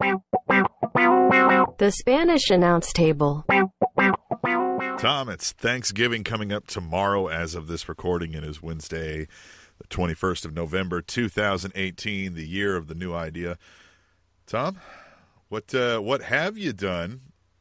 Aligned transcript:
The 0.00 1.92
Spanish 1.94 2.50
announce 2.50 2.92
table. 2.92 3.44
Tom, 4.98 5.28
it's 5.28 5.52
Thanksgiving 5.52 6.24
coming 6.24 6.52
up 6.52 6.66
tomorrow 6.66 7.28
as 7.28 7.54
of 7.54 7.66
this 7.66 7.88
recording. 7.88 8.34
It 8.34 8.44
is 8.44 8.62
Wednesday, 8.62 9.26
the 9.78 9.86
21st 9.88 10.46
of 10.46 10.54
November, 10.54 11.00
2018, 11.02 12.34
the 12.34 12.46
year 12.46 12.76
of 12.76 12.88
the 12.88 12.94
new 12.94 13.12
idea. 13.14 13.58
Tom, 14.46 14.78
what 15.48 15.74
uh, 15.74 15.98
what 16.00 16.22
have 16.22 16.58
you 16.58 16.72
done 16.72 17.20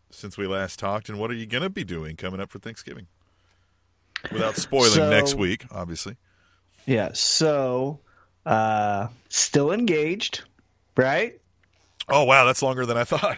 since 0.10 0.38
we 0.38 0.48
last 0.48 0.80
talked, 0.80 1.10
and 1.10 1.20
what 1.20 1.32
are 1.32 1.36
you 1.36 1.46
going 1.46 1.64
to 1.64 1.70
be 1.70 1.84
doing 1.84 2.16
coming 2.16 2.40
up 2.40 2.50
for 2.50 2.60
Thanksgiving? 2.60 3.08
Without 4.32 4.56
spoiling 4.56 4.92
So- 4.92 5.10
next 5.10 5.36
week, 5.36 5.66
obviously. 5.72 6.16
Yeah. 6.86 7.10
So, 7.14 8.00
uh, 8.46 9.08
still 9.30 9.72
engaged, 9.72 10.44
right? 10.98 11.40
Oh 12.10 12.24
wow, 12.26 12.46
that's 12.46 12.62
longer 12.62 12.86
than 12.86 12.98
I 12.98 13.04
thought. 13.04 13.38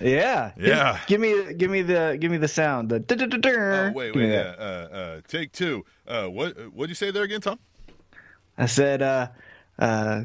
Yeah. 0.00 0.52
Yeah. 0.58 0.98
Give, 1.06 1.20
me, 1.20 1.52
give 1.52 1.70
me 1.70 1.82
the, 1.82 2.16
give 2.18 2.30
me 2.30 2.38
the 2.38 2.48
sound. 2.48 2.88
The. 2.88 3.04
Oh, 3.04 3.92
wait, 3.94 4.14
wait, 4.14 4.30
yeah, 4.30 4.54
uh, 4.58 4.62
uh, 4.62 5.20
take 5.28 5.52
two. 5.52 5.84
Uh, 6.08 6.28
what 6.28 6.56
what'd 6.72 6.88
you 6.90 6.94
say 6.94 7.10
there 7.10 7.24
again, 7.24 7.42
Tom? 7.42 7.58
I 8.56 8.64
said, 8.66 9.02
uh, 9.02 9.28
uh, 9.78 10.22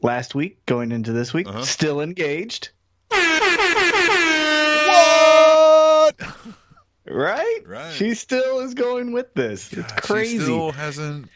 last 0.00 0.34
week 0.36 0.64
going 0.66 0.92
into 0.92 1.12
this 1.12 1.34
week, 1.34 1.48
Uh-huh. 1.48 1.62
still 1.64 2.00
engaged, 2.00 2.70
What? 4.88 6.14
right? 7.06 7.60
Right. 7.66 7.92
She 7.94 8.14
still 8.14 8.60
is 8.60 8.74
going 8.74 9.12
with 9.12 9.32
this. 9.34 9.72
it's 9.72 9.92
crazy. 9.92 10.38
She 10.38 10.42
still 10.44 10.72
hasn't 10.72 11.28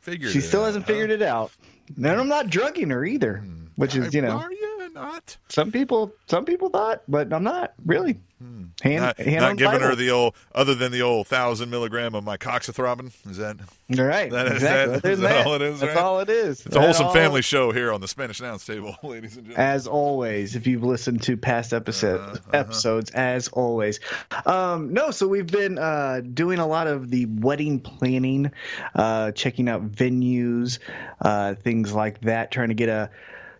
figured. 0.00 0.32
She 0.32 0.38
it 0.38 0.42
still 0.42 0.62
out, 0.62 0.66
hasn't 0.66 0.84
huh? 0.86 0.92
figured 0.92 1.10
it 1.10 1.22
out. 1.22 1.50
And 1.96 2.06
I'm 2.06 2.28
not 2.28 2.50
drugging 2.50 2.90
her 2.90 3.04
either, 3.04 3.42
which 3.76 3.96
is, 3.96 4.14
you 4.14 4.22
know, 4.22 4.38
Are 4.38 4.52
you 4.52 4.67
not? 4.94 5.36
some 5.48 5.70
people, 5.72 6.12
some 6.26 6.44
people 6.44 6.68
thought, 6.70 7.02
but 7.08 7.32
I'm 7.32 7.44
not 7.44 7.74
really. 7.86 8.18
Hand, 8.40 8.70
Hmm. 8.84 8.94
Not, 9.00 9.18
hand 9.18 9.40
not 9.40 9.56
giving 9.56 9.80
her 9.80 9.96
the 9.96 10.12
old, 10.12 10.34
other 10.54 10.72
than 10.76 10.92
the 10.92 11.02
old 11.02 11.26
thousand 11.26 11.70
milligram 11.70 12.14
of 12.14 12.22
my 12.22 12.36
coxythrobin. 12.36 13.10
Is 13.28 13.38
that? 13.38 13.56
All 13.98 14.04
right. 14.04 14.30
That 14.30 14.46
is- 14.46 14.52
exactly. 14.52 14.94
that- 14.94 14.98
Other 14.98 15.10
is 15.10 15.18
than 15.18 15.28
that 15.30 15.46
all 15.46 15.54
it 15.56 15.62
is, 15.62 15.80
That's 15.80 15.94
right? 15.96 16.04
all 16.04 16.20
it 16.20 16.28
is. 16.30 16.64
It's 16.64 16.76
a 16.76 16.80
wholesome 16.80 17.10
family 17.12 17.42
show 17.42 17.72
here 17.72 17.92
on 17.92 18.00
the 18.00 18.06
Spanish 18.06 18.38
Announce 18.38 18.64
Table, 18.64 18.94
ladies 19.02 19.36
and 19.36 19.46
gentlemen. 19.46 19.56
As 19.68 19.88
always, 19.88 20.54
if 20.54 20.68
you've 20.68 20.84
listened 20.84 21.20
to 21.24 21.36
past 21.36 21.72
episode, 21.72 22.20
Uh-huh, 22.20 22.38
episodes, 22.52 23.10
as 23.10 23.48
always. 23.48 23.98
Um, 24.46 24.92
no, 24.92 25.10
so 25.10 25.26
we've 25.26 25.50
been 25.50 25.76
uh, 25.76 26.20
doing 26.32 26.60
a 26.60 26.66
lot 26.66 26.86
of 26.86 27.10
the 27.10 27.26
wedding 27.26 27.80
planning, 27.80 28.52
uh, 28.94 29.32
checking 29.32 29.68
out 29.68 29.90
venues, 29.90 30.78
uh, 31.22 31.54
things 31.56 31.92
like 31.92 32.20
that, 32.20 32.52
trying 32.52 32.68
to 32.68 32.74
get 32.74 32.88
a 32.88 33.10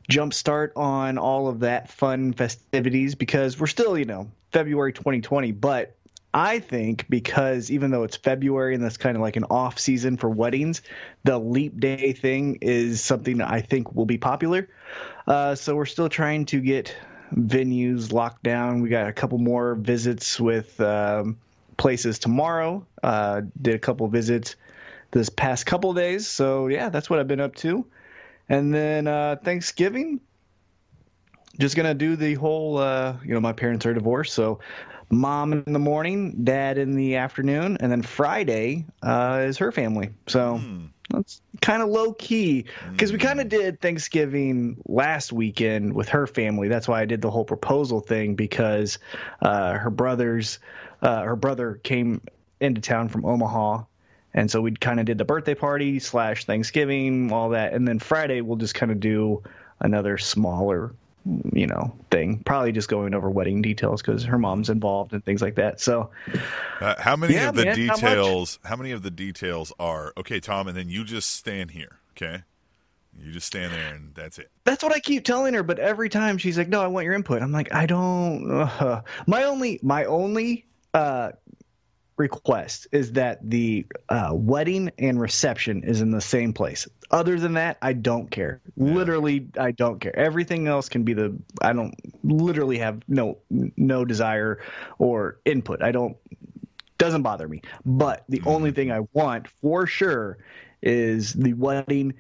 jump 0.09 0.33
start 0.33 0.73
on 0.75 1.19
all 1.19 1.49
of 1.49 1.61
that 1.61 1.91
fun 1.91 2.33
festivities 2.33 3.15
because 3.15 3.61
we're 3.61 3.67
still, 3.67 3.99
you 3.99 4.05
know, 4.05 4.29
February 4.53 4.93
2020, 4.93 5.53
but 5.53 5.95
I 6.35 6.59
think 6.59 7.09
because 7.09 7.71
even 7.71 7.91
though 7.91 8.05
it's 8.05 8.17
February 8.17 8.75
and 8.75 8.85
that's 8.85 8.97
kind 8.97 9.17
of 9.17 9.23
like 9.23 9.37
an 9.37 9.45
off 9.51 9.79
season 9.79 10.17
for 10.17 10.29
weddings, 10.29 10.83
the 11.25 11.39
leap 11.39 11.81
day 11.81 12.13
thing 12.13 12.59
is 12.61 13.01
something 13.01 13.39
that 13.39 13.51
I 13.51 13.61
think 13.61 13.95
will 13.95 14.07
be 14.07 14.19
popular. 14.19 14.69
Uh, 15.27 15.55
so 15.55 15.75
we're 15.75 15.87
still 15.87 16.09
trying 16.09 16.45
to 16.47 16.61
get 16.61 16.95
venues 17.35 18.13
locked 18.13 18.43
down. 18.43 18.83
We 18.83 18.89
got 18.89 19.09
a 19.09 19.13
couple 19.13 19.39
more 19.39 19.75
visits 19.75 20.39
with 20.39 20.79
um, 20.81 21.39
places 21.77 22.19
tomorrow. 22.19 22.87
Uh, 23.03 23.43
did 23.61 23.75
a 23.75 23.79
couple 23.79 24.07
visits 24.09 24.57
this 25.11 25.29
past 25.31 25.67
couple 25.67 25.95
days. 25.95 26.27
So 26.27 26.67
yeah, 26.67 26.89
that's 26.91 27.09
what 27.09 27.19
I've 27.19 27.29
been 27.29 27.41
up 27.41 27.55
to. 27.57 27.87
And 28.49 28.73
then 28.73 29.07
uh, 29.07 29.37
Thanksgiving, 29.43 30.21
just 31.59 31.77
gonna 31.77 31.95
do 31.95 32.17
the 32.17 32.35
whole. 32.35 32.79
Uh, 32.79 33.17
you 33.25 33.35
know, 33.35 33.41
my 33.41 33.53
parents 33.53 33.85
are 33.85 33.95
divorced, 33.95 34.35
so 34.35 34.61
mom 35.11 35.53
in 35.53 35.73
the 35.73 35.79
morning, 35.79 36.45
dad 36.45 36.79
in 36.79 36.95
the 36.95 37.17
afternoon, 37.17 37.77
and 37.81 37.91
then 37.91 38.03
Friday 38.03 38.87
uh, 39.03 39.43
is 39.45 39.59
her 39.59 39.73
family. 39.73 40.11
So 40.27 40.61
that's 41.11 41.41
kind 41.63 41.83
of 41.83 41.89
low 41.89 42.13
key 42.13 42.67
because 42.93 43.13
we 43.13 43.19
kind 43.19 43.41
of 43.41 43.49
did 43.49 43.81
Thanksgiving 43.81 44.81
last 44.87 45.33
weekend 45.33 45.95
with 45.95 46.09
her 46.11 46.27
family. 46.27 46.69
That's 46.69 46.87
why 46.87 47.01
I 47.01 47.07
did 47.07 47.23
the 47.23 47.31
whole 47.31 47.45
proposal 47.45 48.01
thing 48.01 48.35
because 48.35 48.99
uh, 49.43 49.75
her 49.75 49.91
brothers, 49.91 50.59
uh, 51.03 51.23
her 51.23 51.37
brother 51.37 51.81
came 51.83 52.21
into 52.61 52.81
town 52.81 53.09
from 53.09 53.25
Omaha. 53.25 53.85
And 54.35 54.51
so 54.51 54.61
we 54.61 54.73
kind 54.75 55.01
of 55.01 55.07
did 55.07 55.19
the 55.19 55.25
birthday 55.25 55.55
party 55.55 55.99
slash 55.99 56.45
Thanksgiving, 56.45 57.33
all 57.33 57.51
that, 57.51 57.73
and 57.73 57.89
then 57.89 57.99
Friday 57.99 58.41
we'll 58.41 58.57
just 58.59 58.75
kind 58.75 58.93
of 58.93 59.01
do 59.01 59.43
another 59.81 60.19
smaller, 60.19 60.95
you 61.53 61.67
know, 61.67 61.95
thing. 62.11 62.43
Probably 62.45 62.73
just 62.73 62.89
going 62.89 63.15
over 63.15 63.31
wedding 63.31 63.63
details 63.63 64.03
because 64.03 64.25
her 64.25 64.39
mom's 64.39 64.69
involved 64.71 65.13
and 65.13 65.25
things 65.25 65.41
like 65.43 65.55
that. 65.57 65.81
So 65.81 66.11
Uh, 66.81 66.95
how 67.01 67.17
many 67.17 67.35
Yeah, 67.35 67.49
of 67.49 67.55
the 67.55 67.65
man, 67.65 67.75
details? 67.75 68.59
How 68.65 68.77
many 68.77 68.93
of 68.93 69.03
the 69.03 69.11
details 69.11 69.73
are 69.81 70.13
okay, 70.17 70.41
Tom? 70.41 70.69
And 70.69 70.77
then 70.77 70.89
you 70.89 71.05
just 71.05 71.31
stand 71.31 71.71
here, 71.73 71.99
okay? 72.17 72.43
You 73.21 73.33
just 73.33 73.47
stand 73.49 73.73
there, 73.73 73.95
and 73.95 74.15
that's 74.15 74.39
it. 74.39 74.49
that's 74.65 74.83
what 74.85 74.95
I 74.95 75.01
keep 75.01 75.25
telling 75.25 75.55
her. 75.55 75.65
But 75.65 75.81
every 75.81 76.09
time 76.09 76.39
she's 76.39 76.57
like, 76.57 76.69
"No, 76.69 76.81
I 76.81 76.87
want 76.87 77.05
your 77.05 77.15
input." 77.15 77.43
I'm 77.43 77.51
like, 77.51 77.75
"I 77.75 77.87
don't." 77.87 78.49
Uh. 78.49 79.01
My 79.27 79.43
only, 79.45 79.81
my 79.83 80.05
only 80.05 80.67
uh, 80.95 81.31
request 82.19 82.89
is 82.93 83.13
that 83.13 83.39
the 83.49 83.87
uh, 84.09 84.31
wedding 84.33 84.91
and 84.99 85.21
reception 85.21 85.85
is 85.85 86.01
in 86.01 86.11
the 86.11 86.21
same 86.21 86.53
place. 86.53 86.87
Other 87.11 87.39
than 87.39 87.55
that, 87.55 87.79
I 87.81 87.95
don't 87.95 88.31
care. 88.31 88.61
Literally, 88.77 89.49
I 89.59 89.71
don't 89.71 90.01
care. 90.01 90.15
Everything 90.15 90.67
else 90.67 90.89
can 90.89 91.05
be 91.05 91.15
the. 91.15 91.39
I 91.63 91.73
don't 91.73 91.95
literally 92.23 92.79
have 92.79 93.03
no 93.09 93.39
no 93.49 94.05
desire 94.05 94.61
or 94.99 95.39
input. 95.47 95.83
I 95.83 95.93
don't 95.93 96.17
doesn't 96.99 97.23
bother 97.23 97.49
me. 97.49 97.63
But 97.87 98.25
the 98.29 98.43
only 98.45 98.73
thing 98.73 98.93
I 98.93 99.01
want 99.13 99.49
for 99.49 99.87
sure 99.87 100.39
is 100.83 101.33
the 101.33 101.55
wedding 101.55 102.15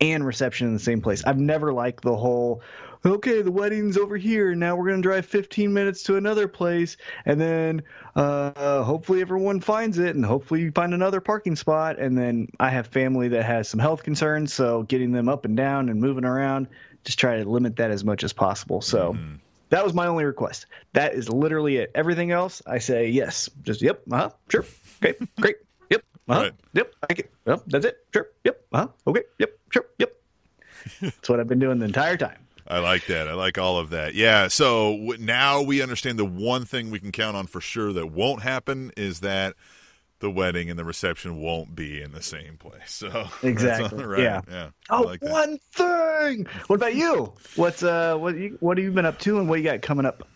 and 0.00 0.26
reception 0.26 0.66
in 0.66 0.74
the 0.74 0.80
same 0.80 1.00
place. 1.00 1.24
I've 1.24 1.38
never 1.38 1.72
liked 1.72 2.02
the 2.02 2.16
whole 2.16 2.62
okay, 3.06 3.42
the 3.42 3.50
wedding's 3.52 3.96
over 3.96 4.16
here. 4.16 4.54
Now 4.54 4.76
we're 4.76 4.88
going 4.88 5.02
to 5.02 5.08
drive 5.08 5.26
15 5.26 5.72
minutes 5.72 6.02
to 6.04 6.16
another 6.16 6.48
place 6.48 6.96
and 7.26 7.40
then 7.40 7.82
uh, 8.16 8.82
hopefully 8.82 9.20
everyone 9.20 9.60
finds 9.60 9.98
it 9.98 10.14
and 10.16 10.24
hopefully 10.24 10.62
you 10.62 10.72
find 10.72 10.94
another 10.94 11.20
parking 11.20 11.56
spot 11.56 11.98
and 11.98 12.16
then 12.16 12.48
I 12.60 12.70
have 12.70 12.86
family 12.86 13.28
that 13.28 13.44
has 13.44 13.68
some 13.68 13.80
health 13.80 14.02
concerns, 14.02 14.52
so 14.52 14.84
getting 14.84 15.12
them 15.12 15.28
up 15.28 15.44
and 15.44 15.56
down 15.56 15.88
and 15.88 16.00
moving 16.00 16.24
around, 16.24 16.68
just 17.04 17.18
try 17.18 17.36
to 17.42 17.48
limit 17.48 17.76
that 17.76 17.90
as 17.90 18.04
much 18.04 18.24
as 18.24 18.32
possible. 18.32 18.80
So 18.80 19.16
that 19.70 19.84
was 19.84 19.92
my 19.92 20.06
only 20.06 20.24
request. 20.24 20.66
That 20.92 21.14
is 21.14 21.28
literally 21.28 21.76
it. 21.76 21.90
Everything 21.94 22.30
else, 22.30 22.62
I 22.66 22.78
say 22.78 23.08
yes. 23.08 23.50
Just 23.62 23.82
yep, 23.82 24.02
uh 24.10 24.16
huh, 24.16 24.30
sure, 24.48 24.64
okay, 25.02 25.14
great, 25.40 25.56
yep, 25.90 26.02
uh 26.28 26.34
huh, 26.34 26.40
Right. 26.42 26.52
yep, 26.72 26.94
I 27.10 27.14
get, 27.14 27.30
well, 27.44 27.62
that's 27.66 27.84
it, 27.84 27.98
sure, 28.12 28.28
yep, 28.44 28.64
uh 28.72 28.78
huh, 28.78 28.88
okay, 29.08 29.22
yep, 29.38 29.58
sure, 29.70 29.86
yep. 29.98 30.12
that's 31.00 31.28
what 31.28 31.40
I've 31.40 31.48
been 31.48 31.58
doing 31.58 31.78
the 31.78 31.86
entire 31.86 32.16
time. 32.16 32.43
I 32.66 32.78
like 32.78 33.06
that. 33.06 33.28
I 33.28 33.34
like 33.34 33.58
all 33.58 33.78
of 33.78 33.90
that. 33.90 34.14
Yeah. 34.14 34.48
So 34.48 34.92
w- 34.96 35.22
now 35.24 35.60
we 35.62 35.82
understand 35.82 36.18
the 36.18 36.24
one 36.24 36.64
thing 36.64 36.90
we 36.90 36.98
can 36.98 37.12
count 37.12 37.36
on 37.36 37.46
for 37.46 37.60
sure 37.60 37.92
that 37.92 38.06
won't 38.10 38.42
happen 38.42 38.90
is 38.96 39.20
that 39.20 39.54
the 40.20 40.30
wedding 40.30 40.70
and 40.70 40.78
the 40.78 40.84
reception 40.84 41.36
won't 41.40 41.74
be 41.74 42.00
in 42.00 42.12
the 42.12 42.22
same 42.22 42.56
place. 42.56 42.80
So 42.86 43.28
Exactly. 43.42 44.02
all 44.02 44.08
right. 44.08 44.22
Yeah. 44.22 44.40
Yeah. 44.50 44.68
Oh, 44.88 45.02
I 45.04 45.06
like 45.10 45.20
that. 45.20 45.30
one 45.30 45.58
thing. 45.72 46.46
What 46.68 46.76
about 46.76 46.94
you? 46.94 47.32
What's 47.56 47.82
uh, 47.82 48.16
what 48.16 48.36
you, 48.36 48.56
what 48.60 48.78
have 48.78 48.84
you 48.84 48.92
been 48.92 49.04
up 49.06 49.18
to, 49.20 49.38
and 49.38 49.48
what 49.48 49.58
you 49.58 49.64
got 49.64 49.82
coming 49.82 50.06
up 50.06 50.26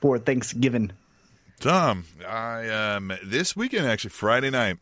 for 0.00 0.18
Thanksgiving? 0.18 0.90
Tom, 1.60 2.04
I 2.26 2.68
um 2.68 3.12
this 3.24 3.54
weekend 3.56 3.86
actually 3.86 4.10
Friday 4.10 4.50
night. 4.50 4.78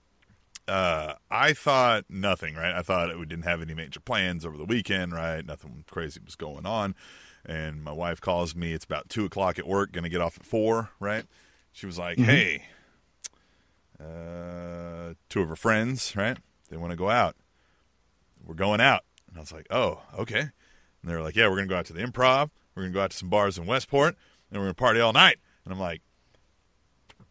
Uh, 0.66 1.14
I 1.30 1.52
thought 1.52 2.04
nothing. 2.08 2.54
Right, 2.54 2.74
I 2.74 2.82
thought 2.82 3.18
we 3.18 3.26
didn't 3.26 3.44
have 3.44 3.60
any 3.60 3.74
major 3.74 4.00
plans 4.00 4.46
over 4.46 4.56
the 4.56 4.64
weekend. 4.64 5.12
Right, 5.12 5.44
nothing 5.44 5.84
crazy 5.90 6.20
was 6.24 6.36
going 6.36 6.66
on. 6.66 6.94
And 7.44 7.84
my 7.84 7.92
wife 7.92 8.20
calls 8.20 8.54
me. 8.54 8.72
It's 8.72 8.86
about 8.86 9.10
two 9.10 9.26
o'clock 9.26 9.58
at 9.58 9.66
work. 9.66 9.92
Going 9.92 10.04
to 10.04 10.10
get 10.10 10.22
off 10.22 10.38
at 10.38 10.46
four. 10.46 10.90
Right. 10.98 11.26
She 11.72 11.86
was 11.86 11.98
like, 11.98 12.18
"Hey, 12.18 12.66
uh, 14.00 15.14
two 15.28 15.42
of 15.42 15.48
her 15.48 15.56
friends. 15.56 16.14
Right, 16.16 16.38
they 16.70 16.76
want 16.76 16.92
to 16.92 16.96
go 16.96 17.10
out. 17.10 17.36
We're 18.42 18.54
going 18.54 18.80
out." 18.80 19.02
And 19.28 19.36
I 19.36 19.40
was 19.40 19.52
like, 19.52 19.66
"Oh, 19.70 20.00
okay." 20.18 20.40
And 20.40 20.50
they 21.02 21.14
were 21.14 21.20
like, 21.20 21.36
"Yeah, 21.36 21.48
we're 21.48 21.56
going 21.56 21.68
to 21.68 21.74
go 21.74 21.78
out 21.78 21.86
to 21.86 21.92
the 21.92 22.02
Improv. 22.02 22.50
We're 22.74 22.84
going 22.84 22.92
to 22.92 22.96
go 22.96 23.02
out 23.02 23.10
to 23.10 23.16
some 23.16 23.28
bars 23.28 23.58
in 23.58 23.66
Westport, 23.66 24.16
and 24.50 24.60
we're 24.60 24.66
going 24.66 24.74
to 24.74 24.80
party 24.80 25.00
all 25.00 25.12
night." 25.12 25.38
And 25.64 25.74
I'm 25.74 25.80
like, 25.80 26.00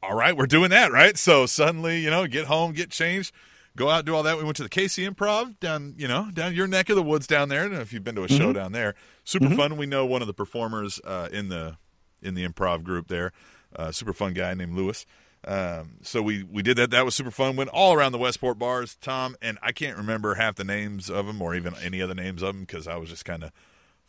all 0.04 0.16
right, 0.16 0.36
we're 0.36 0.46
doing 0.48 0.70
that, 0.72 0.92
right? 0.92 1.18
So 1.18 1.46
suddenly, 1.46 2.00
you 2.00 2.10
know, 2.10 2.28
get 2.28 2.46
home, 2.46 2.74
get 2.74 2.90
changed, 2.90 3.34
go 3.76 3.90
out, 3.90 4.06
do 4.06 4.14
all 4.14 4.24
that. 4.24 4.38
We 4.38 4.44
went 4.44 4.58
to 4.58 4.64
the 4.64 4.70
KC 4.70 5.10
Improv 5.10 5.60
down, 5.60 5.96
you 5.98 6.08
know, 6.08 6.30
down 6.34 6.54
your 6.54 6.68
neck 6.68 6.90
of 6.90 6.96
the 6.96 7.04
woods 7.04 7.26
down 7.26 7.50
there. 7.50 7.62
I 7.62 7.64
don't 7.64 7.74
know 7.74 7.82
if 7.82 7.94
you've 7.94 8.04
been 8.04 8.16
to 8.16 8.24
a 8.24 8.28
show 8.28 8.52
down 8.54 8.74
there. 8.74 8.96
Super 9.24 9.50
fun. 9.56 9.78
We 9.78 9.86
know 9.86 10.06
one 10.06 10.22
of 10.22 10.28
the 10.28 10.34
performers 10.34 11.00
uh, 11.06 11.30
in 11.32 11.50
the 11.50 11.78
in 12.22 12.36
the 12.36 12.48
improv 12.48 12.84
group 12.84 13.08
there. 13.08 13.32
Uh, 13.76 13.92
super 13.92 14.14
fun 14.14 14.34
guy 14.34 14.54
named 14.54 14.76
Lewis. 14.76 15.06
Um, 15.46 15.98
so 16.02 16.22
we 16.22 16.44
we 16.44 16.62
did 16.62 16.78
that. 16.78 16.92
That 16.92 17.06
was 17.06 17.16
super 17.16 17.32
fun. 17.32 17.56
Went 17.56 17.70
all 17.70 17.94
around 17.94 18.12
the 18.12 18.18
Westport 18.18 18.60
bars, 18.60 18.98
Tom, 19.02 19.36
and 19.42 19.58
I 19.62 19.72
can't 19.72 19.98
remember 19.98 20.36
half 20.36 20.56
the 20.56 20.64
names 20.64 21.10
of 21.10 21.26
them 21.26 21.42
or 21.42 21.56
even 21.56 21.74
any 21.82 22.02
other 22.02 22.14
names 22.16 22.42
of 22.42 22.56
them 22.56 22.62
because 22.62 22.88
I 22.88 22.96
was 22.98 23.10
just 23.10 23.26
kind 23.26 23.44
of 23.44 23.52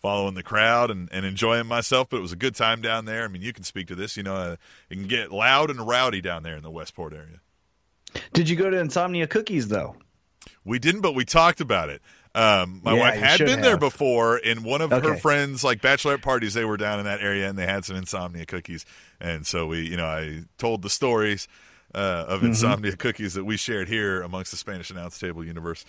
following 0.04 0.34
the 0.34 0.42
crowd 0.42 0.90
and, 0.90 1.08
and 1.10 1.24
enjoying 1.24 1.66
myself. 1.66 2.10
But 2.10 2.18
it 2.18 2.20
was 2.20 2.32
a 2.32 2.36
good 2.36 2.54
time 2.54 2.82
down 2.82 3.06
there. 3.06 3.24
I 3.24 3.28
mean, 3.28 3.40
you 3.40 3.54
can 3.54 3.64
speak 3.64 3.86
to 3.88 3.94
this. 3.94 4.18
You 4.18 4.22
know, 4.22 4.36
uh, 4.36 4.56
it 4.90 4.96
can 4.96 5.06
get 5.08 5.32
loud 5.32 5.70
and 5.70 5.86
rowdy 5.86 6.20
down 6.20 6.42
there 6.42 6.56
in 6.56 6.62
the 6.62 6.70
Westport 6.70 7.14
area. 7.14 7.40
Did 8.34 8.50
you 8.50 8.56
go 8.56 8.68
to 8.68 8.78
Insomnia 8.78 9.26
Cookies 9.26 9.68
though? 9.68 9.96
We 10.64 10.78
didn't, 10.78 11.00
but 11.00 11.14
we 11.14 11.24
talked 11.24 11.60
about 11.60 11.88
it. 11.90 12.02
Um, 12.34 12.80
my 12.82 12.92
Yeah, 12.92 13.00
wife 13.00 13.16
had 13.16 13.44
been 13.44 13.60
there 13.60 13.76
before 13.76 14.36
in 14.36 14.64
one 14.64 14.80
of 14.82 14.96
her 14.96 15.14
friends' 15.14 15.62
like 15.62 15.80
bachelorette 15.80 16.22
parties. 16.22 16.54
They 16.54 16.64
were 16.64 16.76
down 16.76 16.98
in 16.98 17.04
that 17.04 17.20
area 17.20 17.48
and 17.48 17.56
they 17.56 17.66
had 17.66 17.84
some 17.84 17.96
insomnia 17.96 18.44
cookies. 18.44 18.84
And 19.20 19.46
so 19.46 19.66
we, 19.68 19.88
you 19.88 19.96
know, 19.96 20.06
I 20.06 20.42
told 20.58 20.82
the 20.82 20.90
stories 20.90 21.46
uh, 21.94 22.24
of 22.26 22.42
Mm-hmm. 22.42 22.44
insomnia 22.44 22.96
cookies 22.96 23.34
that 23.34 23.44
we 23.44 23.56
shared 23.56 23.88
here 23.88 24.20
amongst 24.22 24.50
the 24.50 24.56
Spanish 24.56 24.90
announce 24.90 25.18
table 25.18 25.44
universe. 25.44 25.84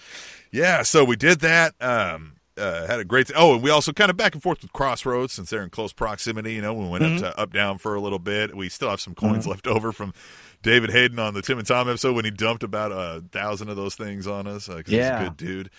Yeah, 0.51 0.83
so 0.83 1.03
we 1.03 1.15
did 1.15 1.39
that. 1.41 1.73
Um, 1.81 2.33
uh, 2.57 2.87
had 2.87 2.99
a 2.99 3.05
great. 3.05 3.31
oh, 3.35 3.55
and 3.55 3.63
we 3.63 3.69
also 3.69 3.91
kind 3.93 4.09
of 4.09 4.17
back 4.17 4.33
and 4.33 4.41
forth 4.43 4.61
with 4.61 4.71
Crossroads 4.73 5.33
since 5.33 5.49
they're 5.49 5.63
in 5.63 5.69
close 5.69 5.93
proximity. 5.93 6.53
You 6.53 6.61
know, 6.61 6.73
we 6.73 6.87
went 6.87 7.03
Mm-hmm. 7.03 7.23
up 7.25 7.33
to 7.35 7.39
up 7.41 7.53
down 7.53 7.77
for 7.77 7.95
a 7.95 7.99
little 8.01 8.19
bit. 8.19 8.55
We 8.55 8.69
still 8.69 8.89
have 8.89 9.01
some 9.01 9.15
coins 9.15 9.45
left 9.47 9.67
over 9.67 9.91
from 9.91 10.13
David 10.63 10.89
Hayden 10.91 11.19
on 11.19 11.33
the 11.33 11.41
Tim 11.41 11.57
and 11.59 11.67
Tom 11.67 11.87
episode 11.89 12.15
when 12.15 12.25
he 12.25 12.31
dumped 12.31 12.63
about 12.63 12.91
a 12.91 13.23
thousand 13.31 13.69
of 13.69 13.75
those 13.75 13.95
things 13.95 14.25
on 14.27 14.47
us. 14.47 14.67
Uh, 14.69 14.81
Yeah. 14.87 15.19
he's 15.19 15.27
a 15.27 15.29
good 15.29 15.37
dude. 15.37 15.69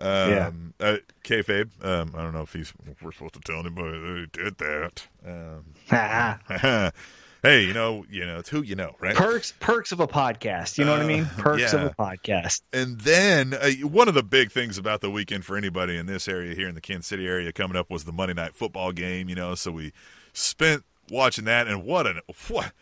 Um, 0.00 0.30
Yeah. 0.30 0.50
uh, 0.80 0.96
kayfabe. 1.24 1.70
Um, 1.84 2.12
I 2.16 2.22
don't 2.22 2.32
know 2.32 2.42
if 2.42 2.52
he's. 2.52 2.72
We're 3.02 3.10
supposed 3.12 3.34
to 3.34 3.40
tell 3.40 3.58
anybody 3.60 3.98
that 3.98 4.28
he 4.32 4.44
did 4.44 4.58
that. 4.58 5.08
Um, 5.26 5.74
hey, 7.42 7.64
you 7.64 7.72
know, 7.72 8.04
you 8.10 8.24
know, 8.26 8.38
it's 8.38 8.48
who 8.48 8.62
you 8.62 8.74
know, 8.74 8.96
right? 9.00 9.14
perks 9.14 9.52
perks 9.60 9.92
of 9.92 10.00
a 10.00 10.06
podcast. 10.06 10.78
You 10.78 10.84
know 10.84 10.92
what 10.92 11.02
I 11.02 11.06
mean? 11.06 11.26
Perks 11.38 11.72
yeah. 11.72 11.80
of 11.80 11.90
a 11.90 11.94
podcast. 11.94 12.62
And 12.72 13.00
then 13.00 13.54
uh, 13.54 13.70
one 13.86 14.08
of 14.08 14.14
the 14.14 14.22
big 14.22 14.50
things 14.50 14.78
about 14.78 15.00
the 15.00 15.10
weekend 15.10 15.44
for 15.44 15.56
anybody 15.56 15.96
in 15.96 16.06
this 16.06 16.28
area 16.28 16.54
here 16.54 16.68
in 16.68 16.74
the 16.74 16.80
Kansas 16.80 17.06
City 17.06 17.26
area 17.26 17.52
coming 17.52 17.76
up 17.76 17.90
was 17.90 18.04
the 18.04 18.12
Monday 18.12 18.34
night 18.34 18.54
football 18.54 18.92
game. 18.92 19.28
You 19.28 19.34
know, 19.34 19.54
so 19.54 19.70
we 19.70 19.92
spent 20.32 20.84
watching 21.10 21.44
that, 21.46 21.66
and 21.66 21.84
what 21.84 22.06
an 22.06 22.20
what. 22.48 22.72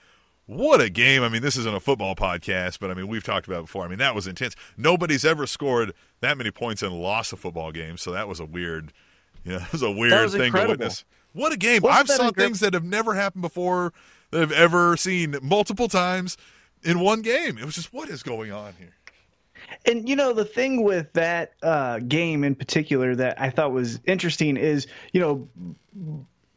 What 0.49 0.81
a 0.81 0.89
game. 0.89 1.25
I 1.25 1.29
mean, 1.29 1.43
this 1.43 1.57
isn't 1.57 1.75
a 1.75 1.81
football 1.81 2.15
podcast, 2.15 2.79
but 2.79 2.89
I 2.89 2.95
mean, 2.95 3.09
we've 3.09 3.25
talked 3.25 3.49
about 3.49 3.59
it 3.59 3.63
before. 3.63 3.85
I 3.85 3.89
mean, 3.89 3.99
that 3.99 4.15
was 4.15 4.29
intense. 4.29 4.55
Nobody's 4.77 5.25
ever 5.25 5.45
scored 5.45 5.93
that 6.21 6.39
many 6.39 6.53
points 6.53 6.85
and 6.85 6.95
lost 6.95 7.33
a 7.33 7.37
football 7.37 7.73
game, 7.73 7.97
so 7.97 8.13
that 8.13 8.29
was 8.29 8.39
a 8.39 8.45
weird, 8.45 8.93
you 9.43 9.55
know, 9.55 9.59
it 9.59 9.73
was 9.73 9.83
a 9.83 9.91
weird 9.91 10.23
was 10.23 10.35
thing 10.35 10.43
incredible. 10.43 10.75
to 10.75 10.79
witness. 10.79 11.05
What 11.33 11.53
a 11.53 11.57
game. 11.57 11.83
Wasn't 11.83 12.11
I've 12.11 12.17
saw 12.17 12.31
things 12.31 12.61
that 12.61 12.75
have 12.75 12.85
never 12.85 13.15
happened 13.15 13.43
before 13.43 13.93
that 14.31 14.43
I've 14.43 14.53
ever 14.53 14.97
seen 14.97 15.37
multiple 15.43 15.89
times 15.89 16.37
in 16.83 17.01
one 17.01 17.23
game. 17.23 17.59
It 17.59 17.65
was 17.65 17.75
just, 17.75 17.93
what 17.93 18.09
is 18.09 18.23
going 18.23 18.53
on 18.53 18.75
here? 18.79 18.95
And 19.85 20.09
you 20.09 20.17
know 20.17 20.33
the 20.33 20.45
thing 20.45 20.85
with 20.85 21.13
that 21.15 21.55
uh, 21.63 21.99
game 22.01 22.45
in 22.45 22.55
particular 22.55 23.17
that 23.17 23.41
I 23.41 23.51
thought 23.51 23.73
was 23.73 24.01
interesting 24.05 24.57
is 24.57 24.87
you 25.13 25.21
know 25.21 25.49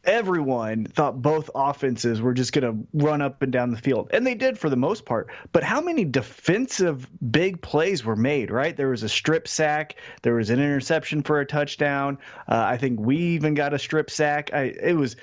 everyone 0.04 0.84
thought 0.86 1.20
both 1.20 1.50
offenses 1.54 2.20
were 2.20 2.34
just 2.34 2.52
going 2.52 2.64
to 2.64 3.04
run 3.04 3.20
up 3.20 3.42
and 3.42 3.52
down 3.52 3.70
the 3.70 3.76
field, 3.76 4.10
and 4.12 4.26
they 4.26 4.34
did 4.34 4.58
for 4.58 4.70
the 4.70 4.76
most 4.76 5.04
part. 5.04 5.28
But 5.52 5.62
how 5.62 5.80
many 5.80 6.04
defensive 6.04 7.08
big 7.30 7.60
plays 7.60 8.04
were 8.04 8.16
made? 8.16 8.50
Right, 8.50 8.76
there 8.76 8.88
was 8.88 9.02
a 9.02 9.08
strip 9.08 9.46
sack, 9.46 9.96
there 10.22 10.34
was 10.34 10.50
an 10.50 10.58
interception 10.58 11.22
for 11.22 11.40
a 11.40 11.46
touchdown. 11.46 12.18
Uh, 12.48 12.64
I 12.66 12.76
think 12.76 12.98
we 13.00 13.16
even 13.16 13.54
got 13.54 13.74
a 13.74 13.78
strip 13.78 14.10
sack. 14.10 14.50
I, 14.52 14.74
it 14.80 14.96
was 14.96 15.16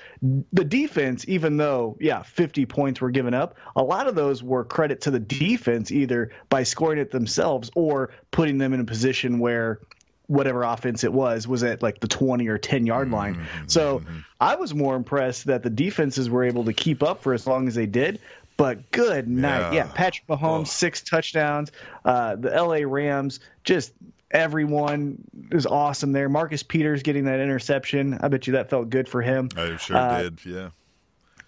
the 0.54 0.66
defense, 0.66 1.26
even 1.28 1.58
though 1.58 1.98
yeah, 2.00 2.24
50 2.24 2.66
points 2.66 3.02
were 3.02 3.12
given 3.12 3.34
up. 3.34 3.56
A 3.76 3.84
lot 3.84 4.08
of 4.08 4.16
those 4.16 4.44
were 4.44 4.64
credit 4.64 5.02
to 5.02 5.12
the 5.12 5.20
defense, 5.20 5.92
either 5.92 6.32
by 6.50 6.64
scoring 6.64 7.00
it 7.00 7.12
themselves 7.12 7.72
or 7.76 8.12
putting 8.32 8.58
them 8.58 8.74
in 8.74 8.80
a 8.80 8.86
position 8.86 9.40
where 9.40 9.80
whatever 10.28 10.64
offense 10.64 11.04
it 11.04 11.12
was 11.14 11.48
was 11.48 11.64
at 11.64 11.82
like 11.82 12.00
the 12.00 12.08
20 12.08 12.48
or 12.48 12.58
10 12.58 12.86
yard 12.86 13.10
line. 13.12 13.36
Mm-hmm. 13.36 13.68
So 13.68 14.02
I 14.40 14.56
was 14.56 14.74
more 14.74 14.96
impressed 14.96 15.46
that 15.46 15.64
the 15.64 15.70
defenses 15.70 16.30
were 16.30 16.44
able 16.44 16.66
to 16.66 16.74
keep 16.74 17.02
up 17.02 17.24
for 17.24 17.34
as 17.34 17.48
long 17.48 17.68
as 17.68 17.76
they 17.76 17.86
did. 17.86 18.20
But 18.58 18.90
good 18.92 19.28
night. 19.28 19.72
Yeah. 19.72 19.86
Yeah, 19.86 19.92
Patrick 19.94 20.28
Mahomes, 20.28 20.62
Oh. 20.62 20.64
six 20.64 21.02
touchdowns. 21.02 21.72
Uh, 22.04 22.36
the 22.36 22.50
LA 22.50 22.80
Rams, 22.86 23.40
just 23.64 23.94
everyone 24.32 25.18
is 25.52 25.66
awesome 25.66 26.12
there. 26.12 26.28
Marcus 26.30 26.64
Peters 26.64 27.04
getting 27.04 27.26
that 27.26 27.40
interception. 27.40 28.18
I 28.22 28.28
bet 28.28 28.48
you 28.48 28.54
that 28.54 28.70
felt 28.70 28.90
good 28.90 29.08
for 29.08 29.22
him. 29.22 29.50
I 29.56 29.78
sure 29.78 29.96
Uh, 29.98 30.22
did, 30.24 30.40
yeah. 30.46 30.70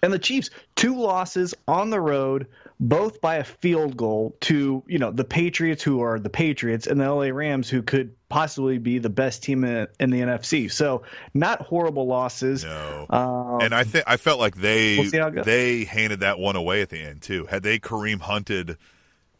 And 0.02 0.12
the 0.12 0.18
Chiefs, 0.18 0.48
two 0.76 0.98
losses 0.98 1.54
on 1.68 1.90
the 1.90 2.00
road, 2.00 2.46
both 2.78 3.20
by 3.20 3.36
a 3.36 3.44
field 3.44 3.96
goal 3.96 4.34
to, 4.42 4.82
you 4.86 4.98
know, 4.98 5.10
the 5.10 5.24
Patriots 5.24 5.82
who 5.82 6.00
are 6.00 6.18
the 6.18 6.30
Patriots 6.30 6.86
and 6.86 6.98
the 7.00 7.04
LA 7.12 7.26
Rams 7.26 7.68
who 7.68 7.82
could 7.82 8.14
possibly 8.30 8.78
be 8.78 8.98
the 8.98 9.10
best 9.10 9.42
team 9.42 9.64
in, 9.64 9.86
in 9.98 10.08
the 10.08 10.20
NFC. 10.20 10.72
So, 10.72 11.02
not 11.34 11.60
horrible 11.60 12.06
losses. 12.06 12.64
No. 12.64 13.06
Um, 13.10 13.60
and 13.60 13.74
I 13.74 13.84
think 13.84 14.04
I 14.06 14.16
felt 14.16 14.40
like 14.40 14.56
they 14.56 14.96
We'll 14.98 15.10
see 15.10 15.18
how 15.18 15.26
it 15.26 15.34
goes. 15.34 15.44
they 15.44 15.84
handed 15.84 16.20
that 16.20 16.38
one 16.38 16.56
away 16.56 16.80
at 16.80 16.88
the 16.88 16.98
end 17.00 17.20
too. 17.20 17.44
Had 17.50 17.62
they 17.62 17.78
Kareem 17.78 18.20
hunted, 18.20 18.78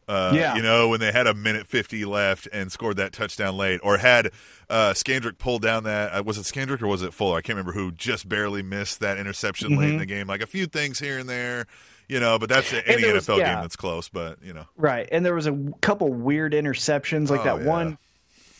uh, 0.09 0.33
Yeah. 0.35 0.57
you 0.57 0.63
know, 0.63 0.89
when 0.89 1.01
they 1.01 1.13
had 1.13 1.27
a 1.27 1.35
minute 1.35 1.67
fifty 1.67 2.05
left 2.05 2.49
and 2.53 2.71
scored 2.71 2.97
that 2.99 3.13
touchdown 3.13 3.57
late, 3.57 3.81
or 3.83 3.97
had 3.97 4.33
uh, 4.69 4.93
Scandrick 4.93 5.39
pulled 5.39 5.63
down 5.63 5.85
that 5.85 6.13
uh, 6.13 6.23
was 6.23 6.37
it 6.37 6.43
Scandrick 6.43 6.83
or 6.83 6.87
was 6.89 7.03
it 7.03 7.15
Fuller? 7.15 7.39
I 7.39 7.41
can't 7.43 7.57
remember 7.57 7.73
who 7.73 7.93
just 7.93 8.29
barely 8.29 8.63
missed 8.63 9.01
that 9.01 9.17
interception 9.19 9.79
late 9.79 9.91
in 9.91 9.99
the 9.99 10.07
game. 10.07 10.27
Like 10.27 10.43
a 10.43 10.47
few 10.47 10.67
things 10.67 10.99
here 10.99 11.19
and 11.19 11.29
there, 11.29 11.67
you 12.09 12.19
know. 12.21 12.39
But 12.41 12.49
that's 12.49 12.73
any 12.73 12.83
Mm-hmm. 13.05 13.15
was- 13.15 13.27
NFL 13.29 13.39
yeah. 13.39 13.55
game 13.55 13.63
that's 13.63 13.77
close. 13.77 14.09
But 14.09 14.43
you 14.43 14.53
know, 14.53 14.65
Right. 14.77 15.09
And 15.13 15.25
there 15.25 15.35
was 15.35 15.47
a 15.47 15.57
couple 15.81 16.13
weird 16.13 16.53
interceptions, 16.55 17.31
like 17.31 17.41
Oh, 17.43 17.45
that 17.45 17.61
yeah. 17.63 17.69
one 17.69 17.99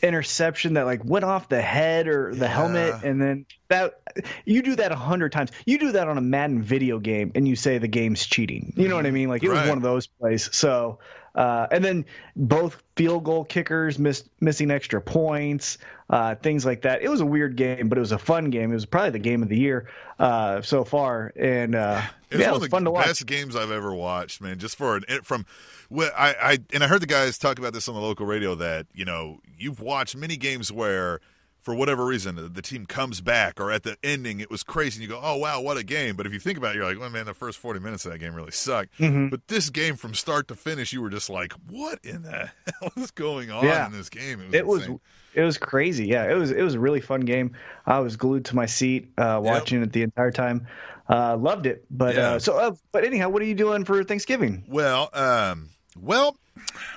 interception 0.03 0.75
that 0.75 0.85
like 0.85 1.05
went 1.05 1.25
off 1.25 1.49
the 1.49 1.63
head 1.63 2.09
or 2.09 2.35
the 2.35 2.41
Yeah. 2.47 2.49
helmet 2.49 2.95
and 3.03 3.21
then 3.21 3.47
that 3.69 4.01
you 4.45 4.63
do 4.63 4.75
that 4.77 4.93
a 4.93 4.97
hundred 4.97 5.33
times. 5.33 5.51
You 5.67 5.79
do 5.79 5.93
that 5.93 6.09
on 6.09 6.19
a 6.19 6.21
madden 6.21 6.63
video 6.63 6.99
game 6.99 7.33
and 7.35 7.47
you 7.47 7.57
say 7.57 7.79
the 7.79 7.89
game's 7.89 8.27
cheating. 8.27 8.73
You 8.77 8.89
know 8.89 8.97
what 8.97 9.07
i 9.07 9.11
mean? 9.11 9.29
Like 9.29 9.43
it 9.43 9.49
was 9.49 9.61
one 9.69 9.77
of 9.77 9.83
those 9.83 10.07
plays. 10.07 10.49
So 10.55 10.99
uh, 11.37 11.69
and 11.71 11.85
then 11.85 12.05
both 12.35 12.83
field 12.97 13.23
goal 13.23 13.45
kickers 13.45 13.99
missed 14.01 14.29
missing 14.41 14.71
extra 14.73 15.01
points 15.01 15.79
uh, 16.11 16.35
things 16.35 16.67
like 16.67 16.83
that. 16.83 17.03
It 17.03 17.09
was 17.09 17.21
a 17.21 17.27
weird 17.27 17.55
game 17.57 17.89
but 17.89 17.97
it 17.99 18.01
was 18.01 18.13
a 18.13 18.19
fun 18.19 18.51
game. 18.51 18.71
It 18.73 18.75
was 18.75 18.87
probably 18.87 19.11
the 19.11 19.19
game 19.21 19.43
of 19.43 19.49
the 19.49 19.59
year 19.59 19.89
uh, 20.19 20.61
so 20.63 20.83
far. 20.85 21.33
And 21.37 21.75
uh, 21.77 22.03
It 22.31 22.37
was 22.37 22.41
yeah, 22.41 22.47
one 22.47 22.53
it 22.53 22.57
of 22.57 22.61
was 22.63 22.69
the 22.69 22.71
fun 22.71 22.85
to 22.85 22.91
watch 22.91 23.07
best 23.07 23.27
games 23.27 23.57
I've 23.57 23.71
ever 23.71 23.95
watched, 23.95 24.41
man. 24.41 24.59
Just 24.59 24.77
for 24.77 24.97
an 24.97 25.05
from, 25.23 25.47
well, 25.89 26.11
I, 26.17 26.35
I 26.41 26.59
and 26.73 26.85
I 26.85 26.87
heard 26.89 27.03
the 27.03 27.07
guys 27.07 27.39
talk 27.39 27.59
about 27.59 27.73
this 27.73 27.89
on 27.89 27.95
the 27.95 28.01
local 28.01 28.27
radio 28.27 28.55
that 28.55 28.87
you 28.95 29.05
know 29.05 29.41
you've 29.59 29.81
watched 29.81 30.17
many 30.17 30.37
games 30.37 30.71
where, 30.73 31.21
for 31.59 31.75
whatever 31.75 32.07
reason, 32.07 32.37
the- 32.55 32.63
team 32.63 32.87
comes 32.87 33.21
back 33.21 33.61
or 33.61 33.71
at 33.73 33.83
the 33.83 33.97
ending 34.05 34.39
it 34.41 34.49
was 34.51 34.63
crazy 34.63 35.03
and 35.03 35.03
you 35.03 35.09
go, 35.15 35.21
oh 35.23 35.37
wow, 35.37 35.61
what 35.61 35.77
a 35.77 35.83
game. 35.83 36.15
But 36.17 36.25
if 36.27 36.33
you 36.33 36.39
think 36.39 36.57
about 36.57 36.75
it, 36.75 36.79
you're 36.79 36.87
like, 36.87 36.99
well, 37.01 37.11
man, 37.11 37.27
the 37.27 37.35
first 37.35 37.59
forty 37.59 37.81
minutes 37.81 38.05
of 38.07 38.13
that 38.13 38.19
game 38.19 38.35
really 38.35 38.53
sucked. 38.53 38.97
Mm-hmm. 38.99 39.29
But 39.29 39.49
this 39.49 39.69
game 39.71 39.97
from 39.97 40.15
start 40.15 40.47
to 40.49 40.55
finish, 40.55 40.93
you 40.93 41.03
were 41.03 41.11
just 41.11 41.29
like, 41.31 41.53
what 41.69 41.99
in 42.05 42.23
the 42.23 42.51
hell 42.81 42.93
is 42.97 43.11
going 43.11 43.51
on 43.51 43.65
Yeah. 43.65 43.87
in 43.87 43.93
this 43.93 44.09
game? 44.09 44.41
it 44.53 44.67
was 44.67 44.83
insane. 44.83 45.01
it 45.35 45.43
was 45.43 45.59
crazy 45.59 46.07
yeah 46.07 46.31
it 46.31 46.35
was 46.35 46.51
it 46.51 46.63
was 46.63 46.75
a 46.75 46.81
really 46.81 47.01
fun 47.01 47.21
game 47.21 47.53
i 47.87 48.01
was 48.01 48.17
glued 48.17 48.45
to 48.45 48.57
my 48.57 48.67
seat 48.67 49.13
uh 49.17 49.39
watching 49.41 49.81
it 49.81 49.93
the 49.93 50.03
entire 50.03 50.33
time 50.33 50.67
uh 51.11 51.37
loved 51.37 51.67
it 51.67 51.85
but 51.91 52.15
Yeah. 52.15 52.31
uh 52.33 52.39
so 52.39 52.57
uh, 52.59 52.75
but 52.93 53.05
anyhow 53.05 53.29
what 53.29 53.43
are 53.43 53.47
you 53.47 53.55
doing 53.55 53.85
for 53.85 54.03
thanksgiving 54.05 54.65
Well, 54.69 55.11
um, 55.13 55.71
well, 56.01 56.37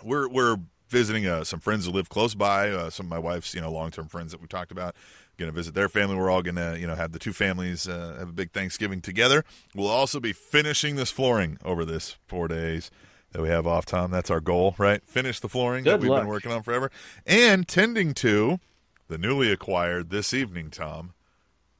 we're 0.03 0.29
we're 0.29 0.58
visiting 0.89 1.25
uh, 1.25 1.43
some 1.43 1.60
friends 1.60 1.86
who 1.88 1.91
live 1.91 2.08
close 2.10 2.36
by. 2.36 2.70
Uh, 2.70 2.89
some 2.91 3.08
of 3.08 3.10
my 3.10 3.17
wife's, 3.17 3.55
you 3.55 3.62
know, 3.62 3.72
long 3.72 3.89
term 3.89 4.08
friends 4.08 4.32
that 4.32 4.39
we 4.41 4.48
talked 4.48 4.72
about. 4.72 4.96
Going 5.39 5.50
to 5.51 5.55
visit 5.55 5.74
their 5.74 5.89
family. 5.89 6.15
We're 6.15 6.29
all 6.29 6.43
going 6.43 6.58
to, 6.58 6.77
you 6.79 6.86
know, 6.86 6.93
have 6.93 7.12
the 7.12 7.17
two 7.17 7.34
families 7.34 7.88
uh, 7.88 8.17
have 8.20 8.29
a 8.29 8.34
big 8.34 8.51
Thanksgiving 8.51 9.01
together. 9.01 9.43
We'll 9.74 9.88
also 9.88 10.20
be 10.20 10.32
finishing 10.32 10.96
this 10.96 11.10
flooring 11.10 11.58
over 11.65 11.84
this 11.86 12.17
four 12.27 12.48
days 12.48 12.91
that 13.32 13.41
we 13.41 13.50
have 13.50 13.65
off. 13.65 13.88
Tom, 13.88 14.12
that's 14.12 14.29
our 14.29 14.39
goal, 14.39 14.75
right? 14.77 15.01
Finish 15.08 15.39
the 15.39 15.50
flooring 15.50 15.86
that 15.86 16.00
we've 16.00 16.12
luck. 16.12 16.22
been 16.22 16.27
working 16.29 16.51
on 16.51 16.62
forever, 16.62 16.91
and 17.25 17.67
tending 17.67 18.13
to 18.15 18.60
the 19.08 19.17
newly 19.17 19.51
acquired 19.51 20.12
this 20.12 20.36
evening, 20.36 20.70
Tom. 20.70 21.13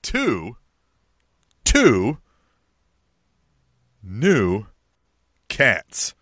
Two, 0.02 0.58
two 1.64 2.18
new 4.02 4.66
cats 5.48 6.14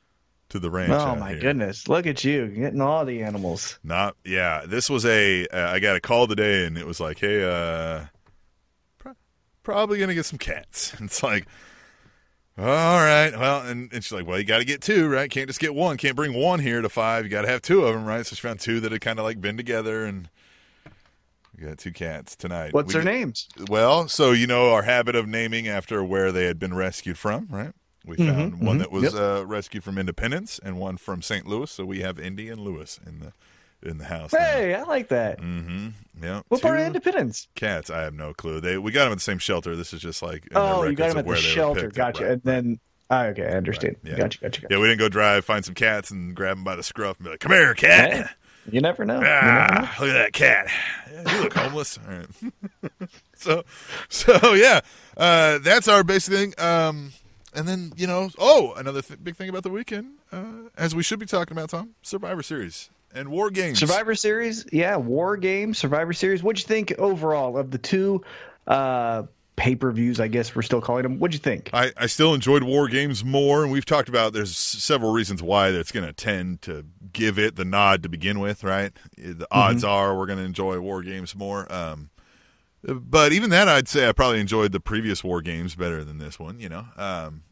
to 0.50 0.60
the 0.60 0.70
ranch. 0.70 0.92
oh 0.92 1.16
my 1.16 1.32
here. 1.32 1.40
goodness 1.40 1.88
look 1.88 2.06
at 2.06 2.24
you 2.24 2.48
getting 2.48 2.82
all 2.82 3.06
the 3.06 3.24
animals 3.24 3.80
Not 3.84 4.16
yeah. 4.26 4.66
This 4.68 4.90
was 4.90 5.06
a. 5.06 5.48
Uh, 5.48 5.70
I 5.72 5.80
got 5.80 5.96
a 5.96 6.02
call 6.02 6.28
today, 6.28 6.66
and 6.66 6.78
it 6.78 6.86
was 6.86 7.00
like, 7.00 7.20
hey, 7.20 7.44
uh, 7.44 8.06
pro- 8.98 9.16
probably 9.64 9.98
gonna 10.00 10.14
get 10.14 10.26
some 10.26 10.40
cats. 10.40 10.94
It's 11.02 11.24
like, 11.24 11.48
all 12.58 12.66
right, 12.66 13.32
well, 13.32 13.62
and, 13.62 13.92
and 13.94 14.04
she's 14.04 14.12
like, 14.12 14.28
well, 14.28 14.38
you 14.38 14.44
got 14.44 14.58
to 14.58 14.66
get 14.66 14.82
two, 14.82 15.08
right? 15.08 15.32
Can't 15.32 15.48
just 15.48 15.60
get 15.62 15.74
one. 15.74 15.96
Can't 15.96 16.18
bring 16.18 16.34
one 16.34 16.60
here 16.60 16.82
to 16.82 16.90
five. 16.90 17.24
You 17.24 17.30
got 17.32 17.44
to 17.44 17.48
have 17.48 17.62
two 17.62 17.86
of 17.86 17.94
them, 17.96 18.04
right? 18.06 18.26
So 18.26 18.36
she 18.36 18.42
found 18.42 18.60
two 18.60 18.82
that 18.82 18.92
had 18.92 19.00
kind 19.02 19.20
of 19.20 19.26
like 19.26 19.40
been 19.40 19.56
together, 19.56 20.04
and 20.06 20.30
got 21.68 21.78
two 21.78 21.92
cats 21.92 22.36
tonight. 22.36 22.74
what's 22.74 22.88
We 22.88 22.94
their 23.02 23.04
names 23.04 23.48
Well, 23.70 24.08
so 24.08 24.32
you 24.32 24.48
know 24.48 24.72
our 24.74 24.84
habit 24.84 25.16
of 25.16 25.28
naming 25.28 25.68
after 25.68 26.04
where 26.04 26.32
they 26.32 26.46
had 26.46 26.60
been 26.60 26.74
rescued 26.74 27.18
from, 27.18 27.48
right? 27.50 27.72
We 28.06 28.18
found 28.18 28.60
one 28.60 28.80
that 28.80 28.92
was 28.92 29.04
Yep. 29.04 29.14
uh, 29.14 29.46
rescued 29.46 29.84
from 29.84 29.98
Independence 30.00 30.60
and 30.64 30.78
one 30.80 30.98
from 30.98 31.22
St. 31.22 31.46
Louis. 31.46 31.70
So 31.70 31.86
we 31.86 32.00
have 32.02 32.20
Indy 32.20 32.50
and 32.50 32.60
Lewis 32.60 33.00
in 33.06 33.20
the 33.20 33.34
in 33.88 33.98
the 34.00 34.06
house. 34.06 34.32
Hey, 34.32 34.74
I 34.76 34.84
like 34.84 35.08
that. 35.10 35.40
Mm-hmm. 35.40 35.90
Yeah. 36.24 36.42
What 36.50 36.62
part 36.62 36.80
of 36.80 36.86
Independence? 36.88 37.48
Cats. 37.56 37.90
I 37.90 38.02
have 38.02 38.14
no 38.14 38.34
clue. 38.34 38.60
They 38.60 38.78
we 38.78 38.92
got 38.92 39.04
them 39.04 39.12
at 39.12 39.16
the 39.20 39.24
same 39.24 39.38
shelter. 39.40 39.76
This 39.76 39.94
is 39.94 40.02
just 40.02 40.22
like 40.24 40.48
Oh, 40.56 40.84
you 40.84 40.96
got 40.96 41.10
them 41.10 41.20
at 41.20 41.26
the 41.28 41.36
shelter. 41.36 41.90
Gotcha. 41.90 42.24
Right, 42.24 42.32
and 42.34 42.42
then, 42.44 42.80
ah, 43.12 43.26
okay, 43.26 43.46
I 43.46 43.52
understand. 43.58 43.98
yeah. 44.04 44.18
Gotcha, 44.18 44.40
gotcha, 44.40 44.62
gotcha. 44.62 44.68
Yeah, 44.74 44.80
we 44.80 44.88
didn't 44.88 45.00
go 45.00 45.10
drive, 45.10 45.46
find 45.46 45.64
some 45.66 45.74
cats, 45.76 46.10
and 46.12 46.36
grab 46.36 46.58
them 46.58 46.64
by 46.64 46.76
the 46.76 46.84
scruff 46.84 47.18
and 47.18 47.26
be 47.26 47.32
like, 47.32 47.40
"Come 47.40 47.52
here, 47.54 47.74
cat." 47.76 48.36
You 48.70 48.82
never 48.82 49.06
know. 49.06 49.16
You 49.16 49.22
never 49.22 49.46
know. 49.46 49.68
Ah, 49.70 49.96
look 50.00 50.10
at 50.10 50.14
that 50.14 50.34
cat. 50.34 50.68
Yeah, 51.12 51.36
you 51.36 51.44
look 51.44 51.54
homeless. 51.54 51.98
All 51.98 52.14
right. 52.14 53.10
so, 53.36 53.64
so 54.10 54.54
yeah, 54.54 54.82
uh, 55.18 55.60
that's 55.60 55.88
our 55.88 56.04
basic 56.04 56.34
thing. 56.34 56.54
Um, 56.58 57.14
and 57.54 57.68
then 57.68 57.94
you 57.96 58.08
know, 58.08 58.30
oh, 58.38 58.74
another 58.74 59.02
th- 59.02 59.24
big 59.24 59.36
thing 59.36 59.50
about 59.50 59.64
the 59.64 59.70
weekend, 59.70 60.14
uh, 60.32 60.70
as 60.78 60.96
we 60.96 61.04
should 61.04 61.20
be 61.20 61.26
talking 61.26 61.58
about, 61.58 61.70
Tom, 61.70 61.96
Survivor 62.02 62.44
Series 62.44 62.90
and 63.14 63.30
War 63.30 63.50
Games. 63.50 63.80
Survivor 63.80 64.16
Series, 64.16 64.66
yeah, 64.72 64.96
War 64.96 65.38
Games, 65.38 65.78
Survivor 65.78 66.14
Series. 66.14 66.44
What'd 66.44 66.62
you 66.62 66.68
think 66.68 66.94
overall 66.98 67.58
of 67.58 67.72
the 67.72 67.78
two 67.78 68.24
uh, 68.68 69.24
pay 69.62 69.76
per 69.76 69.92
views? 69.92 70.20
I 70.20 70.28
guess 70.28 70.56
we're 70.56 70.64
still 70.64 70.82
calling 70.82 71.04
them. 71.04 71.20
What'd 71.20 71.36
you 71.36 71.40
think? 71.40 71.70
I, 71.72 71.92
I 71.96 72.08
still 72.08 72.34
enjoyed 72.34 72.64
War 72.64 72.88
Games 72.88 73.24
more, 73.24 73.62
and 73.62 73.72
we've 73.72 73.86
talked 73.86 74.10
about 74.10 74.34
there's 74.34 74.58
several 74.58 75.14
reasons 75.14 75.44
why 75.44 75.70
that's 75.70 75.92
going 75.92 76.06
to 76.06 76.14
tend 76.14 76.64
to 76.64 76.84
give 77.14 77.38
it 77.38 77.58
the 77.58 77.64
nod 77.64 78.02
to 78.02 78.10
begin 78.10 78.40
with, 78.40 78.64
right? 78.64 78.92
The 79.16 79.48
odds 79.52 79.84
are 79.84 80.18
we're 80.18 80.26
going 80.26 80.40
to 80.40 80.46
enjoy 80.46 80.80
War 80.80 81.04
Games 81.04 81.36
more. 81.36 81.72
Um, 81.72 82.10
but 82.84 83.34
even 83.34 83.52
that, 83.52 83.68
I'd 83.68 83.88
say 83.88 84.10
I 84.10 84.14
probably 84.14 84.40
enjoyed 84.40 84.72
the 84.72 84.80
previous 84.80 85.24
War 85.24 85.44
Games 85.44 85.76
better 85.76 86.04
than 86.04 86.18
this 86.18 86.40
one. 86.40 86.60
You 86.60 86.70
know, 86.70 86.86
um, 86.98 87.44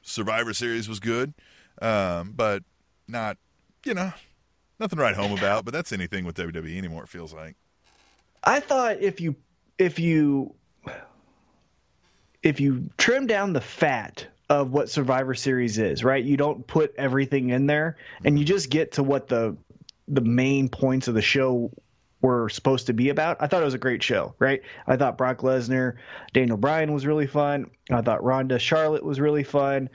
Survivor 0.00 0.54
Series 0.54 0.88
was 0.88 0.98
good, 0.98 1.34
um, 1.82 2.32
but 2.34 2.62
not, 3.06 3.36
you 3.84 3.92
know, 3.92 4.14
nothing 4.78 4.96
to 4.96 5.02
write 5.02 5.16
home 5.16 5.32
about. 5.32 5.66
But 5.66 5.74
that's 5.74 5.92
anything 5.92 6.24
with 6.24 6.36
WWE 6.36 6.78
anymore. 6.78 7.02
It 7.02 7.10
feels 7.10 7.34
like. 7.34 7.56
I 8.42 8.60
thought 8.60 9.02
if 9.02 9.20
you 9.20 9.36
if 9.76 9.98
you 9.98 10.54
if 12.42 12.60
you 12.60 12.90
trim 12.96 13.26
down 13.26 13.52
the 13.52 13.60
fat 13.60 14.26
of 14.48 14.72
what 14.72 14.90
Survivor 14.90 15.34
Series 15.34 15.78
is, 15.78 16.02
right? 16.02 16.24
You 16.24 16.36
don't 16.36 16.66
put 16.66 16.94
everything 16.96 17.50
in 17.50 17.66
there, 17.66 17.96
and 18.24 18.38
you 18.38 18.44
just 18.44 18.70
get 18.70 18.92
to 18.92 19.02
what 19.02 19.28
the 19.28 19.56
the 20.08 20.20
main 20.20 20.68
points 20.68 21.06
of 21.06 21.14
the 21.14 21.22
show 21.22 21.70
were 22.20 22.48
supposed 22.48 22.86
to 22.86 22.92
be 22.92 23.08
about. 23.08 23.36
I 23.40 23.46
thought 23.46 23.62
it 23.62 23.64
was 23.64 23.74
a 23.74 23.78
great 23.78 24.02
show, 24.02 24.34
right? 24.38 24.60
I 24.86 24.96
thought 24.96 25.16
Brock 25.16 25.38
Lesnar, 25.38 25.96
Daniel 26.32 26.56
Bryan 26.56 26.92
was 26.92 27.06
really 27.06 27.26
fun. 27.26 27.70
I 27.90 28.02
thought 28.02 28.22
Ronda 28.22 28.58
Charlotte 28.58 29.04
was 29.04 29.20
really 29.20 29.44
fun. 29.44 29.88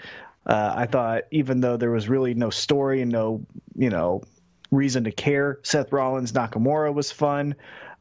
Uh, 0.46 0.74
I 0.76 0.86
thought 0.86 1.24
even 1.32 1.60
though 1.60 1.78
there 1.78 1.92
was 1.92 2.08
really 2.08 2.34
no 2.34 2.50
story 2.50 3.02
and 3.02 3.12
no, 3.12 3.46
you 3.76 3.90
know, 3.90 4.24
reason 4.72 5.04
to 5.04 5.12
care, 5.12 5.60
Seth 5.64 5.92
Rollins 5.92 6.32
Nakamura 6.32 6.94
was 6.94 7.12
fun. 7.12 7.56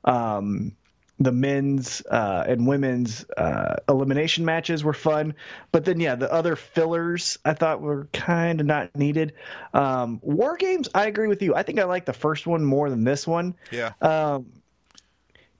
Um, 0.04 0.76
the 1.20 1.30
men's 1.30 2.02
uh, 2.10 2.44
and 2.48 2.66
women's 2.66 3.24
uh, 3.36 3.76
elimination 3.88 4.44
matches 4.44 4.82
were 4.82 4.92
fun, 4.92 5.32
but 5.70 5.84
then 5.84 6.00
yeah, 6.00 6.14
the 6.16 6.30
other 6.32 6.56
fillers 6.56 7.38
I 7.44 7.52
thought 7.54 7.80
were 7.80 8.08
kind 8.12 8.60
of 8.60 8.66
not 8.66 8.94
needed. 8.96 9.32
Um, 9.74 10.18
War 10.22 10.56
Games, 10.56 10.88
I 10.94 11.06
agree 11.06 11.28
with 11.28 11.40
you. 11.40 11.54
I 11.54 11.62
think 11.62 11.78
I 11.78 11.84
like 11.84 12.04
the 12.04 12.12
first 12.12 12.46
one 12.48 12.64
more 12.64 12.90
than 12.90 13.04
this 13.04 13.26
one. 13.28 13.54
Yeah. 13.70 13.92
Um, 14.02 14.46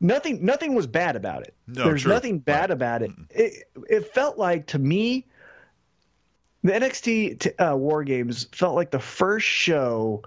nothing, 0.01 0.45
nothing 0.45 0.75
was 0.75 0.89
bad 0.89 1.15
about 1.15 1.43
it. 1.45 1.55
No, 1.69 1.85
There's 1.85 2.03
true. 2.03 2.13
nothing 2.13 2.41
bad 2.41 2.63
Right. 2.63 2.71
about 2.73 3.03
it. 3.03 3.11
it. 3.31 3.65
It 3.89 4.13
felt 4.13 4.37
like 4.37 4.67
to 4.69 4.79
me, 4.81 5.25
the 6.65 6.73
NXT 6.73 7.39
t- 7.39 7.51
uh, 7.59 7.77
War 7.77 8.03
Games 8.03 8.49
felt 8.53 8.75
like 8.75 8.91
the 8.91 8.99
first 8.99 9.47
show 9.47 10.23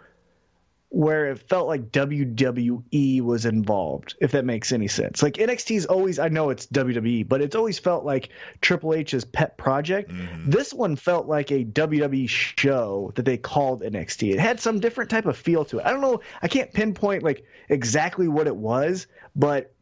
where 0.90 1.32
it 1.32 1.38
felt 1.50 1.68
like 1.68 1.92
WWE 1.92 3.22
was 3.22 3.46
involved, 3.46 4.16
if 4.22 4.32
that 4.32 4.46
makes 4.46 4.72
any 4.72 4.88
sense. 4.88 5.22
Like 5.22 5.34
NXT's 5.34 5.86
always, 5.86 6.18
I 6.18 6.30
know 6.30 6.50
it's 6.50 6.66
WWE, 6.68 7.28
but 7.28 7.42
it's 7.42 7.58
always 7.58 7.78
felt 7.78 8.06
like 8.06 8.30
Triple 8.62 8.94
H's 8.94 9.26
pet 9.26 9.58
project. 9.58 10.10
Mm-hmm. 10.10 10.50
This 10.50 10.74
one 10.74 10.96
felt 10.96 11.28
like 11.28 11.52
a 11.52 11.66
WWE 11.66 12.30
show 12.30 13.12
that 13.16 13.26
they 13.26 13.38
called 13.38 13.82
NXT. 13.82 14.32
It 14.32 14.40
had 14.40 14.62
some 14.62 14.80
different 14.80 15.10
type 15.10 15.26
of 15.26 15.38
feel 15.38 15.66
to 15.66 15.80
it. 15.80 15.86
I 15.86 15.92
don't 15.92 16.02
know, 16.02 16.22
I 16.42 16.48
can't 16.48 16.72
pinpoint 16.72 17.22
like 17.22 17.44
exactly 17.68 18.30
what 18.30 18.48
it 18.48 18.56
was, 18.56 19.08
but 19.36 19.74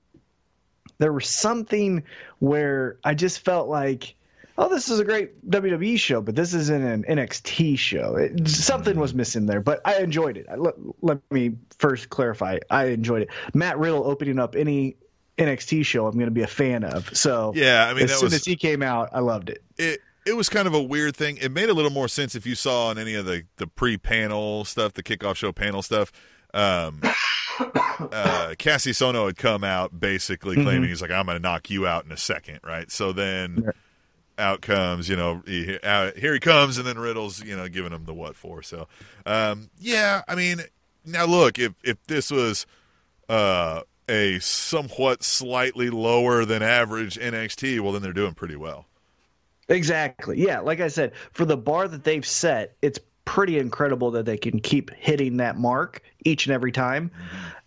there 0.98 1.14
was 1.14 1.30
something 1.30 2.04
where 2.40 2.98
I 3.04 3.14
just 3.14 3.40
felt 3.46 3.68
like, 3.68 4.16
oh, 4.58 4.70
this 4.70 4.90
is 4.90 5.00
a 5.00 5.04
great 5.04 5.50
WWE 5.50 6.00
show, 6.00 6.22
but 6.22 6.36
this 6.36 6.54
isn't 6.54 6.84
an 6.84 7.04
NXT 7.04 7.78
show. 7.78 8.16
It, 8.16 8.48
something 8.48 8.98
was 8.98 9.14
missing 9.14 9.46
there, 9.46 9.60
but 9.62 9.82
I 9.86 9.98
enjoyed 10.00 10.38
it. 10.38 10.46
I, 10.50 10.56
let, 10.56 10.76
let 11.02 11.20
me 11.32 11.56
first 11.78 12.10
clarify. 12.10 12.60
I 12.70 12.86
enjoyed 12.86 13.24
it. 13.24 13.30
Matt 13.54 13.78
Riddle 13.78 14.06
opening 14.06 14.40
up 14.40 14.56
any 14.56 14.96
NXT 15.38 15.86
show, 15.86 16.08
I'm 16.08 16.14
going 16.14 16.26
to 16.28 16.32
be 16.32 16.44
a 16.44 16.48
fan 16.48 16.84
of. 16.86 17.16
So 17.18 17.52
Yeah, 17.56 17.86
I 17.90 17.94
mean, 17.94 18.06
as 18.06 18.14
soon 18.16 18.28
was- 18.28 18.34
as 18.36 18.46
he 18.46 18.56
came 18.56 18.82
out, 18.82 19.10
I 19.12 19.20
loved 19.20 19.50
it. 19.50 19.64
it 19.78 20.00
it 20.26 20.36
was 20.36 20.50
kind 20.50 20.68
of 20.68 20.74
a 20.74 20.82
weird 20.82 21.16
thing. 21.16 21.38
It 21.38 21.52
made 21.52 21.70
a 21.70 21.74
little 21.76 21.92
more 21.92 22.08
sense 22.08 22.34
if 22.34 22.48
you 22.48 22.56
saw 22.56 22.88
on 22.88 22.98
any 22.98 23.14
of 23.14 23.26
the 23.28 23.44
the 23.58 23.68
pre 23.68 23.98
panel 23.98 24.66
stuff, 24.66 24.94
the 24.94 25.04
kickoff 25.04 25.36
show 25.36 25.52
panel 25.52 25.84
stuff. 25.84 26.12
Um, 26.52 27.02
uh, 27.60 28.56
Kassius 28.58 29.02
Ohno 29.02 29.26
had 29.28 29.38
come 29.38 29.64
out 29.64 30.00
basically 30.00 30.56
claiming 30.56 30.82
Mm-hmm. 30.82 30.90
he's 30.90 31.02
like, 31.02 31.12
"I'm 31.12 31.26
going 31.26 31.38
to 31.38 31.42
knock 31.42 31.70
you 31.70 31.86
out 31.86 32.06
in 32.06 32.12
a 32.12 32.18
second, 32.18 32.60
right? 32.64 32.90
So 32.92 33.12
then 33.14 33.72
out 34.38 34.62
comes, 34.62 35.10
you 35.10 35.16
know, 35.16 35.42
he, 35.46 35.78
out, 35.84 36.18
here 36.18 36.34
he 36.34 36.40
comes, 36.40 36.78
and 36.78 36.86
then 36.86 36.98
Riddle's, 36.98 37.44
you 37.44 37.56
know, 37.56 37.68
giving 37.68 37.92
him 37.92 38.06
the 38.06 38.14
what 38.14 38.36
for. 38.36 38.62
So, 38.62 38.88
um, 39.26 39.70
yeah, 39.80 40.22
I 40.28 40.36
mean, 40.36 40.62
now 41.06 41.26
look, 41.26 41.60
if 41.60 41.74
if 41.84 41.98
this 42.08 42.32
was 42.32 42.66
uh, 43.30 43.82
a 44.08 44.40
somewhat 44.40 45.24
slightly 45.24 45.90
lower 45.90 46.46
than 46.46 46.62
average 46.62 47.18
NXT, 47.18 47.80
well, 47.80 47.94
then 47.94 48.02
they're 48.02 48.14
doing 48.14 48.34
pretty 48.34 48.56
well. 48.56 48.86
Exactly. 49.68 50.40
Yeah, 50.46 50.60
like 50.60 50.80
I 50.80 50.90
said, 50.90 51.14
for 51.32 51.46
the 51.46 51.58
bar 51.58 51.88
that 51.88 52.04
they've 52.04 52.26
set, 52.26 52.76
it's 52.82 53.00
pretty 53.26 53.58
incredible 53.58 54.12
that 54.12 54.26
they 54.26 54.38
can 54.38 54.60
keep 54.60 54.92
hitting 54.92 55.38
that 55.38 55.58
mark 55.58 56.02
each 56.24 56.46
and 56.46 56.54
every 56.54 56.72
time. 56.72 57.12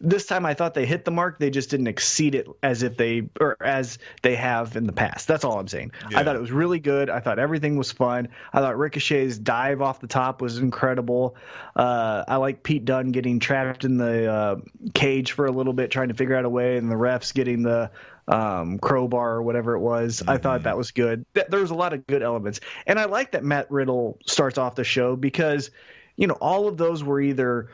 This 0.00 0.24
time 0.26 0.46
I 0.46 0.54
thought 0.54 0.74
they 0.74 0.86
hit 0.86 1.04
the 1.04 1.10
mark, 1.10 1.38
they 1.38 1.50
just 1.50 1.70
didn't 1.70 1.88
exceed 1.88 2.36
it 2.36 2.46
as 2.62 2.84
if 2.84 2.96
they 2.96 3.28
or 3.40 3.56
as 3.60 3.98
they 4.22 4.36
have 4.36 4.76
in 4.76 4.86
the 4.86 4.92
past. 4.92 5.26
That's 5.26 5.44
all 5.44 5.58
I'm 5.58 5.66
saying. 5.66 5.92
Yeah. 6.10 6.20
I 6.20 6.24
thought 6.24 6.36
it 6.36 6.40
was 6.40 6.52
really 6.52 6.78
good. 6.78 7.10
I 7.10 7.18
thought 7.18 7.40
everything 7.40 7.76
was 7.76 7.90
fun. 7.90 8.28
I 8.52 8.60
thought 8.60 8.78
Ricochet's 8.78 9.36
dive 9.38 9.82
off 9.82 10.00
the 10.00 10.06
top 10.06 10.40
was 10.40 10.58
incredible. 10.58 11.36
Uh, 11.74 12.24
I 12.26 12.36
like 12.36 12.62
Pete 12.62 12.84
Dunne 12.84 13.10
getting 13.10 13.40
trapped 13.40 13.84
in 13.84 13.96
the 13.96 14.32
uh, 14.32 14.56
cage 14.94 15.32
for 15.32 15.46
a 15.46 15.52
little 15.52 15.72
bit 15.72 15.90
trying 15.90 16.08
to 16.08 16.14
figure 16.14 16.36
out 16.36 16.44
a 16.44 16.50
way 16.50 16.76
and 16.76 16.90
the 16.90 16.96
refs 16.96 17.34
getting 17.34 17.62
the 17.62 17.90
um, 18.28 18.78
crowbar 18.78 19.34
or 19.36 19.42
whatever 19.42 19.74
it 19.74 19.80
was. 19.80 20.22
I 20.28 20.36
thought 20.38 20.62
that 20.64 20.76
was 20.76 20.90
good. 20.90 21.24
Th- 21.34 21.46
There 21.48 21.60
was 21.60 21.70
a 21.70 21.74
lot 21.74 21.92
of 21.92 22.06
good 22.06 22.22
elements, 22.22 22.60
and 22.86 22.98
I 22.98 23.06
like 23.06 23.32
that 23.32 23.44
Matt 23.44 23.70
Riddle 23.70 24.18
starts 24.26 24.58
off 24.58 24.74
the 24.74 24.84
show 24.84 25.16
because, 25.16 25.70
you 26.16 26.26
know, 26.26 26.34
all 26.40 26.68
of 26.68 26.76
those 26.76 27.02
were 27.02 27.20
either 27.20 27.68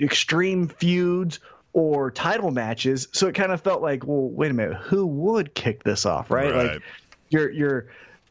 extreme 0.00 0.68
feuds 0.68 1.40
or 1.72 2.10
title 2.10 2.50
matches. 2.50 3.08
So 3.12 3.26
it 3.28 3.34
kind 3.34 3.52
of 3.52 3.60
felt 3.60 3.82
like, 3.82 4.06
well, 4.06 4.28
wait 4.30 4.50
a 4.50 4.54
minute, 4.54 4.76
who 4.78 5.06
would 5.06 5.54
kick 5.54 5.84
this 5.84 6.06
off, 6.06 6.30
right? 6.30 6.52
Right. 6.52 6.72
Like 6.74 6.82
you're 7.30 7.50
you're 7.50 7.86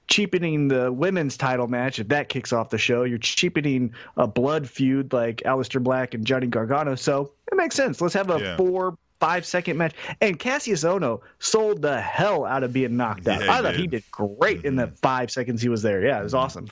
cheapening 0.08 0.70
the 0.70 0.92
women's 0.92 1.36
title 1.36 1.68
match 1.68 2.00
if 2.00 2.08
that 2.08 2.30
kicks 2.30 2.54
off 2.54 2.70
the 2.70 2.78
show. 2.78 3.04
You're 3.04 3.18
cheapening 3.18 3.94
a 4.16 4.26
blood 4.26 4.68
feud 4.70 5.12
like 5.14 5.38
Aleister 5.46 5.84
Black 5.84 6.14
and 6.14 6.26
Johnny 6.26 6.48
Gargano. 6.48 6.96
So 6.96 7.34
it 7.52 7.56
makes 7.56 7.76
sense. 7.76 8.00
Let's 8.02 8.14
have 8.14 8.30
a 8.30 8.40
Yeah. 8.40 8.58
four 8.58 8.98
five 9.20 9.46
second 9.46 9.78
match. 9.78 9.94
And 10.22 10.40
Kassius 10.40 10.84
Ohno 10.86 11.22
sold 11.40 11.82
the 11.82 12.00
hell 12.02 12.46
out 12.46 12.64
of 12.64 12.74
being 12.74 12.98
knocked 12.98 13.28
out. 13.28 13.42
Yeah, 13.44 13.52
I 13.52 13.62
thought 13.62 13.64
did. 13.64 13.74
Mm-hmm. 13.74 13.82
he 13.82 13.88
did 13.88 14.04
great 14.12 14.66
in 14.66 14.76
the 14.76 14.88
five 15.02 15.32
seconds 15.32 15.62
he 15.62 15.70
was 15.70 15.82
there. 15.82 16.02
Yeah, 16.06 16.20
it 16.20 16.24
was 16.24 16.34
awesome. 16.34 16.68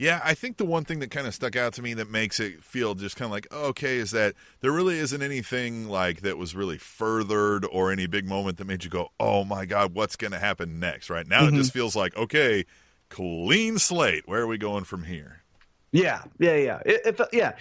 Yeah, 0.00 0.20
I 0.22 0.34
think 0.34 0.58
the 0.58 0.64
one 0.64 0.84
thing 0.84 1.00
that 1.00 1.10
kind 1.10 1.26
of 1.26 1.34
stuck 1.34 1.56
out 1.56 1.72
to 1.72 1.82
me 1.82 1.92
that 1.94 2.08
makes 2.08 2.38
it 2.38 2.62
feel 2.62 2.94
just 2.94 3.16
kind 3.16 3.26
of 3.26 3.32
like 3.32 3.48
oh, 3.50 3.64
okay 3.70 3.96
is 3.96 4.12
that 4.12 4.34
there 4.60 4.70
really 4.70 4.96
isn't 4.96 5.22
anything 5.22 5.88
like 5.88 6.20
that 6.20 6.38
was 6.38 6.54
really 6.54 6.78
furthered 6.78 7.64
or 7.64 7.90
any 7.90 8.06
big 8.06 8.24
moment 8.24 8.58
that 8.58 8.66
made 8.66 8.84
you 8.84 8.90
go, 8.90 9.08
oh 9.18 9.42
my 9.44 9.66
god, 9.66 9.94
what's 9.94 10.14
going 10.14 10.30
to 10.30 10.38
happen 10.38 10.78
next? 10.78 11.10
Right 11.10 11.26
now, 11.26 11.40
Mm-hmm. 11.42 11.56
it 11.56 11.58
just 11.58 11.72
feels 11.72 11.96
like 11.96 12.16
okay, 12.16 12.64
clean 13.08 13.78
slate. 13.78 14.22
Where 14.26 14.40
are 14.42 14.46
we 14.46 14.56
going 14.58 14.84
from 14.84 15.02
here? 15.02 15.42
Yeah, 15.90 16.22
yeah, 16.38 16.54
yeah. 16.56 16.80
It, 16.84 17.00
it 17.06 17.16
felt, 17.16 17.30
yeah, 17.32 17.52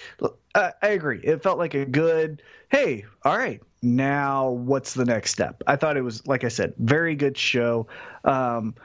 I, 0.53 0.73
I 0.81 0.87
agree. 0.89 1.21
It 1.23 1.41
felt 1.41 1.57
like 1.57 1.73
a 1.73 1.85
good. 1.85 2.43
Hey, 2.69 3.05
all 3.23 3.37
right, 3.37 3.61
now 3.81 4.49
what's 4.49 4.93
the 4.93 5.05
next 5.05 5.31
step? 5.31 5.61
I 5.67 5.75
thought 5.75 5.97
it 5.97 6.01
was, 6.01 6.25
like 6.27 6.43
I 6.43 6.49
said, 6.49 6.73
very 6.77 7.15
good 7.15 7.37
show. 7.37 7.87
Um, 8.23 8.75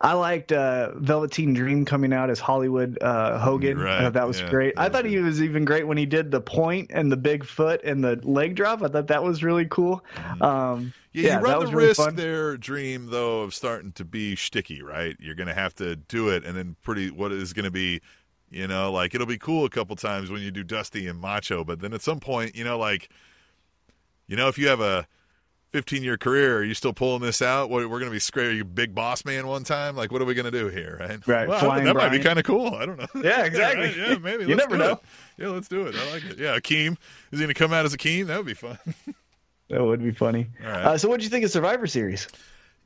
I 0.00 0.12
liked 0.12 0.52
uh, 0.52 0.92
Velveteen 0.96 1.54
Dream 1.54 1.84
coming 1.84 2.12
out 2.12 2.30
as 2.30 2.38
Hollywood 2.38 2.98
uh, 3.02 3.38
Hogan. 3.38 3.78
Right, 3.78 3.98
I 3.98 4.02
thought 4.04 4.12
that 4.12 4.28
was 4.28 4.40
yeah, 4.40 4.50
great. 4.50 4.76
that 4.76 4.80
I 4.80 4.84
was 4.84 4.92
thought 4.92 5.04
he 5.06 5.18
was 5.18 5.42
even 5.42 5.64
great 5.64 5.88
when 5.88 5.98
he 5.98 6.06
did 6.06 6.30
the 6.30 6.40
point 6.40 6.92
and 6.94 7.10
the 7.10 7.16
big 7.16 7.44
foot 7.44 7.80
and 7.82 8.04
the 8.04 8.20
leg 8.22 8.54
drop. 8.54 8.82
I 8.82 8.88
thought 8.88 9.08
that 9.08 9.24
was 9.24 9.42
really 9.42 9.66
cool. 9.66 10.04
Um, 10.40 10.92
Yeah, 11.12 11.26
yeah, 11.26 11.38
you 11.38 11.44
run 11.44 11.60
the 11.60 11.66
really 11.66 11.86
risk 11.88 12.00
fun. 12.00 12.14
there, 12.14 12.56
Dream, 12.56 13.08
though, 13.10 13.40
of 13.40 13.54
starting 13.54 13.90
to 13.92 14.04
be 14.04 14.36
sticky, 14.36 14.82
right? 14.82 15.16
You're 15.18 15.34
going 15.34 15.48
to 15.48 15.54
have 15.54 15.74
to 15.76 15.96
do 15.96 16.28
it, 16.28 16.44
and 16.44 16.56
then 16.56 16.76
pretty 16.82 17.10
what 17.10 17.32
is 17.32 17.52
going 17.52 17.64
to 17.64 17.70
be, 17.72 18.00
you 18.50 18.68
know, 18.68 18.92
like 18.92 19.16
it'll 19.16 19.26
be 19.26 19.38
cool 19.38 19.64
a 19.64 19.70
couple 19.70 19.96
times 19.96 20.30
when 20.30 20.42
you 20.42 20.52
do 20.52 20.62
Dusty 20.62 21.08
and 21.08 21.20
Macho, 21.20 21.64
but 21.64 21.80
then 21.80 21.92
at 21.92 22.02
some 22.02 22.20
point, 22.20 22.54
you 22.54 22.62
know, 22.62 22.78
like 22.78 23.08
you 24.28 24.36
know, 24.36 24.46
if 24.48 24.56
you 24.58 24.68
have 24.68 24.80
a 24.80 25.06
15 25.70 26.02
year 26.02 26.16
career, 26.16 26.58
are 26.58 26.64
you 26.64 26.74
still 26.74 26.92
pulling 26.92 27.20
this 27.22 27.42
out? 27.42 27.68
What, 27.70 27.82
we're 27.90 27.98
going 27.98 28.10
to 28.10 28.14
be 28.14 28.18
scraping 28.20 28.56
you 28.56 28.64
big 28.64 28.94
boss 28.94 29.24
man 29.24 29.46
one 29.46 29.64
time. 29.64 29.96
Like, 29.96 30.12
what 30.12 30.22
are 30.22 30.24
we 30.24 30.34
going 30.34 30.50
to 30.50 30.56
do 30.56 30.68
here? 30.68 30.96
Right. 31.00 31.26
Right. 31.26 31.48
Well, 31.48 31.60
that 31.60 31.96
might 31.96 32.10
be 32.10 32.20
kind 32.20 32.38
of 32.38 32.44
cool. 32.44 32.74
I 32.74 32.86
don't 32.86 32.98
know. 32.98 33.22
Yeah, 33.22 33.42
exactly. 33.44 33.86
Right? 33.86 33.96
Yeah, 33.96 34.18
maybe. 34.18 34.44
You 34.44 34.54
Let's 34.54 34.70
never 34.70 34.76
do 34.76 34.82
it. 34.82 34.86
know. 34.86 35.00
Yeah, 35.36 35.48
let's 35.48 35.68
do 35.68 35.86
it. 35.86 35.94
I 35.96 36.12
like 36.12 36.24
it. 36.24 36.38
Yeah. 36.38 36.56
Akeem. 36.56 36.92
Is 37.32 37.38
he 37.38 37.38
going 37.38 37.48
to 37.48 37.54
come 37.54 37.72
out 37.72 37.84
as 37.84 37.94
Akeem? 37.94 38.26
That 38.28 38.36
would 38.38 38.46
be 38.46 38.54
fun. 38.54 38.78
That 39.70 39.84
would 39.84 40.02
be 40.02 40.12
funny. 40.12 40.46
Right. 40.64 40.82
Uh, 40.82 40.96
so, 40.96 41.10
what 41.10 41.20
do 41.20 41.24
you 41.24 41.28
think 41.28 41.44
of 41.44 41.50
Survivor 41.50 41.86
Series? 41.86 42.26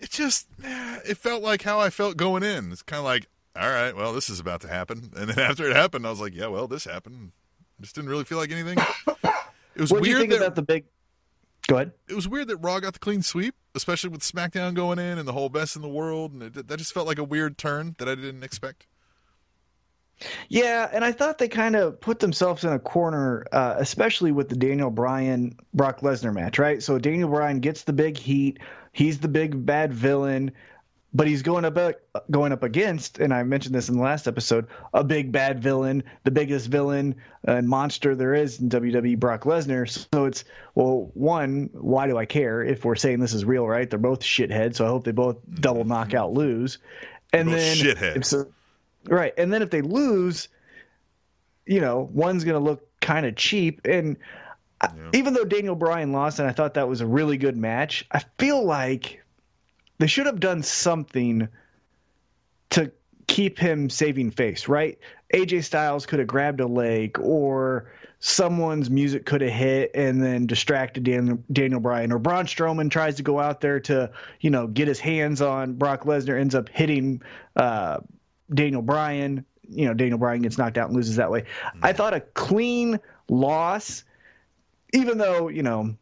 it 0.01 0.11
just 0.11 0.49
it 0.65 1.17
felt 1.17 1.41
like 1.41 1.63
how 1.63 1.79
I 1.79 1.91
felt 1.91 2.17
going 2.17 2.43
in. 2.43 2.73
It's 2.73 2.83
kind 2.83 2.99
of 2.99 3.05
like, 3.05 3.29
all 3.55 3.71
right, 3.71 3.95
well, 3.95 4.13
this 4.13 4.29
is 4.29 4.41
about 4.41 4.63
to 4.63 4.69
happen, 4.69 5.13
and 5.17 5.31
then 5.31 5.39
after 5.39 5.65
it 5.71 5.77
happened, 5.77 6.05
I 6.09 6.11
was 6.11 6.21
like, 6.21 6.35
yeah, 6.35 6.49
well, 6.49 6.67
this 6.67 6.83
happened. 6.85 7.31
I 7.79 7.83
just 7.83 7.95
didn't 7.95 8.11
really 8.11 8.25
feel 8.25 8.39
like 8.39 8.51
anything. 8.51 8.79
It 9.77 9.81
was 9.81 9.93
What 9.93 10.03
do 10.03 10.11
you 10.11 10.17
weird 10.17 10.29
think 10.29 10.41
that 10.41 10.45
about 10.45 10.57
the 10.57 10.63
big? 10.63 10.87
Go 11.69 11.77
ahead. 11.77 11.93
it 12.09 12.15
was 12.15 12.29
weird 12.29 12.49
that 12.49 12.57
Raw 12.57 12.81
got 12.81 12.93
the 12.93 12.99
clean 12.99 13.23
sweep, 13.23 13.55
especially 13.75 14.11
with 14.11 14.21
SmackDown 14.21 14.75
going 14.75 14.99
in 14.99 15.19
and 15.19 15.27
the 15.29 15.33
whole 15.33 15.49
best 15.49 15.77
in 15.77 15.83
the 15.83 15.89
world, 15.89 16.33
and 16.33 16.43
it, 16.43 16.69
that 16.69 16.77
just 16.77 16.93
felt 16.93 17.07
like 17.07 17.19
a 17.19 17.25
weird 17.25 17.57
turn 17.57 17.95
that 17.99 18.09
I 18.09 18.15
didn't 18.15 18.43
expect. 18.43 18.87
Yeah, 20.49 20.89
and 20.93 21.05
I 21.05 21.13
thought 21.13 21.39
they 21.39 21.49
kind 21.49 21.77
of 21.77 22.01
put 22.01 22.21
themselves 22.21 22.65
in 22.65 22.73
a 22.73 22.79
corner, 22.79 23.45
uh, 23.53 23.75
especially 23.79 24.33
with 24.33 24.49
the 24.49 24.57
Daniel 24.57 24.91
Bryan 24.91 25.57
Brock 25.75 26.01
Lesnar 26.01 26.33
match, 26.33 26.59
right? 26.59 26.83
So 26.83 26.99
Daniel 26.99 27.29
Bryan 27.29 27.61
gets 27.61 27.83
the 27.85 27.93
big 27.93 28.17
heat. 28.17 28.59
He's 28.93 29.19
the 29.19 29.29
big 29.29 29.65
bad 29.65 29.93
villain, 29.93 30.53
but 31.15 31.27
he's 31.27 31.43
going 31.43 31.65
up 31.65 31.79
going 32.31 32.53
up 32.53 32.63
against, 32.63 33.19
and 33.19 33.35
I 33.35 33.43
mentioned 33.43 33.75
this 33.75 33.89
in 33.89 33.97
the 33.97 34.03
last 34.03 34.27
episode, 34.27 34.67
a 34.95 35.05
big 35.05 35.31
bad 35.33 35.63
villain, 35.63 36.03
the 36.25 36.31
biggest 36.31 36.69
villain 36.69 37.15
and 37.45 37.69
monster 37.69 38.15
there 38.15 38.35
is 38.35 38.61
in 38.61 38.69
WWE, 38.71 39.19
Brock 39.19 39.43
Lesnar. 39.43 39.89
So 40.13 40.25
it's 40.25 40.45
well, 40.75 41.11
one, 41.15 41.69
why 41.73 42.07
do 42.07 42.17
I 42.17 42.25
care 42.25 42.63
if 42.63 42.85
we're 42.85 42.95
saying 42.95 43.21
this 43.21 43.35
is 43.35 43.45
real, 43.45 43.67
right? 43.67 43.89
They're 43.89 43.99
both 43.99 44.21
shitheads, 44.21 44.77
so 44.77 44.87
I 44.87 44.89
hope 44.89 45.05
they 45.05 45.13
both 45.13 45.37
double 45.61 45.85
knockout 45.85 46.33
lose. 46.33 46.79
And 47.33 47.49
Both 47.49 47.59
then 47.59 47.77
shitheads. 47.77 48.47
Right. 49.09 49.33
And 49.37 49.53
then 49.53 49.63
if 49.63 49.71
they 49.71 49.81
lose, 49.81 50.49
you 51.67 51.81
know, 51.81 52.09
one's 52.13 52.45
going 52.45 52.63
to 52.63 52.65
look 52.65 52.87
kind 53.01 53.27
of 53.27 53.37
cheap. 53.37 53.81
And 53.87 54.17
I- 54.81 54.91
even 55.13 55.35
though 55.35 55.45
Daniel 55.45 55.75
Bryan 55.75 56.13
lost, 56.13 56.39
and 56.39 56.49
I 56.49 56.53
thought 56.53 56.75
that 56.75 56.89
was 56.89 57.01
a 57.01 57.07
really 57.07 57.37
good 57.37 57.57
match, 57.57 58.07
I 58.13 58.23
feel 58.39 58.65
like 58.65 59.22
they 60.03 60.09
should 60.09 60.27
have 60.27 60.41
done 60.41 60.65
something 60.65 61.47
to 62.71 62.91
keep 63.29 63.57
him 63.57 63.89
saving 63.89 64.33
face, 64.33 64.67
right? 64.67 64.99
AJ 65.33 65.63
Styles 65.63 66.07
could 66.07 66.19
have 66.19 66.27
grabbed 66.27 66.59
a 66.59 66.67
leg 66.67 67.21
or 67.21 67.93
someone's 68.19 68.91
music 68.91 69.25
could 69.25 69.43
have 69.43 69.53
hit 69.53 69.93
and 69.95 70.21
then 70.21 70.49
distracted 70.49 71.05
Dan, 71.05 71.45
Daniel 71.53 71.79
Bryan 71.79 72.11
or 72.11 72.19
Braun 72.19 72.47
Strowman 72.47 72.91
tries 72.91 73.15
to 73.15 73.23
go 73.23 73.39
out 73.39 73.61
there 73.61 73.79
to, 73.79 74.11
you 74.41 74.51
know, 74.51 74.67
get 74.67 74.89
his 74.89 74.99
hands 74.99 75.41
on 75.41 75.75
Brock 75.75 76.03
Lesnar 76.03 76.37
ends 76.37 76.57
up 76.57 76.69
hitting 76.69 77.23
uh, 77.55 78.01
Daniel 78.53 78.83
Bryan, 78.83 79.45
you 79.69 79.87
know, 79.87 79.95
Daniel 79.95 80.19
Bryan 80.19 80.43
gets 80.43 80.59
knocked 80.59 80.79
out 80.79 80.89
and 80.89 80.97
loses 80.97 81.15
that 81.15 81.31
way. 81.31 81.45
I 81.81 81.93
thought 81.93 82.13
a 82.13 82.23
clean 82.23 82.99
loss 83.29 84.03
even 84.93 85.19
though, 85.19 85.49
you 85.49 85.63
know, 85.63 85.97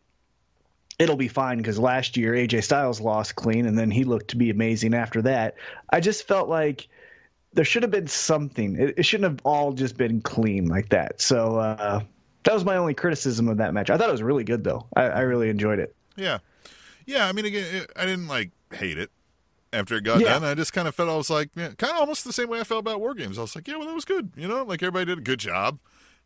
it'll 1.00 1.16
be 1.16 1.26
fine 1.28 1.59
because 1.59 1.78
last 1.78 2.16
year 2.16 2.35
AJ 2.35 2.62
Styles 2.62 3.00
lost 3.00 3.35
clean 3.35 3.66
and 3.66 3.76
then 3.76 3.90
he 3.90 4.04
looked 4.04 4.28
to 4.28 4.37
be 4.37 4.50
amazing 4.50 4.95
after 4.95 5.21
that. 5.23 5.57
I 5.90 5.99
just 5.99 6.28
felt 6.28 6.49
like 6.49 6.87
there 7.54 7.64
should 7.64 7.83
have 7.83 7.90
been 7.90 8.07
something. 8.07 8.76
It, 8.76 8.95
it 8.99 9.02
shouldn't 9.04 9.28
have 9.33 9.40
all 9.45 9.73
just 9.73 9.97
been 9.97 10.21
clean 10.21 10.66
like 10.66 10.90
that. 10.90 11.21
So 11.21 11.57
uh, 11.57 12.00
that 12.45 12.54
was 12.54 12.64
my 12.64 12.76
only 12.76 12.95
criticism 12.95 13.49
of 13.49 13.57
that 13.57 13.75
match. 13.75 13.90
I 13.90 13.97
thought 13.97 14.09
it 14.09 14.12
was 14.12 14.23
really 14.23 14.45
good 14.45 14.62
though. 14.62 14.87
I, 14.95 15.02
I 15.04 15.21
really 15.23 15.49
enjoyed 15.49 15.78
it. 15.80 15.97
Yeah, 16.16 16.38
yeah. 17.07 17.26
I 17.26 17.33
mean, 17.33 17.45
again, 17.47 17.64
it, 17.75 17.90
I 17.97 18.04
didn't 18.04 18.28
like 18.28 18.50
hate 18.73 18.99
it 18.99 19.11
after 19.73 19.97
it 19.97 20.04
got 20.04 20.21
Yeah. 20.21 20.35
done. 20.38 20.45
I 20.45 20.54
just 20.54 20.73
kind 20.73 20.87
of 20.87 20.95
felt 20.95 21.09
I 21.09 21.16
was 21.16 21.30
like, 21.30 21.49
yeah, 21.57 21.69
kind 21.78 21.92
of 21.92 21.99
almost 22.00 22.25
the 22.25 22.33
same 22.33 22.49
way 22.49 22.61
I 22.61 22.64
felt 22.64 22.80
about 22.80 23.00
War 23.00 23.14
Games. 23.14 23.38
I 23.38 23.42
was 23.42 23.57
like, 23.57 23.66
yeah, 23.66 23.76
well, 23.76 23.88
that 23.88 23.95
was 23.95 24.04
good. 24.04 24.33
You 24.37 24.47
know, 24.47 24.62
like 24.64 24.83
everybody 24.83 25.07
did 25.07 25.19
a 25.19 25.23
good 25.23 25.40
job. 25.40 25.78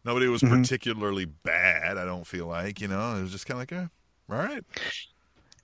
Nobody 0.05 0.27
was 0.27 0.43
Mm-hmm. 0.43 0.61
particularly 0.61 1.25
bad. 1.25 1.97
I 1.97 2.05
don't 2.05 2.27
feel 2.27 2.47
like 2.47 2.81
you 2.81 2.89
know. 2.89 3.17
It 3.17 3.23
was 3.23 3.33
just 3.33 3.47
kind 3.47 3.57
of 3.57 3.61
like, 3.61 3.73
eh, 3.73 3.87
all 4.31 4.37
right. 4.37 4.63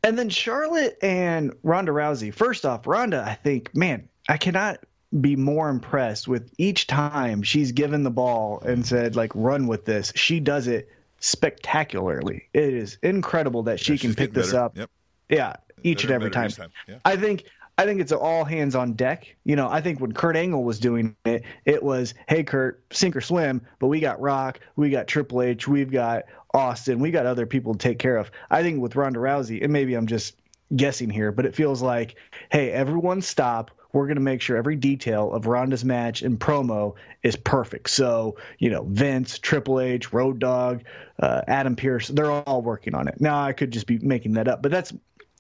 And 0.03 0.19
then 0.19 0.29
Charlotte 0.31 0.97
and 1.03 1.53
Ronda 1.63 1.93
Rousey. 1.93 2.33
First 2.33 2.65
off, 2.65 2.87
Ronda, 2.87 3.23
I 3.27 3.35
think, 3.35 3.75
man, 3.77 4.09
I 4.29 4.37
cannot 4.39 4.79
be 5.21 5.37
more 5.37 5.69
impressed 5.69 6.29
with 6.29 6.51
each 6.57 6.87
time 6.87 7.43
she's 7.43 7.73
given 7.73 8.03
the 8.03 8.11
ball 8.11 8.61
and 8.65 8.87
said, 8.87 9.17
like, 9.17 9.33
run 9.35 9.67
with 9.67 9.85
this. 9.85 10.13
She 10.15 10.41
does 10.41 10.69
it 10.69 10.89
spectacularly. 11.19 12.47
It 12.55 12.75
is 12.75 12.99
incredible 13.03 13.63
that 13.65 13.81
she 13.81 13.95
Yeah, 13.95 13.99
can 13.99 14.15
pick 14.15 14.33
this 14.33 14.53
better. 14.53 14.65
up. 14.65 14.77
Yep. 14.77 14.91
Yeah, 15.29 15.57
each 15.83 16.03
and 16.05 16.09
Better 16.09 16.15
every 16.15 16.27
and 16.27 16.35
better 16.35 16.49
time. 16.49 16.71
time. 16.71 16.71
Yeah. 16.89 16.99
I 17.05 17.17
think 17.17 17.45
I 17.79 17.87
think 17.87 18.01
it's 18.03 18.13
all 18.13 18.45
hands 18.45 18.75
on 18.75 18.93
deck. 18.93 19.35
You 19.45 19.57
know, 19.57 19.67
I 19.69 19.81
think 19.81 20.01
when 20.01 20.13
Kurt 20.13 20.37
Angle 20.37 20.63
was 20.65 20.79
doing 20.79 21.17
it, 21.25 21.45
it 21.65 21.83
was, 21.83 22.13
"Hey 22.29 22.45
Kurt, 22.45 22.83
sink 22.93 23.17
or 23.17 23.23
swim." 23.23 23.63
But 23.79 23.87
we 23.87 24.01
got 24.01 24.21
Rock, 24.21 24.61
we 24.77 24.91
got 24.91 25.07
Triple 25.07 25.41
H, 25.41 25.67
we've 25.67 25.91
got 25.91 26.25
Austin, 26.53 26.99
we 26.99 27.11
got 27.11 27.27
other 27.27 27.47
people 27.47 27.75
to 27.75 27.79
take 27.79 27.99
care 27.99 28.17
of. 28.17 28.31
I 28.51 28.63
think 28.63 28.81
with 28.81 28.97
Ronda 28.97 29.21
Rousey, 29.21 29.63
and 29.63 29.73
maybe 29.73 29.95
I'm 29.95 30.07
just 30.07 30.35
guessing 30.75 31.11
here, 31.11 31.33
but 31.33 31.47
it 31.47 31.55
feels 31.55 31.83
like, 31.83 32.17
"Hey, 32.51 32.71
everyone, 32.71 33.23
stop." 33.23 33.71
We're 33.93 34.07
going 34.07 34.17
to 34.17 34.23
make 34.23 34.41
sure 34.41 34.57
every 34.57 34.77
detail 34.77 35.33
of 35.33 35.47
Ronda's 35.47 35.85
match 35.85 36.23
and 36.23 36.39
promo 36.39 36.95
is 37.25 37.35
perfect. 37.35 37.91
So, 37.91 38.37
you 38.61 38.71
know, 38.71 38.85
Vince, 38.85 39.39
Triple 39.41 39.81
H, 39.81 40.13
Road 40.13 40.39
Dogg, 40.39 40.83
uh, 41.21 41.43
Adam 41.49 41.75
Pearce, 41.75 42.07
they're 42.07 42.31
all 42.31 42.63
working 42.63 42.95
on 42.95 43.09
it. 43.09 43.21
Now, 43.21 43.43
I 43.43 43.53
could 43.53 43.73
just 43.73 43.89
be 43.89 43.99
making 43.99 44.35
that 44.35 44.47
up, 44.47 44.63
but 44.63 44.71
that's 44.71 44.93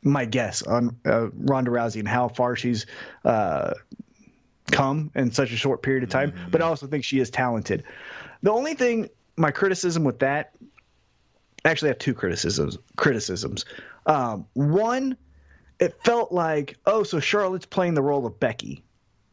my 0.02 0.24
guess 0.24 0.62
on 0.62 0.96
uh, 1.06 1.28
Ronda 1.30 1.70
Rousey 1.70 2.00
and 2.00 2.08
how 2.08 2.28
far 2.28 2.56
she's 2.56 2.86
uh, 3.24 3.74
come 4.72 5.10
in 5.14 5.30
such 5.30 5.52
a 5.52 5.56
short 5.56 5.82
period 5.82 6.02
of 6.02 6.10
time. 6.10 6.32
But 6.50 6.62
I 6.62 6.64
also 6.64 6.86
think 6.86 7.04
she 7.04 7.20
is 7.20 7.30
talented. 7.30 7.84
The 8.42 8.50
only 8.50 8.74
thing, 8.74 9.10
my 9.36 9.50
criticism 9.50 10.04
with 10.04 10.18
that, 10.20 10.54
actually, 11.64 11.88
I 11.88 11.92
have 11.92 11.98
two 11.98 12.14
criticisms. 12.14 12.78
Criticisms. 12.96 13.64
Um, 14.06 14.46
one, 14.54 15.16
it 15.78 15.94
felt 16.04 16.32
like, 16.32 16.76
oh, 16.86 17.02
so 17.02 17.20
Charlotte's 17.20 17.66
playing 17.66 17.94
the 17.94 18.02
role 18.02 18.26
of 18.26 18.38
Becky, 18.40 18.82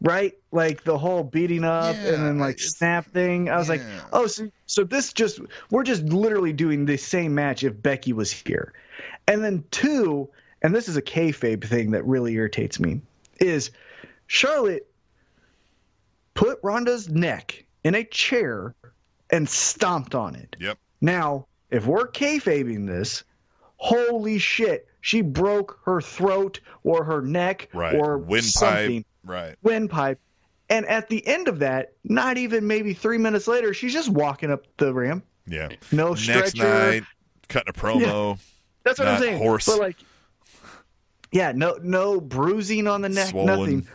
right? 0.01 0.33
Like 0.51 0.83
the 0.83 0.97
whole 0.97 1.23
beating 1.23 1.63
up 1.63 1.95
Yeah, 1.95 2.13
and 2.13 2.25
then 2.25 2.39
like 2.39 2.59
snap 2.59 3.05
thing. 3.11 3.49
I 3.49 3.57
was 3.57 3.69
like, 3.69 3.81
oh, 4.13 4.27
so 4.27 4.49
so 4.65 4.83
this 4.83 5.13
just 5.13 5.39
we're 5.71 5.83
just 5.83 6.03
literally 6.03 6.53
doing 6.53 6.85
the 6.85 6.97
same 6.97 7.33
match 7.33 7.63
if 7.63 7.81
Becky 7.81 8.13
was 8.13 8.31
here. 8.31 8.73
And 9.27 9.43
then 9.43 9.63
two, 9.71 10.29
and 10.61 10.75
this 10.75 10.87
is 10.87 10.97
a 10.97 11.01
kayfabe 11.01 11.63
thing 11.63 11.91
that 11.91 12.05
really 12.05 12.33
irritates 12.33 12.79
me, 12.79 13.01
is 13.39 13.71
Charlotte 14.27 14.89
put 16.33 16.59
Ronda's 16.61 17.09
neck 17.09 17.65
in 17.83 17.95
a 17.95 18.03
chair 18.03 18.75
and 19.31 19.49
stomped 19.49 20.13
on 20.13 20.35
it. 20.35 20.55
Yep. 20.59 20.77
Now, 21.01 21.46
if 21.71 21.85
we're 21.85 22.07
kayfabing 22.07 22.87
this, 22.87 23.23
holy 23.77 24.37
shit, 24.37 24.87
she 25.01 25.21
broke 25.21 25.79
her 25.85 26.01
throat 26.01 26.59
or 26.83 27.03
her 27.03 27.21
neck 27.21 27.69
Right. 27.73 27.95
or 27.95 28.17
Windpipe. 28.17 28.51
something, 28.51 29.05
Right. 29.23 29.55
windpipe. 29.63 30.19
And 30.69 30.85
at 30.85 31.07
the 31.07 31.25
end 31.25 31.47
of 31.47 31.59
that, 31.59 31.93
not 32.03 32.37
even 32.37 32.67
maybe 32.67 32.93
three 32.93 33.17
minutes 33.17 33.47
later, 33.47 33.73
she's 33.73 33.93
just 33.93 34.09
walking 34.09 34.51
up 34.51 34.65
the 34.77 34.93
ramp. 34.93 35.23
Yeah. 35.45 35.69
No 35.93 36.13
stretcher. 36.15 36.39
Next 36.41 36.55
night, 36.57 37.03
cutting 37.47 37.69
a 37.69 37.73
promo. 37.73 38.37
That's 38.83 38.99
what 38.99 39.07
I'm 39.07 39.21
saying. 39.21 39.37
horse. 39.37 39.65
But 39.65 39.79
like, 39.79 39.95
yeah, 41.31 41.51
no, 41.55 41.77
no 41.81 42.19
bruising 42.19 42.87
on 42.87 43.01
the 43.01 43.09
neck, 43.09 43.29
Swollen. 43.29 43.59
nothing. 43.59 43.87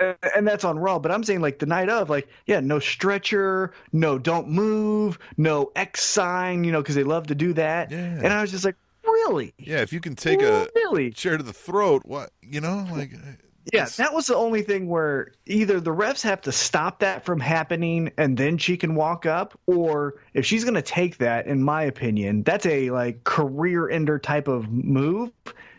Uh, 0.00 0.14
and 0.34 0.46
that's 0.48 0.64
on 0.64 0.78
Raw. 0.78 0.98
But 0.98 1.12
I'm 1.12 1.22
saying 1.22 1.40
like 1.42 1.58
the 1.58 1.66
night 1.66 1.88
of, 1.88 2.08
like, 2.08 2.28
yeah, 2.46 2.60
no 2.60 2.78
stretcher, 2.78 3.72
no 3.92 4.18
don't 4.18 4.48
move, 4.48 5.18
no 5.36 5.70
X 5.76 6.02
sign, 6.02 6.64
you 6.64 6.72
know, 6.72 6.80
because 6.80 6.94
they 6.94 7.04
love 7.04 7.26
to 7.28 7.34
do 7.34 7.52
that. 7.54 7.90
Yeah. 7.90 7.98
And 7.98 8.28
I 8.28 8.40
was 8.40 8.50
just 8.50 8.64
like, 8.64 8.76
really, 9.04 9.52
Yeah, 9.58 9.80
if 9.82 9.92
you 9.92 10.00
can 10.00 10.14
take 10.16 10.40
a 10.40 10.68
really, 10.74 11.10
chair 11.10 11.36
to 11.36 11.42
the 11.42 11.52
throat, 11.52 12.02
what 12.04 12.30
you 12.42 12.60
know, 12.60 12.86
like 12.90 13.12
yeah. 13.12 13.82
it's- 13.82 13.96
That 13.96 14.14
was 14.14 14.26
the 14.26 14.36
only 14.36 14.62
thing 14.62 14.88
where 14.88 15.32
either 15.46 15.80
the 15.80 15.90
refs 15.94 16.22
have 16.22 16.40
to 16.42 16.52
stop 16.52 17.00
that 17.00 17.24
from 17.24 17.40
happening 17.40 18.12
and 18.16 18.36
then 18.36 18.56
she 18.56 18.76
can 18.76 18.94
walk 18.94 19.26
up, 19.26 19.58
or 19.66 20.14
if 20.32 20.46
she's 20.46 20.64
going 20.64 20.74
to 20.74 20.82
take 20.82 21.18
that, 21.18 21.46
in 21.46 21.62
my 21.62 21.82
opinion, 21.82 22.42
that's 22.42 22.66
a 22.66 22.90
like 22.90 23.24
career 23.24 23.88
ender 23.90 24.18
type 24.18 24.48
of 24.48 24.70
move. 24.70 25.30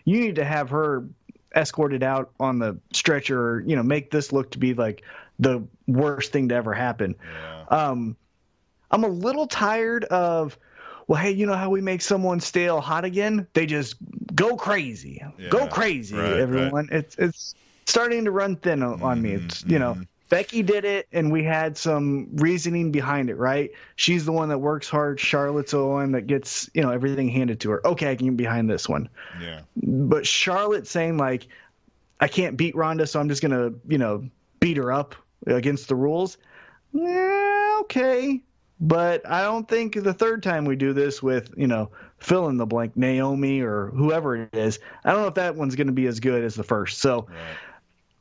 You 0.03 0.19
need 0.19 0.36
to 0.36 0.43
have 0.43 0.69
her 0.71 1.05
escorted 1.55 2.03
out 2.03 2.31
on 2.39 2.59
the 2.59 2.77
stretcher, 2.93 3.39
or, 3.39 3.59
you 3.61 3.75
know, 3.75 3.83
make 3.83 4.11
this 4.11 4.31
look 4.31 4.51
to 4.51 4.57
be 4.57 4.73
like 4.73 5.03
the 5.39 5.63
worst 5.87 6.31
thing 6.31 6.49
to 6.49 6.55
ever 6.55 6.73
happen. 6.73 7.15
yeah. 7.33 7.65
Um, 7.69 8.15
I'm 8.91 9.03
a 9.03 9.07
little 9.07 9.47
tired 9.47 10.03
of, 10.05 10.57
well, 11.07 11.21
hey, 11.21 11.31
you 11.31 11.45
know 11.45 11.55
how 11.55 11.69
we 11.69 11.81
make 11.81 12.01
someone 12.01 12.39
stale 12.39 12.81
hot 12.81 13.05
again? 13.05 13.47
They 13.53 13.65
just 13.65 13.95
go 14.35 14.55
crazy, 14.55 15.23
go 15.49 15.67
crazy, 15.67 16.15
right, 16.15 16.33
everyone. 16.33 16.89
It's 16.91 17.15
it's 17.15 17.55
starting 17.85 18.25
to 18.25 18.31
run 18.31 18.55
thin 18.57 18.83
on 18.83 19.01
on 19.01 19.21
me. 19.21 19.31
It's 19.33 19.63
you 19.65 19.79
know, 19.79 19.97
Becky 20.32 20.63
did 20.63 20.86
it, 20.86 21.10
and 21.12 21.30
we 21.30 21.44
had 21.44 21.78
some 21.78 22.30
reasoning 22.36 22.89
behind 22.89 23.30
it, 23.30 23.36
right? 23.36 23.70
She's 23.98 24.24
the 24.24 24.32
one 24.32 24.48
that 24.48 24.60
works 24.60 24.88
hard. 24.88 25.20
Charlotte's 25.20 25.72
the 25.72 25.86
one 25.86 26.13
that 26.13 26.26
gets 26.26 26.70
you 26.74 26.82
know 26.82 26.89
everything 26.89 27.28
handed 27.28 27.60
to 27.60 27.72
her. 27.72 27.86
Okay, 27.86 28.10
I 28.10 28.15
can 28.15 28.28
get 28.28 28.38
behind 28.38 28.70
this 28.70 28.88
one. 28.88 29.10
Yeah. 29.41 29.60
But 29.76 30.26
Charlotte 30.26 30.88
saying 30.88 31.17
like, 31.17 31.48
I 32.22 32.30
can't 32.30 32.56
beat 32.56 32.78
Ronda, 32.78 33.08
so 33.08 33.20
I'm 33.20 33.28
just 33.28 33.41
gonna 33.41 33.74
you 33.89 33.98
know 33.98 34.24
beat 34.62 34.78
her 34.78 34.89
up 34.89 35.15
against 35.48 35.89
the 35.89 35.96
rules. 35.96 36.38
Yeah, 36.94 37.80
okay. 37.82 38.41
But 38.80 39.30
I 39.30 39.44
don't 39.44 39.67
think 39.67 40.02
the 40.02 40.13
third 40.13 40.44
time 40.44 40.63
we 40.63 40.78
do 40.78 40.94
this 40.94 41.22
with, 41.22 41.54
you 41.58 41.67
know, 41.67 41.91
fill 42.20 42.48
in 42.48 42.56
the 42.56 42.65
blank, 42.65 42.96
Naomi 42.96 43.60
or 43.62 43.88
whoever 43.88 44.36
it 44.38 44.56
is, 44.56 44.80
I 45.04 45.12
don't 45.12 45.22
know 45.22 45.28
if 45.28 45.36
that 45.36 45.56
one's 45.56 45.76
going 45.76 45.88
to 45.88 45.94
be 45.94 46.08
as 46.08 46.20
good 46.20 46.44
as 46.44 46.56
the 46.56 46.63
first. 46.63 47.00
So 47.00 47.28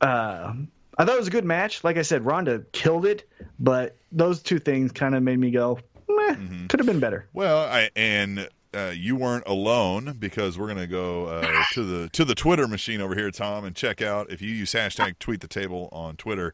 Right. 0.01 0.07
uh, 0.07 0.53
I 0.97 1.05
thought 1.05 1.15
it 1.15 1.19
was 1.19 1.27
a 1.27 1.31
good 1.31 1.45
match. 1.45 1.83
Like 1.83 1.97
I 1.97 2.01
said, 2.01 2.25
Ronda 2.25 2.63
killed 2.71 3.05
it, 3.05 3.27
but 3.59 3.97
those 4.11 4.41
two 4.41 4.59
things 4.59 4.91
kind 4.91 5.15
of 5.15 5.23
made 5.23 5.39
me 5.39 5.51
go, 5.51 5.79
meh, 6.09 6.35
could 6.67 6.79
have 6.79 6.87
been 6.87 6.99
better. 6.99 7.27
Well, 7.33 7.59
I 7.59 7.89
and 7.95 8.49
uh, 8.73 8.91
you 8.95 9.15
weren't 9.15 9.47
alone 9.47 10.15
because 10.19 10.57
we're 10.57 10.67
gonna 10.67 10.87
go 10.87 11.25
uh, 11.25 11.63
to 11.73 11.83
the 11.83 12.09
to 12.09 12.25
the 12.25 12.35
Twitter 12.35 12.67
machine 12.67 13.01
over 13.01 13.15
here, 13.15 13.31
Tom, 13.31 13.65
and 13.65 13.75
check 13.75 14.01
out 14.01 14.31
if 14.31 14.41
you 14.41 14.49
use 14.49 14.73
hashtag 14.73 15.19
tweet 15.19 15.41
the 15.41 15.47
table 15.47 15.89
on 15.91 16.15
Twitter. 16.15 16.53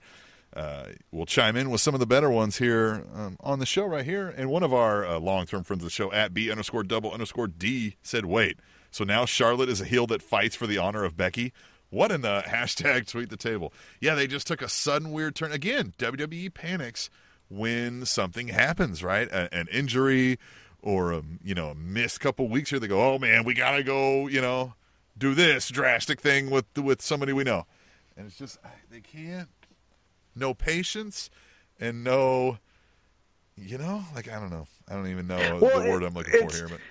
Uh, 0.55 0.87
we'll 1.11 1.25
chime 1.25 1.55
in 1.55 1.69
with 1.69 1.81
some 1.81 1.93
of 1.93 1.99
the 1.99 2.07
better 2.07 2.31
ones 2.31 2.57
here 2.57 3.05
um, 3.13 3.37
on 3.41 3.59
the 3.59 3.65
show 3.65 3.85
right 3.85 4.05
here. 4.05 4.27
And 4.29 4.49
one 4.49 4.63
of 4.63 4.73
our 4.73 5.05
uh, 5.05 5.19
long 5.19 5.45
term 5.45 5.63
friends 5.63 5.83
of 5.83 5.87
the 5.87 5.91
show 5.91 6.11
at 6.11 6.33
B 6.33 6.49
underscore 6.49 6.83
double 6.83 7.11
underscore 7.11 7.47
D 7.47 7.97
said, 8.01 8.25
"Wait, 8.25 8.59
so 8.89 9.03
now 9.03 9.25
Charlotte 9.25 9.69
is 9.69 9.81
a 9.81 9.85
heel 9.85 10.07
that 10.07 10.21
fights 10.21 10.55
for 10.55 10.65
the 10.67 10.77
honor 10.77 11.03
of 11.03 11.17
Becky." 11.17 11.53
What 11.89 12.11
in 12.11 12.21
the 12.21 12.43
hashtag 12.47 13.07
tweet 13.07 13.29
the 13.29 13.37
table? 13.37 13.73
Yeah, 14.01 14.15
they 14.15 14.27
just 14.27 14.47
took 14.47 14.61
a 14.61 14.69
sudden 14.69 15.11
weird 15.11 15.35
turn. 15.35 15.51
Again, 15.51 15.93
WWE 15.97 16.53
panics 16.53 17.09
when 17.49 18.05
something 18.05 18.49
happens, 18.49 19.03
right? 19.03 19.27
A, 19.29 19.53
an 19.53 19.67
injury 19.71 20.37
or 20.81 21.11
a 21.13 21.23
you 21.43 21.55
know 21.55 21.69
a 21.69 21.75
missed 21.75 22.19
couple 22.19 22.47
weeks 22.49 22.69
here. 22.69 22.79
They 22.79 22.87
go, 22.87 23.13
oh 23.13 23.17
man, 23.19 23.43
we 23.43 23.53
gotta 23.53 23.83
go, 23.83 24.27
you 24.27 24.41
know, 24.41 24.73
do 25.17 25.33
this 25.33 25.69
drastic 25.69 26.19
thing 26.21 26.49
with 26.49 26.65
with 26.77 27.01
somebody 27.01 27.33
we 27.33 27.43
know, 27.43 27.65
and 28.15 28.27
it's 28.27 28.37
just 28.37 28.57
they 28.91 28.99
can't. 29.01 29.49
No 30.35 30.53
patience 30.53 31.31
and 31.79 32.03
no, 32.03 32.59
you 33.55 33.77
know, 33.79 34.03
like 34.13 34.29
I 34.31 34.39
don't 34.39 34.51
know, 34.51 34.67
I 34.87 34.93
don't 34.93 35.07
even 35.07 35.25
know 35.25 35.57
Well, 35.59 35.81
the 35.81 35.89
word 35.89 36.03
I'm 36.03 36.13
looking 36.13 36.47
for 36.47 36.55
here, 36.55 36.67
but 36.67 36.75
it- 36.75 36.81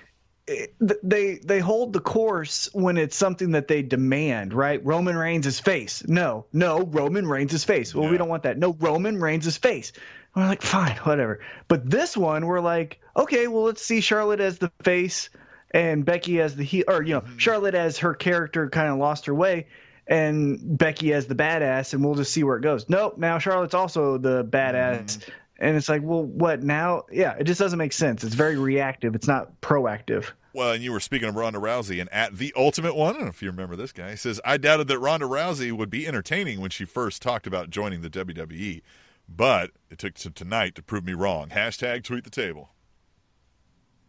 Eh, 0.48 0.66
they 1.02 1.36
they 1.36 1.58
hold 1.58 1.92
the 1.92 2.00
course 2.00 2.68
when 2.72 2.96
it's 2.96 3.16
something 3.16 3.52
that 3.52 3.68
they 3.68 3.82
demand, 3.82 4.54
right? 4.54 4.84
Roman 4.84 5.16
Reigns 5.16 5.46
is 5.46 5.58
face. 5.58 6.06
No, 6.06 6.46
no, 6.52 6.82
Roman 6.82 7.26
Reigns 7.26 7.52
is 7.52 7.64
face. 7.64 7.94
Well, 7.94 8.08
we 8.08 8.16
don't 8.16 8.28
want 8.28 8.44
that. 8.44 8.58
No, 8.58 8.74
Roman 8.78 9.20
Reigns 9.20 9.46
is 9.46 9.56
face. 9.56 9.92
We're 10.34 10.46
like, 10.46 10.62
fine, 10.62 10.96
whatever. 10.98 11.40
But 11.66 11.88
this 11.88 12.16
one, 12.16 12.46
we're 12.46 12.60
like, 12.60 13.00
okay, 13.16 13.48
well, 13.48 13.64
let's 13.64 13.82
see 13.82 14.00
Charlotte 14.00 14.40
as 14.40 14.58
the 14.58 14.70
face 14.82 15.30
and 15.72 16.04
Becky 16.04 16.40
as 16.40 16.54
the 16.54 16.62
heel, 16.62 16.84
or 16.86 17.02
you 17.02 17.14
know, 17.14 17.22
mm-hmm. 17.22 17.38
Charlotte 17.38 17.74
as 17.74 17.98
her 17.98 18.14
character 18.14 18.68
kind 18.68 18.88
of 18.88 18.98
lost 18.98 19.26
her 19.26 19.34
way, 19.34 19.66
and 20.06 20.78
Becky 20.78 21.12
as 21.12 21.26
the 21.26 21.34
badass, 21.34 21.92
and 21.92 22.04
we'll 22.04 22.14
just 22.14 22.32
see 22.32 22.44
where 22.44 22.56
it 22.56 22.62
goes. 22.62 22.88
Nope, 22.88 23.18
now 23.18 23.38
Charlotte's 23.38 23.74
also 23.74 24.18
the 24.18 24.44
badass. 24.44 25.18
Mm-hmm. 25.18 25.32
And 25.58 25.76
it's 25.76 25.88
like, 25.88 26.02
well, 26.02 26.22
what 26.22 26.62
now? 26.62 27.04
Yeah, 27.10 27.34
it 27.38 27.44
just 27.44 27.58
doesn't 27.58 27.78
make 27.78 27.92
sense. 27.92 28.24
It's 28.24 28.34
very 28.34 28.56
reactive. 28.56 29.14
It's 29.14 29.26
not 29.26 29.60
proactive. 29.60 30.26
Well, 30.52 30.72
and 30.72 30.82
you 30.82 30.92
were 30.92 31.00
speaking 31.00 31.28
of 31.28 31.36
Ronda 31.36 31.58
Rousey, 31.58 32.00
and 32.00 32.10
at 32.12 32.36
the 32.36 32.52
Ultimate 32.56 32.94
One, 32.94 33.10
I 33.10 33.12
don't 33.18 33.22
know 33.24 33.28
if 33.28 33.42
you 33.42 33.50
remember 33.50 33.76
this 33.76 33.92
guy, 33.92 34.10
he 34.10 34.16
says, 34.16 34.40
I 34.42 34.56
doubted 34.56 34.88
that 34.88 34.98
Ronda 34.98 35.26
Rousey 35.26 35.70
would 35.70 35.90
be 35.90 36.06
entertaining 36.06 36.60
when 36.60 36.70
she 36.70 36.86
first 36.86 37.20
talked 37.20 37.46
about 37.46 37.68
joining 37.68 38.00
the 38.00 38.08
WWE, 38.08 38.80
but 39.28 39.72
it 39.90 39.98
took 39.98 40.14
to 40.14 40.30
tonight 40.30 40.74
to 40.76 40.82
prove 40.82 41.04
me 41.04 41.12
wrong. 41.12 41.50
Hashtag 41.50 42.04
tweet 42.04 42.24
the 42.24 42.30
table. 42.30 42.70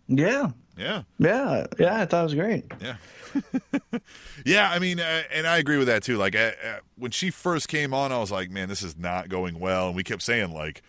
Yeah, 0.08 0.52
Yeah, 0.78 1.04
yeah, 1.20 1.66
yeah. 1.78 2.02
I 2.02 2.06
thought 2.06 2.22
it 2.22 2.24
was 2.24 2.34
great. 2.34 2.72
yeah. 2.82 2.96
yeah, 4.46 4.72
I 4.72 4.80
mean, 4.80 5.02
uh, 5.02 5.24
and 5.34 5.46
I 5.46 5.58
agree 5.58 5.78
with 5.78 5.88
that 5.88 6.02
too. 6.04 6.16
Like, 6.16 6.34
uh, 6.34 6.52
uh, 6.66 6.78
when 6.98 7.12
she 7.12 7.30
first 7.30 7.68
came 7.68 7.94
on, 7.94 8.14
I 8.14 8.20
was 8.20 8.32
like, 8.32 8.50
man, 8.50 8.70
this 8.70 8.82
is 8.82 8.98
not 8.98 9.28
going 9.28 9.60
well. 9.60 9.88
And 9.88 9.96
we 9.98 10.04
kept 10.04 10.22
saying, 10.22 10.54
like, 10.54 10.82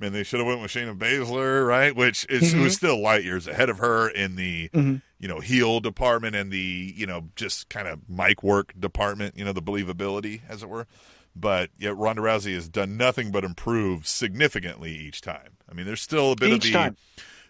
man, 0.00 0.12
they 0.12 0.22
should 0.22 0.40
have 0.40 0.46
went 0.46 0.60
with 0.62 0.70
Shayna 0.70 0.96
Baszler, 0.96 1.66
right? 1.66 1.94
Which 1.94 2.26
is 2.28 2.52
Mm-hmm. 2.52 2.62
was 2.62 2.74
still 2.76 3.00
light 3.00 3.22
years 3.24 3.46
ahead 3.46 3.68
of 3.68 3.78
her 3.78 4.08
in 4.08 4.36
the 4.36 4.70
you 4.72 5.28
know 5.28 5.40
heel 5.40 5.80
department 5.80 6.34
and 6.34 6.50
the 6.50 6.94
you 6.96 7.06
know 7.06 7.28
just 7.36 7.68
kind 7.68 7.86
of 7.86 8.08
mic 8.08 8.42
work 8.42 8.72
department, 8.78 9.36
you 9.36 9.44
know, 9.44 9.52
the 9.52 9.62
believability, 9.62 10.40
as 10.48 10.62
it 10.62 10.68
were. 10.68 10.86
But 11.36 11.70
yet 11.78 11.96
Ronda 11.96 12.22
Rousey 12.22 12.54
has 12.54 12.68
done 12.68 12.96
nothing 12.96 13.30
but 13.30 13.44
improve 13.44 14.06
significantly 14.06 14.92
each 14.96 15.20
time. 15.20 15.58
I 15.70 15.74
mean, 15.74 15.86
there's 15.86 16.00
still 16.02 16.32
a 16.32 16.36
bit 16.36 16.48
Each 16.50 16.54
of 16.56 16.62
the 16.62 16.72
time. 16.72 16.96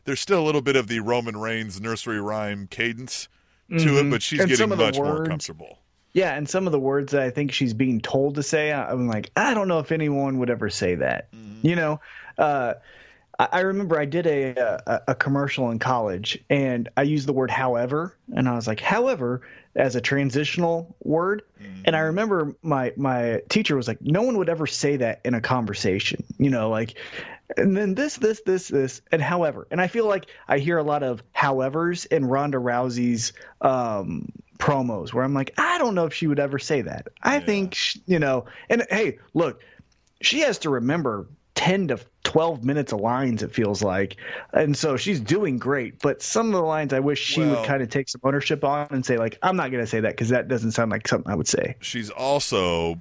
there's 0.05 0.21
still 0.21 0.43
a 0.43 0.45
little 0.45 0.61
bit 0.61 0.77
of 0.77 0.87
the 0.89 1.01
Roman 1.01 1.37
Reigns 1.39 1.81
nursery 1.81 2.21
rhyme 2.21 2.67
cadence 2.71 3.29
to 3.71 3.99
it, 3.99 4.11
but 4.11 4.21
she's 4.23 4.41
Mm-hmm. 4.41 4.43
And 4.43 4.49
getting 4.51 4.57
some 4.65 4.73
of 4.73 4.79
the 4.79 4.85
much 4.85 4.97
more 4.97 5.25
comfortable. 5.25 5.79
Yeah, 6.13 6.35
and 6.35 6.49
some 6.49 6.67
of 6.67 6.73
the 6.73 6.81
words 6.81 7.13
that 7.13 7.23
I 7.23 7.31
think 7.31 7.53
she's 7.53 7.75
being 7.75 8.01
told 8.01 8.35
to 8.35 8.43
say, 8.43 8.73
I'm 8.73 9.07
like, 9.07 9.31
I 9.37 9.55
don't 9.55 9.69
know 9.69 9.79
if 9.79 9.93
anyone 9.93 10.39
would 10.39 10.51
ever 10.51 10.69
say 10.69 10.97
that. 10.97 11.29
You 11.63 11.77
know, 11.77 12.01
uh, 12.39 12.75
I 13.39 13.49
I 13.53 13.61
remember 13.61 13.99
I 13.99 14.05
did 14.05 14.27
a, 14.27 14.83
a 14.87 15.13
a 15.13 15.15
commercial 15.15 15.71
in 15.71 15.79
college, 15.79 16.43
and 16.51 16.89
I 16.97 17.03
used 17.03 17.27
the 17.27 17.33
word 17.33 17.51
"however," 17.51 18.17
and 18.35 18.49
I 18.49 18.55
was 18.55 18.67
like, 18.67 18.81
"However," 18.81 19.43
as 19.75 19.97
a 19.97 20.01
transitional 20.01 20.95
word. 21.03 21.43
And 21.85 21.97
I 21.97 22.01
remember 22.01 22.55
my 22.63 22.93
my 22.97 23.43
teacher 23.49 23.77
was 23.77 23.89
like, 23.89 24.03
"No 24.03 24.23
one 24.23 24.37
would 24.39 24.49
ever 24.49 24.67
say 24.67 24.97
that 24.97 25.21
in 25.25 25.35
a 25.35 25.41
conversation." 25.41 26.25
You 26.39 26.51
know, 26.51 26.71
like, 26.71 26.97
and 27.57 27.77
then 27.77 27.95
this, 27.95 28.17
this, 28.17 28.43
this, 28.43 28.69
this, 28.69 29.01
and 29.11 29.23
however. 29.23 29.67
And 29.71 29.81
I 29.81 29.87
feel 29.87 30.07
like 30.07 30.27
I 30.49 30.59
hear 30.59 30.79
a 30.79 30.83
lot 30.83 31.03
of 31.03 31.23
howevers 31.35 32.07
in 32.07 32.25
Ronda 32.25 32.59
Rousey's 32.59 33.33
um, 33.61 34.33
promos 34.61 35.13
where 35.13 35.25
I'm 35.25 35.35
like, 35.35 35.53
I 35.59 35.79
don't 35.79 35.95
know 35.95 36.05
if 36.07 36.15
she 36.15 36.27
would 36.29 36.39
ever 36.39 36.59
say 36.59 36.83
that. 36.83 37.09
I 37.23 37.41
think, 37.41 37.75
sh- 37.75 37.97
you 38.07 38.19
know, 38.19 38.45
and 38.69 38.87
hey, 38.91 39.19
look, 39.35 39.61
she 40.21 40.41
has 40.41 40.59
to 40.59 40.71
remember 40.71 41.27
10 41.57 41.89
to 41.89 41.99
12 42.25 42.65
minutes 42.65 42.93
of 42.93 43.01
lines, 43.01 43.43
it 43.43 43.53
feels 43.53 43.83
like. 43.83 44.17
And 44.53 44.77
so 44.77 44.97
she's 44.97 45.19
doing 45.21 45.59
great. 45.59 45.99
But 46.01 46.23
some 46.23 46.47
of 46.47 46.53
the 46.53 46.63
lines 46.63 46.93
I 46.93 47.01
wish 47.01 47.19
she 47.21 47.41
Well- 47.41 47.57
would 47.57 47.67
kind 47.67 47.83
of 47.83 47.89
take 47.91 48.09
some 48.09 48.21
ownership 48.23 48.63
on 48.65 48.87
and 48.91 49.05
say, 49.05 49.17
like, 49.19 49.39
I'm 49.43 49.57
not 49.57 49.71
going 49.71 49.83
to 49.83 49.91
say 49.91 50.01
that 50.01 50.13
because 50.13 50.29
that 50.29 50.47
doesn't 50.49 50.73
sound 50.73 50.91
like 50.91 51.09
something 51.09 51.31
I 51.31 51.35
would 51.35 51.49
say. 51.49 51.77
she's 51.81 52.11
also 52.11 53.01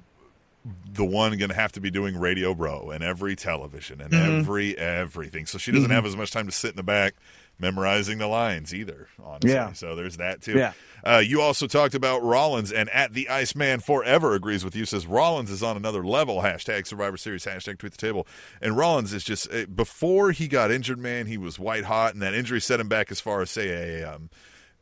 the 0.92 1.04
one 1.06 1.36
going 1.38 1.48
to 1.48 1.54
have 1.54 1.72
to 1.72 1.80
be 1.80 1.90
doing 1.90 2.18
radio 2.18 2.52
bro 2.54 2.90
and 2.90 3.02
every 3.02 3.34
television 3.34 4.00
and 4.02 4.10
Mm-hmm. 4.12 4.40
every 4.40 4.76
everything 4.76 5.46
so 5.46 5.56
she 5.56 5.72
doesn't 5.72 5.90
have 5.90 6.04
as 6.04 6.14
much 6.16 6.32
time 6.32 6.44
to 6.44 6.52
sit 6.52 6.70
in 6.72 6.76
the 6.76 6.82
back 6.82 7.14
memorizing 7.60 8.18
the 8.18 8.26
lines 8.26 8.74
either 8.74 9.08
honestly 9.22 9.50
Yeah. 9.52 9.72
so 9.72 9.94
there's 9.94 10.16
that 10.16 10.40
too 10.42 10.54
Yeah. 10.58 10.72
uh, 11.04 11.18
you 11.18 11.40
also 11.40 11.66
talked 11.66 11.94
about 11.94 12.22
rollins 12.22 12.72
and 12.72 12.88
at 12.90 13.12
the 13.12 13.28
iceman 13.28 13.80
forever 13.80 14.34
agrees 14.34 14.64
with 14.64 14.74
you 14.74 14.84
says 14.86 15.06
rollins 15.06 15.50
is 15.50 15.62
on 15.62 15.76
another 15.76 16.04
level 16.04 16.42
hashtag 16.42 16.86
survivor 16.86 17.16
series 17.16 17.44
hashtag 17.44 17.78
tweet 17.78 17.92
the 17.92 17.98
table 17.98 18.26
and 18.62 18.76
rollins 18.76 19.12
is 19.12 19.22
just 19.24 19.52
uh, 19.52 19.66
before 19.66 20.30
he 20.32 20.48
got 20.48 20.70
injured 20.70 20.98
man 20.98 21.26
he 21.26 21.36
was 21.38 21.58
white 21.58 21.84
hot 21.84 22.14
and 22.14 22.22
that 22.22 22.34
injury 22.34 22.60
set 22.60 22.80
him 22.80 22.88
back 22.88 23.10
as 23.10 23.20
far 23.20 23.42
as 23.42 23.50
say 23.50 24.00
a 24.00 24.14
um, 24.14 24.30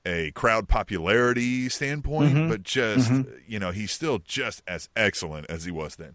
a 0.06 0.30
crowd 0.30 0.68
popularity 0.68 1.68
standpoint, 1.68 2.32
Mm-hmm. 2.34 2.48
but 2.48 2.62
just 2.62 3.10
you 3.46 3.58
know 3.58 3.72
he's 3.72 3.90
still 3.92 4.20
just 4.24 4.62
as 4.66 4.88
excellent 4.96 5.50
as 5.50 5.64
he 5.64 5.70
was 5.70 5.96
then. 5.96 6.14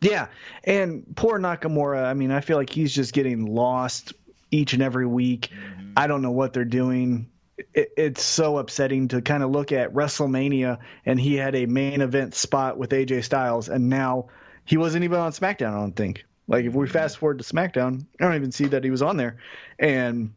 Yeah, 0.00 0.28
and 0.64 1.04
poor 1.14 1.38
Nakamura. 1.38 2.04
I 2.06 2.14
mean, 2.14 2.30
I 2.32 2.40
feel 2.40 2.56
like 2.56 2.70
he's 2.70 2.92
just 2.92 3.12
getting 3.12 3.44
lost 3.44 4.14
each 4.50 4.72
and 4.72 4.82
every 4.82 5.06
week. 5.06 5.50
I 5.96 6.06
don't 6.06 6.22
know 6.22 6.30
what 6.30 6.52
they're 6.52 6.64
doing. 6.64 7.28
It, 7.74 7.92
it's 7.96 8.22
so 8.22 8.58
upsetting 8.58 9.08
to 9.08 9.20
kind 9.22 9.42
of 9.42 9.50
look 9.50 9.72
at 9.72 9.92
WrestleMania, 9.92 10.78
and 11.04 11.20
he 11.20 11.36
had 11.36 11.54
a 11.54 11.66
main 11.66 12.00
event 12.00 12.34
spot 12.34 12.78
with 12.78 12.90
AJ 12.90 13.24
Styles, 13.24 13.68
and 13.68 13.88
now 13.88 14.28
he 14.64 14.76
wasn't 14.76 15.04
even 15.04 15.18
on 15.18 15.32
SmackDown. 15.32 15.74
I 15.74 15.80
don't 15.80 15.96
think. 15.96 16.24
Like 16.48 16.64
if 16.64 16.74
we 16.74 16.88
fast 16.88 17.18
forward 17.18 17.38
to 17.38 17.44
SmackDown, 17.44 18.04
I 18.20 18.24
don't 18.24 18.34
even 18.34 18.52
see 18.52 18.66
that 18.66 18.82
he 18.82 18.90
was 18.90 19.02
on 19.02 19.16
there, 19.16 19.38
and 19.78 20.32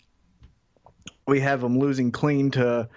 we 1.25 1.39
have 1.39 1.63
him 1.63 1.79
losing 1.79 2.11
clean 2.11 2.51
to 2.51 2.87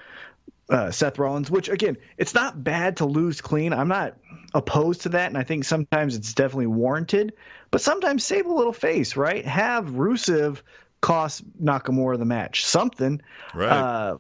uh, 0.68 0.90
Seth 0.90 1.18
Rollins, 1.18 1.50
which 1.50 1.68
again, 1.68 1.96
it's 2.18 2.34
not 2.34 2.62
bad 2.62 2.98
to 2.98 3.06
lose 3.06 3.40
clean. 3.40 3.72
I'm 3.72 3.88
not 3.88 4.16
opposed 4.52 5.02
to 5.02 5.10
that, 5.10 5.28
and 5.28 5.38
I 5.38 5.44
think 5.44 5.64
sometimes 5.64 6.16
it's 6.16 6.34
definitely 6.34 6.66
warranted. 6.66 7.34
But 7.70 7.80
sometimes 7.80 8.24
save 8.24 8.46
a 8.46 8.52
little 8.52 8.72
face, 8.72 9.16
right? 9.16 9.44
Have 9.44 9.90
Rusev 9.90 10.60
cost 11.00 11.44
Nakamura 11.62 12.18
the 12.18 12.24
match, 12.24 12.64
something. 12.64 13.20
Right. 13.54 13.68
Uh, 13.68 14.18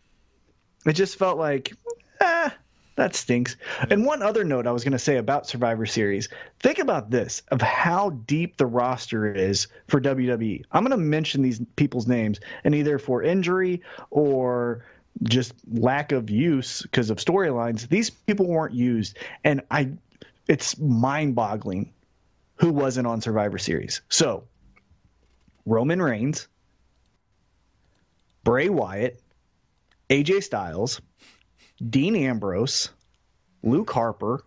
it 0.84 0.92
just 0.92 1.18
felt 1.18 1.38
like, 1.38 1.72
eh, 2.20 2.50
that 2.96 3.14
stinks. 3.14 3.56
And 3.90 4.04
one 4.06 4.22
other 4.22 4.42
note 4.42 4.66
I 4.66 4.72
was 4.72 4.82
going 4.82 4.92
to 4.92 4.98
say 4.98 5.18
about 5.18 5.46
Survivor 5.46 5.86
Series: 5.86 6.28
think 6.60 6.78
about 6.78 7.10
this 7.10 7.42
of 7.50 7.60
how 7.60 8.10
deep 8.10 8.56
the 8.56 8.66
roster 8.66 9.32
is 9.32 9.68
for 9.88 10.00
WWE. 10.00 10.64
I'm 10.72 10.82
going 10.82 10.90
to 10.90 10.96
mention 10.96 11.42
these 11.42 11.60
people's 11.76 12.06
names, 12.06 12.40
and 12.64 12.74
either 12.74 12.98
for 12.98 13.22
injury 13.22 13.82
or 14.10 14.84
just 15.22 15.54
lack 15.72 16.12
of 16.12 16.30
use 16.30 16.82
because 16.82 17.10
of 17.10 17.18
storylines, 17.18 17.88
these 17.88 18.10
people 18.10 18.46
weren't 18.46 18.74
used, 18.74 19.18
and 19.44 19.62
I, 19.70 19.90
it's 20.48 20.78
mind-boggling 20.78 21.92
who 22.56 22.70
wasn't 22.70 23.06
on 23.06 23.20
Survivor 23.20 23.58
Series. 23.58 24.02
So, 24.08 24.44
Roman 25.64 26.00
Reigns, 26.00 26.48
Bray 28.46 28.68
Wyatt, 28.68 29.20
AJ 30.08 30.44
Styles, 30.44 31.00
Dean 31.90 32.14
Ambrose, 32.14 32.90
Luke 33.64 33.90
Harper. 33.90 34.44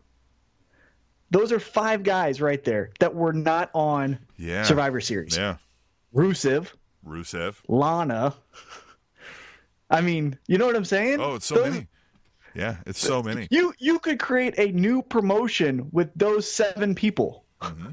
Those 1.31 1.51
are 1.51 1.59
five 1.59 2.03
guys 2.03 2.39
right 2.39 2.63
there 2.63 2.91
that 3.01 3.13
were 3.13 3.33
not 3.33 3.69
on 3.73 4.17
Yeah. 4.37 4.63
Survivor 4.63 5.01
Series. 5.01 5.35
Yeah. 5.35 5.57
Rusev, 6.15 6.67
Rusev. 7.05 7.55
Lana. 7.67 8.33
I 9.89 9.99
mean, 9.99 10.39
you 10.47 10.57
know 10.57 10.65
what 10.65 10.77
I'm 10.77 10.85
saying? 10.85 11.19
Oh, 11.19 11.35
it's 11.35 11.45
so 11.45 11.55
Those- 11.55 11.73
many. 11.73 11.87
Yeah, 12.55 12.77
it's 12.85 12.99
so 12.99 13.21
many. 13.21 13.47
You 13.51 13.73
you 13.79 13.99
could 13.99 14.17
create 14.17 14.57
a 14.57 14.71
new 14.71 15.01
promotion 15.03 15.89
with 15.91 16.09
those 16.15 16.49
seven 16.49 16.95
people, 16.95 17.43
mm-hmm. 17.61 17.89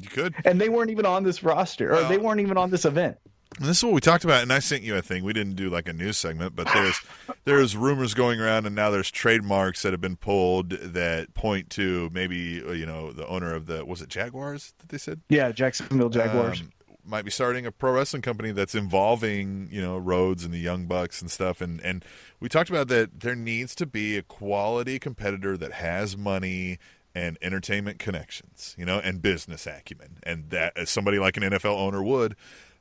You 0.00 0.08
could. 0.08 0.34
and 0.46 0.58
they 0.60 0.68
weren't 0.70 0.90
even 0.90 1.04
on 1.06 1.22
this 1.22 1.42
roster, 1.44 1.90
or 1.90 1.96
Well- 1.96 2.08
they 2.08 2.18
weren't 2.18 2.40
even 2.40 2.56
on 2.56 2.70
this 2.70 2.86
event. 2.86 3.18
And 3.58 3.68
this 3.68 3.78
is 3.78 3.84
what 3.84 3.92
we 3.92 4.00
talked 4.00 4.24
about, 4.24 4.42
and 4.42 4.52
I 4.52 4.60
sent 4.60 4.82
you 4.84 4.96
a 4.96 5.02
thing. 5.02 5.24
We 5.24 5.32
didn't 5.32 5.56
do 5.56 5.68
like 5.68 5.88
a 5.88 5.92
news 5.92 6.16
segment, 6.16 6.54
but 6.54 6.68
there's 6.72 7.00
there's 7.44 7.76
rumors 7.76 8.14
going 8.14 8.40
around, 8.40 8.64
and 8.66 8.74
now 8.76 8.90
there's 8.90 9.10
trademarks 9.10 9.82
that 9.82 9.92
have 9.92 10.00
been 10.00 10.16
pulled 10.16 10.70
that 10.70 11.34
point 11.34 11.68
to 11.70 12.08
maybe 12.12 12.62
uh, 12.64 12.70
you 12.70 12.86
know 12.86 13.12
the 13.12 13.26
owner 13.26 13.52
of 13.54 13.66
the 13.66 13.84
was 13.84 14.00
it 14.02 14.08
Jaguars 14.08 14.72
that 14.78 14.88
they 14.90 14.98
said 14.98 15.20
Yeah, 15.28 15.50
Jacksonville 15.52 16.08
Jaguars. 16.10 16.60
um, 16.60 16.72
might 17.04 17.24
be 17.24 17.30
starting 17.30 17.66
a 17.66 17.72
pro 17.72 17.92
wrestling 17.92 18.22
company 18.22 18.52
that's 18.52 18.74
involving 18.76 19.68
you 19.72 19.82
know 19.82 19.98
Rhodes 19.98 20.44
and 20.44 20.54
the 20.54 20.58
Young 20.58 20.86
Bucks 20.86 21.20
and 21.20 21.30
stuff. 21.30 21.60
And 21.60 21.80
and 21.82 22.04
we 22.38 22.48
talked 22.48 22.70
about 22.70 22.86
that 22.88 23.20
there 23.20 23.34
needs 23.34 23.74
to 23.74 23.84
be 23.86 24.16
a 24.16 24.22
quality 24.22 24.98
competitor 25.00 25.56
that 25.56 25.72
has 25.72 26.16
money 26.16 26.78
and 27.16 27.36
entertainment 27.42 27.98
connections, 27.98 28.76
you 28.78 28.84
know, 28.86 29.00
and 29.00 29.20
business 29.20 29.66
acumen, 29.66 30.18
and 30.22 30.50
that 30.50 30.76
as 30.76 30.88
somebody 30.88 31.18
like 31.18 31.36
an 31.36 31.42
NFL 31.42 31.76
owner 31.76 32.00
would. 32.02 32.36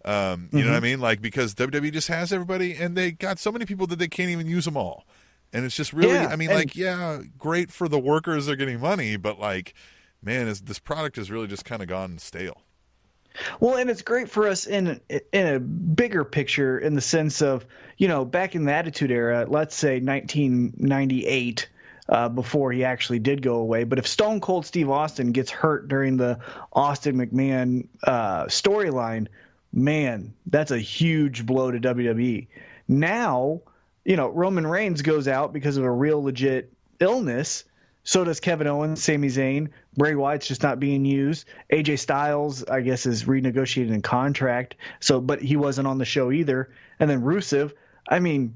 Um, 0.05 0.49
you 0.53 0.63
know 0.63 0.71
what 0.71 0.77
I 0.77 0.79
mean? 0.79 0.99
Like 0.99 1.21
because 1.21 1.53
WWE 1.55 1.91
just 1.91 2.07
has 2.07 2.31
everybody, 2.31 2.73
and 2.75 2.95
they 2.95 3.11
got 3.11 3.37
so 3.39 3.51
many 3.51 3.65
people 3.65 3.85
that 3.87 3.99
they 3.99 4.07
can't 4.07 4.29
even 4.29 4.47
use 4.47 4.65
them 4.65 4.77
all. 4.77 5.05
And 5.51 5.65
it's 5.65 5.75
just 5.75 5.93
really, 5.93 6.13
Yeah, 6.13 6.27
I 6.27 6.35
mean, 6.35 6.49
and- 6.49 6.57
like, 6.59 6.75
yeah, 6.75 7.21
great 7.37 7.71
for 7.71 7.87
the 7.87 7.99
workers; 7.99 8.45
they're 8.45 8.55
getting 8.55 8.79
money, 8.79 9.17
but 9.17 9.39
like, 9.39 9.73
man, 10.21 10.47
is 10.47 10.61
this 10.61 10.79
product 10.79 11.15
has 11.17 11.29
really 11.31 11.47
just 11.47 11.65
kind 11.65 11.81
of 11.81 11.87
gone 11.87 12.17
stale. 12.19 12.61
Well, 13.59 13.75
and 13.77 13.89
it's 13.89 14.01
great 14.01 14.29
for 14.29 14.47
us 14.47 14.65
in 14.67 14.99
in 15.33 15.47
a 15.47 15.59
bigger 15.59 16.23
picture, 16.23 16.79
in 16.79 16.93
the 16.95 17.01
sense 17.01 17.41
of 17.41 17.65
you 17.97 18.07
know 18.07 18.25
back 18.25 18.55
in 18.55 18.65
the 18.65 18.73
Attitude 18.73 19.11
Era, 19.11 19.45
let's 19.47 19.75
say 19.75 19.99
1998. 19.99 21.67
Uh, 22.07 22.27
before 22.27 22.71
he 22.71 22.83
actually 22.83 23.19
did 23.19 23.43
go 23.43 23.57
away, 23.57 23.83
but 23.83 23.99
if 23.99 24.07
Stone 24.07 24.41
Cold 24.41 24.65
Steve 24.65 24.89
Austin 24.89 25.31
gets 25.31 25.51
hurt 25.51 25.87
during 25.87 26.17
the 26.17 26.39
Austin 26.73 27.15
McMahon 27.17 27.87
uh, 28.03 28.45
storyline, 28.45 29.27
man, 29.71 30.33
that's 30.47 30.71
a 30.71 30.79
huge 30.79 31.45
blow 31.45 31.71
to 31.71 31.79
WWE. 31.79 32.47
Now, 32.87 33.61
you 34.05 34.15
know, 34.15 34.29
Roman 34.29 34.65
Reigns 34.65 35.01
goes 35.01 35.27
out 35.27 35.53
because 35.53 35.77
of 35.77 35.83
a 35.83 35.91
real 35.91 36.23
legit 36.23 36.71
illness. 36.99 37.63
So 38.03 38.23
does 38.23 38.39
Kevin 38.39 38.65
Owens, 38.65 39.03
Sami 39.03 39.27
Zayn. 39.27 39.69
Bray 39.95 40.15
Wyatt's 40.15 40.47
just 40.47 40.63
not 40.63 40.79
being 40.79 41.05
used. 41.05 41.45
AJ 41.71 41.99
Styles, 41.99 42.63
I 42.65 42.81
guess, 42.81 43.05
is 43.05 43.25
renegotiating 43.25 43.95
a 43.97 44.01
contract. 44.01 44.75
So, 44.99 45.19
but 45.21 45.41
he 45.41 45.55
wasn't 45.57 45.87
on 45.87 45.97
the 45.97 46.05
show 46.05 46.31
either. 46.31 46.71
And 46.99 47.09
then 47.09 47.21
Rusev. 47.21 47.73
I 48.07 48.19
mean, 48.19 48.55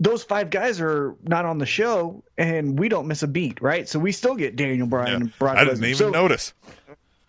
those 0.00 0.24
five 0.24 0.48
guys 0.50 0.80
are 0.80 1.14
not 1.22 1.44
on 1.44 1.58
the 1.58 1.66
show, 1.66 2.24
and 2.38 2.78
we 2.78 2.88
don't 2.88 3.06
miss 3.06 3.22
a 3.22 3.28
beat, 3.28 3.60
right? 3.60 3.86
So 3.88 3.98
we 3.98 4.10
still 4.12 4.34
get 4.34 4.56
Daniel 4.56 4.86
Bryan 4.86 5.08
Yeah. 5.10 5.16
and 5.16 5.38
Brock 5.38 5.56
I 5.58 5.64
didn't 5.64 5.84
even 5.84 5.94
So- 5.94 6.10
notice. 6.10 6.54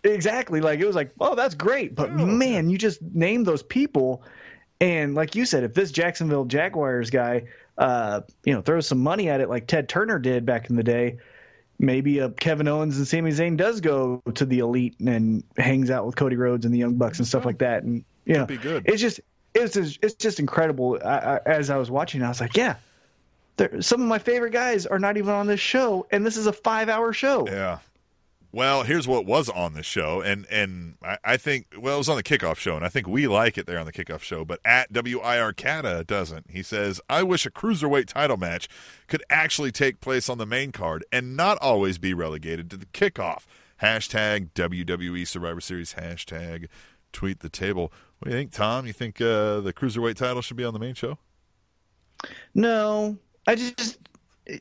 Exactly. 0.04 0.60
Like 0.60 0.80
it 0.80 0.86
was 0.86 0.96
like, 0.96 1.12
oh, 1.20 1.34
that's 1.34 1.54
great. 1.54 1.94
But 1.94 2.12
man, 2.12 2.70
you 2.70 2.78
just 2.78 3.00
named 3.02 3.46
those 3.46 3.62
people. 3.62 4.22
And 4.80 5.14
like 5.14 5.36
you 5.36 5.44
said, 5.44 5.62
if 5.62 5.74
this 5.74 5.92
Jacksonville 5.92 6.44
Jaguars 6.44 7.10
guy, 7.10 7.44
uh, 7.78 8.22
you 8.44 8.52
know, 8.52 8.62
throws 8.62 8.86
some 8.86 8.98
money 8.98 9.28
at 9.28 9.40
it 9.40 9.48
like 9.48 9.66
Ted 9.66 9.88
Turner 9.88 10.18
did 10.18 10.44
back 10.44 10.70
in 10.70 10.76
the 10.76 10.82
day, 10.82 11.18
maybe 11.78 12.20
uh, 12.20 12.30
Kevin 12.30 12.66
Owens 12.66 12.96
and 12.96 13.06
Sami 13.06 13.30
Zayn 13.30 13.56
does 13.56 13.80
go 13.80 14.22
to 14.34 14.44
the 14.44 14.58
elite 14.58 14.98
and 14.98 15.44
hangs 15.56 15.90
out 15.90 16.04
with 16.04 16.16
Cody 16.16 16.36
Rhodes 16.36 16.64
and 16.64 16.74
the 16.74 16.78
Young 16.78 16.96
Bucks 16.96 17.18
and 17.18 17.28
stuff 17.28 17.44
like 17.44 17.58
that. 17.58 17.84
And 17.84 18.04
you 18.24 18.34
know, 18.34 18.46
be 18.46 18.56
good. 18.56 18.84
it's 18.86 19.00
just 19.00 19.20
it's 19.54 19.74
just, 19.74 19.98
it's 20.02 20.14
just 20.14 20.40
incredible. 20.40 20.98
I, 21.04 21.16
I, 21.16 21.40
as 21.46 21.70
I 21.70 21.76
was 21.76 21.90
watching, 21.90 22.22
I 22.22 22.28
was 22.28 22.40
like, 22.40 22.56
yeah. 22.56 22.76
Some 23.80 24.00
of 24.00 24.08
my 24.08 24.18
favorite 24.18 24.52
guys 24.52 24.86
are 24.86 24.98
not 24.98 25.18
even 25.18 25.34
on 25.34 25.46
this 25.46 25.60
show, 25.60 26.06
and 26.10 26.24
this 26.24 26.36
is 26.36 26.46
a 26.46 26.52
five-hour 26.52 27.12
show. 27.12 27.46
Yeah. 27.46 27.78
Well, 28.54 28.82
here's 28.82 29.08
what 29.08 29.24
was 29.24 29.48
on 29.48 29.72
the 29.72 29.82
show, 29.82 30.20
and 30.20 30.46
and 30.50 30.96
I, 31.02 31.16
I 31.24 31.36
think 31.38 31.68
well, 31.78 31.94
it 31.94 31.98
was 31.98 32.10
on 32.10 32.16
the 32.16 32.22
kickoff 32.22 32.56
show, 32.56 32.76
and 32.76 32.84
I 32.84 32.90
think 32.90 33.08
we 33.08 33.26
like 33.26 33.56
it 33.56 33.66
there 33.66 33.78
on 33.78 33.86
the 33.86 33.92
kickoff 33.92 34.20
show, 34.20 34.44
but 34.44 34.60
at 34.62 34.92
WIR 34.92 35.54
Cata 35.54 36.04
doesn't. 36.06 36.50
He 36.50 36.62
says, 36.62 37.00
"I 37.08 37.22
wish 37.22 37.46
a 37.46 37.50
cruiserweight 37.50 38.06
title 38.06 38.36
match 38.36 38.68
could 39.06 39.24
actually 39.30 39.72
take 39.72 40.02
place 40.02 40.28
on 40.28 40.36
the 40.36 40.44
main 40.44 40.70
card 40.70 41.02
and 41.10 41.34
not 41.34 41.56
always 41.62 41.96
be 41.96 42.12
relegated 42.12 42.70
to 42.70 42.76
the 42.76 42.86
kickoff." 42.86 43.44
Hashtag 43.80 44.52
WWE 44.52 45.26
Survivor 45.26 45.60
Series. 45.60 45.94
Hashtag 45.94 46.66
tweet 47.12 47.40
the 47.40 47.48
table. 47.48 47.90
What 48.18 48.28
do 48.28 48.34
you 48.36 48.40
think, 48.40 48.52
Tom? 48.52 48.86
You 48.86 48.92
think 48.92 49.18
uh, 49.20 49.60
the 49.60 49.72
cruiserweight 49.72 50.16
title 50.16 50.42
should 50.42 50.58
be 50.58 50.64
on 50.64 50.74
the 50.74 50.78
main 50.78 50.94
show? 50.94 51.18
No, 52.54 53.16
I 53.46 53.54
just 53.54 53.98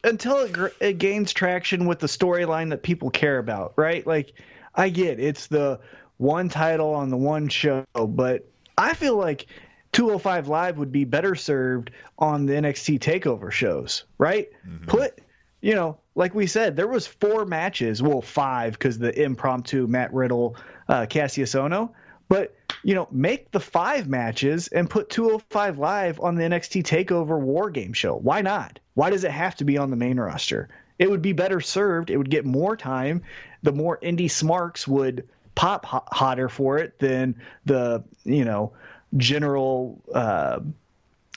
until 0.03 0.37
it, 0.39 0.51
gr- 0.51 0.67
it 0.79 0.97
gains 0.97 1.33
traction 1.33 1.85
with 1.85 1.99
the 1.99 2.07
storyline 2.07 2.69
that 2.69 2.83
people 2.83 3.09
care 3.09 3.39
about, 3.39 3.73
right? 3.75 4.05
Like, 4.05 4.33
I 4.75 4.89
get 4.89 5.19
it's 5.19 5.47
the 5.47 5.79
one 6.17 6.49
title 6.49 6.93
on 6.93 7.09
the 7.09 7.17
one 7.17 7.47
show, 7.47 7.85
but 7.95 8.47
I 8.77 8.93
feel 8.93 9.17
like 9.17 9.47
205 9.91 10.47
Live 10.47 10.77
would 10.77 10.91
be 10.91 11.03
better 11.03 11.35
served 11.35 11.91
on 12.19 12.45
the 12.45 12.53
NXT 12.53 12.99
Takeover 12.99 13.51
shows, 13.51 14.05
right? 14.17 14.47
Put, 14.87 15.19
you 15.61 15.75
know, 15.75 15.97
like 16.15 16.33
we 16.35 16.47
said, 16.47 16.75
there 16.75 16.87
was 16.87 17.07
four 17.07 17.45
matches, 17.45 18.01
well, 18.01 18.21
five 18.21 18.73
because 18.73 18.99
the 18.99 19.19
impromptu 19.21 19.87
Matt 19.87 20.13
Riddle, 20.13 20.55
uh, 20.87 21.05
Kassius 21.09 21.59
Ohno, 21.59 21.89
but 22.29 22.55
you 22.83 22.95
know, 22.95 23.07
make 23.11 23.51
the 23.51 23.59
five 23.59 24.07
matches 24.07 24.67
and 24.67 24.89
put 24.89 25.09
205 25.09 25.77
Live 25.77 26.19
on 26.19 26.35
the 26.35 26.43
NXT 26.43 26.83
Takeover 26.83 27.39
War 27.39 27.69
Game 27.69 27.93
show. 27.93 28.15
Why 28.15 28.41
not? 28.41 28.79
Why 28.93 29.09
does 29.09 29.23
it 29.23 29.31
have 29.31 29.55
to 29.57 29.65
be 29.65 29.77
on 29.77 29.89
the 29.89 29.95
main 29.95 30.19
roster? 30.19 30.69
It 30.97 31.09
would 31.09 31.21
be 31.21 31.33
better 31.33 31.61
served. 31.61 32.09
It 32.09 32.17
would 32.17 32.29
get 32.29 32.45
more 32.45 32.75
time. 32.75 33.23
The 33.63 33.71
more 33.71 33.97
indie 34.01 34.29
smarks 34.29 34.87
would 34.87 35.27
pop 35.55 35.85
ho- 35.85 36.03
hotter 36.07 36.49
for 36.49 36.77
it 36.77 36.97
than 36.99 37.35
the 37.65 38.03
you 38.23 38.45
know 38.45 38.73
general 39.17 40.01
uh, 40.13 40.59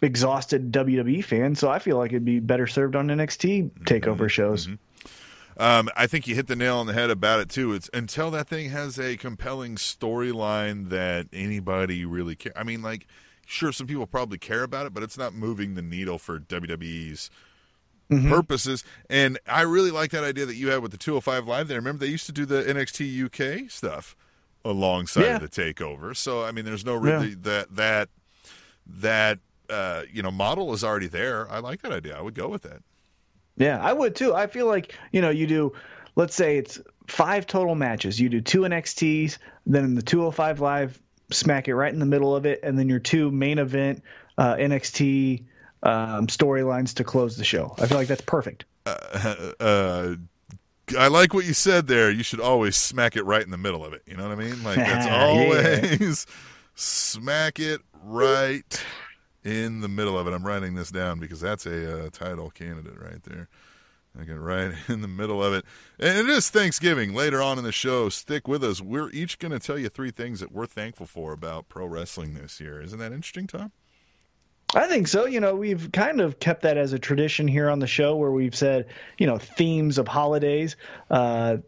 exhausted 0.03 0.73
WWE 0.73 1.25
fan. 1.25 1.55
So 1.55 1.71
I 1.71 1.79
feel 1.79 1.97
like 1.97 2.13
it'd 2.13 2.25
be 2.25 2.41
better 2.41 2.67
served 2.67 2.97
on 2.97 3.09
NXT 3.09 3.71
Takeover 3.85 4.29
shows. 4.29 4.69
Um, 5.57 5.89
I 5.97 6.07
think 6.07 6.27
you 6.27 6.35
hit 6.35 6.47
the 6.49 6.57
nail 6.57 6.79
on 6.79 6.87
the 6.87 6.93
head 6.93 7.11
about 7.11 7.41
it 7.41 7.49
too. 7.49 7.73
It's 7.73 7.89
until 7.95 8.31
that 8.33 8.49
thing 8.49 8.71
has 8.71 8.99
a 8.99 9.17
compelling 9.17 9.77
storyline 9.77 10.89
that 10.91 11.27
anybody 11.33 12.05
really 12.05 12.35
care. 12.35 12.53
I 12.57 12.65
mean, 12.65 12.83
like, 12.83 13.07
sure, 13.47 13.71
some 13.73 13.87
people 13.87 14.07
probably 14.07 14.39
care 14.39 14.63
about 14.65 14.87
it, 14.87 14.95
but 14.95 15.03
it's 15.03 15.17
not 15.19 15.33
moving 15.35 15.75
the 15.75 15.83
needle 15.83 16.19
for 16.19 16.39
WWE's 16.41 17.31
purposes. 18.29 18.85
And 19.09 19.39
I 19.47 19.63
really 19.63 19.91
like 19.91 20.11
that 20.11 20.25
idea 20.25 20.45
that 20.47 20.57
you 20.57 20.69
had 20.69 20.81
with 20.83 20.91
the 20.93 20.99
205 20.99 21.47
Live. 21.49 21.69
There, 21.69 21.79
remember 21.79 22.05
they 22.05 22.11
used 22.13 22.27
to 22.27 22.33
do 22.33 22.45
the 22.47 22.63
NXT 22.63 23.25
UK 23.65 23.71
stuff 23.71 24.15
alongside 24.65 25.23
Yeah. 25.25 25.37
of 25.37 25.43
the 25.43 25.49
takeover. 25.49 26.17
So 26.17 26.45
I 26.45 26.53
mean, 26.53 26.65
there's 26.65 26.85
no 26.85 26.95
really 26.95 27.31
Yeah. 27.31 27.35
that 27.43 27.77
that 27.77 28.09
that 28.87 29.39
uh, 29.71 30.03
you 30.13 30.23
know 30.23 30.31
model 30.31 30.73
is 30.75 30.85
already 30.85 31.07
there. 31.09 31.51
I 31.51 31.59
like 31.61 31.81
that 31.83 31.93
idea. 31.93 32.17
I 32.19 32.21
would 32.23 32.35
go 32.35 32.49
with 32.49 32.63
that. 32.63 32.83
Yeah, 33.57 33.81
I 33.81 33.93
would 33.93 34.17
too. 34.17 34.35
I 34.35 34.47
feel 34.47 34.67
like, 34.67 34.97
you 35.13 35.21
know, 35.21 35.31
you 35.31 35.47
do, 35.47 35.73
let's 36.17 36.35
say 36.35 36.59
it's 36.59 36.81
five 37.07 37.47
total 37.47 37.75
matches. 37.75 38.21
You 38.21 38.29
do 38.29 38.41
two 38.41 38.61
NXTs, 38.63 39.39
then 39.67 39.85
in 39.85 39.95
the 39.95 40.03
205 40.03 40.61
Live, 40.61 41.01
smack 41.31 41.69
it 41.69 41.75
right 41.75 41.93
in 41.93 42.01
the 42.01 42.07
middle 42.07 42.35
of 42.35 42.47
it, 42.47 42.61
and 42.63 42.79
then 42.79 42.89
your 42.89 42.99
two 42.99 43.31
main 43.31 43.59
event 43.59 44.03
uh, 44.39 44.55
NXT 44.55 45.45
um, 45.83 46.27
storylines 46.27 46.95
to 46.95 47.05
close 47.05 47.37
the 47.37 47.45
show. 47.45 47.75
I 47.79 47.87
feel 47.87 47.99
like 47.99 48.09
that's 48.09 48.23
perfect. 48.23 48.65
uh, 48.87 50.15
I 50.99 51.09
like 51.09 51.33
what 51.33 51.47
you 51.47 51.55
said 51.55 51.87
there. 51.87 52.11
You 52.11 52.23
should 52.23 52.41
always 52.41 52.77
smack 52.77 53.17
it 53.17 53.23
right 53.25 53.43
in 53.43 53.51
the 53.51 53.57
middle 53.59 53.85
of 53.85 53.93
it. 53.95 54.03
You 54.07 54.17
know 54.17 54.29
what 54.29 54.33
I 54.33 54.43
mean? 54.43 54.63
Like 54.63 54.77
that's 54.77 55.07
Yeah. 55.07 55.27
always 55.27 56.27
smack 56.75 57.59
it 57.61 57.81
right 58.03 58.85
in 59.45 59.81
the 59.81 59.89
middle 59.89 60.19
of 60.19 60.27
it. 60.27 60.33
I'm 60.33 60.45
writing 60.45 60.75
this 60.75 60.91
down 60.91 61.21
because 61.21 61.41
that's 61.41 61.67
a 61.67 62.07
uh, 62.07 62.11
title 62.11 62.51
candidate 62.51 62.99
right 62.99 63.23
there. 63.23 63.49
I 64.19 64.25
get 64.25 64.39
right 64.39 64.73
in 64.89 65.01
the 65.03 65.09
middle 65.09 65.43
of 65.43 65.53
it. 65.53 65.65
And 65.99 66.19
it 66.19 66.29
is 66.29 66.51
Thanksgiving. 66.51 67.15
Later 67.15 67.43
on 67.43 67.59
in 67.59 67.65
the 67.65 67.73
show, 67.73 68.09
stick 68.09 68.49
with 68.49 68.65
us. 68.65 68.81
We're 68.81 69.11
each 69.11 69.39
going 69.39 69.53
to 69.53 69.59
tell 69.59 69.79
you 69.79 69.89
three 69.89 70.11
things 70.11 70.41
that 70.41 70.53
we're 70.53 70.67
thankful 70.67 71.07
for 71.07 71.33
about 71.33 71.69
pro 71.69 71.87
wrestling 71.87 72.35
this 72.35 72.61
year. 72.61 72.81
Isn't 72.81 72.99
that 72.99 73.13
interesting, 73.13 73.47
Tom? 73.47 73.73
I 74.75 74.89
think 74.89 75.07
so. 75.07 75.27
You 75.27 75.41
know, 75.41 75.55
we've 75.55 75.91
kind 75.93 76.21
of 76.21 76.41
kept 76.41 76.63
that 76.63 76.77
as 76.77 76.93
a 76.93 76.99
tradition 76.99 77.47
here 77.47 77.71
on 77.71 77.79
the 77.79 77.87
show 77.87 78.17
where 78.17 78.33
we've 78.33 78.55
said, 78.55 78.87
you 79.19 79.27
know, 79.27 79.39
themes 79.39 79.99
of 79.99 80.09
holidays. 80.09 80.77
Uh, 81.11 81.59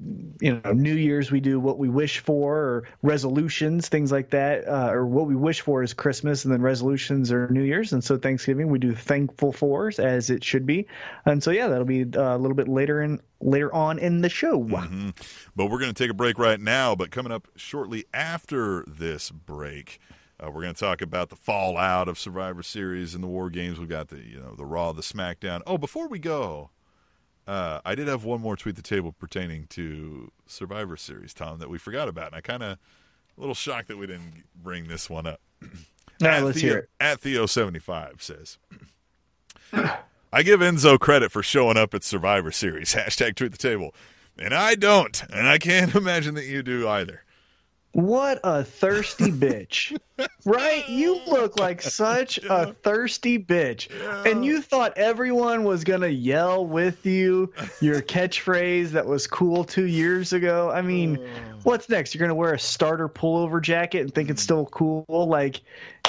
you 0.40 0.60
know, 0.64 0.72
New 0.72 0.94
Year's 0.94 1.30
we 1.30 1.40
do 1.40 1.60
what 1.60 1.78
we 1.78 1.88
wish 1.88 2.18
for 2.18 2.56
or 2.56 2.88
resolutions, 3.02 3.88
things 3.88 4.10
like 4.10 4.30
that. 4.30 4.66
Uh, 4.66 4.90
or 4.90 5.06
what 5.06 5.26
we 5.26 5.36
wish 5.36 5.60
for 5.60 5.82
is 5.82 5.94
Christmas 5.94 6.44
and 6.44 6.52
then 6.52 6.60
resolutions 6.60 7.30
are 7.30 7.48
New 7.48 7.62
Year's. 7.62 7.92
And 7.92 8.02
so 8.02 8.18
Thanksgiving 8.18 8.70
we 8.70 8.78
do 8.78 8.94
thankful 8.94 9.52
fours 9.52 9.98
as 9.98 10.28
it 10.28 10.42
should 10.42 10.66
be. 10.66 10.86
And 11.24 11.42
so, 11.42 11.52
yeah, 11.52 11.68
that'll 11.68 11.84
be 11.84 12.02
uh, 12.02 12.36
a 12.36 12.38
little 12.38 12.56
bit 12.56 12.68
later 12.68 13.02
in 13.02 13.20
later 13.40 13.72
on 13.72 13.98
in 13.98 14.22
the 14.22 14.28
show. 14.28 14.58
Mm-hmm. 14.64 15.10
But 15.54 15.66
we're 15.66 15.78
going 15.78 15.92
to 15.92 16.02
take 16.02 16.10
a 16.10 16.14
break 16.14 16.38
right 16.38 16.60
now. 16.60 16.94
But 16.94 17.10
coming 17.10 17.32
up 17.32 17.48
shortly 17.56 18.06
after 18.12 18.84
this 18.86 19.30
break, 19.30 20.00
uh, 20.42 20.50
we're 20.50 20.62
going 20.62 20.74
to 20.74 20.80
talk 20.80 21.00
about 21.00 21.30
the 21.30 21.36
fallout 21.36 22.08
of 22.08 22.18
Survivor 22.18 22.62
Series 22.62 23.14
and 23.14 23.22
the 23.22 23.28
War 23.28 23.48
Games. 23.50 23.78
We've 23.78 23.88
got 23.88 24.08
the 24.08 24.18
you 24.18 24.38
know 24.38 24.54
the 24.54 24.66
Raw, 24.66 24.92
the 24.92 25.02
SmackDown. 25.02 25.62
Oh, 25.66 25.78
before 25.78 26.08
we 26.08 26.18
go, 26.18 26.70
uh, 27.46 27.80
I 27.84 27.94
did 27.94 28.08
have 28.08 28.24
one 28.24 28.40
more 28.40 28.56
tweet 28.56 28.76
the 28.76 28.82
table 28.82 29.12
pertaining 29.12 29.66
to 29.68 30.30
Survivor 30.46 30.96
Series, 30.96 31.32
Tom, 31.32 31.58
that 31.58 31.70
we 31.70 31.78
forgot 31.78 32.08
about, 32.08 32.28
and 32.28 32.36
I 32.36 32.40
kind 32.40 32.62
of 32.62 32.72
a 32.72 33.40
little 33.40 33.54
shocked 33.54 33.88
that 33.88 33.96
we 33.96 34.06
didn't 34.06 34.44
bring 34.54 34.88
this 34.88 35.08
one 35.08 35.26
up. 35.26 35.40
Now 36.18 36.40
let's 36.40 36.58
Theo, 36.58 36.70
hear 36.70 36.78
it. 36.78 36.88
At 36.98 37.20
Theo 37.20 37.44
seventy 37.44 37.78
five 37.78 38.22
says. 38.22 38.56
I 40.32 40.42
give 40.42 40.60
Enzo 40.60 40.98
credit 40.98 41.30
for 41.30 41.42
showing 41.42 41.76
up 41.76 41.92
at 41.92 42.04
Survivor 42.04 42.50
Series. 42.50 42.94
Hashtag 42.94 43.34
tweet 43.34 43.52
the 43.52 43.58
table. 43.58 43.94
And 44.38 44.54
I 44.54 44.74
don't. 44.74 45.22
And 45.30 45.46
I 45.46 45.58
can't 45.58 45.94
imagine 45.94 46.34
that 46.34 46.46
you 46.46 46.62
do 46.62 46.88
either. 46.88 47.22
What 47.96 48.40
a 48.44 48.62
thirsty 48.62 49.32
bitch. 49.32 49.98
right? 50.44 50.86
You 50.86 51.18
look 51.26 51.58
like 51.58 51.80
such 51.80 52.36
a 52.36 52.74
thirsty 52.74 53.38
bitch. 53.38 53.88
And 54.30 54.44
you 54.44 54.60
thought 54.60 54.92
everyone 54.98 55.64
was 55.64 55.82
going 55.82 56.02
to 56.02 56.10
yell 56.10 56.66
with 56.66 57.06
you 57.06 57.54
your 57.80 58.02
catchphrase 58.02 58.90
that 58.90 59.06
was 59.06 59.26
cool 59.26 59.64
two 59.64 59.86
years 59.86 60.34
ago. 60.34 60.70
I 60.70 60.82
mean, 60.82 61.16
oh. 61.18 61.58
what's 61.62 61.88
next? 61.88 62.14
You're 62.14 62.18
going 62.18 62.28
to 62.28 62.34
wear 62.34 62.52
a 62.52 62.58
starter 62.58 63.08
pullover 63.08 63.62
jacket 63.62 64.00
and 64.02 64.14
think 64.14 64.28
it's 64.28 64.42
still 64.42 64.66
cool? 64.66 65.06
Like, 65.08 65.62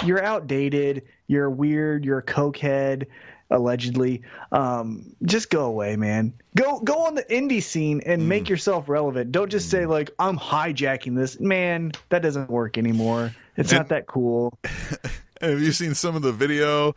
you're 0.04 0.22
outdated. 0.22 1.04
You're 1.28 1.50
weird. 1.50 2.04
You're 2.04 2.20
a 2.20 2.24
cokehead 2.24 3.08
allegedly. 3.50 4.22
Um, 4.52 5.16
just 5.24 5.50
go 5.50 5.66
away, 5.66 5.96
man. 5.96 6.34
Go 6.56 6.80
go 6.80 7.06
on 7.06 7.16
the 7.16 7.24
indie 7.24 7.62
scene 7.64 8.02
and 8.06 8.28
make 8.28 8.50
yourself 8.50 8.90
relevant. 8.90 9.32
Don't 9.32 9.50
just 9.50 9.70
say 9.70 9.86
like 9.86 10.12
I'm 10.20 10.38
hijacking 10.38 11.16
this. 11.16 11.40
Man, 11.40 11.92
that 12.10 12.22
doesn't 12.22 12.50
work 12.50 12.78
anymore. 12.78 13.34
It's 13.56 13.72
not 13.72 13.90
that 13.90 14.08
cool. 14.08 14.58
Have 15.42 15.62
you 15.62 15.72
seen 15.72 15.94
some 15.94 16.16
of 16.16 16.22
the 16.24 16.32
video 16.32 16.96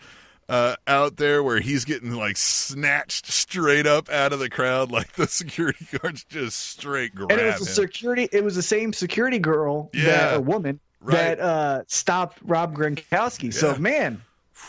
uh, 0.48 0.74
out 0.86 1.16
there 1.18 1.42
where 1.42 1.60
he's 1.60 1.84
getting 1.84 2.12
like 2.14 2.36
snatched 2.36 3.26
straight 3.26 3.86
up 3.86 4.08
out 4.10 4.32
of 4.32 4.38
the 4.38 4.48
crowd? 4.50 4.90
Like 5.00 5.12
the 5.12 5.26
security 5.26 5.86
guards 5.98 6.24
just 6.24 6.58
straight 6.58 7.14
grab 7.14 7.30
And 7.32 7.40
it 7.40 7.46
was 7.58 7.68
a 7.68 7.72
security. 7.72 8.28
It 8.32 8.42
was 8.42 8.56
the 8.56 8.62
same 8.62 8.92
security 8.92 9.38
girl, 9.38 9.90
Yeah. 9.92 10.04
that, 10.06 10.34
or 10.36 10.40
woman 10.40 10.80
Right. 11.02 11.14
that 11.38 11.40
uh, 11.40 11.82
stopped 11.86 12.38
Rob 12.42 12.74
Gronkowski. 12.76 13.52
So 13.54 13.76
man, 13.76 14.22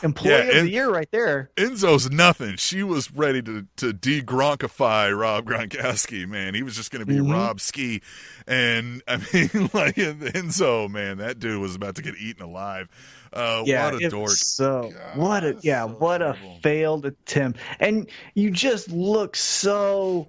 employee 0.03 0.31
Yeah, 0.31 0.57
of 0.59 0.63
the 0.65 0.69
year 0.71 0.89
right 0.89 1.09
there. 1.11 1.51
Enzo's 1.57 2.09
nothing. 2.09 2.55
She 2.57 2.83
was 2.83 3.11
ready 3.11 3.41
to 3.43 3.67
to 3.77 3.93
de-Gronkify 3.93 5.17
Rob 5.17 5.45
Gronkowski. 5.45 6.27
Man, 6.27 6.53
he 6.55 6.63
was 6.63 6.75
just 6.75 6.91
going 6.91 7.01
to 7.01 7.05
be 7.05 7.17
Mhm. 7.19 7.31
Rob 7.31 7.59
Ski, 7.61 8.01
and 8.47 9.01
I 9.07 9.17
mean, 9.17 9.69
like 9.73 9.95
Enzo, 9.95 10.89
man, 10.89 11.17
that 11.19 11.39
dude 11.39 11.61
was 11.61 11.75
about 11.75 11.95
to 11.95 12.01
get 12.01 12.15
eaten 12.17 12.41
alive. 12.43 12.89
Uh, 13.33 13.63
Yeah, 13.65 13.85
what 13.91 14.03
a 14.03 14.09
dork. 14.09 14.31
so 14.31 14.91
God, 14.93 15.17
what 15.17 15.43
a 15.43 15.57
yeah, 15.61 15.85
so 15.85 15.93
what 15.93 16.21
a 16.21 16.35
failed 16.63 17.05
attempt. 17.05 17.59
And 17.79 18.09
you 18.33 18.51
just 18.51 18.89
look 18.91 19.35
so 19.35 20.27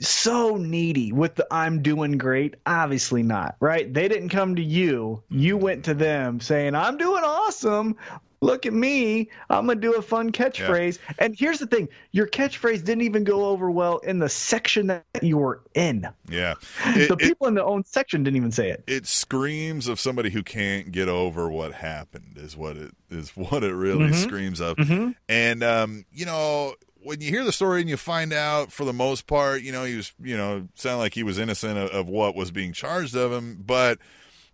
so 0.00 0.56
needy 0.56 1.12
with 1.12 1.34
the 1.34 1.46
I'm 1.50 1.82
doing 1.82 2.18
great. 2.18 2.54
Obviously 2.66 3.24
not, 3.24 3.56
right? 3.58 3.92
They 3.92 4.06
didn't 4.06 4.28
come 4.28 4.54
to 4.56 4.62
you. 4.62 5.24
You 5.28 5.56
went 5.56 5.86
to 5.86 5.94
them 5.94 6.38
saying, 6.38 6.76
I'm 6.76 6.96
doing 6.98 7.24
awesome. 7.24 7.96
Look 8.40 8.66
at 8.66 8.72
me. 8.72 9.28
I'm 9.50 9.66
going 9.66 9.80
to 9.80 9.86
do 9.86 9.94
a 9.94 10.02
fun 10.02 10.30
catchphrase. 10.30 10.98
And 11.18 11.34
here's 11.36 11.58
the 11.58 11.66
thing 11.66 11.88
your 12.12 12.26
catchphrase 12.26 12.84
didn't 12.84 13.02
even 13.02 13.24
go 13.24 13.46
over 13.46 13.70
well 13.70 13.98
in 13.98 14.20
the 14.20 14.28
section 14.28 14.86
that 14.88 15.04
you 15.22 15.38
were 15.38 15.60
in. 15.74 16.06
Yeah, 16.28 16.54
the 16.94 17.02
it, 17.02 17.10
it, 17.10 17.18
people 17.18 17.48
in 17.48 17.54
the 17.54 17.64
own 17.64 17.84
section 17.84 18.22
didn't 18.22 18.36
even 18.36 18.52
say 18.52 18.70
it. 18.70 18.84
it 18.86 19.06
screams 19.06 19.88
of 19.88 19.98
somebody 19.98 20.30
who 20.30 20.42
can't 20.42 20.92
get 20.92 21.08
over 21.08 21.50
what 21.50 21.72
happened. 21.72 22.36
Is 22.36 22.56
what 22.56 22.76
it 22.76 22.92
is. 23.10 23.30
What 23.36 23.64
it 23.64 23.74
really 23.74 24.10
Mhm. 24.10 24.14
screams 24.14 24.60
of. 24.60 24.76
Mm-hmm. 24.76 25.10
And 25.28 25.62
um, 25.64 26.04
you 26.12 26.24
know, 26.26 26.74
when 27.02 27.20
you 27.20 27.30
hear 27.30 27.44
the 27.44 27.52
story 27.52 27.80
and 27.80 27.88
you 27.90 27.96
find 27.96 28.32
out, 28.32 28.70
for 28.70 28.84
the 28.84 28.92
most 28.92 29.26
part, 29.26 29.62
you 29.62 29.72
know, 29.72 29.84
he 29.84 29.96
was, 29.96 30.12
you 30.22 30.36
know, 30.36 30.68
sound 30.74 30.98
like 30.98 31.14
he 31.14 31.22
was 31.22 31.38
innocent 31.38 31.78
of, 31.78 31.90
of 31.90 32.08
what 32.08 32.34
was 32.36 32.50
being 32.50 32.72
charged 32.72 33.16
of 33.16 33.32
him. 33.32 33.62
But 33.64 33.98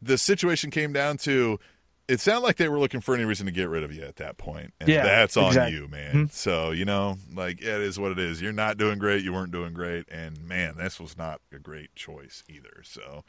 the 0.01 0.17
situation 0.19 0.71
came 0.71 0.93
down 0.93 1.17
to, 1.19 1.59
it 2.09 2.21
sounded 2.21 2.43
like 2.47 2.57
they 2.57 2.69
were 2.69 2.79
looking 2.79 3.01
for 3.01 3.15
any 3.15 3.25
reason 3.25 3.47
to 3.47 3.53
get 3.53 3.69
rid 3.69 3.83
of 3.83 3.93
you 3.95 4.03
at 4.03 4.17
that 4.17 4.37
point. 4.37 4.73
and 4.81 4.89
Yeah, 4.89 5.05
that's 5.05 5.37
on 5.37 5.47
exactly. 5.49 5.77
you, 5.79 5.89
man. 5.89 6.15
Mhm. 6.29 6.33
So 6.33 6.71
you 6.71 6.85
know, 6.85 7.17
like 7.35 7.61
it 7.61 7.67
is 7.69 7.99
what 7.99 8.13
it 8.13 8.19
is. 8.19 8.41
You're 8.43 8.53
not 8.53 8.77
doing 8.79 8.99
great. 8.99 9.23
You 9.25 9.33
weren't 9.33 9.53
doing 9.53 9.73
great, 9.73 10.07
and 10.11 10.43
man, 10.47 10.75
this 10.77 11.01
was 11.01 11.17
not 11.17 11.41
a 11.53 11.59
great 11.59 11.95
choice 11.95 12.43
either. 12.49 12.83
So 12.83 13.25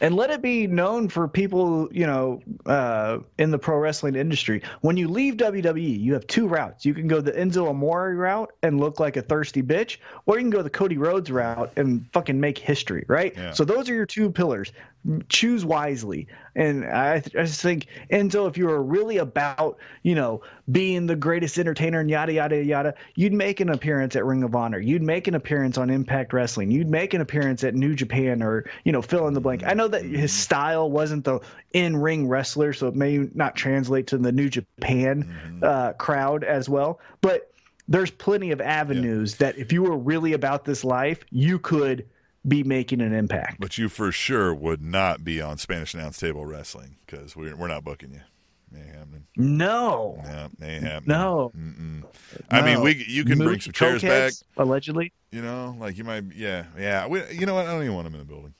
and 0.00 0.16
let 0.16 0.30
it 0.30 0.42
be 0.42 0.66
known 0.66 1.08
for 1.08 1.28
people 1.28 1.88
you 1.92 2.06
know 2.06 2.40
uh, 2.66 3.18
in 3.38 3.52
the 3.52 3.58
pro 3.58 3.76
wrestling 3.78 4.16
industry 4.16 4.60
when 4.80 4.96
you 4.96 5.06
leave 5.06 5.34
wwe 5.34 6.00
you 6.00 6.12
have 6.14 6.26
two 6.26 6.48
routes 6.48 6.84
you 6.84 6.92
can 6.94 7.06
go 7.06 7.20
the 7.20 7.30
enzo 7.30 7.68
amore 7.70 8.12
route 8.16 8.50
and 8.64 8.80
look 8.80 8.98
like 8.98 9.16
a 9.16 9.22
thirsty 9.22 9.62
bitch 9.62 9.98
or 10.26 10.36
you 10.38 10.42
can 10.42 10.50
go 10.50 10.60
the 10.62 10.70
cody 10.70 10.96
rhodes 10.96 11.30
route 11.30 11.70
and 11.76 12.04
fucking 12.12 12.40
make 12.40 12.58
history 12.58 13.04
right 13.06 13.34
Yeah. 13.36 13.52
so 13.52 13.64
those 13.64 13.88
are 13.90 13.94
your 13.94 14.06
two 14.06 14.30
pillars 14.30 14.72
choose 15.28 15.64
wisely. 15.64 16.28
And 16.54 16.84
I, 16.84 17.14
I 17.14 17.20
just 17.20 17.60
think 17.60 17.86
enzo 18.10 18.48
if 18.48 18.56
you 18.56 18.66
were 18.66 18.82
really 18.82 19.16
about 19.18 19.78
you 20.02 20.14
know 20.14 20.42
being 20.70 21.06
the 21.06 21.16
greatest 21.16 21.58
entertainer 21.58 22.00
and 22.00 22.10
yada 22.10 22.32
yada 22.32 22.62
yada 22.62 22.94
you'd 23.14 23.32
make 23.32 23.60
an 23.60 23.70
appearance 23.70 24.14
at 24.16 24.24
ring 24.24 24.42
of 24.42 24.54
honor. 24.54 24.78
You'd 24.78 25.02
make 25.02 25.26
an 25.26 25.34
appearance 25.34 25.78
on 25.78 25.90
impact 25.90 26.32
wrestling. 26.32 26.70
You'd 26.70 26.90
make 26.90 27.14
an 27.14 27.20
appearance 27.20 27.64
at 27.64 27.74
new 27.74 27.94
japan 27.94 28.42
or 28.42 28.70
you 28.84 28.92
know 28.92 29.02
fill 29.02 29.26
in 29.28 29.34
the 29.34 29.40
blank. 29.40 29.62
I 29.64 29.74
know 29.74 29.88
that 29.88 30.04
his 30.04 30.32
style 30.32 30.90
wasn't 30.90 31.24
the 31.24 31.40
in-ring 31.72 32.28
wrestler 32.28 32.72
so 32.72 32.86
it 32.86 32.94
may 32.94 33.28
not 33.34 33.56
translate 33.56 34.06
to 34.08 34.18
the 34.18 34.32
new 34.32 34.48
japan 34.48 35.60
uh, 35.62 35.92
crowd 35.94 36.44
as 36.44 36.68
well 36.68 37.00
but 37.20 37.50
there's 37.88 38.10
plenty 38.10 38.50
of 38.50 38.60
avenues 38.60 39.36
that 39.36 39.58
if 39.58 39.72
you 39.72 39.82
were 39.82 39.96
really 39.96 40.32
about 40.34 40.64
this 40.64 40.84
life 40.84 41.24
you 41.30 41.58
could 41.58 42.06
be 42.46 42.64
making 42.64 43.00
an 43.00 43.12
impact 43.12 43.60
But 43.60 43.78
you 43.78 43.88
for 43.88 44.10
sure 44.10 44.52
would 44.52 44.82
not 44.82 45.24
be 45.24 45.40
on 45.40 45.58
Spanish 45.58 45.94
announce 45.94 46.18
table 46.18 46.44
wrestling 46.44 46.96
because 47.06 47.36
we're 47.36 47.54
we're 47.56 47.68
not 47.68 47.84
booking 47.84 48.12
you. 48.12 48.20
No 49.36 50.22
No. 50.58 51.00
No. 51.06 51.52
Mm-mm. 51.56 52.04
I 52.50 52.62
mean, 52.62 52.80
we 52.82 53.04
you 53.06 53.24
can 53.24 53.38
bring 53.38 53.60
some 53.60 53.72
chairs 53.72 54.02
back. 54.02 54.32
allegedly 54.56 55.12
You 55.30 55.42
know, 55.42 55.76
like 55.78 55.96
you 55.96 56.04
might. 56.04 56.24
Yeah, 56.34 56.64
yeah. 56.78 57.06
We, 57.06 57.22
you 57.30 57.46
know 57.46 57.54
what? 57.54 57.66
I 57.66 57.72
don't 57.72 57.82
even 57.82 57.94
want 57.94 58.06
them 58.06 58.14
in 58.14 58.20
the 58.20 58.26
building. 58.26 58.54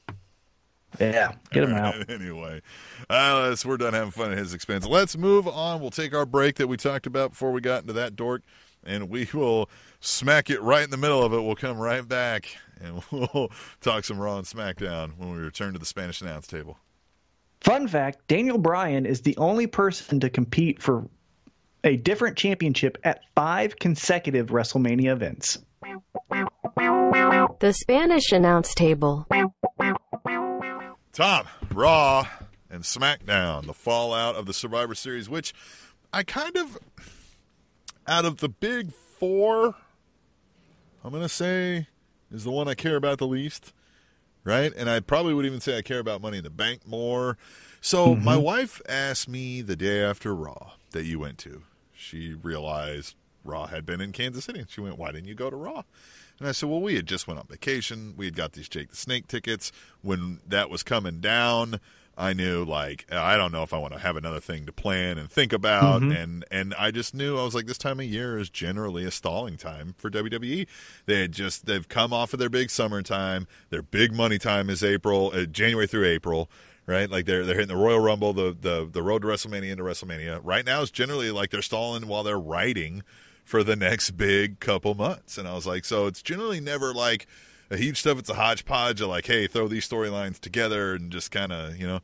yeah 1.01 1.33
get 1.51 1.65
him 1.65 1.73
out 1.73 1.95
anyway, 2.11 2.61
uh, 3.09 3.47
let's, 3.49 3.65
we're 3.65 3.79
done 3.79 3.95
having 3.95 4.11
fun 4.11 4.33
at 4.33 4.39
his 4.39 4.53
expense. 4.53 4.87
Let's 4.87 5.17
move 5.17 5.49
on. 5.49 5.81
We'll 5.81 5.91
take 5.91 6.15
our 6.15 6.27
break 6.27 6.57
that 6.57 6.67
we 6.67 6.77
talked 6.77 7.07
about 7.07 7.31
before 7.31 7.51
we 7.53 7.61
got 7.63 7.83
into 7.83 7.95
that 7.95 8.15
dork, 8.15 8.43
and 8.85 9.09
we 9.09 9.29
will 9.33 9.71
smack 10.03 10.51
it 10.51 10.61
right 10.61 10.85
in 10.85 10.91
the 10.91 10.99
middle 10.99 11.23
of 11.23 11.33
it. 11.33 11.41
We'll 11.41 11.55
come 11.55 11.79
right 11.79 12.07
back 12.07 12.59
and 12.83 13.03
we'll 13.11 13.51
talk 13.81 14.05
some 14.05 14.19
Raw 14.19 14.37
and 14.37 14.47
SmackDown 14.47 15.17
when 15.17 15.33
we 15.33 15.39
return 15.39 15.73
to 15.73 15.79
the 15.79 15.87
Spanish 15.87 16.21
announce 16.21 16.47
table. 16.47 16.79
Fun 17.63 17.89
fact 17.89 18.27
Daniel 18.29 18.59
Bryan 18.59 19.07
is 19.07 19.23
the 19.23 19.37
only 19.39 19.67
person 19.67 20.21
to 20.21 20.29
compete 20.29 20.83
for 20.83 21.09
a 21.85 21.97
different 21.97 22.37
championship 22.37 22.99
at 23.05 23.23
five 23.35 23.79
consecutive 23.79 24.49
WrestleMania 24.49 25.13
events. 25.13 25.59
The 27.61 27.73
Spanish 27.73 28.33
announce 28.33 28.75
table. 28.75 29.27
Tom, 31.13 31.47
Raw 31.73 32.27
and 32.71 32.83
SmackDown, 32.83 33.67
the 33.67 33.75
fallout 33.75 34.35
of 34.35 34.47
the 34.47 34.55
Survivor 34.55 34.95
Series, 34.95 35.29
which 35.29 35.53
I 36.13 36.23
kind 36.23 36.57
of, 36.57 36.79
out 38.07 38.25
of 38.25 38.39
the 38.39 38.49
big 38.49 38.93
four, 38.93 39.75
I'm 41.05 41.11
going 41.11 41.23
to 41.23 41.29
say 41.29 41.89
is 42.31 42.45
the 42.45 42.51
one 42.51 42.69
I 42.69 42.75
care 42.75 42.97
about 42.97 43.19
the 43.19 43.27
least, 43.27 43.73
right? 44.45 44.73
And 44.77 44.89
I 44.89 45.01
probably 45.01 45.35
would 45.35 45.47
even 45.47 45.61
say 45.61 45.77
I 45.77 45.83
care 45.83 45.99
about 45.99 46.23
Money 46.23 46.39
in 46.39 46.45
the 46.45 46.51
Bank 46.51 46.87
more. 46.87 47.37
So 47.81 48.09
mm-hmm. 48.09 48.25
my 48.25 48.37
wife 48.37 48.81
asked 48.89 49.29
me 49.29 49.63
the 49.63 49.77
day 49.77 50.03
after 50.03 50.35
Raw 50.35 50.73
that 50.93 51.05
you 51.05 51.19
went 51.19 51.39
to. 51.39 51.63
She 51.93 52.35
realized 52.35 53.17
Raw 53.45 53.67
had 53.67 53.85
been 53.85 54.01
in 54.01 54.13
Kansas 54.13 54.45
City. 54.45 54.65
She 54.69 54.81
went, 54.81 54.99
Why 54.99 55.13
didn't 55.13 55.29
you 55.29 55.35
go 55.35 55.51
to 55.51 55.57
Raw? 55.57 55.83
And 56.43 56.49
I 56.49 56.53
said, 56.53 56.69
well, 56.69 56.81
we 56.81 56.97
had 56.97 57.07
just 57.07 57.29
went 57.29 57.39
on 57.39 57.47
vacation. 57.47 58.15
We 58.17 58.25
had 58.25 58.35
got 58.35 58.55
these 58.55 58.69
Jake 58.69 58.91
the 58.91 58.97
Snake 58.97 59.29
tickets. 59.29 59.71
When 60.01 60.41
that 60.45 60.71
was 60.71 60.83
coming 60.83 61.21
down, 61.21 61.79
I 62.17 62.33
knew 62.35 62.65
like 62.65 63.07
I 63.11 63.37
don't 63.37 63.53
know 63.53 63.63
if 63.63 63.73
I 63.73 63.79
want 63.79 63.95
to 63.95 63.99
have 63.99 64.17
another 64.17 64.41
thing 64.41 64.67
to 64.67 64.73
plan 64.73 65.17
and 65.19 65.31
think 65.31 65.53
about, 65.53 66.03
Mhm. 66.03 66.17
and 66.23 66.45
and 66.51 66.75
I 66.79 66.91
just 66.91 67.15
knew 67.15 67.39
I 67.39 67.43
was 67.45 67.55
like 67.55 67.67
this 67.67 67.79
time 67.79 68.01
of 68.01 68.07
year 68.07 68.39
is 68.39 68.51
generally 68.51 69.05
a 69.05 69.11
stalling 69.11 69.57
time 69.57 69.95
for 69.97 70.11
WWE. 70.11 70.67
They 71.07 71.27
just 71.29 71.67
they've 71.67 71.89
come 71.89 72.13
off 72.13 72.33
of 72.33 72.39
their 72.39 72.51
big 72.51 72.71
summertime. 72.71 73.47
Their 73.71 73.83
big 73.83 74.13
money 74.13 74.39
time 74.39 74.69
is 74.69 74.85
April, 74.85 75.33
uh, 75.35 75.45
January 75.47 75.87
through 75.87 76.07
April. 76.07 76.51
Right, 76.85 77.09
like 77.09 77.27
they're 77.27 77.47
they're 77.47 77.55
hitting 77.55 77.69
the 77.69 77.77
Royal 77.77 78.01
Rumble, 78.01 78.33
the 78.33 78.57
the 78.61 78.89
the 78.91 79.03
road 79.03 79.23
to 79.23 79.29
WrestleMania 79.29 79.71
into 79.71 79.85
WrestleMania. 79.85 80.41
Right 80.43 80.67
now 80.67 80.83
is 80.83 80.91
generally 80.91 81.31
like 81.31 81.51
they're 81.51 81.63
stalling 81.63 82.09
while 82.09 82.25
they're 82.25 82.39
writing 82.41 83.03
for 83.45 83.63
the 83.63 83.77
next 83.89 84.11
big 84.13 84.59
couple 84.59 84.95
months. 84.95 85.39
And 85.39 85.47
I 85.47 85.55
was 85.55 85.65
like, 85.67 85.85
so 85.85 86.07
it's 86.09 86.21
generally 86.23 86.61
never 86.61 86.93
like 86.93 87.27
a 87.73 87.77
huge 87.77 87.99
stuff. 87.99 88.19
It's 88.19 88.29
a 88.29 88.35
hodgepodge 88.35 89.01
of 89.01 89.09
like, 89.09 89.27
hey, 89.27 89.47
throw 89.47 89.67
these 89.67 89.89
storylines 89.89 90.39
together 90.39 90.95
and 90.95 91.11
just 91.11 91.31
kind 91.31 91.53
of, 91.53 91.77
you 91.79 91.87
know, 91.87 92.01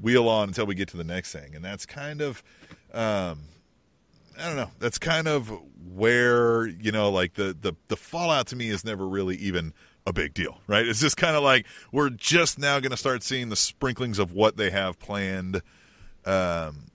wheel 0.00 0.28
on 0.28 0.48
until 0.48 0.64
we 0.64 0.76
get 0.76 0.88
to 0.88 0.96
the 0.96 1.04
next 1.04 1.32
thing. 1.32 1.54
And 1.54 1.64
that's 1.64 1.84
kind 1.84 2.20
of, 2.20 2.42
um, 2.94 3.40
I 4.38 4.46
don't 4.46 4.56
know. 4.56 4.70
That's 4.78 4.98
kind 4.98 5.26
of 5.26 5.52
where, 5.92 6.66
you 6.66 6.92
know, 6.92 7.10
like 7.10 7.34
the, 7.34 7.56
the, 7.60 7.72
the 7.88 7.96
fallout 7.96 8.46
to 8.48 8.56
me 8.56 8.68
is 8.68 8.84
never 8.84 9.06
really 9.08 9.36
even 9.36 9.74
a 10.06 10.12
big 10.12 10.34
deal, 10.34 10.60
right? 10.68 10.86
It's 10.86 11.00
just 11.00 11.16
kind 11.16 11.34
of 11.34 11.42
like 11.42 11.66
we're 11.90 12.10
just 12.10 12.56
now 12.56 12.78
going 12.78 12.92
to 12.92 12.96
start 12.96 13.24
seeing 13.24 13.48
the 13.48 13.56
sprinklings 13.56 14.20
of 14.20 14.32
what 14.32 14.56
they 14.56 14.70
have 14.70 14.98
planned. 15.00 15.62
Um, 16.24 16.90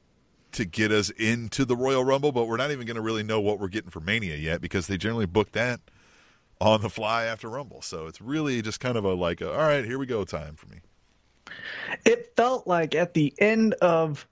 to 0.51 0.65
get 0.65 0.91
us 0.91 1.09
into 1.11 1.63
the 1.63 1.77
Royal 1.77 2.03
Rumble, 2.03 2.33
but 2.33 2.45
we're 2.45 2.57
not 2.57 2.71
even 2.71 2.85
going 2.85 2.97
to 2.97 3.01
really 3.01 3.23
know 3.23 3.39
what 3.39 3.57
we're 3.57 3.69
getting 3.69 3.89
for 3.89 4.01
Mania 4.01 4.35
yet 4.35 4.59
because 4.59 4.87
they 4.87 4.97
generally 4.97 5.25
book 5.25 5.53
that 5.53 5.79
on 6.61 6.81
the 6.81 6.89
fly 6.89 7.25
after 7.25 7.49
Rumble. 7.49 7.81
So 7.81 8.05
it's 8.05 8.21
really 8.21 8.61
just 8.61 8.79
kind 8.79 8.95
of 8.95 9.03
a 9.03 9.13
like, 9.13 9.41
a, 9.41 9.51
all 9.51 9.57
right, 9.57 9.83
here 9.83 9.97
we 9.97 10.05
go 10.05 10.23
time 10.23 10.55
for 10.55 10.67
me. 10.67 10.77
it 12.05 12.33
felt 12.37 12.67
like 12.67 12.93
at 12.93 13.15
the 13.15 13.33
end 13.39 13.73
of 13.81 14.27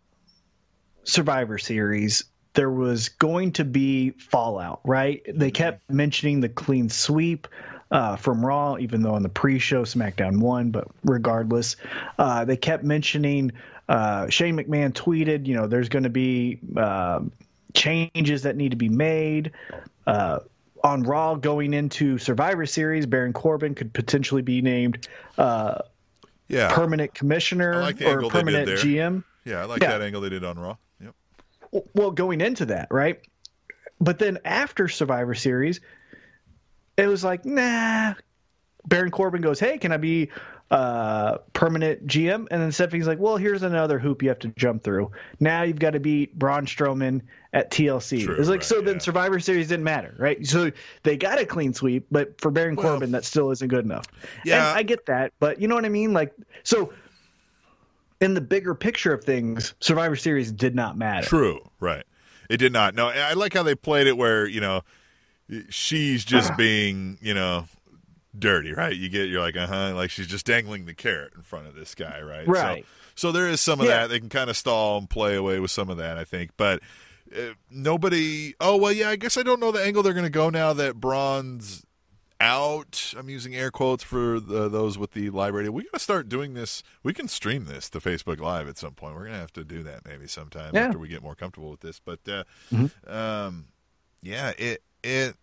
Survivor 1.03 1.57
Series, 1.57 2.23
there 2.53 2.69
was 2.69 3.09
going 3.09 3.51
to 3.53 3.65
be 3.65 4.11
fallout, 4.11 4.81
right? 4.85 5.23
They 5.33 5.49
kept 5.49 5.89
mentioning 5.89 6.39
the 6.39 6.49
clean 6.49 6.89
sweep 6.89 7.47
uh, 7.89 8.15
from 8.15 8.45
Raw, 8.45 8.77
even 8.77 9.01
though 9.01 9.15
on 9.15 9.23
the 9.23 9.29
pre-show 9.29 9.83
SmackDown 9.83 10.39
won, 10.39 10.69
but 10.69 10.87
regardless, 11.03 11.77
uh, 12.19 12.45
they 12.45 12.57
kept 12.57 12.83
mentioning. 12.83 13.51
Uh, 13.87 14.29
Shane 14.29 14.55
McMahon 14.55 14.93
tweeted, 14.93 15.47
you 15.47 15.55
know, 15.55 15.65
there's 15.65 15.89
going 15.89 16.03
to 16.03 16.09
be 16.09 16.59
uh, 16.77 17.21
changes 17.73 18.43
that 18.43 18.55
need 18.55 18.69
to 18.69 18.77
be 18.77 18.89
made. 18.89 19.51
On 20.83 21.03
Raw 21.03 21.35
going 21.35 21.73
into 21.73 22.17
Survivor 22.17 22.65
Series, 22.65 23.05
Baron 23.05 23.33
Corbin 23.33 23.75
could 23.75 23.93
potentially 23.93 24.41
be 24.41 24.61
named 24.61 25.07
uh, 25.37 25.79
Yeah, 26.47 26.73
permanent 26.73 27.13
commissioner 27.13 27.81
like 27.81 28.01
or 28.01 28.05
angle 28.07 28.29
they 28.29 28.39
did 28.43 28.45
permanent. 28.45 28.69
GM. 28.79 29.23
yeah, 29.45 29.61
I 29.61 29.65
like 29.65 29.81
Yeah. 29.81 29.89
that 29.97 30.01
angle 30.01 30.21
they 30.21 30.29
did 30.29 30.43
on 30.45 30.57
Raw. 30.57 30.77
Yep. 31.01 31.15
Well, 31.93 32.11
going 32.11 32.39
into 32.41 32.65
that, 32.67 32.87
right? 32.91 33.19
But 33.99 34.19
then 34.19 34.39
after 34.45 34.87
Survivor 34.87 35.35
Series, 35.35 35.81
it 36.97 37.07
was 37.07 37.23
like, 37.23 37.45
nah. 37.45 38.13
Baron 38.87 39.11
Corbin 39.11 39.41
goes, 39.41 39.59
"Hey, 39.59 39.77
can 39.77 39.91
I 39.91 39.97
be 39.97 40.29
uh, 40.71 41.39
permanent 41.53 42.07
GM?" 42.07 42.47
And 42.51 42.61
then 42.61 42.71
Stephanie's 42.71 43.07
like, 43.07 43.19
"Well, 43.19 43.37
here's 43.37 43.63
another 43.63 43.99
hoop 43.99 44.21
you 44.21 44.29
have 44.29 44.39
to 44.39 44.49
jump 44.49 44.83
through. 44.83 45.11
Now 45.39 45.63
you've 45.63 45.79
got 45.79 45.91
to 45.91 45.99
beat 45.99 46.37
Braun 46.37 46.65
Strowman 46.65 47.21
at 47.53 47.71
TLC." 47.71 48.25
True, 48.25 48.35
it's 48.35 48.49
like 48.49 48.59
right, 48.59 48.65
so. 48.65 48.81
Then. 48.81 48.99
Survivor 48.99 49.39
Series 49.39 49.67
didn't 49.67 49.85
matter, 49.85 50.15
right? 50.17 50.45
So 50.45 50.71
they 51.03 51.17
got 51.17 51.39
a 51.39 51.45
clean 51.45 51.73
sweep, 51.73 52.05
but 52.11 52.39
for 52.39 52.51
Baron 52.51 52.75
Well, 52.75 52.93
Corbin, 52.93 53.11
that 53.11 53.25
still 53.25 53.51
isn't 53.51 53.67
good 53.67 53.85
enough. 53.85 54.05
Yeah. 54.45 54.69
and 54.69 54.79
I 54.79 54.83
get 54.83 55.05
that, 55.07 55.33
but 55.39 55.61
you 55.61 55.67
know 55.67 55.75
what 55.75 55.85
I 55.85 55.89
mean? 55.89 56.13
Like, 56.13 56.33
so 56.63 56.93
in 58.21 58.33
the 58.33 58.41
bigger 58.41 58.75
picture 58.75 59.13
of 59.13 59.23
things, 59.23 59.73
Survivor 59.79 60.15
Series 60.15 60.51
did 60.51 60.75
not 60.75 60.97
matter. 60.97 61.25
True, 61.25 61.59
right. 61.79 62.03
It 62.49 62.57
did 62.57 62.73
not. 62.73 62.95
No, 62.95 63.07
I 63.07 63.33
like 63.33 63.53
how 63.53 63.63
they 63.63 63.75
played 63.75 64.07
it 64.07 64.17
where, 64.17 64.45
you 64.47 64.59
know, 64.59 64.81
she's 65.69 66.25
just 66.25 66.55
being, 66.57 67.17
you 67.21 67.33
know, 67.33 67.65
dirty, 68.39 68.73
right? 68.73 68.95
You 68.95 69.09
get 69.09 69.29
you're 69.29 69.41
like, 69.41 69.55
"Uh-huh," 69.57 69.93
like 69.95 70.09
she's 70.11 70.27
just 70.27 70.45
dangling 70.45 70.85
the 70.85 70.93
carrot 70.93 71.33
in 71.35 71.41
front 71.43 71.67
of 71.67 71.75
this 71.75 71.93
guy, 71.95 72.21
right? 72.21 72.47
Right. 72.47 72.85
So 73.15 73.27
so 73.27 73.31
there 73.31 73.47
is 73.47 73.59
some 73.61 73.79
of 73.79 73.85
Yeah. 73.87 74.01
that. 74.01 74.07
They 74.09 74.19
can 74.19 74.29
kind 74.29 74.49
of 74.49 74.55
stall 74.57 74.97
and 74.97 75.09
play 75.09 75.35
away 75.35 75.59
with 75.59 75.71
some 75.71 75.89
of 75.89 75.97
that, 75.97 76.17
I 76.17 76.23
think. 76.23 76.51
But 76.57 76.81
uh, 77.35 77.53
nobody 77.69 78.55
Oh, 78.59 78.77
well, 78.77 78.91
yeah, 78.91 79.09
I 79.09 79.15
guess 79.17 79.37
I 79.37 79.43
don't 79.43 79.59
know 79.59 79.71
the 79.71 79.83
angle 79.83 80.01
they're 80.03 80.13
going 80.13 80.23
to 80.25 80.29
go 80.29 80.49
now 80.49 80.73
that 80.73 80.95
Braun's 80.95 81.85
out. 82.41 83.13
I'm 83.17 83.29
using 83.29 83.53
air 83.53 83.69
quotes 83.71 84.03
for 84.03 84.39
the, 84.39 84.69
those 84.69 84.97
with 84.97 85.11
the 85.11 85.29
live 85.29 85.53
radio. 85.53 85.71
We 85.71 85.83
got 85.83 85.93
to 85.95 85.99
start 85.99 86.29
doing 86.29 86.53
this. 86.53 86.81
We 87.03 87.13
can 87.13 87.27
stream 87.27 87.65
this 87.65 87.89
to 87.89 87.99
Facebook 87.99 88.39
Live 88.39 88.69
at 88.69 88.77
some 88.77 88.93
point. 88.93 89.15
We're 89.15 89.23
going 89.25 89.33
to 89.33 89.39
have 89.41 89.51
to 89.53 89.65
do 89.65 89.83
that 89.83 90.05
maybe 90.05 90.25
sometime 90.27 90.71
Yeah. 90.73 90.85
after 90.85 90.97
we 90.97 91.09
get 91.09 91.21
more 91.21 91.35
comfortable 91.35 91.69
with 91.71 91.81
this. 91.81 91.99
But 91.99 92.19
uh, 92.27 92.43
Mm-hmm. 92.71 93.11
um, 93.13 93.65
yeah, 94.21 94.53
it 94.57 94.81
it. 95.03 95.35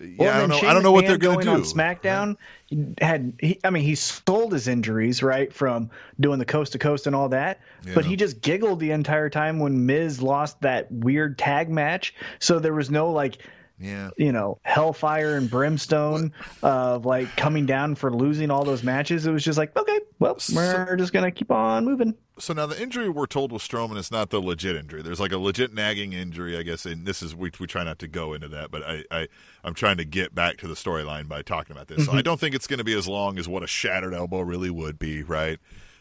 Yeah, 0.00 0.06
Well, 0.18 0.36
I 0.36 0.40
don't 0.40 0.48
know. 0.48 0.56
Shane 0.56 0.68
I 0.70 0.74
don't 0.74 0.82
know 0.82 0.92
what 0.92 1.06
they're 1.06 1.18
going 1.18 1.38
to 1.38 1.44
do. 1.44 1.50
on 1.50 1.62
SmackDown. 1.62 2.36
He 2.66 2.84
had 3.00 3.34
he, 3.38 3.60
I 3.62 3.70
mean, 3.70 3.84
he 3.84 3.94
sold 3.94 4.52
his 4.52 4.66
injuries 4.66 5.22
right 5.22 5.52
from 5.52 5.90
doing 6.18 6.38
the 6.38 6.44
coast 6.44 6.72
to 6.72 6.78
coast 6.78 7.06
and 7.06 7.14
all 7.14 7.28
that, 7.28 7.60
but 7.94 8.04
he 8.04 8.16
just 8.16 8.40
giggled 8.40 8.80
the 8.80 8.90
entire 8.90 9.30
time 9.30 9.60
when 9.60 9.86
Miz 9.86 10.20
lost 10.20 10.60
that 10.62 10.90
weird 10.90 11.38
tag 11.38 11.68
match. 11.70 12.14
So 12.40 12.58
there 12.58 12.74
was 12.74 12.90
no 12.90 13.10
like 13.10 13.38
Yeah. 13.78 14.10
you 14.16 14.30
know 14.30 14.60
hellfire 14.62 15.36
and 15.36 15.50
brimstone 15.50 16.32
of 16.62 17.04
like 17.04 17.36
coming 17.36 17.66
down 17.66 17.96
for 17.96 18.12
losing 18.12 18.50
all 18.50 18.64
those 18.64 18.84
matches. 18.84 19.26
It 19.26 19.32
was 19.32 19.44
just 19.44 19.58
like 19.58 19.76
okay, 19.76 20.00
well 20.20 20.38
we're 20.54 20.96
just 20.96 21.12
gonna 21.12 21.32
keep 21.32 21.50
on 21.50 21.84
moving. 21.84 22.14
So 22.38 22.52
now 22.52 22.66
the 22.66 22.80
injury 22.80 23.08
we're 23.08 23.26
told 23.26 23.52
with 23.52 23.62
Strowman 23.62 23.96
is 23.96 24.10
not 24.10 24.30
the 24.30 24.40
legit 24.40 24.74
injury. 24.74 25.02
There's 25.02 25.20
like 25.20 25.30
a 25.30 25.38
legit 25.38 25.72
nagging 25.72 26.12
injury, 26.12 26.56
I 26.56 26.62
guess. 26.62 26.84
And 26.84 27.06
this 27.06 27.22
is 27.22 27.34
we 27.34 27.50
we 27.60 27.66
try 27.66 27.84
not 27.84 28.00
to 28.00 28.08
go 28.08 28.32
into 28.32 28.48
that, 28.48 28.70
but 28.70 28.82
I, 28.82 29.04
I 29.10 29.28
I'm 29.62 29.74
trying 29.74 29.98
to 29.98 30.04
get 30.04 30.34
back 30.34 30.56
to 30.58 30.68
the 30.68 30.74
storyline 30.74 31.28
by 31.28 31.42
talking 31.42 31.76
about 31.76 31.86
this. 31.86 32.06
So 32.06 32.12
I 32.12 32.16
mm-hmm. 32.16 32.22
don't 32.22 32.40
think 32.40 32.54
it's 32.54 32.66
going 32.66 32.78
to 32.78 32.84
be 32.84 32.96
as 32.96 33.06
long 33.06 33.38
as 33.38 33.48
what 33.48 33.62
a 33.62 33.68
shattered 33.68 34.14
elbow 34.14 34.40
really 34.40 34.70
would 34.70 34.98
be, 34.98 35.22
right? 35.22 35.58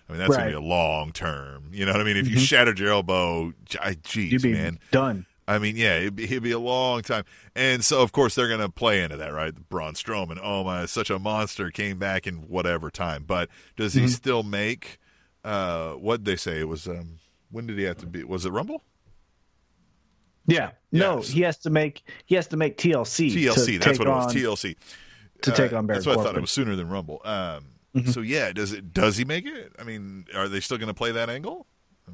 I 0.10 0.12
mean 0.12 0.20
that's 0.20 0.36
going 0.36 0.52
to 0.52 0.60
be 0.60 0.66
a 0.66 0.68
long 0.68 1.12
term. 1.12 1.70
You 1.72 1.86
know 1.86 1.92
what 1.92 2.02
I 2.02 2.04
mean? 2.04 2.18
If 2.18 2.28
you 2.28 2.38
mm-hmm. 2.38 2.44
shattered 2.44 2.80
your 2.80 2.90
elbow, 2.90 3.54
I, 3.80 3.96
geez, 4.02 4.32
You'd 4.32 4.42
be 4.42 4.54
man. 4.54 4.80
done. 4.92 5.28
I 5.48 5.60
mean, 5.60 5.76
yeah, 5.76 5.98
it'd 5.98 6.16
be, 6.16 6.24
it'd 6.24 6.44
be 6.44 6.52
a 6.52 6.60
long 6.60 7.02
time. 7.02 7.26
And 7.56 7.84
so, 7.84 8.02
of 8.02 8.12
course, 8.14 8.36
they're 8.36 8.48
going 8.48 8.62
to 8.62 8.70
play 8.70 9.02
into 9.04 9.18
that, 9.18 9.34
right? 9.34 9.54
Braun 9.70 9.94
Strowman, 9.94 10.40
oh 10.42 10.64
my, 10.64 10.86
such 10.86 11.10
a 11.10 11.20
monster, 11.20 11.70
came 11.70 11.98
back 12.00 12.26
in 12.28 12.48
whatever 12.48 12.90
time. 12.90 13.24
But 13.28 13.50
does 13.76 13.94
he 13.94 14.08
still 14.08 14.44
make, 14.44 15.00
uh, 15.44 15.94
what 15.94 16.24
they 16.26 16.36
say? 16.38 16.60
It 16.60 16.68
was, 16.68 16.88
um, 16.88 17.20
when 17.52 17.68
did 17.68 17.78
he 17.78 17.84
have 17.84 17.98
to 17.98 18.06
be? 18.08 18.24
Was 18.24 18.46
it 18.46 18.52
Rumble? 18.52 18.82
Yeah, 20.46 20.72
no, 20.92 21.18
Yes. 21.18 21.28
he 21.30 21.42
has 21.42 21.58
to 21.60 21.70
make 21.70 22.04
he 22.26 22.36
has 22.36 22.48
to 22.48 22.58
make 22.58 22.78
TLC. 22.78 23.32
TLC, 23.34 23.80
that's 23.82 23.98
what 23.98 24.08
it 24.08 24.12
was. 24.12 24.26
on- 24.28 24.34
TLC. 24.34 24.76
to 25.44 25.52
Uh, 25.52 25.56
take 25.56 25.72
on 25.74 25.86
Baron 25.88 26.00
That's 26.00 26.06
what 26.06 26.20
I 26.20 26.24
thought. 26.24 26.38
It 26.38 26.42
was 26.42 26.52
sooner 26.52 26.76
than 26.76 26.90
Rumble. 26.90 27.22
Um, 27.24 27.66
Mm-hmm. 27.96 28.10
So, 28.10 28.22
yeah, 28.22 28.52
does 28.52 28.74
it, 28.74 28.92
does 28.92 29.18
he 29.18 29.24
make 29.24 29.46
it? 29.46 29.72
I 29.78 29.84
mean, 29.84 30.26
are 30.34 30.50
they 30.50 30.62
still 30.62 30.80
going 30.80 30.88
to 30.88 30.96
play 30.96 31.12
that 31.12 31.30
angle? 31.30 31.68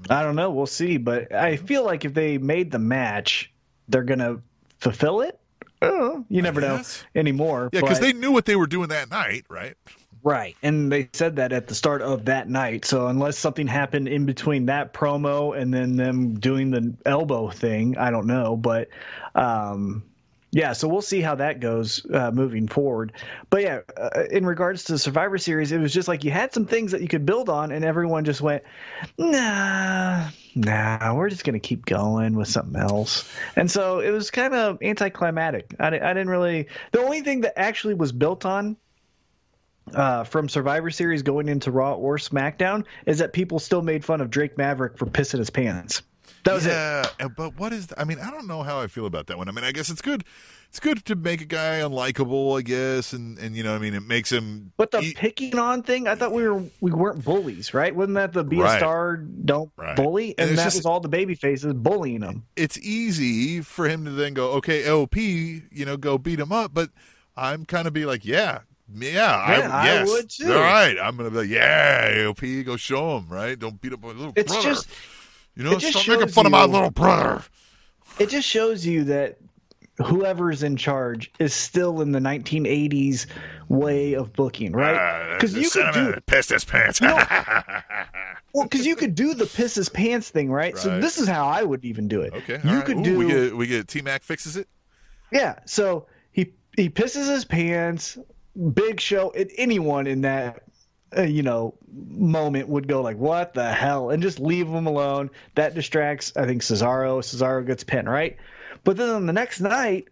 I 0.10 0.24
don't 0.24 0.36
know. 0.36 0.50
We'll 0.50 0.66
see. 0.66 0.98
But 0.98 1.34
I 1.34 1.56
feel 1.56 1.84
like 1.84 2.06
if 2.06 2.14
they 2.14 2.38
made 2.38 2.72
the 2.72 2.80
match, 2.80 3.52
they're 3.88 4.04
gonna 4.04 4.42
fulfill 4.80 5.22
it. 5.22 5.40
Know. 5.82 6.26
You 6.30 6.42
never 6.42 6.60
know 6.60 6.82
anymore. 7.16 7.70
Yeah, 7.72 7.82
because 7.82 8.00
they 8.00 8.12
knew 8.12 8.32
what 8.32 8.46
they 8.46 8.58
were 8.58 8.68
doing 8.68 8.90
that 8.90 9.10
night, 9.10 9.46
right? 9.50 9.76
right, 10.24 10.56
and 10.62 10.92
they 10.92 11.10
said 11.14 11.38
that 11.38 11.54
at 11.54 11.68
the 11.68 11.76
start 11.76 12.02
of 12.02 12.26
that 12.26 12.50
night. 12.50 12.86
So 12.86 13.08
unless 13.08 13.38
something 13.38 13.68
happened 13.68 14.08
in 14.08 14.26
between 14.26 14.66
that 14.66 14.94
promo 14.94 15.58
and 15.58 15.74
then 15.74 15.96
them 15.96 16.40
doing 16.40 16.72
the 16.72 16.94
elbow 17.06 17.50
thing, 17.50 17.98
I 17.98 18.12
don't 18.12 18.28
know. 18.28 18.58
But 18.58 18.90
um, 19.36 20.04
yeah, 20.52 20.74
so 20.74 20.88
we'll 20.88 21.02
see 21.04 21.22
how 21.22 21.36
that 21.36 21.60
goes 21.60 22.04
uh, 22.12 22.32
moving 22.32 22.68
forward. 22.68 23.14
But 23.52 23.62
yeah, 23.62 23.80
uh, 23.96 24.24
in 24.32 24.46
regards 24.46 24.84
to 24.86 24.98
Survivor 24.98 25.38
Series, 25.38 25.72
it 25.72 25.78
was 25.78 25.94
just 25.94 26.08
like 26.08 26.24
you 26.24 26.32
had 26.32 26.54
some 26.54 26.66
things 26.66 26.92
that 26.92 27.02
you 27.02 27.08
could 27.08 27.26
build 27.26 27.50
on, 27.50 27.72
and 27.72 27.86
everyone 27.86 28.26
just 28.26 28.42
went, 28.42 28.64
nah, 29.20 30.30
nah, 30.56 31.14
we're 31.14 31.30
just 31.30 31.44
gonna 31.44 31.60
keep 31.60 31.86
going 31.86 32.34
with 32.34 32.48
something 32.48 32.82
else. 32.82 33.32
And 33.56 33.70
so 33.70 34.00
it 34.00 34.10
was 34.10 34.32
kind 34.32 34.56
of 34.56 34.82
anticlimactic. 34.82 35.76
I, 35.80 35.88
I 35.88 35.90
didn't 35.90 36.30
really. 36.30 36.68
The 36.92 37.00
only 37.02 37.22
thing 37.22 37.42
that 37.42 37.60
actually 37.60 37.94
was 37.94 38.12
built 38.12 38.46
on. 38.46 38.78
Uh, 39.92 40.24
from 40.24 40.48
Survivor 40.48 40.92
Series 40.92 41.24
going 41.24 41.50
into 41.50 41.72
Raw 41.72 41.96
or 41.96 42.18
SmackDown 42.18 42.86
is 43.08 43.18
that 43.18 43.34
people 43.34 43.58
still 43.58 43.82
made 43.82 44.06
fun 44.06 44.22
of 44.22 44.30
Drake 44.30 44.56
Maverick 44.56 45.00
for 45.00 45.08
pissing 45.08 45.40
his 45.40 45.50
pants. 45.50 46.04
That 46.46 46.54
was 46.54 46.66
it. 46.66 46.70
yeah, 46.70 47.06
uh, 47.20 47.28
but 47.30 47.58
what 47.58 47.74
is? 47.74 47.88
I 47.98 48.04
mean, 48.06 48.20
I 48.20 48.32
don't 48.32 48.48
know 48.48 48.64
how 48.64 48.80
I 48.80 48.88
feel 48.88 49.06
about 49.06 49.28
that 49.28 49.38
one. 49.38 49.50
I 49.50 49.52
mean, 49.52 49.64
I 49.66 49.72
guess 49.72 49.90
it's 49.90 50.02
good. 50.02 50.24
It's 50.70 50.80
good 50.80 51.04
to 51.06 51.16
make 51.16 51.42
a 51.42 51.46
guy 51.46 51.80
unlikable, 51.80 52.58
I 52.58 52.62
guess, 52.62 53.12
and 53.14 53.38
and 53.40 53.56
you 53.56 53.64
know, 53.64 53.76
I 53.76 53.80
mean, 53.80 53.94
it 53.96 54.04
makes 54.04 54.32
him. 54.32 54.72
But 54.78 54.92
the 54.92 55.14
picking 55.16 55.58
on 55.58 55.82
thing, 55.84 56.08
I 56.08 56.16
thought 56.16 56.32
we 56.32 56.48
were 56.48 56.64
we 56.80 56.92
weren't 56.92 57.26
bullies, 57.26 57.74
right? 57.74 57.94
Wasn't 57.96 58.16
that 58.16 58.34
the 58.34 58.44
be 58.44 58.58
Right. 58.58 58.76
a 58.76 58.80
star, 58.80 59.18
don't 59.18 59.72
Right. 59.78 59.96
bully, 59.96 60.36
And 60.38 60.50
and, 60.50 60.58
that 60.60 60.66
just- 60.66 60.78
was 60.78 60.86
all 60.86 61.00
the 61.00 61.10
baby 61.10 61.34
faces 61.36 61.74
bullying 61.74 62.20
them. 62.22 62.44
it's 62.56 62.78
easy 62.78 63.62
for 63.62 63.90
him 63.90 64.06
to 64.06 64.12
then 64.12 64.34
go, 64.36 64.52
okay, 64.54 64.84
AOP, 64.84 65.64
you 65.72 65.86
know, 65.86 65.98
go 65.98 66.18
beat 66.20 66.40
him 66.40 66.52
up. 66.52 66.74
But 66.74 66.92
I'm 67.36 67.66
kind 67.66 67.88
of 67.88 67.94
be 67.94 68.06
like, 68.06 68.24
yeah, 68.24 68.60
yeah, 68.94 69.10
Yeah, 69.12 69.36
I, 69.36 69.54
I 69.62 69.86
yes, 69.86 70.08
would 70.08 70.30
too. 70.30 70.54
All 70.54 70.60
right, 70.62 70.98
I'm 71.02 71.18
gonna 71.18 71.32
be 71.32 71.38
like, 71.38 71.50
yeah, 71.50 72.12
AOP, 72.12 72.64
go 72.64 72.78
show 72.78 73.18
him, 73.18 73.28
right? 73.28 73.58
Don't 73.58 73.82
beat 73.82 73.94
up 73.94 74.02
my 74.04 74.10
little 74.10 74.34
It's 74.36 74.52
brother. 74.54 74.70
just 74.70 74.88
you 75.60 75.66
know, 75.66 75.74
it 75.74 75.80
just 75.80 76.00
stop 76.00 76.08
making 76.08 76.30
fun 76.30 76.46
of 76.46 76.54
my 76.54 76.64
little 76.64 76.90
brother. 76.90 77.44
it 78.18 78.30
just 78.30 78.48
shows 78.48 78.86
you 78.86 79.04
that 79.04 79.40
whoever's 79.98 80.64
in 80.64 80.78
charge 80.78 81.30
is 81.38 81.54
still 81.54 82.00
in 82.00 82.14
the 82.14 82.20
1980s 82.20 83.26
way 83.68 84.14
of 84.14 84.32
booking, 84.32 84.72
right? 84.72 84.96
Uh, 84.96 85.34
because 85.34 85.54
you 85.54 85.70
could 85.70 85.94
do 85.94 86.16
pissed 86.28 86.50
his 86.50 86.64
pants. 86.64 87.02
well, 88.54 88.64
because 88.64 88.86
you 88.86 88.96
could 88.96 89.16
do 89.16 89.34
the 89.34 89.46
piss 89.46 89.76
his 89.76 89.90
pants 89.90 90.30
thing, 90.30 90.50
right? 90.50 90.78
So 90.78 91.02
this 91.02 91.18
is 91.18 91.28
how 91.28 91.46
I 91.46 91.64
would 91.64 91.84
even 91.84 92.08
do 92.08 92.22
it. 92.22 92.34
okay, 92.36 92.62
you 92.64 92.78
right. 92.78 92.86
could 92.86 93.00
Ooh, 93.00 93.04
do 93.04 93.18
We 93.18 93.28
get 93.28 93.58
we 93.58 93.68
get 93.68 93.90
T 93.90 94.02
Mac 94.02 94.24
fixes 94.24 94.56
it. 94.56 94.70
Yeah, 95.30 95.60
so 95.66 96.08
he 96.32 96.54
he 96.78 96.90
pisses 96.90 97.30
his 97.30 97.44
pants. 97.44 98.18
Big 98.74 99.02
Show. 99.02 99.32
and 99.32 99.52
Anyone 99.58 100.08
in 100.08 100.22
that 100.22 100.64
uh, 101.18 101.24
you 101.24 101.44
know 101.44 101.74
moment 101.92 102.68
would 102.68 102.88
go 102.88 103.02
like, 103.02 103.18
"What 103.18 103.54
the 103.54 103.72
hell?" 103.72 104.10
and 104.10 104.22
just 104.22 104.40
leave 104.40 104.68
him 104.68 104.88
alone. 104.88 105.30
That 105.56 105.74
distracts. 105.76 106.34
I 106.36 106.46
think 106.46 106.62
Cesaro. 106.62 107.20
Cesaro 107.22 107.66
gets 107.66 107.84
pinned, 107.84 108.10
right? 108.10 108.38
But 108.84 108.98
then 108.98 109.10
on 109.10 109.26
the 109.26 109.34
next 109.34 109.60
night, 109.60 110.08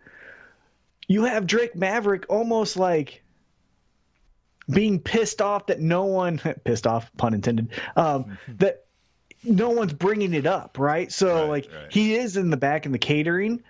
you 1.07 1.23
have 1.25 1.47
Drake 1.47 1.75
Maverick 1.75 2.25
almost 2.29 2.77
like 2.77 3.23
being 4.69 4.99
pissed 4.99 5.41
off 5.41 5.67
that 5.67 5.79
no 5.79 6.05
one 6.05 6.39
pissed 6.63 6.87
off, 6.87 7.09
pun 7.17 7.33
intended. 7.33 7.69
Um, 7.95 8.37
that 8.59 8.85
no 9.43 9.69
one's 9.69 9.93
bringing 9.93 10.33
it 10.33 10.45
up, 10.45 10.77
right? 10.79 11.11
So 11.11 11.41
Right, 11.41 11.49
like 11.49 11.69
right. 11.73 11.91
he 11.91 12.15
is 12.15 12.37
in 12.37 12.49
the 12.49 12.57
back 12.57 12.85
in 12.85 12.91
the 12.91 12.99
catering, 12.99 13.63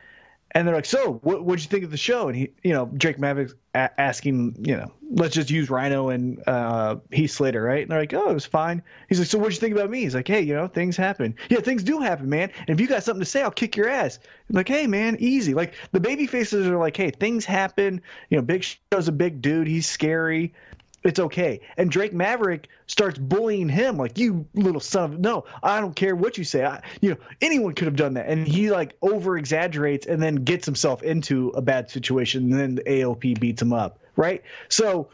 and 0.51 0.67
they're 0.67 0.75
like, 0.75 0.85
"So, 0.85 1.19
what 1.23 1.43
what'd 1.43 1.63
you 1.63 1.69
think 1.69 1.83
of 1.83 1.91
the 1.91 1.97
show?" 1.97 2.27
And 2.27 2.37
he, 2.37 2.49
you 2.63 2.73
know, 2.73 2.85
Drake 2.97 3.19
Maverick 3.19 3.51
asking, 3.75 4.55
you 4.59 4.75
know, 4.75 4.91
let's 5.11 5.35
just 5.35 5.49
use 5.49 5.69
Rhino 5.69 6.09
and 6.09 6.41
uh, 6.47 6.97
Heath 7.11 7.31
Slater, 7.31 7.61
right? 7.61 7.81
And 7.81 7.91
they're 7.91 7.99
like, 7.99 8.13
"Oh, 8.13 8.29
it 8.29 8.33
was 8.33 8.45
fine." 8.45 8.81
He's 9.09 9.19
like, 9.19 9.27
"So, 9.27 9.37
what'd 9.37 9.53
you 9.53 9.59
think 9.59 9.75
about 9.75 9.89
me?" 9.89 10.01
He's 10.01 10.15
like, 10.15 10.27
"Hey, 10.27 10.41
you 10.41 10.53
know, 10.53 10.67
things 10.67 10.97
happen. 10.97 11.35
Yeah, 11.49 11.59
things 11.59 11.83
do 11.83 11.99
happen, 11.99 12.29
man. 12.29 12.49
And 12.59 12.69
if 12.69 12.79
you 12.79 12.87
got 12.87 13.03
something 13.03 13.21
to 13.21 13.25
say, 13.25 13.41
I'll 13.43 13.51
kick 13.51 13.75
your 13.75 13.89
ass." 13.89 14.19
I'm 14.49 14.55
like, 14.55 14.67
"Hey, 14.67 14.87
man, 14.87 15.17
easy." 15.19 15.53
Like 15.53 15.73
the 15.91 15.99
baby 15.99 16.27
faces 16.27 16.67
are 16.67 16.77
like, 16.77 16.95
"Hey, 16.95 17.11
things 17.11 17.45
happen. 17.45 18.01
You 18.29 18.37
know, 18.37 18.43
Big 18.43 18.63
Show's 18.63 19.07
a 19.07 19.13
big 19.13 19.41
dude. 19.41 19.67
He's 19.67 19.87
scary." 19.87 20.53
It's 21.03 21.19
okay. 21.19 21.61
And 21.77 21.91
Drake 21.91 22.13
Maverick 22.13 22.67
starts 22.87 23.17
bullying 23.17 23.69
him 23.69 23.97
like 23.97 24.17
you 24.17 24.45
little 24.53 24.81
son 24.81 25.13
of 25.13 25.19
no, 25.19 25.45
I 25.63 25.79
don't 25.79 25.95
care 25.95 26.15
what 26.15 26.37
you 26.37 26.43
say. 26.43 26.65
I, 26.65 26.81
you 27.01 27.11
know, 27.11 27.17
anyone 27.41 27.73
could 27.73 27.85
have 27.85 27.95
done 27.95 28.13
that. 28.15 28.27
And 28.27 28.47
he 28.47 28.71
like 28.71 28.95
over 29.01 29.37
exaggerates 29.37 30.07
and 30.07 30.21
then 30.21 30.35
gets 30.35 30.65
himself 30.65 31.03
into 31.03 31.49
a 31.49 31.61
bad 31.61 31.89
situation 31.89 32.51
and 32.51 32.59
then 32.59 32.75
the 32.75 32.83
AOP 32.83 33.39
beats 33.39 33.61
him 33.61 33.73
up, 33.73 33.99
right? 34.15 34.41
So 34.69 35.09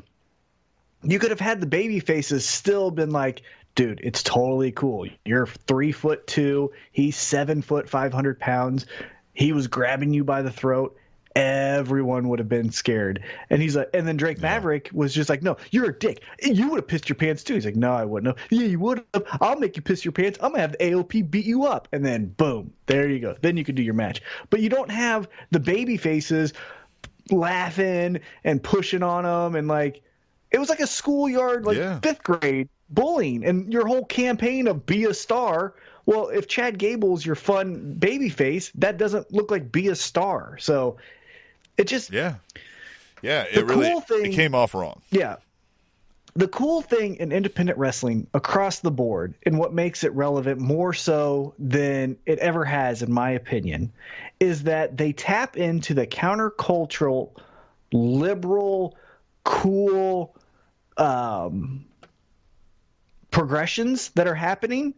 you 1.04 1.20
could 1.20 1.32
have 1.32 1.40
had 1.40 1.60
the 1.60 1.68
baby 1.68 2.00
faces 2.00 2.48
still 2.48 2.90
been 2.90 3.12
like, 3.12 3.42
dude, 3.76 4.00
it's 4.04 4.24
totally 4.24 4.72
cool. 4.72 5.08
You're 5.26 5.48
three 5.48 5.92
foot 5.92 6.26
two, 6.28 6.72
he's 6.92 7.18
seven 7.18 7.62
foot 7.62 7.90
five 7.90 8.14
hundred 8.14 8.40
pounds. 8.40 8.86
He 9.34 9.52
was 9.52 9.68
grabbing 9.68 10.14
you 10.14 10.24
by 10.24 10.44
the 10.44 10.52
throat. 10.52 10.96
Everyone 11.36 12.30
would 12.30 12.40
have 12.40 12.50
been 12.50 12.72
scared. 12.72 13.24
And 13.50 13.62
he's 13.62 13.76
like, 13.76 13.90
and 13.94 14.08
then 14.08 14.18
Drake 14.18 14.40
Maverick 14.40 14.90
was 14.94 15.14
just 15.14 15.30
like, 15.30 15.42
no, 15.42 15.58
you're 15.72 15.90
a 15.90 15.98
dick. 15.98 16.24
You 16.42 16.70
would 16.70 16.78
have 16.78 16.88
pissed 16.88 17.10
your 17.10 17.16
pants 17.16 17.44
too. 17.44 17.56
He's 17.56 17.66
like, 17.66 17.76
no, 17.76 17.94
I 17.94 18.06
wouldn't 18.06 18.38
have. 18.38 18.48
Yeah, 18.52 18.68
you 18.68 18.80
would 18.80 19.04
have. 19.14 19.26
I'll 19.42 19.58
make 19.58 19.76
you 19.76 19.82
piss 19.82 20.06
your 20.06 20.12
pants. 20.12 20.38
I'm 20.42 20.52
going 20.52 20.58
to 20.58 20.62
have 20.62 20.72
the 20.74 20.78
AOP 20.78 21.32
beat 21.32 21.46
you 21.46 21.66
up. 21.66 21.88
And 21.92 22.06
then 22.06 22.28
boom, 22.28 22.72
there 22.86 23.10
you 23.10 23.20
go. 23.20 23.36
Then 23.42 23.58
you 23.58 23.64
can 23.64 23.76
do 23.76 23.82
your 23.82 23.96
match. 23.96 24.22
But 24.50 24.60
you 24.60 24.70
don't 24.70 24.92
have 24.92 25.28
the 25.52 25.60
baby 25.60 25.98
faces 25.98 26.54
laughing 27.32 28.20
and 28.44 28.62
pushing 28.62 29.02
on 29.04 29.24
them 29.24 29.56
and 29.56 29.68
like, 29.68 30.02
it 30.52 30.60
was 30.60 30.70
like 30.70 30.82
a 30.82 30.88
schoolyard, 30.88 31.66
like 31.66 31.78
Yeah. 31.78 32.00
fifth 32.00 32.24
grade 32.24 32.70
bullying, 32.90 33.44
and 33.44 33.74
your 33.74 33.88
whole 33.88 34.06
campaign 34.06 34.68
of 34.68 34.86
be 34.86 35.06
a 35.06 35.14
star. 35.14 35.74
Well, 36.06 36.28
if 36.30 36.48
Chad 36.48 36.78
Gable's 36.78 37.26
your 37.26 37.36
fun 37.36 37.96
baby 37.96 38.30
face, 38.30 38.72
that 38.76 38.98
doesn't 38.98 39.34
look 39.34 39.50
like 39.50 39.72
be 39.72 39.88
a 39.88 39.96
star. 39.96 40.58
So 40.60 40.98
it 41.78 41.86
just, 41.86 42.12
yeah. 42.12 42.36
Yeah, 43.22 43.46
It 43.52 43.66
really 43.66 43.90
cool 43.90 44.02
thing- 44.02 44.26
it 44.26 44.34
came 44.34 44.54
off 44.54 44.74
wrong. 44.74 45.02
Yeah. 45.12 45.38
The 46.36 46.48
cool 46.48 46.82
thing 46.82 47.16
in 47.18 47.32
independent 47.32 47.78
wrestling 47.78 48.28
across 48.34 48.80
the 48.80 48.90
board, 48.92 49.36
and 49.46 49.60
what 49.60 49.72
makes 49.72 50.04
it 50.04 50.12
relevant 50.14 50.60
more 50.60 50.92
so 50.94 51.54
than 51.60 52.18
it 52.26 52.40
ever 52.40 52.66
has, 52.66 53.02
in 53.04 53.12
my 53.14 53.32
opinion, 53.32 53.92
is 54.40 54.64
that 54.64 54.98
they 54.98 55.14
tap 55.14 55.58
into 55.58 55.94
the 55.94 56.08
countercultural, 56.08 57.30
liberal, 57.92 58.98
cool 59.44 60.36
um, 60.98 61.86
progressions 63.32 64.10
that 64.10 64.28
are 64.28 64.36
happening, 64.36 64.94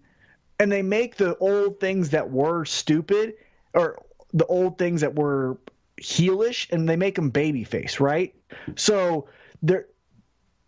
and 0.60 0.72
they 0.72 0.82
make 0.82 1.16
the 1.18 1.38
old 1.38 1.80
things 1.80 2.10
that 2.12 2.32
were 2.32 2.64
stupid 2.66 3.34
or 3.74 4.02
the 4.34 4.46
old 4.46 4.78
things 4.78 5.02
that 5.02 5.16
were 5.16 5.58
heelish, 6.02 6.72
and 6.72 6.88
they 6.88 6.96
make 6.96 7.16
them 7.16 7.32
babyface, 7.32 8.00
right? 8.00 8.36
So 8.76 9.28
they're 9.62 9.88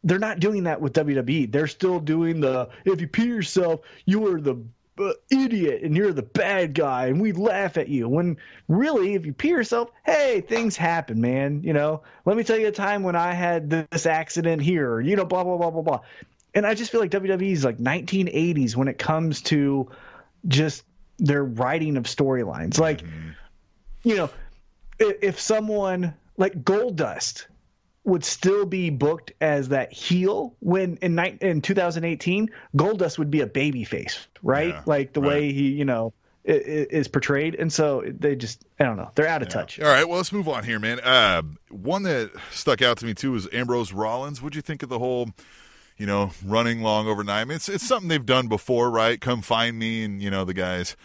they're 0.03 0.19
not 0.19 0.39
doing 0.39 0.63
that 0.63 0.79
with 0.79 0.93
WWE. 0.93 1.51
They're 1.51 1.67
still 1.67 1.99
doing 1.99 2.39
the 2.39 2.69
if 2.85 3.01
you 3.01 3.07
pee 3.07 3.25
yourself, 3.25 3.81
you 4.05 4.27
are 4.33 4.39
the 4.39 4.63
uh, 4.99 5.13
idiot 5.29 5.83
and 5.83 5.95
you're 5.95 6.13
the 6.13 6.23
bad 6.23 6.73
guy, 6.73 7.07
and 7.07 7.21
we 7.21 7.31
laugh 7.31 7.77
at 7.77 7.87
you. 7.87 8.07
When 8.07 8.37
really, 8.67 9.15
if 9.15 9.25
you 9.25 9.33
pee 9.33 9.49
yourself, 9.49 9.91
hey, 10.05 10.41
things 10.41 10.77
happen, 10.77 11.21
man. 11.21 11.61
You 11.63 11.73
know, 11.73 12.03
let 12.25 12.37
me 12.37 12.43
tell 12.43 12.57
you 12.57 12.67
a 12.67 12.71
time 12.71 13.03
when 13.03 13.15
I 13.15 13.33
had 13.33 13.69
this 13.69 14.05
accident 14.05 14.61
here. 14.61 14.99
You 14.99 15.15
know, 15.15 15.25
blah 15.25 15.43
blah 15.43 15.57
blah 15.57 15.71
blah 15.71 15.81
blah. 15.81 15.99
And 16.53 16.65
I 16.65 16.73
just 16.73 16.91
feel 16.91 17.01
like 17.01 17.11
WWE 17.11 17.51
is 17.51 17.63
like 17.63 17.77
1980s 17.77 18.75
when 18.75 18.87
it 18.87 18.97
comes 18.97 19.41
to 19.43 19.91
just 20.47 20.83
their 21.19 21.43
writing 21.43 21.97
of 21.97 22.05
storylines. 22.05 22.79
Like, 22.79 23.03
you 24.03 24.15
know, 24.15 24.29
if, 24.99 25.39
someone 25.39 26.13
like 26.37 26.63
Goldust 26.63 27.45
would 28.03 28.23
still 28.23 28.65
be 28.65 28.89
booked 28.89 29.33
as 29.41 29.69
that 29.69 29.91
heel 29.91 30.55
when 30.59 30.97
in 31.01 31.15
ni- 31.15 31.37
in 31.41 31.61
2018 31.61 32.49
Goldust 32.75 33.17
would 33.17 33.29
be 33.29 33.41
a 33.41 33.47
baby 33.47 33.83
face, 33.83 34.27
right? 34.41 34.69
Yeah, 34.69 34.83
like 34.85 35.13
the 35.13 35.21
right. 35.21 35.27
way 35.27 35.51
he, 35.51 35.69
you 35.69 35.85
know, 35.85 36.13
is 36.47 37.09
portrayed, 37.09 37.55
and 37.55 37.71
so 37.71 38.03
they 38.07 38.35
just 38.35 38.63
I 38.79 38.85
don't 38.85 38.95
know, 38.95 39.11
they're 39.15 39.27
out 39.27 39.41
of 39.41 39.49
touch. 39.49 39.79
All 39.79 39.87
right, 39.87 40.07
well, 40.07 40.17
let's 40.17 40.31
move 40.31 40.47
on 40.47 40.63
here, 40.63 40.79
man. 40.79 41.01
Uh, 41.01 41.41
one 41.69 42.03
that 42.03 42.31
stuck 42.51 42.81
out 42.81 42.97
to 42.99 43.05
me 43.05 43.13
too 43.13 43.33
was 43.33 43.49
Ambrose 43.51 43.91
Rollins. 43.91 44.41
What'd 44.41 44.55
you 44.55 44.61
think 44.61 44.81
of 44.81 44.87
the 44.87 44.99
whole, 44.99 45.29
you 45.97 46.05
know, 46.05 46.31
running 46.45 46.81
long 46.81 47.07
overnight? 47.07 47.41
I 47.41 47.45
mean, 47.45 47.57
it's 47.57 47.67
it's 47.67 47.85
something 47.85 48.07
they've 48.07 48.25
done 48.25 48.47
before, 48.47 48.89
right? 48.89 49.19
Come 49.19 49.41
find 49.41 49.77
me, 49.77 50.05
and 50.05 50.21
you 50.21 50.31
know, 50.31 50.45
the 50.45 50.53
guys 50.53 50.95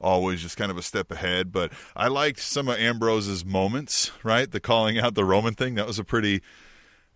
always 0.00 0.42
just 0.42 0.56
kind 0.56 0.70
of 0.70 0.76
a 0.76 0.82
step 0.82 1.10
ahead. 1.10 1.52
But 1.52 1.72
I 1.94 2.08
liked 2.08 2.40
some 2.40 2.68
of 2.68 2.78
Ambrose's 2.78 3.44
moments, 3.44 4.12
right? 4.22 4.50
The 4.50 4.60
calling 4.60 4.98
out 4.98 5.14
the 5.14 5.24
Roman 5.24 5.54
thing 5.54 5.74
that 5.76 5.86
was 5.86 5.98
a 5.98 6.04
pretty. 6.04 6.42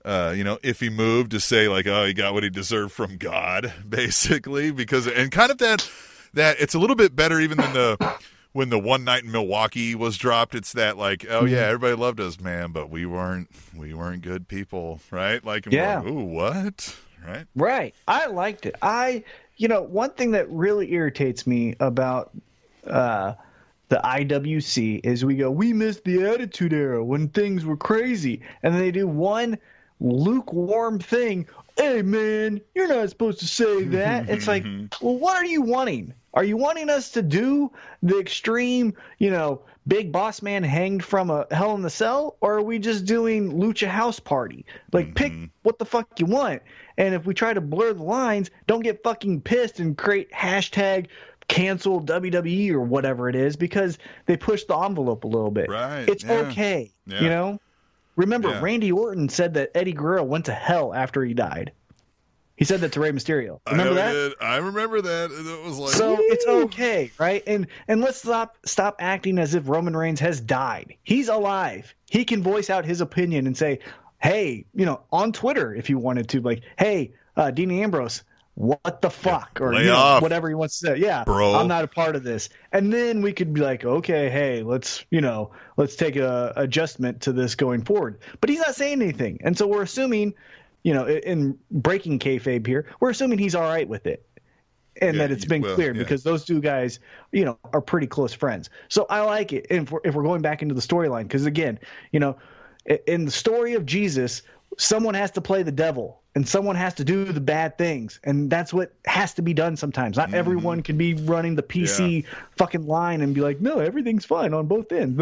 Uh, 0.03 0.33
you 0.35 0.43
know, 0.43 0.57
iffy 0.63 0.91
move 0.91 1.29
to 1.29 1.39
say 1.39 1.69
like, 1.69 1.87
oh, 1.87 2.07
he 2.07 2.15
got 2.15 2.33
what 2.33 2.43
he 2.43 2.49
deserved 2.49 2.91
from 2.91 3.19
God, 3.19 3.71
basically, 3.89 4.71
because 4.71 5.07
and 5.07 5.31
kind 5.31 5.51
of 5.51 5.59
that 5.59 5.87
that 6.33 6.57
it's 6.59 6.73
a 6.73 6.79
little 6.79 6.97
bit 6.97 7.15
better 7.15 7.39
even 7.39 7.59
than 7.59 7.75
the 7.75 8.17
when 8.53 8.71
the 8.71 8.79
one 8.79 9.05
night 9.05 9.25
in 9.25 9.31
Milwaukee 9.31 9.95
was 9.95 10.17
dropped. 10.17 10.55
It's 10.55 10.73
that 10.73 10.97
like, 10.97 11.27
oh 11.29 11.45
yeah, 11.45 11.67
everybody 11.67 11.97
loved 11.97 12.19
us, 12.19 12.41
man, 12.41 12.73
but 12.73 12.89
we 12.89 13.05
weren't 13.05 13.51
we 13.77 13.93
weren't 13.93 14.23
good 14.23 14.49
people, 14.49 15.01
right? 15.11 15.45
Like, 15.45 15.67
Yeah. 15.67 15.99
like, 15.99 16.09
ooh, 16.09 16.25
what? 16.25 16.97
Right? 17.23 17.45
Right. 17.55 17.95
I 18.09 18.25
liked 18.29 18.65
it. 18.65 18.77
I, 18.81 19.23
you 19.59 19.69
know, 19.69 19.83
one 19.83 20.13
thing 20.13 20.31
that 20.31 20.49
really 20.51 20.91
irritates 20.95 21.47
me 21.47 21.75
about 21.79 22.31
uh, 22.87 23.35
the 23.89 24.01
IWC 24.03 25.01
is 25.05 25.25
we 25.25 25.35
go, 25.35 25.51
we 25.51 25.73
missed 25.73 26.05
the 26.05 26.25
Attitude 26.25 26.73
Era 26.73 27.05
when 27.05 27.29
things 27.29 27.65
were 27.65 27.77
crazy, 27.77 28.41
and 28.63 28.75
they 28.75 28.91
do 28.91 29.07
one 29.07 29.59
lukewarm 29.99 30.99
thing. 30.99 31.47
Hey, 31.77 32.03
man, 32.03 32.61
you're 32.75 32.89
not 32.89 33.09
supposed 33.11 33.41
to 33.41 33.49
say 33.49 33.85
that. 33.85 34.29
it's 34.29 34.47
like, 34.47 34.65
well, 35.01 35.17
what 35.19 35.37
are 35.37 35.47
you 35.47 35.63
wanting? 35.63 36.15
Are 36.35 36.45
you 36.45 36.57
wanting 36.57 36.89
us 36.89 37.11
to 37.13 37.23
do 37.23 37.73
the 38.03 38.19
extreme, 38.19 38.95
you 39.19 39.31
know, 39.31 39.63
big 39.89 40.13
boss 40.13 40.43
man 40.43 40.63
hanged 40.63 41.03
from 41.03 41.31
a 41.31 41.47
hell 41.51 41.75
in 41.75 41.83
the 41.83 41.91
cell, 41.91 42.37
or 42.41 42.59
are 42.59 42.63
we 42.63 42.79
just 42.79 43.05
doing 43.05 43.53
lucha 43.53 43.89
house 43.89 44.21
party? 44.21 44.65
Like, 44.93 45.17
pick 45.17 45.33
what 45.63 45.79
the 45.79 45.85
fuck 45.85 46.21
you 46.21 46.27
want. 46.27 46.63
And 46.97 47.15
if 47.15 47.27
we 47.27 47.35
try 47.35 47.53
to 47.53 47.61
blur 47.61 47.95
the 47.95 48.05
lines, 48.05 48.51
don't 48.69 48.83
get 48.83 49.03
fucking 49.03 49.41
pissed 49.41 49.81
and 49.81 49.99
create 49.99 50.31
hashtag 50.31 51.07
cancel 51.51 52.01
WWE 52.01 52.71
or 52.73 52.81
whatever 52.81 53.29
it 53.29 53.35
is 53.35 53.57
because 53.57 53.99
they 54.27 54.37
pushed 54.37 54.69
the 54.69 54.77
envelope 54.77 55.25
a 55.25 55.27
little 55.27 55.51
bit. 55.51 55.69
Right, 55.69 56.09
It's 56.09 56.25
yeah. 56.25 56.33
okay. 56.33 56.93
Yeah. 57.07 57.21
You 57.21 57.29
know? 57.29 57.61
Remember, 58.17 58.49
Yeah. 58.51 58.61
Randy 58.61 58.93
Orton 58.93 59.29
said 59.29 59.55
that 59.55 59.71
Eddie 59.75 59.93
Guerrero 59.93 60.23
went 60.23 60.47
to 60.47 60.53
hell 60.53 60.95
after 60.95 61.25
he 61.25 61.35
died. 61.35 61.73
He 62.57 62.65
said 62.67 62.81
that 62.83 62.93
to 62.93 63.01
Rey 63.01 63.11
Mysterio. 63.11 63.59
Remember 63.71 63.93
I 63.93 63.95
that? 63.95 64.13
did. 64.13 64.33
I 64.41 64.57
remember 64.59 65.01
that. 65.01 65.31
It 65.33 65.65
was 65.65 65.79
like 65.79 65.93
So 65.93 66.17
it's 66.21 66.47
okay, 66.47 67.11
right? 67.19 67.43
And 67.47 67.67
and 67.89 68.03
let's 68.03 68.19
stop 68.19 68.59
stop 68.67 68.97
acting 68.99 69.39
as 69.39 69.55
if 69.55 69.67
Roman 69.67 69.97
Reigns 69.97 70.21
has 70.21 70.41
died. 70.43 70.95
He's 71.03 71.29
alive. 71.29 71.95
He 72.11 72.25
can 72.27 72.43
voice 72.43 72.69
out 72.69 72.85
his 72.85 73.01
opinion 73.01 73.47
and 73.47 73.57
say, 73.57 73.79
"Hey, 74.19 74.67
you 74.75 74.85
know, 74.85 75.01
on 75.11 75.33
Twitter 75.33 75.75
if 75.75 75.89
you 75.89 75.97
wanted 75.97 76.29
to, 76.29 76.43
like, 76.43 76.61
hey, 76.79 77.15
uh, 77.35 77.51
Dean 77.51 77.71
Ambrose, 77.71 78.25
what 78.61 79.01
the 79.01 79.09
fuck, 79.09 79.59
or 79.61 79.75
lay 79.75 79.85
you 79.85 79.87
know, 79.87 80.19
whatever 80.21 80.49
he 80.49 80.55
wants 80.55 80.79
to 80.81 80.89
say. 80.89 80.97
Yeah, 80.99 81.25
Bro. 81.25 81.55
I'm 81.55 81.67
not 81.67 81.83
a 81.85 81.89
part 81.89 82.15
of 82.15 82.23
this. 82.23 82.51
And 82.73 82.93
then 82.93 83.23
we 83.23 83.33
could 83.33 83.55
be 83.55 83.63
like, 83.63 83.85
okay, 83.85 84.29
hey, 84.29 84.63
let's 84.63 85.05
you 85.11 85.23
know, 85.23 85.53
let's 85.77 85.97
take 85.97 86.17
a 86.17 86.53
adjustment 86.57 87.23
to 87.23 87.33
this 87.33 87.55
going 87.55 87.83
forward. 87.83 88.19
But 88.41 88.51
he's 88.51 88.61
not 88.61 88.75
saying 88.75 89.01
anything, 89.01 89.41
and 89.43 89.57
so 89.57 89.67
we're 89.67 89.83
assuming. 89.83 90.35
You 90.83 90.95
know, 90.95 91.05
in 91.05 91.19
in 91.19 91.59
breaking 91.71 92.21
kayfabe 92.21 92.67
here, 92.67 92.87
we're 93.01 93.11
assuming 93.11 93.39
he's 93.39 93.55
all 93.55 93.69
right 93.69 93.87
with 93.87 94.07
it 94.07 94.27
and 95.01 95.17
Yeah, 95.17 95.27
that 95.27 95.31
it's 95.31 95.45
been 95.45 95.63
well, 95.63 95.75
cleared 95.75 95.97
yeah. 95.97 96.03
because 96.03 96.23
those 96.23 96.45
two 96.45 96.61
guys, 96.61 97.01
you 97.33 97.45
know, 97.45 97.59
are 97.73 97.81
pretty 97.81 98.07
close 98.07 98.33
friends. 98.33 98.71
So 98.89 99.07
I 99.11 99.21
like 99.21 99.53
it. 99.53 99.67
And 99.71 99.83
if 99.83 99.93
we're, 99.93 100.01
if 100.05 100.15
we're 100.15 100.23
going 100.23 100.43
back 100.43 100.63
into 100.63 100.75
the 100.75 100.81
storyline, 100.81 101.25
because 101.25 101.47
again, 101.47 101.79
you 102.13 102.21
know, 102.21 102.37
in 103.07 103.27
the 103.27 103.31
story 103.31 103.75
of 103.75 103.85
Jesus, 103.87 104.43
someone 104.79 105.15
has 105.15 105.31
to 105.33 105.41
play 105.41 105.63
the 105.63 105.73
devil 105.73 106.20
and 106.35 106.49
someone 106.49 106.77
has 106.77 106.95
to 106.95 107.05
do 107.05 107.25
the 107.25 107.41
bad 107.41 107.77
things, 107.77 108.21
and 108.25 108.51
that's 108.51 108.73
what 108.73 108.93
has 109.05 109.35
to 109.35 109.43
be 109.43 109.53
done 109.53 109.77
sometimes. 109.77 110.17
Not 110.17 110.29
mm-hmm. 110.29 110.37
everyone 110.37 110.83
can 110.83 110.97
be 110.97 111.15
running 111.15 111.57
the 111.57 111.63
PC 111.63 112.25
fucking 112.57 112.87
line 112.87 113.21
and 113.21 113.35
be 113.35 113.41
like, 113.41 113.61
no, 113.61 113.79
everything's 113.81 114.25
fine 114.25 114.55
on 114.55 114.67
both 114.67 114.93
ends. 114.93 115.19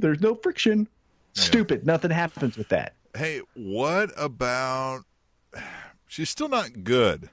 There's 0.00 0.20
no 0.20 0.34
friction. 0.36 0.88
Stupid. 1.34 1.86
Nothing 1.86 2.10
happens 2.10 2.56
with 2.56 2.68
that. 2.68 2.94
Hey, 3.16 3.40
what 3.54 4.10
about? 4.16 5.04
She's 6.06 6.30
still 6.30 6.48
not 6.48 6.84
good, 6.84 7.30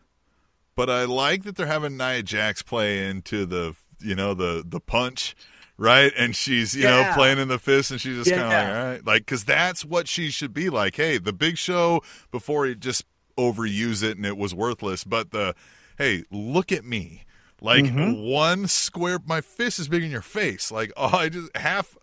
but 0.76 0.90
I 0.90 1.06
like 1.06 1.44
that 1.44 1.56
they're 1.56 1.68
having 1.68 1.98
Nia 1.98 2.24
Jax 2.24 2.62
play 2.62 3.08
into 3.08 3.46
the 3.46 3.76
you 4.00 4.16
know 4.16 4.34
the 4.34 4.64
the 4.66 4.80
punch, 4.80 5.36
right? 5.80 6.12
And 6.18 6.36
she's 6.36 6.76
you 6.76 6.84
know 6.84 7.10
playing 7.16 7.40
in 7.40 7.48
the 7.48 7.58
fist, 7.58 7.90
and 7.92 8.00
she's 8.00 8.18
just 8.18 8.30
kind 8.30 8.42
of 8.44 8.48
like, 8.50 8.58
Yeah. 8.64 8.80
all 8.84 8.86
right, 8.92 9.06
like 9.06 9.26
because 9.26 9.46
that's 9.46 9.84
what 9.84 10.08
she 10.08 10.30
should 10.30 10.54
be 10.54 10.70
like. 10.70 10.96
Hey, 10.96 11.18
the 11.18 11.34
Big 11.34 11.58
Show 11.58 12.02
before 12.32 12.66
he 12.68 12.76
just 12.76 13.06
overuse 13.38 14.04
it 14.04 14.18
and 14.18 14.26
it 14.26 14.38
was 14.38 14.54
worthless, 14.54 15.04
but 15.04 15.32
the 15.32 15.56
hey, 15.98 16.24
look 16.30 16.72
at 16.72 16.86
me. 16.86 17.24
Like 17.62 17.84
Mm-hmm. 17.86 18.22
one 18.22 18.68
square, 18.68 19.20
my 19.26 19.42
fist 19.42 19.80
is 19.80 19.88
bigger 19.90 20.04
than 20.04 20.12
your 20.12 20.22
face. 20.22 20.72
Like 20.72 20.92
oh, 20.98 21.08
I 21.18 21.30
just 21.30 21.56
half, 21.58 21.98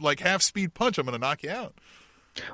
like 0.00 0.20
half 0.20 0.40
speed 0.42 0.74
punch. 0.74 0.96
I'm 0.98 1.04
gonna 1.06 1.18
knock 1.18 1.42
you 1.42 1.50
out. 1.50 1.74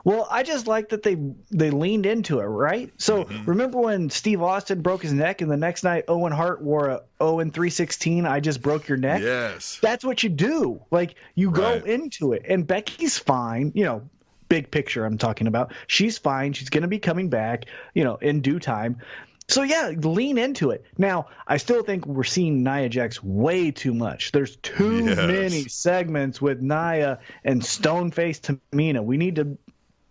Well, 0.04 0.26
I 0.30 0.42
just 0.42 0.66
like 0.66 0.88
that 0.88 1.02
they 1.02 1.16
they 1.50 1.70
leaned 1.70 2.04
into 2.06 2.40
it, 2.40 2.44
right? 2.44 2.92
So 2.96 3.24
Mm-hmm. 3.24 3.44
remember 3.44 3.78
when 3.78 4.10
Steve 4.10 4.42
Austin 4.42 4.82
broke 4.82 5.02
his 5.02 5.12
neck, 5.12 5.40
and 5.40 5.50
the 5.50 5.56
next 5.56 5.84
night 5.84 6.04
Owen 6.08 6.32
Hart 6.32 6.60
wore 6.62 6.88
a 6.88 7.02
Owen 7.20 7.50
three 7.50 7.70
sixteen. 7.70 8.26
I 8.26 8.40
just 8.40 8.60
broke 8.60 8.88
your 8.88 8.98
neck. 8.98 9.22
Yes. 9.22 9.78
That's 9.80 10.04
what 10.04 10.22
you 10.22 10.30
do. 10.30 10.80
Like 10.90 11.14
you 11.34 11.50
go 11.50 11.74
into 11.74 12.32
it, 12.32 12.42
and 12.48 12.66
Becky's 12.66 13.18
fine. 13.18 13.70
You 13.74 13.84
know, 13.84 14.08
big 14.48 14.70
picture. 14.70 15.04
I'm 15.04 15.18
talking 15.18 15.46
about. 15.46 15.72
She's 15.86 16.18
fine. 16.18 16.52
She's 16.54 16.70
going 16.70 16.82
to 16.82 16.88
be 16.88 16.98
coming 16.98 17.28
back. 17.28 17.66
You 17.94 18.04
know, 18.04 18.16
in 18.16 18.40
due 18.40 18.58
time. 18.58 19.00
So 19.48 19.62
yeah, 19.62 19.92
lean 20.02 20.36
into 20.36 20.70
it. 20.70 20.84
Now, 20.98 21.28
I 21.46 21.56
still 21.56 21.82
think 21.82 22.04
we're 22.06 22.22
seeing 22.24 22.62
Nia 22.62 22.88
Jax 22.90 23.22
way 23.22 23.70
too 23.70 23.94
much. 23.94 24.30
There's 24.32 24.56
too 24.56 25.06
Yes. 25.06 25.16
many 25.16 25.68
segments 25.68 26.42
with 26.42 26.60
Nia 26.60 27.18
and 27.44 27.62
Stoneface 27.62 28.58
Tamina. 28.72 29.02
We 29.02 29.16
need 29.16 29.36
to 29.36 29.56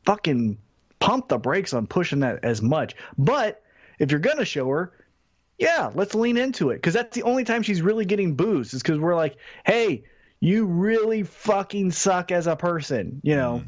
fucking 0.05 0.57
pump 0.99 1.27
the 1.27 1.37
brakes 1.37 1.73
on 1.73 1.85
pushing 1.85 2.19
that 2.21 2.43
as 2.43 2.63
much. 2.63 2.95
But 3.19 3.61
if 3.99 4.09
you're 4.09 4.19
gonna 4.19 4.43
show 4.45 4.67
her, 4.69 4.91
yeah, 5.59 5.91
let's 5.93 6.15
lean 6.15 6.37
into 6.37 6.71
it 6.71 6.77
because 6.77 6.95
that's 6.95 7.15
the 7.15 7.23
only 7.23 7.43
time 7.43 7.61
she's 7.61 7.81
really 7.83 8.05
getting 8.05 8.33
boost 8.35 8.73
is 8.73 8.81
because 8.81 8.97
we're 8.97 9.15
like, 9.15 9.37
hey, 9.67 10.03
you 10.39 10.65
really 10.65 11.21
fucking 11.21 11.91
suck 11.91 12.31
as 12.31 12.47
a 12.47 12.55
person, 12.55 13.21
you 13.23 13.35
know, 13.35 13.63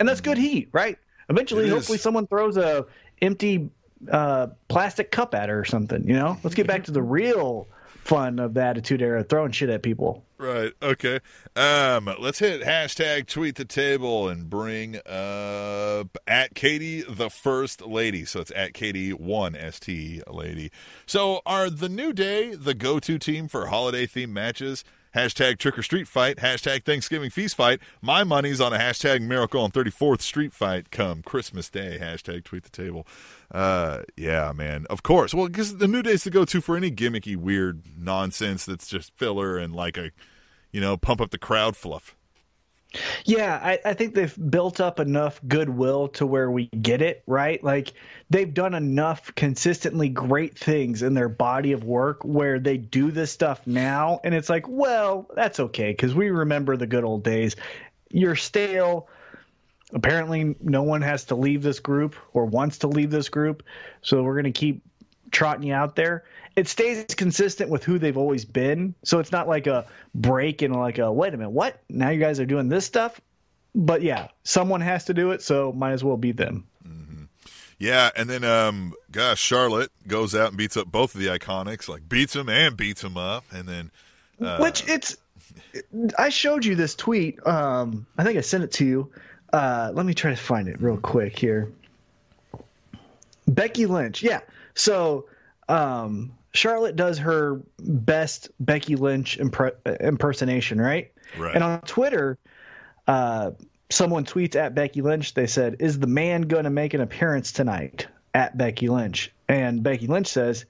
and 0.00 0.08
that's 0.08 0.20
good 0.22 0.38
heat, 0.38 0.68
right? 0.72 0.96
Eventually, 1.28 1.64
Mm-hmm. 1.64 1.74
Hopefully, 1.74 1.98
someone 1.98 2.26
throws 2.26 2.56
a 2.56 2.86
empty 3.20 3.70
uh, 4.10 4.48
plastic 4.68 5.10
cup 5.10 5.34
at 5.34 5.48
her 5.48 5.60
or 5.60 5.64
something. 5.64 6.06
You 6.06 6.14
know, 6.14 6.38
let's 6.42 6.54
get 6.54 6.66
back 6.66 6.84
to 6.84 6.90
the 6.92 7.02
real 7.02 7.68
fun 8.04 8.38
of 8.38 8.54
the 8.54 8.62
Attitude 8.62 9.00
Era, 9.00 9.22
throwing 9.22 9.52
shit 9.52 9.70
at 9.70 9.82
people. 9.82 10.24
Right. 10.38 10.72
Okay. 10.82 11.20
Um, 11.54 12.12
let's 12.18 12.40
hit 12.40 12.62
hashtag 12.62 13.28
tweet 13.28 13.54
the 13.54 13.64
table 13.64 14.28
and 14.28 14.50
bring 14.50 14.96
up 15.06 16.18
at 16.26 16.54
Katie 16.54 17.04
the 17.08 17.30
first 17.30 17.80
lady. 17.82 18.24
So 18.24 18.40
it's 18.40 18.50
at 18.56 18.74
Katie 18.74 19.12
one 19.12 19.56
st 19.70 20.28
lady. 20.32 20.72
So 21.06 21.42
are 21.46 21.70
the 21.70 21.88
New 21.88 22.12
Day 22.12 22.56
the 22.56 22.74
go 22.74 22.98
to 22.98 23.18
team 23.18 23.46
for 23.46 23.66
holiday 23.66 24.06
themed 24.06 24.30
matches? 24.30 24.82
Hashtag 25.14 25.58
trick 25.58 25.78
or 25.78 25.82
street 25.82 26.08
fight. 26.08 26.38
Hashtag 26.38 26.84
Thanksgiving 26.84 27.30
feast 27.30 27.54
fight. 27.56 27.80
My 28.00 28.24
money's 28.24 28.60
on 28.60 28.72
a 28.72 28.78
hashtag 28.78 29.20
miracle 29.20 29.62
on 29.62 29.70
34th 29.70 30.22
street 30.22 30.52
fight 30.52 30.90
come 30.90 31.22
Christmas 31.22 31.68
Day. 31.68 31.98
Hashtag 32.00 32.44
tweet 32.44 32.64
the 32.64 32.70
table. 32.70 33.06
Uh, 33.50 34.02
yeah, 34.16 34.52
man. 34.52 34.86
Of 34.88 35.02
course. 35.02 35.34
Well, 35.34 35.48
because 35.48 35.76
the 35.76 35.88
New 35.88 36.02
Day's 36.02 36.24
the 36.24 36.30
go 36.30 36.44
to 36.46 36.60
for 36.60 36.76
any 36.76 36.90
gimmicky, 36.90 37.36
weird 37.36 37.82
nonsense 37.98 38.64
that's 38.64 38.88
just 38.88 39.14
filler 39.16 39.58
and 39.58 39.74
like 39.74 39.98
a, 39.98 40.10
you 40.70 40.80
know, 40.80 40.96
pump 40.96 41.20
up 41.20 41.30
the 41.30 41.38
crowd 41.38 41.76
fluff. 41.76 42.16
Yeah, 43.24 43.58
I, 43.62 43.78
I 43.84 43.94
think 43.94 44.14
they've 44.14 44.50
built 44.50 44.80
up 44.80 45.00
enough 45.00 45.40
goodwill 45.46 46.08
to 46.08 46.26
where 46.26 46.50
we 46.50 46.66
get 46.66 47.00
it, 47.00 47.22
right? 47.26 47.62
Like 47.62 47.92
they've 48.30 48.52
done 48.52 48.74
enough 48.74 49.34
consistently 49.34 50.08
great 50.08 50.58
things 50.58 51.02
in 51.02 51.14
their 51.14 51.28
body 51.28 51.72
of 51.72 51.84
work 51.84 52.22
where 52.24 52.58
they 52.58 52.76
do 52.76 53.10
this 53.10 53.32
stuff 53.32 53.66
now. 53.66 54.20
And 54.24 54.34
it's 54.34 54.50
like, 54.50 54.68
well, 54.68 55.28
that's 55.34 55.60
okay 55.60 55.92
because 55.92 56.14
we 56.14 56.30
remember 56.30 56.76
the 56.76 56.86
good 56.86 57.04
old 57.04 57.24
days. 57.24 57.56
You're 58.10 58.36
stale. 58.36 59.08
Apparently, 59.94 60.56
no 60.60 60.82
one 60.82 61.02
has 61.02 61.24
to 61.26 61.34
leave 61.34 61.62
this 61.62 61.80
group 61.80 62.16
or 62.32 62.46
wants 62.46 62.78
to 62.78 62.88
leave 62.88 63.10
this 63.10 63.28
group. 63.28 63.62
So 64.00 64.22
we're 64.22 64.34
going 64.34 64.44
to 64.44 64.52
keep 64.52 64.82
trotting 65.30 65.64
you 65.64 65.74
out 65.74 65.96
there. 65.96 66.24
It 66.54 66.68
stays 66.68 67.06
consistent 67.14 67.70
with 67.70 67.82
who 67.84 67.98
they've 67.98 68.16
always 68.16 68.44
been. 68.44 68.94
So 69.04 69.18
it's 69.18 69.32
not 69.32 69.48
like 69.48 69.66
a 69.66 69.86
break 70.14 70.62
and 70.62 70.74
like 70.76 70.98
a 70.98 71.10
wait 71.10 71.32
a 71.32 71.36
minute, 71.36 71.50
what? 71.50 71.80
Now 71.88 72.10
you 72.10 72.20
guys 72.20 72.40
are 72.40 72.46
doing 72.46 72.68
this 72.68 72.84
stuff? 72.84 73.20
But 73.74 74.02
yeah, 74.02 74.28
someone 74.44 74.82
has 74.82 75.06
to 75.06 75.14
do 75.14 75.30
it, 75.30 75.42
so 75.42 75.72
might 75.72 75.92
as 75.92 76.04
well 76.04 76.18
be 76.18 76.32
them. 76.32 76.66
Yeah, 77.78 78.10
and 78.14 78.30
then 78.30 78.44
um, 78.44 78.94
gosh, 79.10 79.40
Charlotte 79.40 79.90
goes 80.06 80.36
out 80.36 80.50
and 80.50 80.56
beats 80.56 80.76
up 80.76 80.86
both 80.86 81.16
of 81.16 81.20
the 81.20 81.26
iconics, 81.26 81.88
like 81.88 82.08
beats 82.08 82.32
them 82.34 82.48
and 82.48 82.76
beats 82.76 83.02
them 83.02 83.16
up, 83.16 83.44
and 83.50 83.66
then 83.68 83.90
Which 84.60 84.88
it's 84.88 85.16
I 86.18 86.28
showed 86.28 86.64
you 86.64 86.76
this 86.76 86.94
tweet. 86.94 87.44
Um 87.46 88.06
I 88.16 88.24
think 88.24 88.38
I 88.38 88.40
sent 88.40 88.64
it 88.64 88.72
to 88.72 88.84
you. 88.84 89.10
Uh 89.52 89.90
let 89.94 90.06
me 90.06 90.14
try 90.14 90.30
to 90.30 90.36
find 90.36 90.68
it 90.68 90.80
real 90.80 90.96
quick 90.96 91.36
here. 91.36 91.72
Becky 93.48 93.86
Lynch. 93.86 94.22
Yeah. 94.22 94.40
So 94.74 95.26
um 95.68 96.32
Charlotte 96.54 96.96
does 96.96 97.18
her 97.18 97.60
best 97.78 98.50
Becky 98.60 98.96
Lynch 98.96 99.38
impre- 99.38 100.00
impersonation, 100.00 100.80
right? 100.80 101.10
Right. 101.38 101.54
And 101.54 101.64
on 101.64 101.80
Twitter, 101.82 102.38
uh, 103.06 103.52
someone 103.90 104.24
tweets 104.24 104.54
at 104.56 104.74
Becky 104.74 105.00
Lynch. 105.00 105.34
They 105.34 105.46
said, 105.46 105.76
"Is 105.80 105.98
the 105.98 106.06
man 106.06 106.42
going 106.42 106.64
to 106.64 106.70
make 106.70 106.94
an 106.94 107.00
appearance 107.00 107.52
tonight?" 107.52 108.06
At 108.34 108.56
Becky 108.56 108.88
Lynch, 108.88 109.30
and 109.48 109.82
Becky 109.82 110.06
Lynch 110.06 110.26
says, 110.26 110.64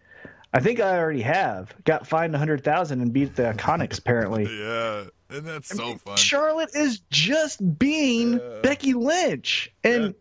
"I 0.53 0.59
think 0.61 0.81
I 0.81 0.99
already 0.99 1.23
have. 1.23 1.73
Got 1.85 2.09
fined 2.09 2.35
a 2.35 2.39
hundred 2.39 2.65
thousand 2.65 3.01
and 3.01 3.13
beat 3.13 3.37
the 3.37 3.45
Iconics 3.45 3.99
apparently." 3.99 4.45
yeah, 4.59 5.05
and 5.31 5.47
that's 5.47 5.69
so 5.69 5.95
fun. 5.97 6.17
Charlotte 6.17 6.75
is 6.75 7.01
just 7.11 7.79
being 7.79 8.35
Yeah. 8.35 8.61
Becky 8.63 8.95
Lynch, 8.95 9.73
and 9.85 10.15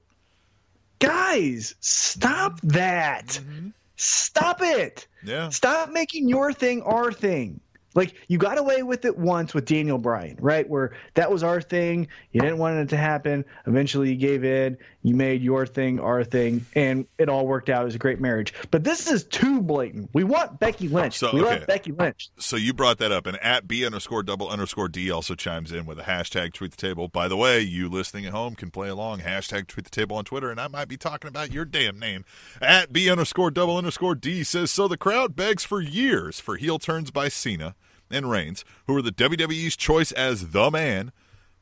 guys, 0.99 1.73
stop 1.79 2.59
that! 2.61 3.27
Mm-hmm. 3.27 3.69
Stop 4.01 4.61
it! 4.61 5.07
Yeah, 5.23 5.49
Stop 5.49 5.91
making 5.91 6.27
your 6.27 6.51
thing 6.53 6.81
our 6.81 7.11
thing. 7.11 7.59
Like 7.93 8.15
you 8.27 8.37
got 8.37 8.57
away 8.57 8.83
with 8.83 9.05
it 9.05 9.17
once 9.17 9.53
with 9.53 9.65
Daniel 9.65 9.97
Bryan, 9.97 10.37
right? 10.39 10.67
Where 10.67 10.93
that 11.15 11.31
was 11.31 11.43
our 11.43 11.61
thing. 11.61 12.07
You 12.31 12.41
didn't 12.41 12.57
want 12.57 12.77
it 12.77 12.89
to 12.89 12.97
happen. 12.97 13.43
Eventually, 13.67 14.09
you 14.11 14.15
gave 14.15 14.43
in. 14.43 14.77
You 15.03 15.15
made 15.15 15.41
your 15.41 15.65
thing 15.65 15.99
our 15.99 16.23
thing, 16.23 16.65
and 16.75 17.07
it 17.17 17.27
all 17.27 17.47
worked 17.47 17.69
out. 17.69 17.81
It 17.81 17.85
was 17.85 17.95
a 17.95 17.99
great 17.99 18.21
marriage. 18.21 18.53
But 18.69 18.83
this 18.83 19.11
is 19.11 19.23
too 19.23 19.61
blatant. 19.61 20.11
We 20.13 20.23
want 20.23 20.59
Becky 20.59 20.87
Lynch. 20.87 21.17
So, 21.17 21.31
we 21.33 21.41
okay. 21.41 21.57
love 21.59 21.67
Becky 21.67 21.91
Lynch. 21.91 22.29
so 22.37 22.55
you 22.55 22.73
brought 22.73 22.99
that 22.99 23.11
up, 23.11 23.25
and 23.25 23.37
at 23.37 23.67
b 23.67 23.85
underscore 23.85 24.23
double 24.23 24.47
underscore 24.47 24.87
d 24.87 25.09
also 25.09 25.35
chimes 25.35 25.71
in 25.71 25.85
with 25.85 25.99
a 25.99 26.03
hashtag 26.03 26.53
tweet 26.53 26.71
the 26.71 26.77
table. 26.77 27.07
By 27.07 27.27
the 27.27 27.37
way, 27.37 27.61
you 27.61 27.89
listening 27.89 28.25
at 28.25 28.31
home 28.31 28.55
can 28.55 28.69
play 28.69 28.89
along 28.89 29.19
hashtag 29.19 29.67
tweet 29.67 29.85
the 29.85 29.89
table 29.89 30.15
on 30.15 30.23
Twitter, 30.23 30.51
and 30.51 30.59
I 30.59 30.67
might 30.67 30.87
be 30.87 30.97
talking 30.97 31.27
about 31.27 31.51
your 31.51 31.65
damn 31.65 31.99
name. 31.99 32.23
At 32.61 32.93
b 32.93 33.09
underscore 33.09 33.51
double 33.51 33.77
underscore 33.77 34.15
d 34.15 34.43
says 34.43 34.71
so. 34.71 34.87
The 34.87 34.97
crowd 34.97 35.35
begs 35.35 35.63
for 35.63 35.81
years 35.81 36.39
for 36.39 36.57
heel 36.57 36.79
turns 36.79 37.11
by 37.11 37.27
Cena. 37.27 37.75
And 38.13 38.29
Reigns, 38.29 38.63
who 38.87 38.93
were 38.93 39.01
the 39.01 39.11
WWE's 39.11 39.75
choice 39.75 40.11
as 40.11 40.49
the 40.49 40.69
man. 40.71 41.11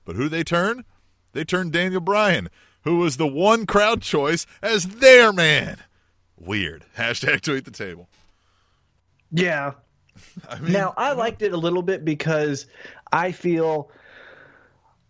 But 0.05 0.15
who 0.15 0.29
they 0.29 0.43
turn? 0.43 0.85
They 1.33 1.43
turned 1.43 1.71
Daniel 1.73 2.01
Bryan, 2.01 2.49
who 2.83 2.97
was 2.97 3.17
the 3.17 3.27
one 3.27 3.65
crowd 3.65 4.01
choice 4.01 4.45
as 4.61 4.85
their 4.87 5.31
man. 5.31 5.77
Weird. 6.37 6.85
Hashtag 6.97 7.41
tweet 7.41 7.65
the 7.65 7.71
table. 7.71 8.07
Yeah. 9.31 9.73
I 10.49 10.59
mean, 10.59 10.73
Now 10.73 10.93
I 10.97 11.11
liked 11.13 11.41
it 11.41 11.53
a 11.53 11.57
little 11.57 11.81
bit 11.83 12.03
because 12.03 12.65
I 13.11 13.31
feel. 13.31 13.91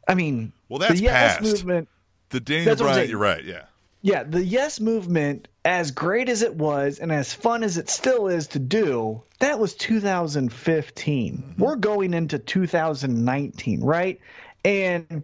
I 0.08 0.16
mean, 0.16 0.52
Well, 0.68 0.80
that's 0.80 0.96
the 0.96 1.04
yes 1.06 1.38
past. 1.38 1.44
movement. 1.44 1.88
the 2.30 2.40
Daniel 2.40 2.76
Bryan. 2.76 3.10
You're 3.10 3.18
right. 3.20 3.44
Yeah. 3.44 3.66
Yeah, 4.02 4.24
the 4.24 4.44
yes 4.44 4.80
movement, 4.80 5.48
as 5.66 5.92
great 5.92 6.30
as 6.30 6.42
it 6.42 6.56
was 6.56 7.00
and 7.00 7.12
as 7.12 7.34
fun 7.34 7.64
as 7.64 7.78
it 7.78 7.90
still 7.90 8.28
is 8.28 8.48
to 8.50 8.60
do, 8.60 9.24
that 9.40 9.60
was 9.60 9.74
2015. 9.76 11.38
Mm-hmm. 11.38 11.62
We're 11.62 11.76
going 11.76 12.14
into 12.14 12.40
2019, 12.40 13.82
right? 13.82 14.20
And 14.64 15.24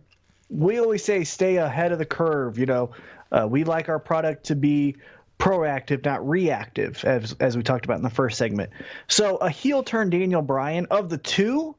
we 0.49 0.79
always 0.79 1.03
say 1.03 1.23
stay 1.23 1.55
ahead 1.57 1.91
of 1.91 1.99
the 1.99 2.05
curve. 2.05 2.59
You 2.59 2.65
know, 2.65 2.91
uh, 3.31 3.47
we 3.49 3.63
like 3.63 3.87
our 3.87 3.99
product 3.99 4.45
to 4.47 4.55
be 4.55 4.97
proactive, 5.39 6.03
not 6.03 6.27
reactive, 6.27 7.03
as 7.05 7.35
as 7.39 7.57
we 7.57 7.63
talked 7.63 7.85
about 7.85 7.97
in 7.97 8.03
the 8.03 8.09
first 8.09 8.37
segment. 8.37 8.71
So 9.07 9.37
a 9.37 9.49
heel 9.49 9.83
turn 9.83 10.09
Daniel 10.09 10.41
Bryan 10.41 10.87
of 10.91 11.09
the 11.09 11.17
two. 11.17 11.75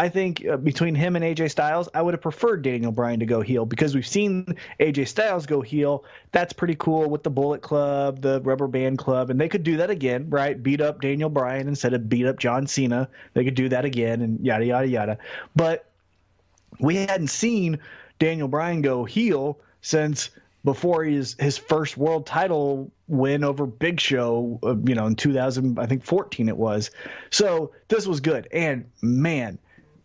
I 0.00 0.08
think 0.08 0.46
uh, 0.46 0.56
between 0.56 0.94
him 0.94 1.14
and 1.14 1.22
AJ 1.22 1.50
Styles, 1.50 1.86
I 1.92 2.00
would 2.00 2.14
have 2.14 2.22
preferred 2.22 2.62
Daniel 2.62 2.90
Bryan 2.90 3.20
to 3.20 3.26
go 3.26 3.42
heel 3.42 3.66
because 3.66 3.94
we've 3.94 4.06
seen 4.06 4.56
AJ 4.80 5.08
Styles 5.08 5.44
go 5.44 5.60
heel. 5.60 6.06
That's 6.32 6.54
pretty 6.54 6.74
cool 6.76 7.10
with 7.10 7.22
the 7.22 7.28
Bullet 7.28 7.60
Club, 7.60 8.22
the 8.22 8.40
Rubber 8.40 8.66
Band 8.66 8.96
Club, 8.96 9.28
and 9.28 9.38
they 9.38 9.50
could 9.50 9.62
do 9.62 9.76
that 9.76 9.90
again, 9.90 10.30
right? 10.30 10.60
Beat 10.60 10.80
up 10.80 11.02
Daniel 11.02 11.28
Bryan 11.28 11.68
instead 11.68 11.92
of 11.92 12.08
beat 12.08 12.24
up 12.24 12.38
John 12.38 12.66
Cena. 12.66 13.10
They 13.34 13.44
could 13.44 13.54
do 13.54 13.68
that 13.68 13.84
again 13.84 14.22
and 14.22 14.40
yada, 14.42 14.64
yada, 14.64 14.88
yada. 14.88 15.18
But 15.54 15.84
we 16.78 16.96
hadn't 16.96 17.28
seen 17.28 17.78
Daniel 18.18 18.48
Bryan 18.48 18.80
go 18.80 19.04
heel 19.04 19.58
since 19.82 20.30
before 20.64 21.04
his 21.04 21.36
his 21.38 21.58
first 21.58 21.98
world 21.98 22.24
title 22.24 22.90
win 23.06 23.44
over 23.44 23.66
Big 23.66 24.00
Show, 24.00 24.60
uh, 24.62 24.76
you 24.82 24.94
know, 24.94 25.04
in 25.04 25.14
2000, 25.14 25.78
I 25.78 25.84
think 25.84 26.04
14 26.04 26.48
it 26.48 26.56
was. 26.56 26.90
So 27.28 27.72
this 27.88 28.06
was 28.06 28.20
good, 28.20 28.48
and 28.50 28.90
man, 29.02 29.58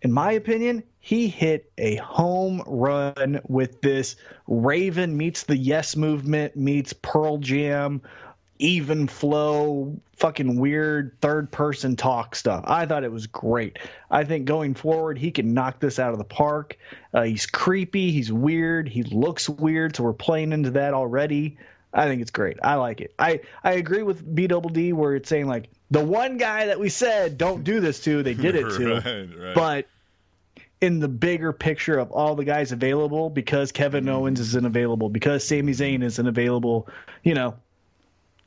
in 0.05 0.11
my 0.11 0.33
opinion, 0.33 0.83
he 0.99 1.27
hit 1.27 1.71
a 1.79 1.95
home 1.95 2.61
run 2.67 3.41
with 3.47 3.81
this 3.81 4.15
Raven 4.45 5.17
meets 5.17 5.41
the 5.41 5.57
Yes 5.57 5.95
Movement 5.95 6.55
meets 6.55 6.93
Pearl 6.93 7.39
Jam. 7.39 8.03
Even 8.59 9.07
flow, 9.07 9.99
fucking 10.15 10.59
weird 10.59 11.17
third 11.21 11.51
person 11.51 11.95
talk 11.95 12.35
stuff. 12.35 12.63
I 12.67 12.85
thought 12.85 13.03
it 13.03 13.11
was 13.11 13.25
great. 13.25 13.79
I 14.11 14.23
think 14.25 14.45
going 14.45 14.75
forward, 14.75 15.17
he 15.17 15.31
can 15.31 15.55
knock 15.55 15.79
this 15.79 15.97
out 15.97 16.11
of 16.11 16.19
the 16.19 16.23
park. 16.23 16.77
Uh, 17.11 17.23
he's 17.23 17.47
creepy, 17.47 18.11
he's 18.11 18.31
weird, 18.31 18.87
he 18.87 19.01
looks 19.01 19.49
weird, 19.49 19.95
so 19.95 20.03
we're 20.03 20.13
playing 20.13 20.53
into 20.53 20.69
that 20.69 20.93
already. 20.93 21.57
I 21.95 22.05
think 22.05 22.21
it's 22.21 22.31
great. 22.31 22.57
I 22.61 22.75
like 22.75 23.01
it. 23.01 23.15
I, 23.17 23.39
I 23.63 23.71
agree 23.73 24.03
with 24.03 24.35
B 24.35 24.45
Double 24.45 24.69
D 24.69 24.93
where 24.93 25.15
it's 25.15 25.29
saying 25.29 25.47
like 25.47 25.69
the 25.89 26.03
one 26.03 26.37
guy 26.37 26.67
that 26.67 26.79
we 26.79 26.89
said 26.89 27.39
don't 27.39 27.63
do 27.63 27.79
this 27.79 28.03
to, 28.03 28.21
they 28.21 28.35
did 28.35 28.55
it 28.55 28.69
to. 28.77 28.93
right, 29.05 29.39
right. 29.39 29.55
But 29.55 29.87
in 30.85 30.99
the 30.99 31.07
bigger 31.07 31.51
picture 31.51 31.97
of 31.97 32.11
all 32.11 32.35
the 32.35 32.45
guys 32.45 32.71
available, 32.71 33.29
because 33.29 33.71
Kevin 33.71 34.05
mm-hmm. 34.05 34.13
Owens 34.15 34.39
isn't 34.39 34.65
available, 34.65 35.09
because 35.09 35.45
Sami 35.45 35.73
Zayn 35.73 36.03
isn't 36.03 36.27
available, 36.27 36.87
you 37.23 37.33
know, 37.33 37.55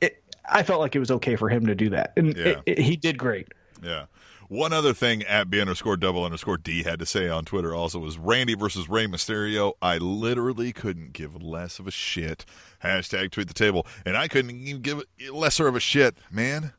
it, 0.01 0.23
I 0.49 0.63
felt 0.63 0.79
like 0.79 0.95
it 0.95 0.99
was 0.99 1.11
okay 1.11 1.35
for 1.35 1.49
him 1.49 1.65
to 1.67 1.75
do 1.75 1.89
that, 1.89 2.13
and 2.15 2.35
Yeah. 2.35 2.45
it, 2.45 2.63
it, 2.65 2.79
he 2.79 2.95
did 2.95 3.17
great. 3.17 3.49
Yeah. 3.83 4.05
One 4.47 4.73
other 4.73 4.95
thing 4.95 5.21
at 5.23 5.51
B 5.51 5.61
underscore 5.61 5.95
double 5.95 6.25
underscore 6.25 6.57
D 6.57 6.81
had 6.81 6.97
to 6.99 7.05
say 7.05 7.29
on 7.29 7.45
Twitter 7.45 7.75
also 7.75 7.99
was 7.99 8.17
Randy 8.17 8.55
versus 8.55 8.89
Rey 8.89 9.05
Mysterio. 9.05 9.73
I 9.79 9.99
literally 9.99 10.73
couldn't 10.73 11.13
give 11.13 11.39
less 11.39 11.77
of 11.77 11.85
a 11.85 11.91
shit. 11.91 12.45
Hashtag 12.83 13.29
tweet 13.29 13.47
the 13.47 13.53
table. 13.53 13.85
And 14.07 14.17
I 14.17 14.27
couldn't 14.27 14.49
even 14.49 14.81
give 14.81 15.03
lesser 15.31 15.67
of 15.67 15.75
a 15.75 15.79
shit, 15.79 16.17
man. 16.31 16.73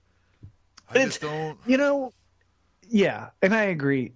I 0.89 0.95
It's- 0.95 1.07
just 1.07 1.21
don't. 1.21 1.59
You 1.65 1.77
know, 1.77 2.13
yeah, 2.89 3.29
and 3.41 3.55
I 3.55 3.63
agree. 3.65 4.15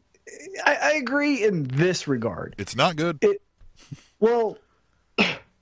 I, 0.65 0.75
I 0.75 0.91
agree 0.93 1.45
in 1.45 1.65
this 1.65 2.09
regard. 2.09 2.55
It's 2.59 2.77
not 2.77 2.97
good. 2.97 3.19
It 3.21 3.43
well, 4.21 4.59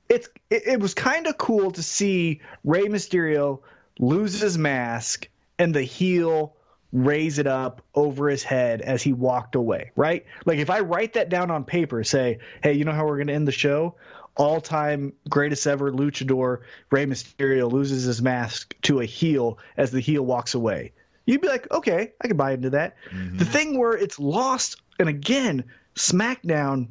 it's 0.08 0.28
it, 0.50 0.62
it 0.66 0.80
was 0.80 0.94
kind 0.94 1.26
of 1.26 1.38
cool 1.38 1.70
to 1.72 1.82
see 1.82 2.40
Rey 2.64 2.84
Mysterio 2.84 3.60
lose 3.98 4.40
his 4.40 4.56
mask 4.58 5.28
and 5.58 5.74
the 5.74 5.82
heel 5.82 6.54
raise 6.92 7.38
it 7.38 7.46
up 7.46 7.82
over 7.94 8.28
his 8.28 8.42
head 8.42 8.82
as 8.82 9.02
he 9.02 9.12
walked 9.12 9.54
away. 9.54 9.90
Right? 9.96 10.26
Like 10.44 10.58
if 10.58 10.70
I 10.70 10.80
write 10.80 11.14
that 11.14 11.28
down 11.28 11.50
on 11.50 11.64
paper, 11.64 12.04
say, 12.04 12.38
hey, 12.62 12.74
you 12.74 12.84
know 12.84 12.92
how 12.92 13.06
we're 13.06 13.16
going 13.16 13.28
to 13.28 13.34
end 13.34 13.48
the 13.48 13.52
show? 13.52 13.96
All 14.36 14.60
time 14.60 15.12
greatest 15.28 15.66
ever 15.66 15.92
luchador 15.92 16.60
Rey 16.90 17.04
Mysterio 17.04 17.70
loses 17.70 18.04
his 18.04 18.22
mask 18.22 18.74
to 18.82 19.00
a 19.00 19.04
heel 19.04 19.58
as 19.76 19.90
the 19.90 20.00
heel 20.00 20.24
walks 20.24 20.54
away. 20.54 20.92
You'd 21.26 21.40
be 21.40 21.48
like, 21.48 21.70
okay, 21.70 22.12
I 22.20 22.28
can 22.28 22.36
buy 22.36 22.52
into 22.52 22.70
that. 22.70 22.96
Mm-hmm. 23.10 23.38
The 23.38 23.44
thing 23.44 23.78
where 23.78 23.92
it's 23.92 24.18
lost, 24.18 24.82
and 24.98 25.08
again, 25.08 25.64
SmackDown 25.94 26.88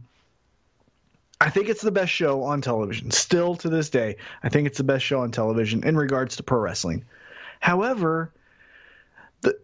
I 1.42 1.50
think 1.50 1.70
it's 1.70 1.82
the 1.82 1.92
best 1.92 2.12
show 2.12 2.44
on 2.44 2.62
television. 2.62 3.10
Still 3.10 3.56
to 3.56 3.70
this 3.70 3.90
day, 3.90 4.18
I 4.44 4.50
think 4.50 4.68
it's 4.68 4.78
the 4.78 4.84
best 4.84 5.04
show 5.04 5.22
on 5.22 5.32
television 5.32 5.84
in 5.84 5.98
regards 5.98 6.36
to 6.36 6.44
pro 6.44 6.60
wrestling. 6.60 7.04
However, 7.60 8.32
the, 9.42 9.58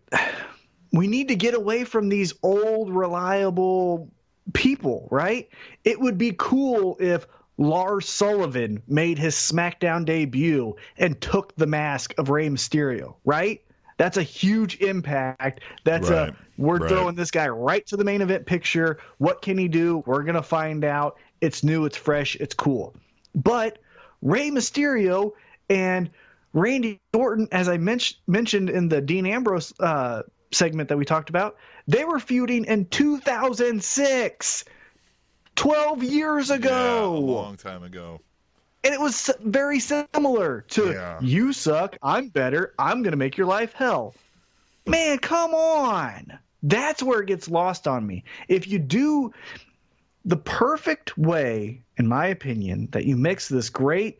we 0.92 1.06
need 1.06 1.28
to 1.28 1.36
get 1.36 1.54
away 1.54 1.84
from 1.84 2.10
these 2.10 2.34
old, 2.42 2.90
reliable 2.90 4.10
people, 4.54 5.08
right? 5.12 5.50
It 5.84 6.00
would 6.00 6.18
be 6.18 6.34
cool 6.36 6.98
if 7.00 7.28
Lars 7.60 8.10
Sullivan 8.10 8.82
made 8.88 9.20
his 9.20 9.36
SmackDown 9.36 10.04
debut 10.04 10.76
and 10.98 11.22
took 11.22 11.56
the 11.58 11.68
mask 11.68 12.16
of 12.18 12.30
Rey 12.30 12.50
Mysterio, 12.50 13.16
right? 13.24 13.62
That's 13.98 14.18
a 14.18 14.24
huge 14.24 14.80
impact. 14.82 15.62
That's 15.84 16.10
Right, 16.10 16.30
a 16.30 16.36
we're 16.58 16.78
right. 16.78 16.90
throwing 16.90 17.16
this 17.16 17.32
guy 17.32 17.48
right 17.48 17.86
to 17.88 17.98
the 17.98 18.04
main 18.04 18.22
event 18.22 18.46
picture. 18.46 19.00
What 19.18 19.42
can 19.42 19.58
he 19.58 19.68
do? 19.68 20.04
We're 20.06 20.24
gonna 20.24 20.44
find 20.44 20.84
out. 20.86 21.18
It's 21.42 21.64
new, 21.64 21.86
it's 21.86 21.98
fresh, 21.98 22.36
it's 22.38 22.54
cool. 22.54 22.96
But 23.36 23.80
Rey 24.22 24.50
Mysterio 24.50 25.32
and 25.70 26.10
Randy 26.54 27.00
Orton, 27.14 27.48
as 27.52 27.68
I 27.70 27.78
men- 27.78 28.00
mentioned 28.28 28.70
in 28.70 28.88
the 28.90 29.02
Dean 29.02 29.26
Ambrose 29.28 29.74
uh, 29.80 30.24
segment 30.52 30.90
that 30.90 30.98
we 30.98 31.06
talked 31.06 31.30
about, 31.30 31.58
they 31.88 32.04
were 32.06 32.20
feuding 32.20 32.66
in 32.66 32.86
2006, 32.86 34.64
12 35.56 36.04
years 36.04 36.50
Yeah, 36.50 36.56
ago. 36.56 37.16
a 37.16 37.20
long 37.20 37.58
time 37.58 37.84
ago. 37.84 38.22
And 38.88 38.94
it 38.94 39.02
was 39.02 39.30
very 39.44 39.82
similar 39.82 40.64
to 40.70 40.92
Yeah. 40.92 41.20
you 41.22 41.52
suck, 41.52 41.98
I'm 42.02 42.30
better, 42.30 42.74
I'm 42.80 43.04
going 43.04 43.12
to 43.12 43.18
make 43.18 43.36
your 43.36 43.46
life 43.46 43.74
hell. 43.74 44.16
Man, 44.86 45.18
come 45.18 45.54
on. 45.54 46.40
That's 46.64 47.04
where 47.04 47.20
it 47.20 47.26
gets 47.26 47.50
lost 47.50 47.86
on 47.86 48.08
me. 48.08 48.24
If 48.48 48.66
you 48.66 48.80
do 48.80 49.34
the 50.24 50.38
perfect 50.38 51.18
way, 51.18 51.82
in 51.98 52.08
my 52.08 52.28
opinion, 52.28 52.88
that 52.94 53.04
you 53.04 53.18
mix 53.18 53.50
this 53.50 53.70
great, 53.70 54.20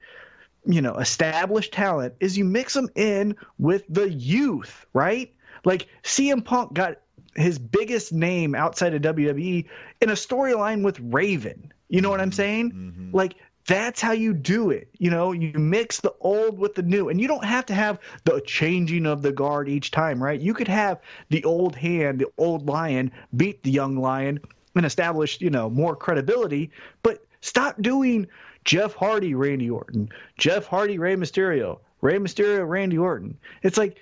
you 0.66 0.82
know, 0.82 0.98
established 0.98 1.72
talent 1.72 2.16
is 2.20 2.38
you 2.38 2.44
mix 2.44 2.74
them 2.74 2.90
in 2.96 3.38
with 3.60 3.86
the 3.88 4.10
youth, 4.10 4.86
right? 4.92 5.34
Like 5.64 5.88
CM 6.04 6.44
Punk 6.44 6.74
got 6.74 6.98
his 7.38 7.58
biggest 7.58 8.12
name 8.12 8.54
outside 8.54 8.94
of 8.94 9.02
WWE 9.02 9.66
in 10.02 10.10
a 10.10 10.14
storyline 10.14 10.84
with 10.84 11.00
Raven. 11.00 11.72
You 11.88 12.02
know 12.02 12.10
what 12.10 12.20
I'm 12.20 12.34
saying? 12.34 12.74
Mm-hmm. 12.74 13.16
Like 13.16 13.36
that's 13.68 14.02
how 14.02 14.14
you 14.14 14.34
do 14.34 14.72
it. 14.72 14.88
You 14.98 15.12
know, 15.12 15.34
you 15.34 15.52
mix 15.60 16.00
the 16.00 16.14
old 16.22 16.58
with 16.58 16.74
the 16.74 16.82
new, 16.82 17.10
and 17.10 17.20
you 17.22 17.28
don't 17.28 17.44
have 17.44 17.66
to 17.68 17.76
have 17.76 18.00
the 18.24 18.42
changing 18.42 19.06
of 19.06 19.22
the 19.22 19.32
guard 19.32 19.70
each 19.70 19.92
time, 19.92 20.24
right? 20.24 20.40
You 20.40 20.54
could 20.54 20.70
have 20.70 21.02
the 21.30 21.44
old 21.44 21.76
hand, 21.76 22.20
the 22.20 22.32
old 22.38 22.68
lion 22.68 23.12
beat 23.36 23.62
the 23.64 23.72
young 23.72 23.98
lion 23.98 24.40
and 24.76 24.86
establish, 24.86 25.42
you 25.42 25.50
know, 25.50 25.70
more 25.70 25.96
credibility, 25.96 26.72
but 27.04 27.26
stop 27.42 27.82
doing 27.82 28.28
Jeff 28.64 28.94
Hardy, 28.94 29.36
Randy 29.36 29.70
Orton, 29.70 30.10
Jeff 30.38 30.66
Hardy, 30.66 30.98
Rey 30.98 31.16
Mysterio, 31.16 31.80
Rey 32.02 32.18
Mysterio, 32.18 32.68
Randy 32.68 32.98
Orton. 32.98 33.38
It's 33.64 33.78
like 33.78 33.98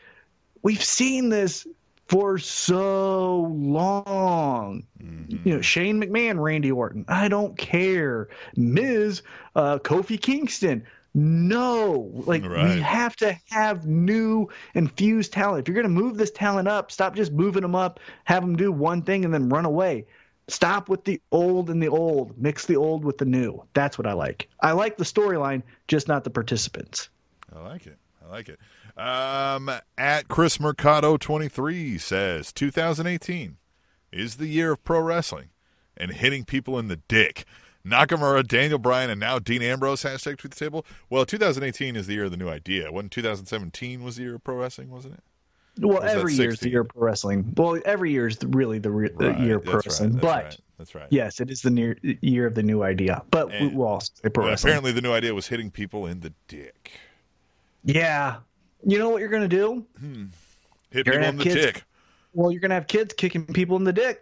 we've 0.62 0.84
seen 0.84 1.30
this 1.30 1.66
for 2.08 2.38
so 2.38 3.54
long. 3.58 4.86
You 5.00 5.56
know, 5.56 5.62
Shane 5.62 6.02
McMahon, 6.02 6.40
Randy 6.40 6.72
Orton. 6.72 7.06
I 7.08 7.28
don't 7.28 7.58
care. 7.58 8.30
Miz, 8.56 9.22
uh, 9.56 9.80
Kofi 9.80 10.22
Kingston. 10.22 10.86
No, 11.18 12.12
like 12.26 12.44
we 12.44 12.82
have 12.82 13.16
to 13.18 13.38
have 13.50 13.88
new 13.88 14.50
infused 14.74 15.32
talent. 15.32 15.62
If 15.62 15.68
you're 15.70 15.82
going 15.82 15.96
to 15.96 16.02
move 16.02 16.18
this 16.18 16.32
talent 16.32 16.68
up, 16.68 16.92
stop 16.92 17.16
just 17.16 17.32
moving 17.32 17.62
them 17.62 17.74
up, 17.74 18.02
have 18.26 18.42
them 18.44 18.58
do 18.58 18.70
one 18.70 19.02
thing 19.02 19.24
and 19.24 19.34
then 19.34 19.48
run 19.48 19.64
away. 19.64 20.06
Stop 20.50 20.90
with 20.90 21.06
the 21.06 21.22
old 21.32 21.70
and 21.70 21.82
the 21.82 21.88
old. 21.88 22.38
Mix 22.38 22.66
the 22.66 22.76
old 22.76 23.06
with 23.06 23.18
the 23.18 23.26
new. 23.26 23.64
That's 23.74 23.98
what 23.98 24.06
I 24.06 24.12
like. 24.12 24.50
I 24.60 24.74
like 24.74 24.98
the 24.98 25.06
storyline, 25.06 25.64
just 25.88 26.10
not 26.10 26.26
the 26.26 26.30
participants. 26.30 27.08
I 27.56 27.62
like 27.62 27.88
it. 27.88 27.98
I 28.24 28.30
like 28.30 28.50
it. 28.50 28.60
Um, 28.98 29.70
at 29.98 30.28
Chris 30.30 30.60
Mercado 30.60 31.18
twenty 31.18 31.50
three 31.50 31.98
says 31.98 32.54
2018. 32.54 33.58
is 34.12 34.36
the 34.38 34.48
year 34.48 34.72
of 34.72 34.84
pro 34.86 35.00
wrestling 35.02 35.50
and 35.98 36.12
hitting 36.12 36.46
people 36.46 36.80
in 36.80 36.88
the 36.88 36.98
dick. 37.08 37.46
Nakamura, 37.86 38.48
Daniel 38.48 38.80
Bryan, 38.80 39.10
and 39.12 39.20
now 39.20 39.38
Dean 39.38 39.62
Ambrose 39.62 40.04
hashtag 40.04 40.38
tweet 40.38 40.54
the 40.54 40.60
table. 40.60 40.86
Well, 41.10 41.24
2018 41.26 41.96
is 41.96 42.08
the 42.08 42.14
year 42.16 42.24
of 42.26 42.32
the 42.32 42.38
new 42.38 42.50
idea. 42.50 42.92
Wasn't 42.92 43.12
2017 43.12 44.04
was 44.04 44.16
the 44.16 44.24
year 44.24 44.36
of 44.36 44.44
pro 44.44 44.56
wrestling, 44.56 44.90
wasn't 44.90 45.16
it? 45.16 45.24
Well, 45.86 46.02
every 46.02 46.34
year 46.34 46.50
is 46.52 46.62
the 46.62 46.70
year 46.70 46.82
of 46.82 46.88
pro 46.90 47.04
wrestling. 47.04 47.54
Well, 47.56 47.80
every 47.86 48.12
year 48.12 48.28
is 48.28 48.38
really 48.44 48.80
the, 48.80 48.90
re- 48.92 49.12
the 49.18 49.34
year 49.34 49.58
of 49.58 49.66
pro 49.66 49.76
wrestling. 49.76 50.14
Right, 50.14 50.22
but 50.22 50.44
that's 50.44 50.56
right. 50.56 50.62
That's 50.78 50.96
right. 50.96 51.08
yes, 51.12 51.40
it 51.42 51.52
is 51.52 51.62
the 51.62 51.70
near, 51.70 51.96
year 52.02 52.48
of 52.48 52.56
the 52.56 52.64
new 52.64 52.82
idea. 52.82 53.22
But 53.30 53.50
we- 53.50 53.56
And- 53.56 53.78
we'll 53.78 53.88
also 53.90 54.12
say 54.16 54.30
pro 54.30 54.46
But 54.46 54.50
wrestling. 54.52 54.72
apparently, 54.72 54.92
the 54.94 55.02
new 55.02 55.12
idea 55.12 55.36
was 55.36 55.48
hitting 55.48 55.70
people 55.70 56.08
in 56.08 56.22
the 56.22 56.34
dick. 56.48 56.92
Yeah. 57.84 58.38
You 58.86 59.00
know 59.00 59.10
what 59.10 59.20
you're 59.20 59.30
going 59.30 59.42
to 59.42 59.48
do? 59.48 59.86
Hmm. 60.00 60.26
Hit 60.92 61.08
You're 61.08 61.16
people 61.16 61.30
in 61.30 61.38
the 61.38 61.44
kids- 61.44 61.56
dick. 61.56 61.84
Well, 62.34 62.52
you're 62.52 62.62
going 62.62 62.70
to 62.70 62.76
have 62.76 62.88
kids 62.88 63.14
kicking 63.14 63.46
people 63.46 63.78
in 63.78 63.84
the 63.86 63.94
dick. 63.94 64.22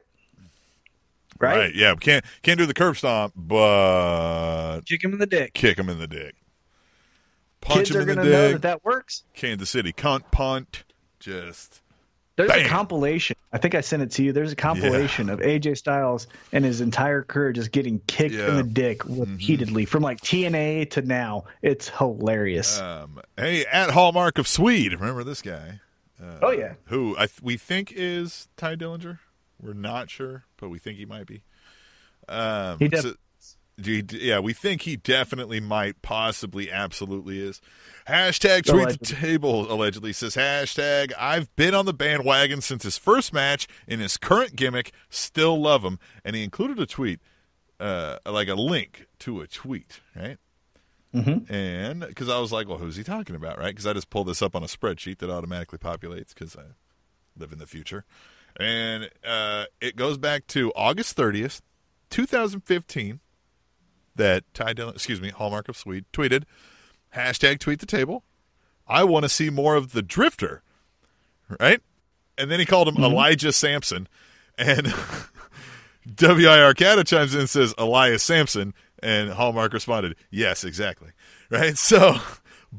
Right? 1.40 1.74
Yeah. 1.76 1.96
Can't 1.96 2.24
can't 2.44 2.58
do 2.60 2.66
the 2.66 2.74
curb 2.74 2.96
stomp, 2.96 3.34
but 3.36 4.82
Kick 4.86 5.02
them 5.02 5.14
in 5.14 5.20
the 5.20 5.26
dick. 5.26 5.54
kick 5.54 5.78
them 5.78 5.90
in 5.90 5.98
the 6.00 6.08
dick. 6.08 6.36
Punch 7.60 7.80
Kids 7.88 7.92
him 7.92 7.98
are 7.98 8.02
in 8.02 8.08
the 8.08 8.16
to 8.16 8.24
know 8.30 8.44
dick. 8.48 8.52
that 8.54 8.62
that 8.62 8.86
works. 8.86 9.24
Kansas 9.34 9.70
City 9.70 9.92
cunt 9.92 10.30
punt. 10.32 10.84
Just 11.20 11.82
There's 12.36 12.50
Bam. 12.50 12.66
a 12.66 12.70
compilation. 12.70 13.36
I 13.52 13.60
think 13.60 13.76
I 13.76 13.82
sent 13.82 14.02
it 14.02 14.10
to 14.12 14.24
you. 14.24 14.32
There's 14.34 14.52
a 14.52 14.56
compilation 14.56 15.30
of 15.30 15.40
AJ 15.40 15.78
Styles 15.78 16.26
and 16.52 16.66
his 16.66 16.82
entire 16.82 17.22
career 17.22 17.54
just 17.54 17.72
getting 17.72 18.00
kicked 18.08 18.34
Yeah. 18.34 18.50
in 18.50 18.56
the 18.58 18.64
dick 18.64 19.04
repeatedly 19.06 19.86
from 19.86 20.02
like 20.02 20.20
TNA 20.22 20.90
to 20.92 21.04
now. 21.04 21.44
It's 21.62 21.90
hilarious. 21.90 22.80
um, 22.80 23.20
hey, 23.38 23.66
at 23.68 23.92
Hallmark 23.92 24.40
of 24.40 24.48
Swede. 24.48 24.94
Remember 24.94 25.24
this 25.24 25.42
guy? 25.44 25.80
oh 26.42 26.52
yeah. 26.52 26.74
Who 26.86 27.16
I 27.18 27.28
th- 27.28 27.42
we 27.44 27.58
think 27.58 27.92
is 27.96 28.48
Tye 28.58 28.76
Dillinger. 28.78 29.20
We're 29.62 29.74
not 29.74 30.10
sure, 30.10 30.46
but 30.58 30.70
we 30.70 30.80
think 30.80 30.98
he 30.98 31.06
might 31.06 31.28
be. 31.28 31.44
Um, 32.30 32.80
He 32.80 32.88
def- 32.88 33.02
so- 33.02 33.16
he- 33.82 34.04
yeah, 34.12 34.40
we 34.40 34.54
think 34.54 34.82
he 34.82 34.96
definitely 34.96 35.60
might, 35.60 36.02
possibly, 36.02 36.72
absolutely 36.72 37.40
is. 37.40 37.62
Hashtag 38.08 38.66
tweet 38.66 39.00
the 39.00 39.06
table 39.06 39.72
allegedly 39.72 40.14
says 40.14 40.36
hashtag 40.36 41.12
I've 41.18 41.54
been 41.56 41.74
on 41.74 41.86
the 41.86 41.94
bandwagon 41.94 42.62
since 42.62 42.84
his 42.84 42.98
first 42.98 43.34
match 43.34 43.68
in 43.88 44.00
his 44.00 44.18
current 44.18 44.56
gimmick. 44.56 44.92
Still 45.10 45.60
love 45.60 45.84
him, 45.84 46.00
and 46.26 46.36
he 46.36 46.44
included 46.44 46.80
a 46.80 46.86
tweet, 46.86 47.20
uh, 47.80 48.18
like 48.26 48.48
a 48.48 48.56
link 48.56 49.08
to 49.20 49.42
a 49.42 49.48
tweet, 49.48 50.02
right? 50.16 50.38
Mm-hmm. 51.14 51.54
And 51.54 52.00
because 52.02 52.28
I 52.28 52.40
was 52.40 52.52
like, 52.52 52.68
well, 52.68 52.80
who's 52.80 52.96
he 52.96 53.04
talking 53.04 53.36
about, 53.36 53.60
right? 53.60 53.68
Because 53.68 53.86
I 53.86 53.94
just 53.94 54.10
pulled 54.10 54.28
this 54.28 54.42
up 54.42 54.56
on 54.56 54.64
a 54.64 54.68
spreadsheet 54.68 55.20
that 55.20 55.30
automatically 55.30 55.78
populates 55.78 56.30
because 56.34 56.56
I 56.56 56.64
live 57.38 57.52
in 57.52 57.60
the 57.60 57.68
future. 57.68 58.04
And 58.60 59.10
uh, 59.26 59.66
it 59.80 59.96
goes 59.96 60.18
back 60.18 60.48
to 60.48 60.72
August 60.76 61.16
30th, 61.18 61.62
2015, 62.10 63.20
that 64.16 64.44
Ty 64.54 64.74
Dillon, 64.74 64.96
excuse 64.96 65.22
me, 65.22 65.30
Hallmark 65.30 65.70
of 65.70 65.78
Swede 65.78 66.06
tweeted, 66.14 66.44
hashtag 67.16 67.60
tweet 67.60 67.80
the 67.80 67.86
table. 67.86 68.24
I 68.88 69.04
want 69.04 69.24
to 69.24 69.30
see 69.30 69.50
more 69.50 69.76
of 69.76 69.94
the 69.94 70.02
Drifter, 70.02 70.62
right? 71.60 71.82
And 72.38 72.52
then 72.52 72.60
he 72.60 72.66
called 72.66 72.88
him 72.88 72.96
mm-hmm. 72.96 73.06
Elijah 73.06 73.54
Sampson. 73.54 74.08
And 74.58 74.88
WIR 76.20 76.74
Cata 76.74 77.04
chimes 77.04 77.34
in 77.34 77.42
and 77.42 77.50
says 77.50 77.74
Elias 77.78 78.24
Samson, 78.24 78.74
and 79.02 79.32
Hallmark 79.32 79.74
responded, 79.74 80.16
"Yes, 80.30 80.64
exactly." 80.64 81.10
Right. 81.50 81.78
So, 81.78 82.18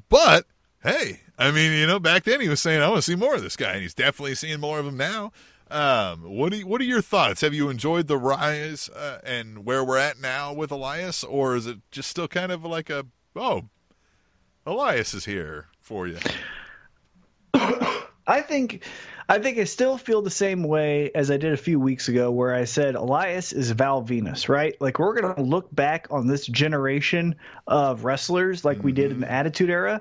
but 0.08 0.46
hey, 0.82 1.20
I 1.38 1.50
mean, 1.50 1.72
you 1.72 1.86
know, 1.86 1.98
back 1.98 2.24
then 2.24 2.40
he 2.40 2.48
was 2.48 2.60
saying, 2.60 2.82
"I 2.82 2.88
want 2.88 2.98
to 2.98 3.10
see 3.10 3.16
more 3.16 3.34
of 3.34 3.42
this 3.42 3.56
guy," 3.56 3.72
and 3.72 3.82
he's 3.82 3.94
definitely 3.94 4.34
seeing 4.34 4.60
more 4.60 4.78
of 4.78 4.86
him 4.86 4.96
now. 4.96 5.32
Um, 5.74 6.20
what 6.22 6.52
do 6.52 6.58
you, 6.58 6.68
what 6.68 6.80
are 6.80 6.84
your 6.84 7.02
thoughts? 7.02 7.40
Have 7.40 7.52
you 7.52 7.68
enjoyed 7.68 8.06
the 8.06 8.16
rise 8.16 8.88
uh, 8.90 9.18
and 9.24 9.64
where 9.64 9.84
we're 9.84 9.98
at 9.98 10.20
now 10.20 10.52
with 10.52 10.70
Elias, 10.70 11.24
or 11.24 11.56
is 11.56 11.66
it 11.66 11.78
just 11.90 12.08
still 12.08 12.28
kind 12.28 12.52
of 12.52 12.64
like 12.64 12.90
a 12.90 13.06
oh, 13.34 13.64
Elias 14.64 15.14
is 15.14 15.24
here 15.24 15.66
for 15.80 16.06
you? 16.06 16.18
I 17.54 18.40
think 18.40 18.84
I 19.28 19.40
think 19.40 19.58
I 19.58 19.64
still 19.64 19.98
feel 19.98 20.22
the 20.22 20.30
same 20.30 20.62
way 20.62 21.10
as 21.12 21.28
I 21.28 21.38
did 21.38 21.52
a 21.52 21.56
few 21.56 21.80
weeks 21.80 22.06
ago 22.06 22.30
where 22.30 22.54
I 22.54 22.66
said 22.66 22.94
Elias 22.94 23.52
is 23.52 23.72
Val 23.72 24.04
Venis, 24.04 24.48
right? 24.48 24.80
Like 24.80 25.00
we're 25.00 25.20
going 25.20 25.34
to 25.34 25.42
look 25.42 25.74
back 25.74 26.06
on 26.08 26.28
this 26.28 26.46
generation 26.46 27.34
of 27.66 28.04
wrestlers 28.04 28.64
like 28.64 28.84
we 28.84 28.92
did 28.92 29.10
in 29.10 29.18
the 29.18 29.30
Attitude 29.30 29.70
Era 29.70 30.00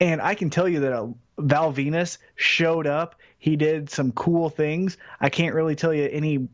and 0.00 0.20
I 0.20 0.34
can 0.34 0.50
tell 0.50 0.68
you 0.68 0.80
that 0.80 1.14
Val 1.38 1.72
Venis 1.72 2.18
showed 2.36 2.86
up, 2.86 3.16
he 3.38 3.56
did 3.56 3.90
some 3.90 4.12
cool 4.12 4.48
things. 4.48 4.96
I 5.20 5.28
can't 5.28 5.54
really 5.54 5.74
tell 5.74 5.92
you 5.92 6.08
any 6.10 6.48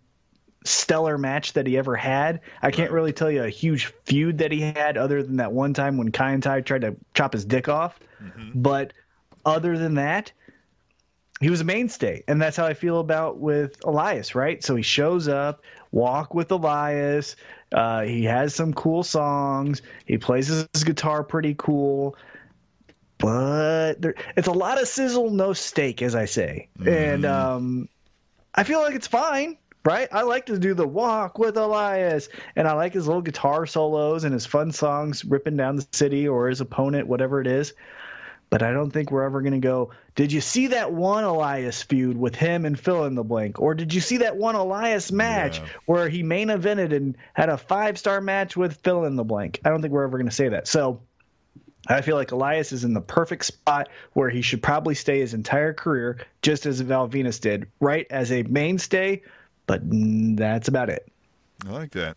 stellar 0.64 1.16
match 1.16 1.55
that 1.55 1.66
he 1.66 1.78
ever 1.78 1.97
had. 1.97 2.41
I 2.62 2.70
can't 2.70 2.91
really 2.91 3.12
tell 3.12 3.31
you 3.31 3.45
a 3.45 3.49
huge 3.49 3.87
feud 4.05 4.39
that 4.39 4.53
he 4.53 4.61
had 4.61 4.97
other 4.97 5.22
than 5.22 5.37
that 5.37 5.53
one 5.53 5.72
time 5.72 5.97
when 5.97 6.11
Kaientai 6.11 6.64
tried 6.64 6.83
to 6.83 6.97
chop 7.14 7.33
his 7.33 7.45
dick 7.45 7.68
off. 7.68 7.99
But 8.55 8.93
other 9.47 9.78
than 9.78 9.95
that, 9.95 10.33
he 11.41 11.49
was 11.49 11.62
a 11.62 11.64
mainstay, 11.64 12.22
and 12.28 12.41
that's 12.43 12.57
how 12.59 12.66
I 12.66 12.74
feel 12.74 13.01
about 13.01 13.39
with 13.39 13.83
Elias, 13.87 14.35
right? 14.35 14.62
So 14.62 14.76
he 14.76 14.83
shows 14.83 15.26
up, 15.26 15.62
walk 15.91 16.35
with 16.35 16.51
Elias. 16.51 17.37
Uh, 17.72 18.03
he 18.03 18.24
has 18.24 18.55
some 18.55 18.74
cool 18.74 19.03
songs. 19.03 19.81
He 20.05 20.18
plays 20.18 20.49
his 20.49 20.85
guitar 20.85 21.24
pretty 21.24 21.55
cool, 21.57 22.14
but 23.21 23.95
there, 24.01 24.14
it's 24.37 24.49
a 24.49 24.53
lot 24.53 24.81
of 24.81 24.89
sizzle, 24.89 25.31
no 25.31 25.53
steak, 25.53 26.03
as 26.03 26.14
I 26.14 26.25
say. 26.25 26.68
And 26.85 27.25
um, 27.25 27.89
I 28.55 28.64
feel 28.64 28.81
like 28.81 28.95
it's 28.95 29.07
fine, 29.07 29.59
right? 29.85 30.09
I 30.11 30.23
like 30.23 30.47
to 30.47 30.59
do 30.59 30.75
the 30.75 30.87
walk 30.87 31.39
with 31.39 31.57
Elias, 31.57 32.29
and 32.57 32.66
I 32.66 32.73
like 32.73 32.95
his 32.95 33.07
little 33.07 33.23
guitar 33.23 33.66
solos 33.66 34.25
and 34.25 34.33
his 34.33 34.47
fun 34.47 34.73
songs 34.73 35.25
ripping 35.25 35.57
down 35.57 35.77
the 35.77 35.87
city 35.93 36.27
or 36.27 36.49
his 36.49 36.61
opponent, 36.61 37.07
whatever 37.07 37.41
it 37.41 37.47
is 37.47 37.75
but 38.51 38.64
I 38.64 38.73
don't 38.73 38.91
think 38.91 39.12
we're 39.12 39.23
ever 39.23 39.41
going 39.43 39.53
to 39.53 39.61
go. 39.61 39.93
Did 40.16 40.33
you 40.33 40.41
see 40.41 40.66
that 40.68 40.93
one 40.93 41.23
Elias 41.23 41.85
feud 41.85 42.16
with 42.16 42.35
him 42.35 42.66
and 42.66 42.79
fill 42.79 43.05
in 43.05 43.14
the 43.14 43.23
blank? 43.23 43.61
Or 43.61 43.75
did 43.75 43.95
you 43.95 44.01
see 44.01 44.18
that 44.18 44.37
one 44.37 44.57
Elias 44.57 45.12
match 45.12 45.61
Yeah. 45.61 45.66
where 45.87 46.09
he 46.09 46.25
main 46.25 46.49
evented 46.49 46.93
and 46.93 47.16
had 47.33 47.49
a 47.49 47.57
five 47.57 47.97
star 47.97 48.21
match 48.21 48.57
with 48.57 48.79
fill 48.79 49.05
in 49.05 49.14
the 49.14 49.23
blank? 49.23 49.61
I 49.64 49.71
don't 49.71 49.81
think 49.81 49.95
we're 49.95 50.03
ever 50.03 50.18
going 50.18 50.29
to 50.29 50.35
say 50.35 50.49
that. 50.49 50.66
So 50.66 51.01
I 51.91 52.01
feel 52.03 52.16
like 52.16 52.32
Elias 52.32 52.72
is 52.72 52.84
in 52.84 52.95
the 52.95 53.01
perfect 53.01 53.45
spot 53.45 53.88
where 54.12 54.30
he 54.30 54.43
should 54.43 54.62
probably 54.62 54.95
stay 54.95 55.20
his 55.20 55.34
entire 55.34 55.72
career, 55.72 56.18
just 56.43 56.66
as 56.66 56.80
Val 56.80 57.09
Venis 57.09 57.41
did, 57.41 57.66
right? 57.80 58.07
As 58.11 58.30
a 58.32 58.43
mainstay, 58.45 59.22
but 59.66 59.80
that's 59.84 60.68
about 60.68 60.88
it. 60.88 61.09
I 61.66 61.70
like 61.70 61.91
that. 61.93 62.16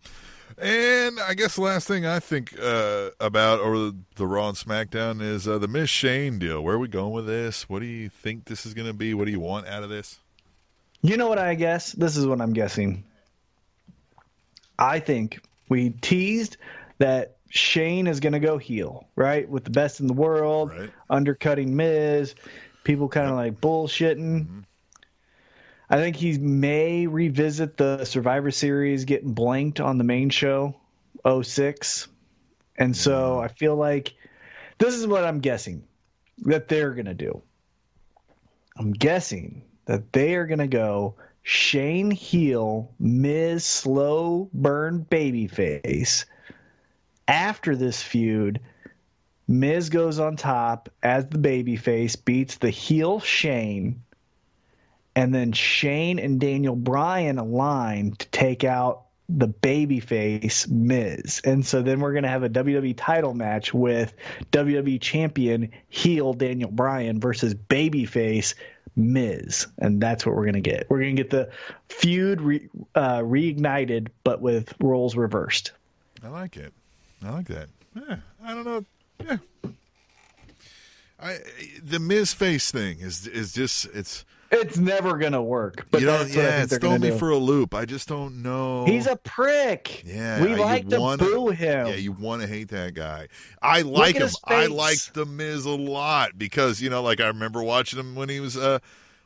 And 0.57 1.19
I 1.19 1.33
guess 1.33 1.55
the 1.55 1.61
last 1.61 1.87
thing 1.87 2.05
I 2.05 2.19
think 2.19 2.57
uh, 2.59 3.09
about 3.19 3.59
over 3.59 3.77
the, 3.77 3.95
the 4.15 4.27
Raw 4.27 4.49
and 4.49 4.57
SmackDown 4.57 5.21
is 5.21 5.47
uh, 5.47 5.57
the 5.57 5.67
Miz 5.67 5.89
Shane 5.89 6.37
deal. 6.37 6.61
Where 6.63 6.75
are 6.75 6.79
we 6.79 6.87
going 6.87 7.11
with 7.11 7.25
this? 7.25 7.67
What 7.67 7.79
do 7.79 7.85
you 7.85 8.09
think 8.09 8.45
this 8.45 8.65
is 8.65 8.73
going 8.73 8.87
to 8.87 8.93
be? 8.93 9.13
What 9.13 9.25
do 9.25 9.31
you 9.31 9.39
want 9.39 9.67
out 9.67 9.83
of 9.83 9.89
this? 9.89 10.19
You 11.01 11.17
know 11.17 11.27
what 11.27 11.39
I 11.39 11.55
guess? 11.55 11.91
This 11.93 12.15
is 12.15 12.27
what 12.27 12.39
I'm 12.39 12.53
guessing. 12.53 13.03
I 14.77 14.99
think 14.99 15.41
we 15.69 15.89
teased 15.89 16.57
that 16.99 17.37
Shane 17.55 18.07
is 18.07 18.19
going 18.19 18.33
to 18.33 18.39
go 18.39 18.57
heel, 18.57 19.07
right? 19.15 19.47
With 19.47 19.63
the 19.63 19.69
best 19.69 19.99
in 19.99 20.07
the 20.07 20.13
world, 20.13 20.71
Right. 20.71 20.89
undercutting 21.07 21.75
Miz, 21.75 22.33
people 22.83 23.07
kind 23.07 23.29
of 23.29 23.35
like 23.35 23.61
bullshitting. 23.61 24.45
Mm-hmm. 24.45 24.59
I 25.87 25.97
think 25.97 26.15
he 26.15 26.39
may 26.39 27.05
revisit 27.05 27.77
the 27.77 28.05
Survivor 28.05 28.49
Series 28.49 29.05
getting 29.05 29.33
blanked 29.33 29.79
on 29.79 29.99
the 29.99 30.03
main 30.03 30.31
show 30.31 30.75
06. 31.27 32.07
And 32.77 32.97
so 32.97 33.35
mm-hmm. 33.35 33.43
I 33.43 33.47
feel 33.49 33.75
like 33.75 34.15
this 34.79 34.95
is 34.95 35.05
what 35.05 35.23
I'm 35.23 35.39
guessing 35.39 35.83
that 36.45 36.67
they're 36.67 36.95
going 36.95 37.05
to 37.05 37.13
do. 37.13 37.39
I'm 38.77 38.93
guessing 38.93 39.61
that 39.85 40.11
they 40.11 40.33
are 40.33 40.47
going 40.47 40.57
to 40.57 40.67
go 40.67 41.17
Shane 41.43 42.09
heel, 42.09 42.95
Miz 42.97 43.63
slow 43.63 44.49
burn 44.55 45.05
babyface. 45.11 46.25
After 47.27 47.75
this 47.75 48.01
feud, 48.01 48.59
Miz 49.47 49.89
goes 49.89 50.19
on 50.19 50.35
top 50.35 50.89
as 51.01 51.27
the 51.27 51.37
babyface, 51.37 52.23
beats 52.23 52.57
the 52.57 52.69
heel 52.69 53.19
Shane, 53.19 54.03
and 55.15 55.33
then 55.33 55.51
Shane 55.51 56.19
and 56.19 56.39
Daniel 56.39 56.75
Bryan 56.75 57.37
align 57.37 58.13
to 58.13 58.27
take 58.29 58.63
out 58.63 59.03
the 59.29 59.47
babyface 59.47 60.69
Miz. 60.69 61.41
And 61.45 61.65
so 61.65 61.81
then 61.81 61.99
we're 61.99 62.11
going 62.11 62.23
to 62.23 62.29
have 62.29 62.43
a 62.43 62.49
WWE 62.49 62.93
title 62.97 63.33
match 63.33 63.73
with 63.73 64.13
WWE 64.51 64.99
champion 64.99 65.71
heel 65.89 66.33
Daniel 66.33 66.71
Bryan 66.71 67.19
versus 67.19 67.53
babyface 67.53 68.55
Miz. 68.95 69.67
And 69.77 70.01
that's 70.01 70.25
what 70.25 70.35
we're 70.35 70.43
going 70.43 70.61
to 70.61 70.61
get. 70.61 70.89
We're 70.89 70.99
going 70.99 71.15
to 71.15 71.23
get 71.23 71.31
the 71.31 71.51
feud 71.89 72.41
re, 72.41 72.69
uh, 72.95 73.19
reignited, 73.19 74.09
but 74.23 74.41
with 74.41 74.73
roles 74.79 75.15
reversed. 75.15 75.71
I 76.23 76.27
like 76.27 76.57
it. 76.57 76.73
I 77.25 77.29
like 77.31 77.47
that. 77.47 77.67
Yeah, 77.95 78.17
I 78.43 78.53
don't 78.53 78.65
know. 78.65 78.85
Yeah. 79.23 79.37
I 81.19 81.37
the 81.83 81.99
Miz 81.99 82.33
face 82.33 82.71
thing 82.71 82.99
is 82.99 83.27
is 83.27 83.53
just 83.53 83.85
it's 83.93 84.25
It's 84.51 84.77
never 84.77 85.17
gonna 85.17 85.41
work. 85.41 85.87
But 85.89 86.01
you 86.01 86.07
know, 86.07 86.17
that's 86.23 86.35
yeah, 86.35 86.61
it's 86.61 86.71
they're 86.71 86.79
throwing 86.79 86.97
gonna 86.99 87.05
me 87.11 87.15
do. 87.15 87.19
for 87.19 87.29
a 87.29 87.37
loop. 87.37 87.73
I 87.73 87.85
just 87.85 88.07
don't 88.09 88.41
know. 88.43 88.85
He's 88.85 89.07
a 89.07 89.15
prick. 89.15 90.03
Yeah, 90.05 90.43
we 90.43 90.55
like 90.55 90.89
to 90.89 90.99
wanna- 90.99 91.23
boo 91.23 91.49
him. 91.49 91.87
Yeah, 91.87 91.95
you 91.95 92.11
want 92.11 92.41
to 92.41 92.47
hate 92.47 92.69
that 92.69 92.93
guy. 92.93 93.27
I 93.61 93.81
like 93.81 94.15
at 94.17 94.23
him. 94.23 94.29
I 94.45 94.65
like 94.65 94.99
the 95.13 95.25
Miz 95.25 95.65
a 95.65 95.69
lot 95.71 96.37
because 96.37 96.81
you 96.81 96.89
know, 96.89 97.01
like 97.01 97.21
I 97.21 97.27
remember 97.27 97.63
watching 97.63 97.99
him 97.99 98.15
when 98.15 98.27
he 98.29 98.39
was 98.39 98.57
uh, 98.57 98.79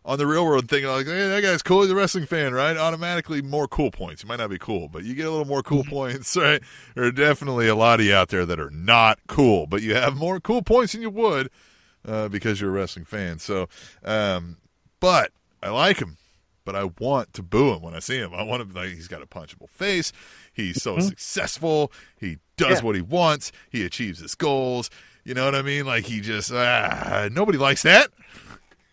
on 0.08 0.18
the 0.18 0.26
Real 0.26 0.44
World, 0.46 0.68
thinking 0.70 0.90
like, 0.90 1.06
"Hey, 1.06 1.28
that 1.28 1.42
guy's 1.44 1.62
cool. 1.62 1.84
He's 1.84 1.92
a 1.92 1.96
wrestling 1.96 2.26
fan, 2.26 2.54
right?" 2.54 2.76
Automatically, 2.78 3.42
more 3.44 3.68
cool 3.68 3.92
points. 3.92 4.24
You 4.24 4.30
might 4.30 4.40
not 4.40 4.50
be 4.50 4.58
cool, 4.58 4.88
but 4.88 5.04
you 5.04 5.14
get 5.14 5.28
a 5.28 5.30
little 5.30 5.46
more 5.46 5.62
cool 5.62 5.84
points, 5.84 6.36
right? 6.42 6.62
There 6.96 7.04
are 7.04 7.12
definitely 7.12 7.68
a 7.68 7.76
lot 7.76 8.00
of 8.00 8.06
you 8.08 8.16
out 8.16 8.30
there 8.30 8.46
that 8.46 8.60
are 8.60 8.72
not 8.72 9.20
cool, 9.28 9.68
but 9.68 9.82
you 9.84 9.94
have 9.96 10.16
more 10.16 10.40
cool 10.40 10.64
points 10.64 10.94
than 10.94 11.02
you 11.04 11.10
would 11.12 11.50
uh, 12.08 12.30
because 12.30 12.60
you're 12.60 12.70
a 12.72 12.74
wrestling 12.74 13.06
fan. 13.06 13.38
So, 13.40 13.68
um, 14.04 14.58
but 15.00 15.32
I 15.62 15.70
like 15.70 15.98
him 16.00 16.18
but 16.66 16.76
I 16.76 16.84
want 17.00 17.32
to 17.36 17.42
boo 17.42 17.72
him 17.74 17.82
when 17.82 17.94
I 17.94 18.00
see 18.00 18.18
him. 18.18 18.34
I 18.34 18.44
want 18.44 18.70
to 18.70 18.78
like 18.78 18.90
he's 18.90 19.08
got 19.08 19.22
a 19.22 19.26
punchable 19.26 19.70
face. 19.70 20.12
He's 20.54 20.84
so 20.84 21.00
successful. 21.00 21.94
He 22.20 22.40
does 22.58 22.68
Mm-hmm. 22.68 22.74
Yeah. 22.76 22.82
what 22.82 22.96
he 22.98 23.02
wants. 23.02 23.52
He 23.70 23.86
achieves 23.86 24.20
his 24.20 24.36
goals. 24.36 24.90
You 25.24 25.34
know 25.34 25.46
what 25.46 25.56
I 25.56 25.62
mean? 25.62 25.86
Like 25.86 26.04
he 26.06 26.20
just 26.20 26.52
ah, 26.52 27.30
nobody 27.32 27.58
likes 27.58 27.84
that. 27.84 28.10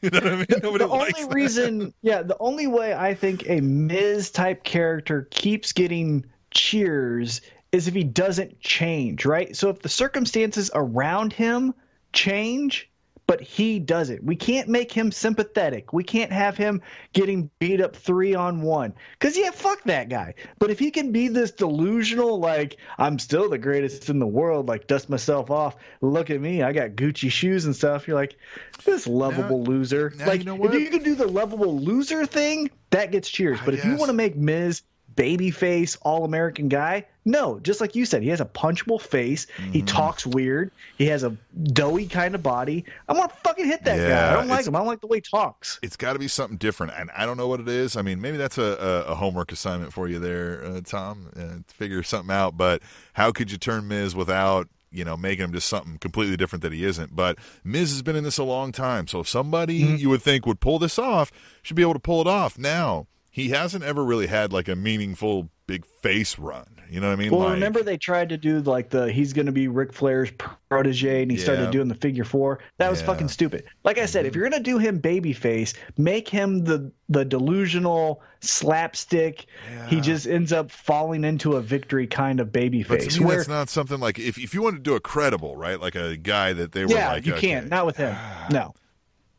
You 0.04 0.10
know 0.10 0.20
what 0.20 0.26
I 0.26 0.36
mean? 0.36 0.46
Nobody 0.62 0.84
the 0.84 0.90
only 0.90 1.12
that. 1.12 1.34
reason, 1.34 1.94
yeah, 2.02 2.20
the 2.20 2.36
only 2.38 2.66
way 2.66 2.92
I 2.92 3.14
think 3.14 3.48
a 3.48 3.60
Miz 3.62 4.30
type 4.30 4.62
character 4.62 5.28
keeps 5.30 5.72
getting 5.72 6.26
cheers 6.50 7.40
is 7.72 7.88
if 7.88 7.94
he 7.94 8.04
doesn't 8.04 8.60
change, 8.60 9.24
right? 9.24 9.56
So 9.56 9.70
if 9.70 9.80
the 9.80 9.88
circumstances 9.88 10.70
around 10.74 11.32
him 11.32 11.72
change, 12.12 12.90
but 13.26 13.40
he 13.40 13.78
does 13.78 14.10
it. 14.10 14.22
we 14.22 14.36
can't 14.36 14.68
make 14.68 14.92
him 14.92 15.10
sympathetic. 15.10 15.92
We 15.92 16.04
can't 16.04 16.32
have 16.32 16.56
him 16.56 16.82
getting 17.12 17.50
beat 17.58 17.80
up 17.80 17.96
three 17.96 18.34
on 18.34 18.60
one. 18.60 18.92
Because, 19.18 19.36
yeah, 19.36 19.50
fuck 19.50 19.82
that 19.84 20.08
guy. 20.08 20.34
But 20.58 20.70
if 20.70 20.78
he 20.78 20.90
can 20.90 21.10
be 21.12 21.28
this 21.28 21.50
delusional, 21.50 22.38
like, 22.38 22.76
I'm 22.98 23.18
still 23.18 23.48
the 23.48 23.58
greatest 23.58 24.10
in 24.10 24.18
the 24.18 24.26
world, 24.26 24.68
like, 24.68 24.86
dust 24.86 25.08
myself 25.08 25.50
off, 25.50 25.76
look 26.00 26.30
at 26.30 26.40
me, 26.40 26.62
I 26.62 26.72
got 26.72 26.90
Gucci 26.90 27.30
shoes 27.30 27.64
and 27.64 27.74
stuff, 27.74 28.06
you're 28.06 28.16
like, 28.16 28.36
this 28.84 29.06
lovable 29.06 29.62
loser. 29.62 30.12
now 30.18 30.26
like, 30.26 30.40
you 30.40 30.44
know 30.44 30.64
if 30.64 30.74
you 30.74 30.90
can 30.90 31.02
do 31.02 31.14
the 31.14 31.26
lovable 31.26 31.80
loser 31.80 32.26
thing, 32.26 32.70
that 32.90 33.10
gets 33.10 33.30
cheers. 33.30 33.58
I 33.60 33.64
But 33.64 33.74
if 33.74 33.84
you 33.84 33.96
want 33.96 34.08
to 34.08 34.14
make 34.14 34.36
Miz 34.36 34.82
babyface, 35.14 35.96
all 36.02 36.24
American 36.24 36.68
guy, 36.68 37.06
no, 37.24 37.58
just 37.60 37.80
like 37.80 37.94
you 37.94 38.04
said, 38.04 38.22
he 38.22 38.28
has 38.28 38.40
a 38.40 38.44
punchable 38.44 39.00
face. 39.00 39.46
He 39.72 39.78
Mm-hmm. 39.80 39.86
talks 39.86 40.26
weird. 40.26 40.70
He 40.98 41.06
has 41.06 41.22
a 41.24 41.36
doughy 41.62 42.06
kind 42.06 42.34
of 42.34 42.42
body. 42.42 42.84
I'm 43.08 43.16
gonna 43.16 43.32
fucking 43.42 43.64
hit 43.66 43.84
that 43.84 43.96
guy. 44.08 44.30
I 44.30 44.34
don't 44.34 44.48
like 44.48 44.66
him. 44.66 44.74
I 44.76 44.78
don't 44.78 44.86
like 44.86 45.00
the 45.00 45.06
way 45.06 45.18
he 45.18 45.20
talks. 45.22 45.78
It's 45.82 45.96
got 45.96 46.12
to 46.14 46.18
be 46.18 46.28
something 46.28 46.56
different, 46.58 46.92
and 46.96 47.10
I 47.16 47.24
don't 47.26 47.36
know 47.36 47.48
what 47.48 47.60
it 47.60 47.68
is. 47.68 47.96
I 47.96 48.02
mean, 48.02 48.20
maybe 48.20 48.36
that's 48.36 48.58
a, 48.58 48.62
a, 49.08 49.12
a 49.12 49.14
homework 49.14 49.52
assignment 49.52 49.92
for 49.92 50.08
you 50.08 50.18
there, 50.18 50.62
uh, 50.64 50.80
Tom. 50.84 51.30
Uh, 51.36 51.62
figure 51.68 52.02
something 52.02 52.34
out. 52.34 52.56
But 52.56 52.82
how 53.14 53.32
could 53.32 53.50
you 53.50 53.58
turn 53.58 53.88
Miz 53.88 54.14
without 54.14 54.68
you 54.92 55.04
know 55.04 55.16
making 55.16 55.44
him 55.44 55.52
just 55.52 55.68
something 55.68 55.98
completely 55.98 56.36
different 56.36 56.62
that 56.62 56.72
he 56.72 56.84
isn't? 56.84 57.16
But 57.16 57.38
Miz 57.64 57.90
has 57.90 58.02
been 58.02 58.16
in 58.16 58.24
this 58.24 58.38
a 58.38 58.44
long 58.44 58.70
time, 58.72 59.06
so 59.06 59.20
if 59.20 59.28
somebody 59.28 59.80
Mm-hmm. 59.82 59.96
you 59.96 60.08
would 60.10 60.22
think 60.22 60.46
would 60.46 60.60
pull 60.60 60.78
this 60.78 60.98
off 60.98 61.32
should 61.62 61.76
be 61.76 61.82
able 61.82 61.94
to 61.94 61.98
pull 62.00 62.20
it 62.20 62.26
off. 62.26 62.58
Now 62.58 63.06
he 63.30 63.48
hasn't 63.48 63.82
ever 63.82 64.04
really 64.04 64.26
had 64.28 64.52
like 64.52 64.68
a 64.68 64.76
meaningful 64.76 65.48
big 65.66 65.84
face 65.84 66.38
run. 66.38 66.73
You 66.90 67.00
know 67.00 67.08
what 67.08 67.14
I 67.14 67.16
mean? 67.16 67.30
Well, 67.30 67.40
like, 67.40 67.54
remember 67.54 67.82
they 67.82 67.96
tried 67.96 68.28
to 68.28 68.36
do 68.36 68.60
like 68.60 68.90
the 68.90 69.10
he's 69.10 69.32
going 69.32 69.46
to 69.46 69.52
be 69.52 69.68
Ric 69.68 69.92
Flair's 69.92 70.30
protege, 70.68 71.22
and 71.22 71.30
he 71.30 71.36
Yeah. 71.38 71.42
started 71.44 71.70
doing 71.70 71.88
the 71.88 71.94
figure 71.94 72.24
four. 72.24 72.60
That 72.78 72.90
was 72.90 72.98
Yeah. 73.00 73.04
Mm-hmm. 73.04 73.12
fucking 73.12 73.28
stupid. 73.28 73.64
Like 73.84 73.98
I 73.98 74.06
said, 74.06 74.26
if 74.26 74.34
you're 74.34 74.48
going 74.48 74.62
to 74.62 74.70
do 74.70 74.78
him 74.78 75.00
babyface, 75.00 75.74
make 75.96 76.28
him 76.28 76.64
the 76.64 76.90
the 77.08 77.24
delusional 77.24 78.22
slapstick. 78.40 79.46
He 79.88 80.00
just 80.00 80.26
ends 80.26 80.52
up 80.52 80.70
falling 80.70 81.24
into 81.24 81.54
a 81.56 81.60
victory 81.60 82.06
kind 82.06 82.40
of 82.40 82.52
But 82.52 82.62
babyface. 82.62 83.12
to 83.14 83.20
me, 83.20 83.26
Where 83.26 83.36
that's 83.36 83.48
not 83.48 83.68
something 83.68 84.00
like 84.00 84.18
if 84.18 84.38
if 84.38 84.54
you 84.54 84.62
want 84.62 84.76
to 84.76 84.82
do 84.82 84.94
a 84.94 85.00
credible, 85.00 85.56
right? 85.56 85.80
Like 85.80 85.94
a 85.94 86.16
guy 86.16 86.52
that 86.54 86.72
they 86.72 86.84
were 86.84 86.92
yeah, 86.92 87.12
like, 87.12 87.26
you 87.26 87.34
okay, 87.34 87.48
can't. 87.48 87.68
Not 87.68 87.86
with 87.86 87.96
him. 87.96 88.16
No. 88.50 88.74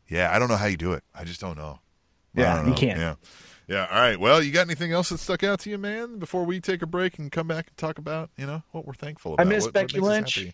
Yeah, 0.08 0.32
I 0.34 0.38
don't 0.38 0.48
know 0.48 0.56
how 0.56 0.66
you 0.66 0.76
do 0.76 0.92
it. 0.92 1.02
I 1.14 1.24
just 1.24 1.40
don't 1.40 1.56
know. 1.56 1.80
Yeah, 2.34 2.62
you 2.62 2.70
know. 2.70 2.76
can't. 2.76 2.98
Yeah. 2.98 3.14
Yeah. 3.66 3.86
All 3.90 4.00
right. 4.00 4.18
Well, 4.18 4.42
you 4.42 4.52
got 4.52 4.66
anything 4.66 4.92
else 4.92 5.08
that 5.08 5.18
stuck 5.18 5.42
out 5.42 5.60
to 5.60 5.70
you, 5.70 5.78
man, 5.78 6.18
before 6.18 6.44
we 6.44 6.60
take 6.60 6.82
a 6.82 6.86
break 6.86 7.18
and 7.18 7.30
come 7.32 7.48
back 7.48 7.68
and 7.68 7.76
talk 7.76 7.98
about, 7.98 8.30
you 8.36 8.46
know, 8.46 8.62
what 8.72 8.86
we're 8.86 8.94
thankful 8.94 9.34
about. 9.34 9.46
I 9.46 9.48
miss 9.48 9.64
what, 9.64 9.72
Becky 9.74 10.00
what 10.00 10.08
Lynch. 10.10 10.52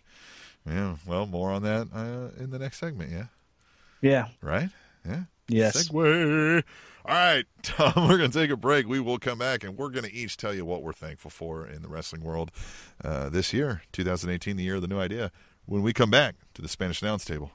Yeah. 0.65 0.95
Well, 1.05 1.25
more 1.25 1.51
on 1.51 1.63
that 1.63 1.89
uh, 1.93 2.41
in 2.41 2.49
the 2.49 2.59
next 2.59 2.79
segment. 2.79 3.11
Yeah. 3.11 3.25
Yeah. 4.01 4.27
Right? 4.41 4.69
Yeah. 5.05 5.23
Yes. 5.47 5.89
Segway. 5.89 6.63
All 7.05 7.13
right, 7.13 7.45
Tom, 7.63 8.07
we're 8.07 8.17
going 8.17 8.31
to 8.31 8.39
take 8.39 8.49
a 8.49 8.55
break. 8.55 8.87
We 8.87 9.01
will 9.01 9.19
come 9.19 9.37
back 9.37 9.63
and 9.63 9.77
we're 9.77 9.89
going 9.89 10.05
to 10.05 10.13
each 10.13 10.37
tell 10.37 10.53
you 10.53 10.63
what 10.63 10.83
we're 10.83 10.93
thankful 10.93 11.31
for 11.31 11.67
in 11.67 11.81
the 11.81 11.89
wrestling 11.89 12.23
world 12.23 12.49
uh, 13.03 13.27
this 13.27 13.51
year, 13.51 13.81
2018, 13.91 14.55
the 14.55 14.63
year 14.63 14.75
of 14.75 14.81
the 14.81 14.87
new 14.87 14.99
idea, 14.99 15.31
when 15.65 15.81
we 15.81 15.91
come 15.91 16.09
back 16.09 16.35
to 16.53 16.61
the 16.61 16.69
Spanish 16.69 17.01
announce 17.01 17.25
table. 17.25 17.51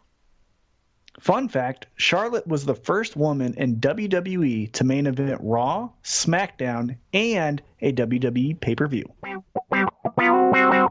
Fun 1.19 1.49
fact 1.49 1.87
Charlotte 1.97 2.47
was 2.47 2.65
the 2.65 2.75
first 2.75 3.17
woman 3.17 3.55
in 3.55 3.77
WWE 3.77 4.73
to 4.73 4.85
main 4.85 5.07
event 5.07 5.41
Raw, 5.43 5.91
SmackDown, 6.05 6.97
and 7.13 7.61
a 7.81 7.93
WWE 7.93 8.61
pay 8.61 8.75
per 8.75 8.87
view. 8.87 9.13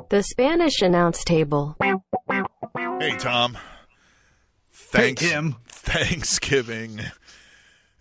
The 0.09 0.23
Spanish 0.23 0.82
announce 0.82 1.23
table. 1.23 1.75
Hey, 1.80 3.15
Tom. 3.17 3.57
Thanks, 4.71 5.21
Hey, 5.21 5.30
Tim. 5.30 5.55
Thanksgiving 5.67 6.99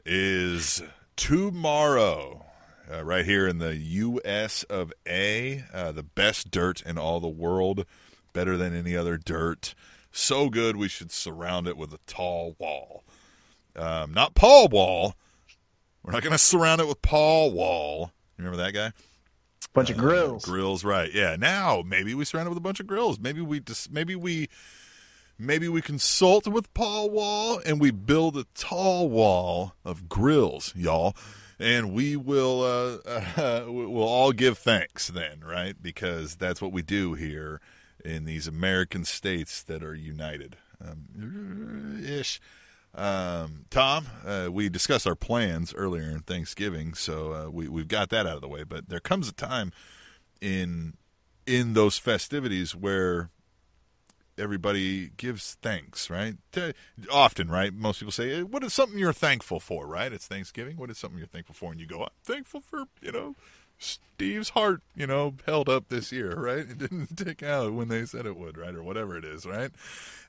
is 0.04 0.82
tomorrow, 1.16 2.44
uh, 2.92 3.04
right 3.04 3.24
here 3.24 3.46
in 3.46 3.58
the 3.58 3.76
U.S. 3.76 4.62
of 4.64 4.92
A. 5.08 5.64
Uh, 5.72 5.92
the 5.92 6.02
best 6.02 6.50
dirt 6.50 6.82
in 6.82 6.98
all 6.98 7.20
the 7.20 7.28
world, 7.28 7.84
better 8.32 8.56
than 8.56 8.74
any 8.74 8.96
other 8.96 9.16
dirt. 9.16 9.74
So 10.16 10.48
good, 10.48 10.76
we 10.76 10.88
should 10.88 11.12
surround 11.12 11.68
it 11.68 11.76
with 11.76 11.92
a 11.92 11.98
tall 12.06 12.56
wall. 12.58 13.04
Um, 13.76 14.14
not 14.14 14.34
Paul 14.34 14.68
Wall. 14.68 15.14
We're 16.02 16.12
not 16.12 16.22
going 16.22 16.32
to 16.32 16.38
surround 16.38 16.80
it 16.80 16.88
with 16.88 17.02
Paul 17.02 17.52
Wall. 17.52 18.12
You 18.38 18.44
remember 18.44 18.56
that 18.64 18.72
guy? 18.72 18.92
Bunch 19.74 19.90
of 19.90 19.98
grills. 19.98 20.42
Grills, 20.42 20.84
right? 20.84 21.12
Yeah. 21.12 21.36
Now 21.38 21.82
maybe 21.86 22.14
we 22.14 22.24
surround 22.24 22.46
it 22.46 22.48
with 22.48 22.56
a 22.56 22.62
bunch 22.62 22.80
of 22.80 22.86
grills. 22.86 23.20
Maybe 23.20 23.42
we 23.42 23.60
just 23.60 23.92
maybe 23.92 24.16
we 24.16 24.48
maybe 25.38 25.68
we 25.68 25.82
consult 25.82 26.48
with 26.48 26.72
Paul 26.72 27.10
Wall 27.10 27.60
and 27.66 27.78
we 27.78 27.90
build 27.90 28.38
a 28.38 28.46
tall 28.54 29.10
wall 29.10 29.74
of 29.84 30.08
grills, 30.08 30.72
y'all. 30.74 31.14
And 31.58 31.92
we 31.92 32.16
will 32.16 32.62
uh, 32.62 33.10
uh, 33.36 33.64
we'll 33.66 34.02
all 34.02 34.32
give 34.32 34.56
thanks 34.56 35.08
then, 35.08 35.40
right? 35.46 35.76
Because 35.80 36.36
that's 36.36 36.62
what 36.62 36.72
we 36.72 36.80
do 36.80 37.12
here 37.12 37.60
in 38.06 38.24
these 38.24 38.46
American 38.46 39.04
states 39.04 39.62
that 39.64 39.82
are 39.82 39.94
united, 39.94 40.56
um, 40.80 42.00
ish. 42.04 42.40
Um, 42.94 43.66
Tom, 43.68 44.06
uh, 44.24 44.48
we 44.50 44.68
discussed 44.68 45.06
our 45.06 45.14
plans 45.14 45.74
earlier 45.74 46.08
in 46.08 46.20
Thanksgiving, 46.20 46.94
so 46.94 47.32
uh, 47.32 47.50
we 47.50 47.68
we've 47.68 47.88
got 47.88 48.08
that 48.10 48.26
out 48.26 48.36
of 48.36 48.40
the 48.40 48.48
way. 48.48 48.62
But 48.62 48.88
there 48.88 49.00
comes 49.00 49.28
a 49.28 49.34
time 49.34 49.72
in 50.40 50.94
in 51.46 51.74
those 51.74 51.98
festivities 51.98 52.74
where 52.74 53.30
everybody 54.38 55.10
gives 55.16 55.56
thanks, 55.60 56.08
right? 56.08 56.36
Often, 57.10 57.50
right? 57.50 57.74
Most 57.74 57.98
people 57.98 58.12
say, 58.12 58.40
"Eh, 58.40 58.42
"What 58.42 58.64
is 58.64 58.72
something 58.72 58.98
you're 58.98 59.12
thankful 59.12 59.60
for?" 59.60 59.86
Right? 59.86 60.12
It's 60.12 60.26
Thanksgiving. 60.26 60.76
What 60.76 60.90
is 60.90 60.96
something 60.96 61.18
you're 61.18 61.26
thankful 61.26 61.54
for? 61.54 61.72
And 61.72 61.80
you 61.80 61.86
go, 61.86 62.02
"I'm 62.02 62.08
thankful 62.24 62.60
for 62.60 62.84
you 63.02 63.12
know." 63.12 63.34
Steve's 63.78 64.50
heart, 64.50 64.80
you 64.94 65.06
know, 65.06 65.34
held 65.44 65.68
up 65.68 65.88
this 65.88 66.10
year, 66.10 66.34
right? 66.34 66.60
It 66.60 66.78
didn't 66.78 67.16
tick 67.16 67.42
out 67.42 67.72
when 67.74 67.88
they 67.88 68.06
said 68.06 68.24
it 68.26 68.36
would, 68.36 68.56
right, 68.56 68.74
or 68.74 68.82
whatever 68.82 69.16
it 69.16 69.24
is, 69.24 69.44
right? 69.44 69.70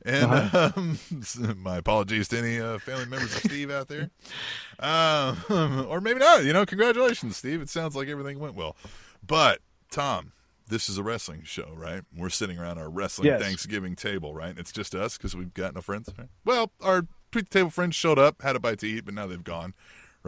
And 0.06 0.32
um, 0.54 1.00
my 1.58 1.78
apologies 1.78 2.28
to 2.30 2.38
any 2.38 2.60
uh, 2.60 2.80
family 2.80 3.06
members 3.06 3.36
of 3.36 3.42
Steve 3.44 3.72
out 3.72 3.88
there, 3.88 4.10
um, 4.80 5.38
or 5.90 6.02
maybe 6.02 6.20
not. 6.20 6.44
You 6.44 6.54
know, 6.54 6.66
congratulations, 6.66 7.38
Steve. 7.38 7.62
It 7.62 7.70
sounds 7.70 7.96
like 7.96 8.08
everything 8.08 8.40
went 8.40 8.56
well, 8.56 8.76
but 9.26 9.60
Tom, 9.90 10.34
this 10.68 10.90
is 10.90 10.98
a 10.98 11.04
wrestling 11.04 11.44
show, 11.44 11.72
right? 11.74 12.02
We're 12.16 12.30
sitting 12.30 12.60
around 12.60 12.78
our 12.78 12.90
wrestling 12.90 13.28
Yes. 13.28 13.42
Thanksgiving 13.42 13.96
table, 13.96 14.34
right? 14.34 14.58
It's 14.58 14.72
just 14.72 14.94
us 14.94 15.18
because 15.18 15.36
we've 15.36 15.54
got 15.54 15.74
no 15.76 15.82
friends. 15.82 16.10
Right? 16.18 16.28
Well, 16.44 16.72
our 16.82 17.08
tweet 17.32 17.50
the 17.50 17.60
table 17.60 17.70
friends 17.70 17.96
showed 17.96 18.20
up, 18.20 18.42
had 18.42 18.56
a 18.56 18.60
bite 18.60 18.80
to 18.80 18.88
eat, 18.88 19.06
but 19.06 19.14
now 19.14 19.28
they've 19.28 19.44
gone, 19.44 19.74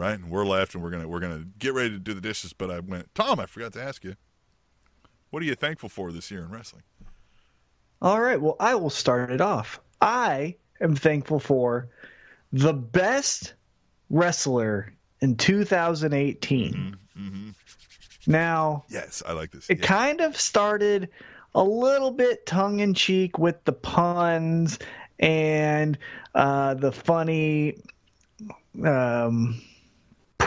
right? 0.00 0.18
And 0.18 0.30
we're 0.30 0.46
left, 0.46 0.74
and 0.74 0.82
we're 0.82 0.90
gonna 0.90 1.06
we're 1.06 1.20
gonna 1.20 1.44
get 1.58 1.74
ready 1.74 1.90
to 1.90 1.98
do 1.98 2.14
the 2.14 2.20
dishes. 2.20 2.52
But 2.52 2.70
I 2.70 2.80
went, 2.80 3.14
Tom, 3.14 3.38
I 3.38 3.46
forgot 3.46 3.72
to 3.74 3.82
ask 3.82 4.02
you, 4.02 4.16
what 5.30 5.42
are 5.42 5.46
you 5.46 5.54
thankful 5.54 5.88
for 5.88 6.10
this 6.10 6.30
year 6.30 6.42
in 6.42 6.50
wrestling? 6.50 6.82
All 8.02 8.20
right. 8.20 8.40
Well, 8.40 8.56
I 8.58 8.74
will 8.74 8.90
start 8.90 9.30
it 9.30 9.40
off. 9.42 9.78
I 10.00 10.56
am 10.80 10.96
thankful 10.96 11.38
for 11.38 11.88
the 12.52 12.72
best 12.72 13.52
wrestler 14.08 14.92
in 15.20 15.36
2018. 15.36 16.96
Now, 18.26 18.84
Yes, 18.88 19.22
I 19.26 19.32
like 19.32 19.50
this. 19.50 19.68
it 19.70 19.78
Yeah. 19.80 19.86
kind 19.86 20.20
of 20.20 20.38
started 20.40 21.08
a 21.54 21.62
little 21.62 22.10
bit 22.10 22.46
tongue 22.46 22.80
in 22.80 22.94
cheek 22.94 23.38
with 23.38 23.62
the 23.64 23.72
puns 23.72 24.78
and 25.18 25.98
uh, 26.34 26.74
the 26.74 26.92
funny 26.92 27.76
um, 28.84 29.60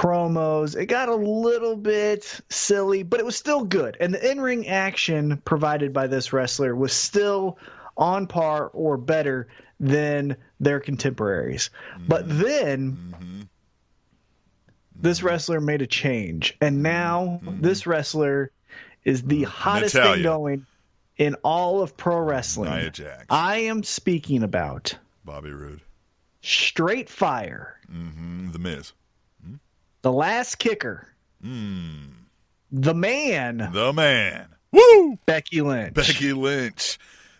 promos. 0.04 0.76
It 0.76 0.88
got 0.88 1.08
a 1.08 1.16
little 1.16 1.78
bit 1.78 2.42
silly, 2.50 3.04
but 3.04 3.22
it 3.22 3.26
was 3.26 3.38
still 3.38 3.64
good. 3.64 3.96
And 4.02 4.14
the 4.14 4.32
in 4.32 4.42
ring 4.42 4.68
action 4.68 5.42
provided 5.46 5.94
by 5.94 6.08
this 6.08 6.34
wrestler 6.34 6.76
was 6.76 6.92
still 6.92 7.58
on 7.96 8.28
par 8.28 8.70
or 8.74 8.98
better 8.98 9.48
than 9.80 10.36
their 10.60 10.82
contemporaries. 10.82 11.70
But 12.08 12.28
mm-hmm. 12.28 12.42
then 12.42 12.92
mm-hmm. 12.92 13.42
this 14.96 15.24
wrestler 15.24 15.62
made 15.62 15.82
a 15.82 15.88
change, 15.88 16.58
and 16.60 16.84
now 16.84 17.40
mm-hmm. 17.42 17.62
this 17.62 17.88
wrestler 17.88 18.52
is 19.06 19.24
the 19.24 19.44
hottest 19.44 19.96
Natalya. 19.96 20.16
thing 20.16 20.24
going 20.24 20.66
in 21.18 21.36
all 21.44 21.82
of 21.82 21.96
pro 21.96 22.18
wrestling. 22.18 22.72
Nia 22.72 22.90
Jax. 22.90 23.26
I 23.30 23.58
am 23.60 23.84
speaking 23.84 24.44
about 24.44 24.98
Bobby 25.24 25.52
Roode. 25.52 25.82
Straight 26.42 27.10
Fire, 27.10 27.80
hmm 27.90 28.52
The 28.52 28.60
Miz. 28.60 28.92
The 30.04 30.12
Lass 30.12 30.54
Kicker, 30.56 31.08
the 31.42 32.94
man, 32.94 33.70
The 33.74 33.94
man. 33.94 34.48
Woo! 34.72 35.18
Becky 35.26 35.62
Lynch. 35.62 35.94
Becky 35.94 36.34
Lynch. 36.34 36.98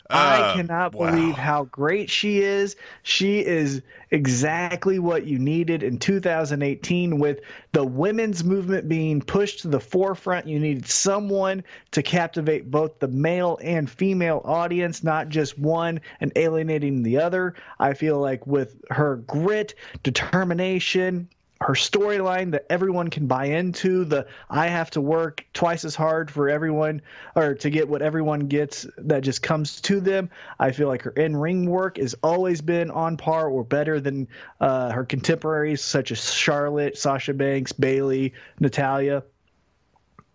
I 0.10 0.38
Uh, 0.42 0.56
cannot 0.56 0.94
wow. 0.94 1.10
believe 1.12 1.36
how 1.36 1.64
great 1.66 2.10
she 2.10 2.42
is. 2.42 2.76
She 3.02 3.40
is 3.40 3.82
exactly 4.12 5.00
what 5.00 5.26
you 5.26 5.40
needed 5.40 5.82
in 5.82 5.98
2018 5.98 7.18
with 7.20 7.40
the 7.72 7.84
women's 7.84 8.44
movement 8.44 8.88
being 8.88 9.22
pushed 9.22 9.62
to 9.62 9.70
the 9.70 9.80
forefront. 9.80 10.48
You 10.48 10.60
needed 10.60 10.88
someone 10.88 11.64
to 11.92 12.04
captivate 12.04 12.70
both 12.70 13.00
the 13.00 13.08
male 13.08 13.58
and 13.64 13.90
female 13.90 14.42
audience, 14.46 15.04
not 15.04 15.30
just 15.30 15.58
one 15.58 16.00
and 16.22 16.32
alienating 16.36 17.02
the 17.02 17.18
other. 17.18 17.56
I 17.80 17.94
feel 17.94 18.20
like 18.20 18.46
with 18.46 18.76
her 18.92 19.16
grit, 19.16 19.74
determination, 20.04 21.28
her 21.64 21.74
storyline 21.74 22.52
that 22.52 22.66
everyone 22.70 23.10
can 23.10 23.28
buy 23.28 23.46
into 23.46 24.04
the 24.06 24.28
i 24.50 24.68
have 24.68 24.90
to 24.90 25.02
work 25.02 25.46
twice 25.54 25.86
as 25.86 25.96
hard 25.96 26.30
for 26.30 26.50
everyone 26.50 27.02
or 27.36 27.54
to 27.56 27.70
get 27.70 27.88
what 27.88 28.02
everyone 28.02 28.42
gets 28.42 28.86
that 28.98 29.22
just 29.22 29.42
comes 29.42 29.82
to 29.82 30.00
them. 30.00 30.30
I 30.60 30.72
feel 30.72 30.88
like 30.88 31.02
her 31.04 31.12
in-ring 31.12 31.70
work 31.70 31.98
has 31.98 32.16
always 32.24 32.62
been 32.62 32.92
on 32.92 33.18
par 33.18 33.48
or 33.48 33.64
better 33.64 34.00
than 34.00 34.28
uh, 34.60 34.92
her 34.92 35.06
contemporaries 35.06 35.82
such 35.84 36.12
as 36.12 36.34
charlotte 36.34 36.98
sasha 36.98 37.34
banks 37.34 37.72
bayley 37.72 38.34
natalya. 38.60 39.24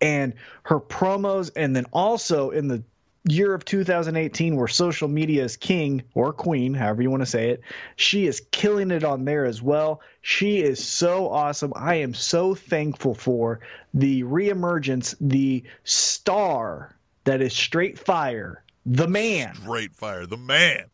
And 0.01 0.33
her 0.63 0.79
promos 0.79 1.51
and 1.55 1.75
then 1.75 1.85
also 1.91 2.51
in 2.51 2.67
the 2.67 2.83
year 3.31 3.53
of 3.53 3.65
2018 3.65 4.55
where 4.55 4.67
social 4.67 5.07
media 5.07 5.43
is 5.43 5.55
king 5.57 6.01
or 6.13 6.33
queen 6.33 6.73
however 6.73 7.01
you 7.01 7.09
want 7.09 7.21
to 7.21 7.25
say 7.25 7.49
it 7.49 7.61
she 7.95 8.27
is 8.27 8.41
killing 8.51 8.91
it 8.91 9.03
on 9.03 9.25
there 9.25 9.45
as 9.45 9.61
well 9.61 10.01
she 10.21 10.59
is 10.59 10.83
so 10.83 11.29
awesome 11.29 11.71
i 11.75 11.95
am 11.95 12.13
so 12.13 12.55
thankful 12.55 13.13
for 13.13 13.59
the 13.93 14.23
reemergence 14.23 15.15
the 15.21 15.63
star 15.83 16.95
that 17.23 17.41
is 17.41 17.53
straight 17.53 17.99
fire 17.99 18.63
the 18.85 19.07
man 19.07 19.53
Straight 19.55 19.93
fire. 19.93 20.25
The 20.25 20.37
man. 20.37 20.85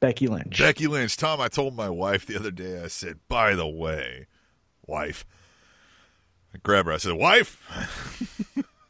becky 0.00 0.28
lynch 0.28 0.58
Becky 0.58 0.86
Lynch. 0.86 1.16
Tom, 1.16 1.40
I 1.40 1.48
told 1.48 1.74
my 1.74 1.90
wife 1.90 2.24
the 2.26 2.36
other 2.36 2.50
day, 2.50 2.82
I 2.82 2.86
said, 2.86 3.18
by 3.28 3.54
the 3.54 3.66
way, 3.66 4.26
wife. 4.86 5.26
I 6.54 6.58
grabbed 6.58 6.86
her. 6.86 6.94
I 6.94 6.98
said, 6.98 7.14
wife. 7.14 7.58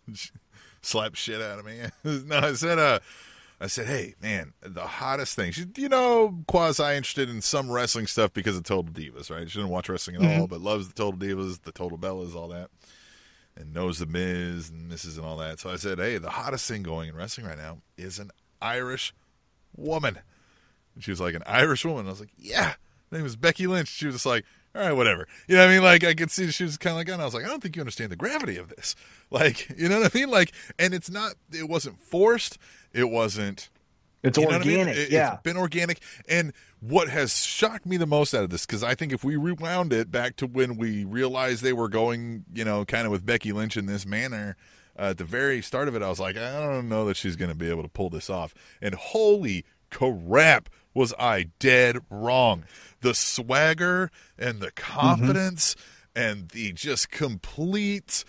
She 0.85 0.91
Slapped 0.91 1.17
shit 1.17 1.41
out 1.41 1.59
of 1.59 1.65
me. 1.65 1.79
no, 2.27 2.39
I 2.39 2.53
said, 2.53 2.79
uh, 2.79 3.01
I 3.61 3.67
said, 3.69 3.87
hey, 3.87 4.15
man, 4.21 4.53
the 4.61 4.83
hottest 4.83 5.37
thing. 5.37 5.53
She's, 5.53 5.67
you 5.77 5.89
know, 5.89 6.43
quasi 6.47 6.83
interested 6.83 7.31
in 7.31 7.41
some 7.41 7.71
wrestling 7.71 8.07
stuff 8.07 8.33
because 8.33 8.57
of 8.57 8.65
Total 8.65 8.93
Divas, 8.93 9.31
right? 9.31 9.49
She 9.49 9.59
doesn't 9.59 9.71
watch 9.71 9.89
wrestling 9.89 10.17
at 10.17 10.41
all, 10.41 10.47
but 10.47 10.61
loves 10.61 10.89
the 10.89 10.95
Total 10.95 11.19
Divas, 11.19 11.63
the 11.63 11.73
Total 11.73 11.97
Bellas, 11.97 12.35
all 12.35 12.49
that, 12.49 12.69
and 13.57 13.73
knows 13.73 13.99
the 13.99 14.07
Miz 14.07 14.69
and 14.69 14.91
Mrs. 14.91 15.17
and 15.17 15.25
all 15.25 15.37
that. 15.39 15.61
So 15.61 15.71
I 15.71 15.77
said, 15.77 15.99
hey, 15.99 16.19
the 16.19 16.31
hottest 16.31 16.69
thing 16.69 16.83
going 16.83 17.09
in 17.09 17.17
wrestling 17.17 17.47
right 17.47 17.59
now 17.59 17.79
is 17.97 18.19
an 18.19 18.31
Irish 18.61 19.15
woman. 19.77 20.19
And 20.95 21.03
she 21.03 21.11
was 21.11 21.21
like, 21.21 21.35
an 21.35 21.45
Irish 21.47 21.85
woman. 21.85 22.07
I 22.07 22.11
was 22.11 22.21
like, 22.21 22.33
yeah. 22.37 22.75
Her 23.11 23.17
name 23.19 23.23
was 23.23 23.37
Becky 23.37 23.67
Lynch. 23.67 23.89
She 23.89 24.07
was 24.07 24.17
just 24.17 24.27
like, 24.27 24.45
all 24.75 24.81
right, 24.83 24.93
whatever. 24.93 25.27
You 25.47 25.57
know 25.57 25.63
what 25.63 25.71
I 25.71 25.75
mean? 25.75 25.83
Like, 25.85 26.05
I 26.05 26.15
could 26.15 26.31
see 26.31 26.51
she 26.51 26.65
was 26.65 26.77
kind 26.77 26.93
of 26.93 26.99
like, 26.99 27.09
and 27.09 27.21
I 27.23 27.25
was 27.25 27.35
like, 27.35 27.45
I 27.45 27.49
don't 27.49 27.63
think 27.63 27.77
you 27.77 27.81
understand 27.83 28.11
the 28.11 28.17
gravity 28.17 28.57
of 28.57 28.69
this. 28.69 28.95
Like, 29.31 29.69
you 29.77 29.89
know 29.89 30.01
what 30.01 30.15
I 30.15 30.19
mean? 30.19 30.31
Like, 30.31 30.53
and 30.79 30.95
it's 30.95 31.11
not, 31.11 31.35
it 31.51 31.69
wasn't 31.69 31.99
forced. 31.99 32.57
It 32.93 33.11
wasn't, 33.11 33.69
it's 34.23 34.39
what 34.39 34.53
I 34.55 34.59
mean? 34.59 34.79
organic 34.79 34.97
It- 34.97 35.11
yeah 35.11 35.33
It's 35.35 35.43
been 35.43 35.57
organic. 35.57 36.01
And 36.29 36.53
what 36.79 37.09
has 37.09 37.45
shocked 37.45 37.85
me 37.85 37.97
the 37.97 38.07
most 38.07 38.33
out 38.33 38.45
of 38.45 38.51
this, 38.51 38.65
because 38.65 38.85
I 38.85 38.95
think 38.95 39.13
if 39.13 39.25
we 39.25 39.35
rewound 39.35 39.93
it 39.93 40.13
back 40.13 40.37
to 40.37 40.47
when 40.47 40.77
we 40.77 41.05
realized 41.05 41.65
they 41.65 41.73
were 41.73 41.89
going, 41.89 42.45
you 42.53 42.65
know, 42.65 42.85
kind 42.85 43.07
of 43.07 43.11
with 43.11 43.27
Becky 43.27 43.51
Lynch 43.51 43.77
in 43.77 43.87
this 43.87 44.07
manner, 44.07 44.57
uh, 44.97 45.07
at 45.07 45.19
the 45.19 45.25
very 45.25 45.61
start 45.61 45.89
of 45.89 45.97
it, 45.97 46.03
I 46.03 46.09
was 46.09 46.21
like, 46.21 46.37
I 46.37 46.61
don't 46.61 46.89
know 46.89 47.05
that 47.07 47.17
she's 47.17 47.35
going 47.35 47.51
to 47.51 47.57
be 47.57 47.69
able 47.69 47.83
to 47.83 47.89
pull 47.89 48.11
this 48.11 48.31
off. 48.31 48.55
And 48.81 48.95
holy 48.95 49.65
crap, 49.91 50.69
was 50.95 51.13
I 51.19 51.51
dead 51.59 51.99
wrong. 52.11 52.65
The 53.01 53.15
swagger 53.15 54.11
and 54.39 54.61
the 54.61 54.71
mm-hmm. 54.71 54.93
confidence 54.93 55.77
and 56.17 56.49
the 56.51 56.73
just 56.73 57.11
complete 57.11 58.25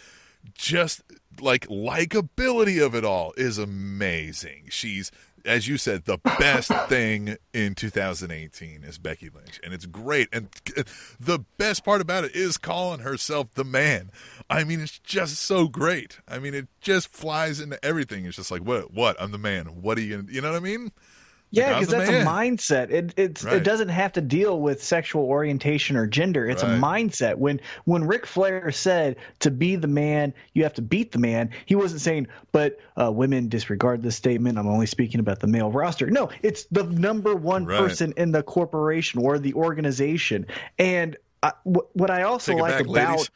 just 0.53 1.03
like 1.39 1.67
likability 1.67 2.83
of 2.83 2.95
it 2.95 3.05
all 3.05 3.33
is 3.37 3.57
amazing. 3.57 4.65
She's 4.69 5.11
as 5.45 5.67
you 5.67 5.77
said, 5.77 6.05
the 6.05 6.17
best 6.39 6.71
thing 6.89 7.37
in 7.53 7.75
2018 7.75 8.83
is 8.83 8.97
Becky 8.97 9.29
Lynch, 9.29 9.59
and 9.63 9.73
it's 9.73 9.85
great. 9.85 10.27
And 10.33 10.49
the 11.19 11.45
best 11.57 11.85
part 11.85 12.01
about 12.01 12.23
it 12.23 12.35
is 12.35 12.57
calling 12.57 13.01
herself 13.01 13.53
the 13.53 13.63
man. 13.63 14.11
I 14.49 14.63
mean, 14.63 14.81
it's 14.81 14.99
just 14.99 15.37
so 15.37 15.67
great. 15.67 16.19
I 16.27 16.39
mean, 16.39 16.53
it 16.53 16.67
just 16.81 17.07
flies 17.09 17.59
into 17.59 17.83
everything. 17.85 18.25
It's 18.25 18.37
just 18.37 18.51
like, 18.51 18.63
what? 18.63 18.93
What? 18.93 19.15
I'm 19.19 19.31
the 19.31 19.37
man. 19.37 19.81
What 19.81 19.97
are 19.97 20.01
you 20.01 20.17
gonna? 20.17 20.31
You 20.31 20.41
know 20.41 20.51
what 20.51 20.57
I 20.57 20.61
mean? 20.61 20.91
Yeah, 21.55 21.79
because 21.79 21.87
that's 21.89 22.09
man. 22.11 22.21
a 22.21 22.29
mindset. 22.29 22.91
It 22.91 23.13
it's 23.17 23.43
Right. 23.43 23.55
it 23.55 23.63
doesn't 23.63 23.89
have 23.89 24.11
to 24.13 24.21
deal 24.21 24.59
with 24.61 24.83
sexual 24.83 25.23
orientation 25.25 25.95
or 25.95 26.05
gender. 26.07 26.45
It's 26.47 26.63
a 26.63 26.67
mindset. 26.67 27.35
When 27.35 27.59
when 27.85 28.03
Ric 28.05 28.25
Flair 28.25 28.71
said 28.71 29.15
to 29.39 29.51
be 29.51 29.75
the 29.75 29.87
man, 29.87 30.33
you 30.53 30.63
have 30.63 30.73
to 30.73 30.81
beat 30.81 31.11
the 31.11 31.19
man. 31.19 31.49
He 31.65 31.75
wasn't 31.75 32.01
saying, 32.01 32.27
but 32.51 32.77
uh, 32.97 33.11
women 33.11 33.47
disregard 33.47 34.03
this 34.03 34.15
statement. 34.15 34.57
I'm 34.57 34.67
only 34.67 34.85
speaking 34.87 35.19
about 35.19 35.39
the 35.39 35.47
male 35.47 35.71
roster. 35.71 36.07
No, 36.09 36.29
it's 36.41 36.65
the 36.71 36.83
number 36.83 37.35
one 37.35 37.65
Right. 37.65 37.77
person 37.79 38.13
in 38.17 38.31
the 38.31 38.43
corporation 38.43 39.21
or 39.23 39.39
the 39.39 39.53
organization. 39.53 40.45
And 40.79 41.15
I, 41.43 41.51
wh- 41.63 41.95
what 41.95 42.09
I 42.09 42.23
also 42.23 42.53
Take 42.53 42.61
like 42.61 42.71
back, 42.73 42.81
about 42.81 43.29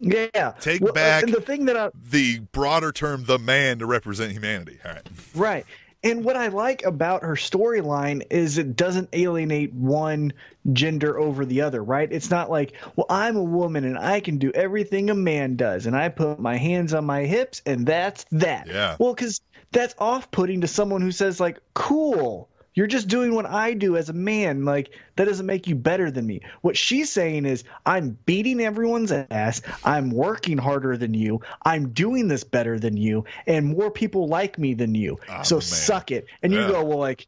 ladies. 0.00 0.30
yeah, 0.34 0.52
Take 0.60 0.80
Well, 0.82 0.90
uh, 0.90 0.94
back- 0.94 1.26
the 1.26 1.40
thing 1.40 1.64
that 1.66 1.76
I 1.76 1.90
The 2.10 2.40
broader 2.52 2.92
term, 2.92 3.24
the 3.24 3.38
man, 3.38 3.78
to 3.78 3.86
represent 3.86 4.32
humanity. 4.32 4.78
All 4.84 4.92
right. 4.92 5.06
Right. 5.34 5.66
And 6.06 6.24
what 6.24 6.36
I 6.36 6.48
like 6.48 6.84
about 6.84 7.24
her 7.24 7.34
storyline 7.34 8.22
is 8.30 8.58
it 8.58 8.76
doesn't 8.76 9.08
alienate 9.12 9.74
one 9.74 10.32
gender 10.72 11.18
over 11.18 11.44
the 11.44 11.62
other, 11.62 11.82
right? 11.82 12.08
It's 12.12 12.30
not 12.30 12.48
like, 12.48 12.74
well, 12.94 13.06
I'm 13.10 13.36
a 13.36 13.42
woman 13.42 13.84
and 13.84 13.98
I 13.98 14.20
can 14.20 14.38
do 14.38 14.52
everything 14.52 15.10
a 15.10 15.14
man 15.14 15.56
does, 15.56 15.86
and 15.86 15.96
I 15.96 16.08
put 16.10 16.38
my 16.38 16.58
hands 16.58 16.94
on 16.94 17.04
my 17.04 17.24
hips, 17.24 17.60
and 17.66 17.84
that's 17.84 18.24
that. 18.30 18.68
Yeah. 18.68 18.94
Well, 19.00 19.14
because 19.14 19.40
that's 19.72 19.96
off 19.98 20.30
putting 20.30 20.60
to 20.60 20.68
someone 20.68 21.02
who 21.02 21.10
says, 21.10 21.40
like, 21.40 21.58
cool. 21.74 22.50
You're 22.76 22.86
just 22.86 23.08
doing 23.08 23.34
what 23.34 23.46
I 23.46 23.72
do 23.72 23.96
as 23.96 24.10
a 24.10 24.12
man. 24.12 24.64
Like, 24.66 24.90
that 25.16 25.24
doesn't 25.24 25.46
make 25.46 25.66
you 25.66 25.74
better 25.74 26.10
than 26.10 26.26
me. 26.26 26.42
What 26.60 26.76
she's 26.76 27.10
saying 27.10 27.46
is, 27.46 27.64
I'm 27.86 28.18
beating 28.26 28.60
everyone's 28.60 29.10
ass. 29.10 29.62
I'm 29.82 30.10
working 30.10 30.58
harder 30.58 30.96
than 30.96 31.14
you. 31.14 31.40
I'm 31.64 31.88
doing 31.88 32.28
this 32.28 32.44
better 32.44 32.78
than 32.78 32.98
you. 32.98 33.24
And 33.46 33.76
more 33.76 33.90
people 33.90 34.28
like 34.28 34.58
me 34.58 34.74
than 34.74 34.94
you. 34.94 35.18
I'm 35.28 35.42
so 35.42 35.56
man. 35.56 35.62
suck 35.62 36.10
it. 36.10 36.26
And 36.42 36.52
you 36.52 36.68
go, 36.68 36.84
well, 36.84 36.98
like, 36.98 37.26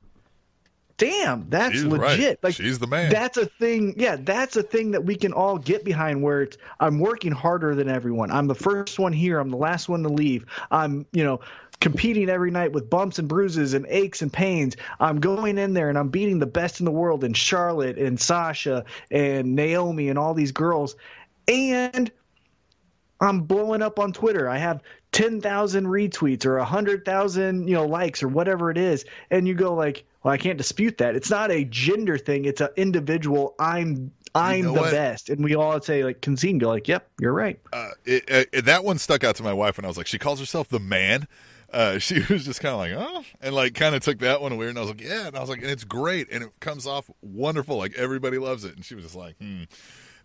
damn, 0.99 1.49
that's 1.49 1.75
She's 1.75 1.85
legit. 1.85 2.01
right. 2.01 2.39
Like, 2.43 2.55
She's 2.55 2.79
the 2.79 2.87
man. 2.87 3.11
That's 3.11 3.39
a 3.39 3.47
thing. 3.47 3.95
Yeah, 3.97 4.17
that's 4.17 4.57
a 4.57 4.63
thing 4.63 4.91
that 4.91 5.05
we 5.05 5.17
can 5.17 5.33
all 5.33 5.57
get 5.57 5.85
behind 5.85 6.23
where 6.23 6.43
it's, 6.43 6.59
I'm 6.79 6.99
working 6.99 7.33
harder 7.33 7.75
than 7.75 7.89
everyone. 7.89 8.31
I'm 8.31 8.49
the 8.49 8.55
first 8.55 8.99
one 8.99 9.15
here. 9.15 9.39
I'm 9.39 9.49
the 9.49 9.57
last 9.57 9.89
one 9.89 10.03
to 10.03 10.11
leave. 10.11 10.45
I'm, 10.71 11.07
you 11.13 11.25
know, 11.25 11.41
competing 11.81 12.29
every 12.29 12.51
night 12.51 12.73
with 12.73 12.91
bumps 12.91 13.19
and 13.19 13.29
bruises 13.29 13.75
and 13.75 13.87
aches 13.89 14.23
and 14.23 14.33
pains. 14.33 14.77
I'm 15.01 15.21
going 15.21 15.59
in 15.59 15.75
there 15.75 15.89
and 15.89 15.99
I'm 15.99 16.09
beating 16.09 16.39
the 16.39 16.47
best 16.47 16.81
in 16.81 16.85
the 16.85 16.91
world 16.91 17.25
and 17.25 17.37
Charlotte 17.37 17.99
and 17.99 18.19
Sasha 18.21 18.85
and 19.11 19.55
Naomi 19.55 20.09
and 20.09 20.19
all 20.19 20.35
these 20.35 20.53
girls. 20.53 20.97
And 21.47 22.11
I'm 23.21 23.43
blowing 23.43 23.83
up 23.83 23.99
on 23.99 24.13
Twitter. 24.13 24.49
I 24.49 24.59
have 24.59 24.83
10,000 25.13 25.87
retweets 25.87 26.45
or 26.45 26.59
100,000, 26.59 27.67
you 27.67 27.75
know, 27.75 27.87
likes 27.87 28.23
or 28.23 28.29
whatever 28.29 28.71
it 28.71 28.79
is. 28.79 29.05
And 29.31 29.49
you 29.49 29.55
go 29.55 29.75
like, 29.75 30.05
well, 30.23 30.35
I 30.35 30.37
can't 30.37 30.59
dispute 30.59 30.99
that. 30.99 31.15
It's 31.17 31.31
not 31.31 31.51
a 31.51 31.65
gender 31.65 32.19
thing. 32.19 32.45
It's 32.45 32.61
an 32.61 32.69
individual. 32.77 33.55
I'm 33.59 34.13
I'm 34.35 34.63
know 34.63 34.75
the 34.75 34.81
what? 34.81 34.91
best. 34.91 35.31
And 35.31 35.43
we 35.43 35.55
all 35.55 35.81
say 35.81 36.05
like 36.05 36.21
concede 36.21 36.51
and 36.51 36.61
go 36.61 36.69
like, 36.69 36.87
yep, 36.87 37.09
you're 37.21 37.33
right. 37.33 37.59
uh, 37.73 37.91
it, 38.05 38.49
it, 38.53 38.65
that 38.67 38.85
one 38.85 38.99
stuck 38.99 39.25
out 39.25 39.37
to 39.37 39.43
my 39.43 39.53
wife 39.53 39.79
when 39.79 39.85
I 39.85 39.89
was 39.89 39.97
like, 39.97 40.07
she 40.07 40.19
calls 40.19 40.39
herself 40.39 40.69
the 40.69 40.79
man. 40.81 41.27
Uh, 41.73 41.99
she 41.99 42.21
was 42.33 42.45
just 42.45 42.61
kind 42.61 42.73
of 42.73 42.79
like, 42.79 42.93
oh, 42.97 43.25
and 43.41 43.55
like 43.55 43.75
kind 43.75 43.95
of 43.95 44.03
took 44.03 44.19
that 44.21 44.41
one 44.41 44.53
away. 44.53 44.69
And 44.69 44.79
I 44.79 44.81
was 44.81 44.91
like, 44.91 45.01
yeah. 45.01 45.27
And 45.27 45.37
I 45.37 45.41
was 45.41 45.51
like, 45.51 45.63
and 45.63 45.71
it's 45.71 45.85
great. 45.85 46.29
And 46.31 46.45
it 46.45 46.61
comes 46.61 46.87
off 46.87 47.11
wonderful. 47.23 47.77
Like 47.77 47.95
everybody 47.97 48.39
loves 48.39 48.65
it. 48.65 48.77
And 48.77 48.85
she 48.85 48.95
was 48.95 49.05
just 49.05 49.17
like, 49.17 49.37
hmm. 49.39 49.65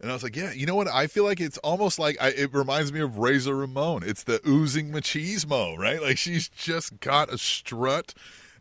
And 0.01 0.11
I 0.11 0.13
was 0.13 0.23
like, 0.23 0.35
yeah, 0.35 0.51
you 0.51 0.65
know 0.65 0.75
what? 0.75 0.89
I 0.89 1.07
feel 1.07 1.23
like 1.23 1.39
it's 1.39 1.57
almost 1.59 1.97
like 1.97 2.17
I, 2.19 2.29
it 2.29 2.53
reminds 2.53 2.91
me 2.91 2.99
of 2.99 3.19
Razor 3.19 3.55
Ramon. 3.55 4.03
It's 4.05 4.23
the 4.23 4.41
oozing 4.45 4.91
machismo, 4.91 5.77
right? 5.77 6.01
Like 6.01 6.17
she's 6.17 6.49
just 6.49 6.99
got 6.99 7.31
a 7.31 7.37
strut 7.37 8.13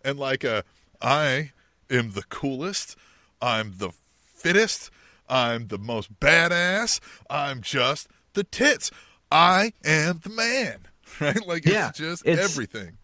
and 0.04 0.20
like 0.20 0.44
a, 0.44 0.62
I 1.00 1.50
am 1.90 2.12
the 2.12 2.22
coolest. 2.22 2.96
I'm 3.40 3.74
the 3.78 3.90
fittest. 4.24 4.90
I'm 5.28 5.68
the 5.68 5.78
most 5.78 6.20
badass. 6.20 7.00
I'm 7.28 7.60
just 7.60 8.09
the 8.34 8.44
tits. 8.44 8.90
I 9.30 9.72
am 9.84 10.20
the 10.22 10.30
man, 10.30 10.86
right? 11.20 11.47
Like 11.47 11.64
it's 11.66 11.74
Yeah, 11.74 11.90
just 11.94 12.26
it's- 12.26 12.44
everything. 12.51 12.98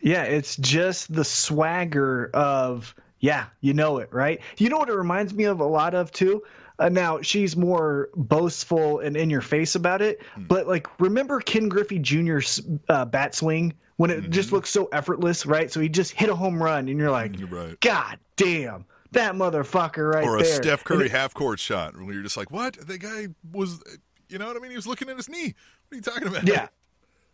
Yeah, 0.00 0.22
it's 0.22 0.54
just 0.56 1.12
the 1.12 1.24
swagger 1.24 2.30
of 2.32 2.94
yeah, 3.20 3.46
you 3.60 3.74
know 3.74 3.98
it, 3.98 4.08
right? 4.12 4.40
You 4.56 4.68
know 4.68 4.78
what 4.78 4.88
it 4.88 4.94
reminds 4.94 5.34
me 5.34 5.44
of 5.44 5.58
a 5.58 5.64
lot 5.64 5.94
of 5.94 6.12
too. 6.12 6.42
Uh, 6.78 6.88
now 6.88 7.20
she's 7.20 7.56
more 7.56 8.08
boastful 8.14 9.00
and 9.00 9.16
in 9.16 9.28
your 9.28 9.40
face 9.40 9.74
about 9.74 10.00
it, 10.00 10.22
but 10.36 10.68
like 10.68 10.86
remember 11.00 11.40
Ken 11.40 11.68
Griffey 11.68 11.98
Jr.'s 11.98 12.60
uh, 12.88 13.04
bat 13.06 13.34
swing 13.34 13.74
when 13.96 14.10
it 14.12 14.30
just 14.30 14.52
looks 14.52 14.70
so 14.70 14.86
effortless, 14.92 15.44
right? 15.44 15.72
So 15.72 15.80
he 15.80 15.88
just 15.88 16.12
hit 16.12 16.28
a 16.28 16.34
home 16.36 16.62
run, 16.62 16.88
and 16.88 16.96
you're 17.00 17.10
like, 17.10 17.36
You're 17.36 17.48
right. 17.48 17.80
God 17.80 18.20
damn, 18.36 18.84
that 19.10 19.34
motherfucker 19.34 20.12
right 20.14 20.22
there. 20.22 20.30
or 20.30 20.38
a 20.38 20.42
there. 20.44 20.62
Steph 20.62 20.84
Curry 20.84 21.06
it- 21.06 21.10
half 21.10 21.34
court 21.34 21.58
shot 21.58 21.96
where 22.00 22.14
you're 22.14 22.22
just 22.22 22.36
like, 22.36 22.52
what? 22.52 22.74
The 22.86 22.98
guy 22.98 23.26
was, 23.52 23.82
you 24.28 24.38
know 24.38 24.46
what 24.46 24.56
I 24.56 24.60
mean? 24.60 24.70
He 24.70 24.76
was 24.76 24.86
looking 24.86 25.08
at 25.08 25.16
his 25.16 25.28
knee. 25.28 25.56
What 25.88 25.92
are 25.92 25.96
you 25.96 26.02
talking 26.02 26.28
about? 26.28 26.46
Yeah. 26.46 26.68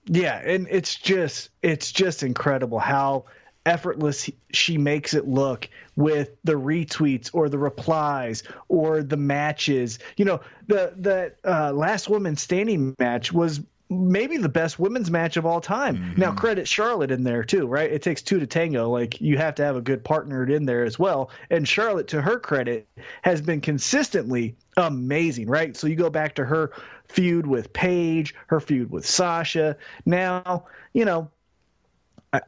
Yeah, 0.06 0.40
and 0.44 0.66
it's 0.70 0.96
just 0.96 1.50
it's 1.62 1.90
just 1.90 2.22
incredible 2.22 2.78
how 2.78 3.24
effortless 3.66 4.28
she 4.52 4.76
makes 4.76 5.14
it 5.14 5.26
look 5.26 5.68
with 5.96 6.36
the 6.44 6.52
retweets 6.52 7.30
or 7.32 7.48
the 7.48 7.58
replies 7.58 8.42
or 8.68 9.02
the 9.02 9.16
matches. 9.16 9.98
You 10.16 10.26
know, 10.26 10.40
the 10.66 10.92
the 10.96 11.34
uh, 11.50 11.72
last 11.72 12.08
woman 12.08 12.36
standing 12.36 12.94
match 12.98 13.32
was 13.32 13.60
maybe 13.90 14.36
the 14.36 14.48
best 14.48 14.78
women's 14.78 15.10
match 15.10 15.36
of 15.36 15.44
all 15.44 15.60
time. 15.60 15.96
Mm-hmm. 15.96 16.20
Now 16.20 16.32
credit 16.32 16.66
Charlotte 16.66 17.10
in 17.10 17.24
there 17.24 17.44
too, 17.44 17.66
right? 17.66 17.90
It 17.90 18.02
takes 18.02 18.22
two 18.22 18.38
to 18.38 18.46
tango. 18.46 18.90
Like 18.90 19.20
you 19.20 19.36
have 19.36 19.54
to 19.56 19.64
have 19.64 19.76
a 19.76 19.80
good 19.80 20.02
partner 20.04 20.44
in 20.46 20.64
there 20.64 20.84
as 20.84 20.98
well. 20.98 21.30
And 21.50 21.66
Charlotte 21.68 22.08
to 22.08 22.22
her 22.22 22.38
credit 22.38 22.88
has 23.22 23.40
been 23.40 23.60
consistently 23.60 24.56
amazing, 24.76 25.48
right? 25.48 25.76
So 25.76 25.86
you 25.86 25.96
go 25.96 26.10
back 26.10 26.34
to 26.36 26.44
her 26.44 26.72
feud 27.08 27.46
with 27.46 27.72
Paige, 27.72 28.34
her 28.46 28.60
feud 28.60 28.90
with 28.90 29.06
Sasha. 29.06 29.76
Now, 30.06 30.64
you 30.92 31.04
know, 31.04 31.30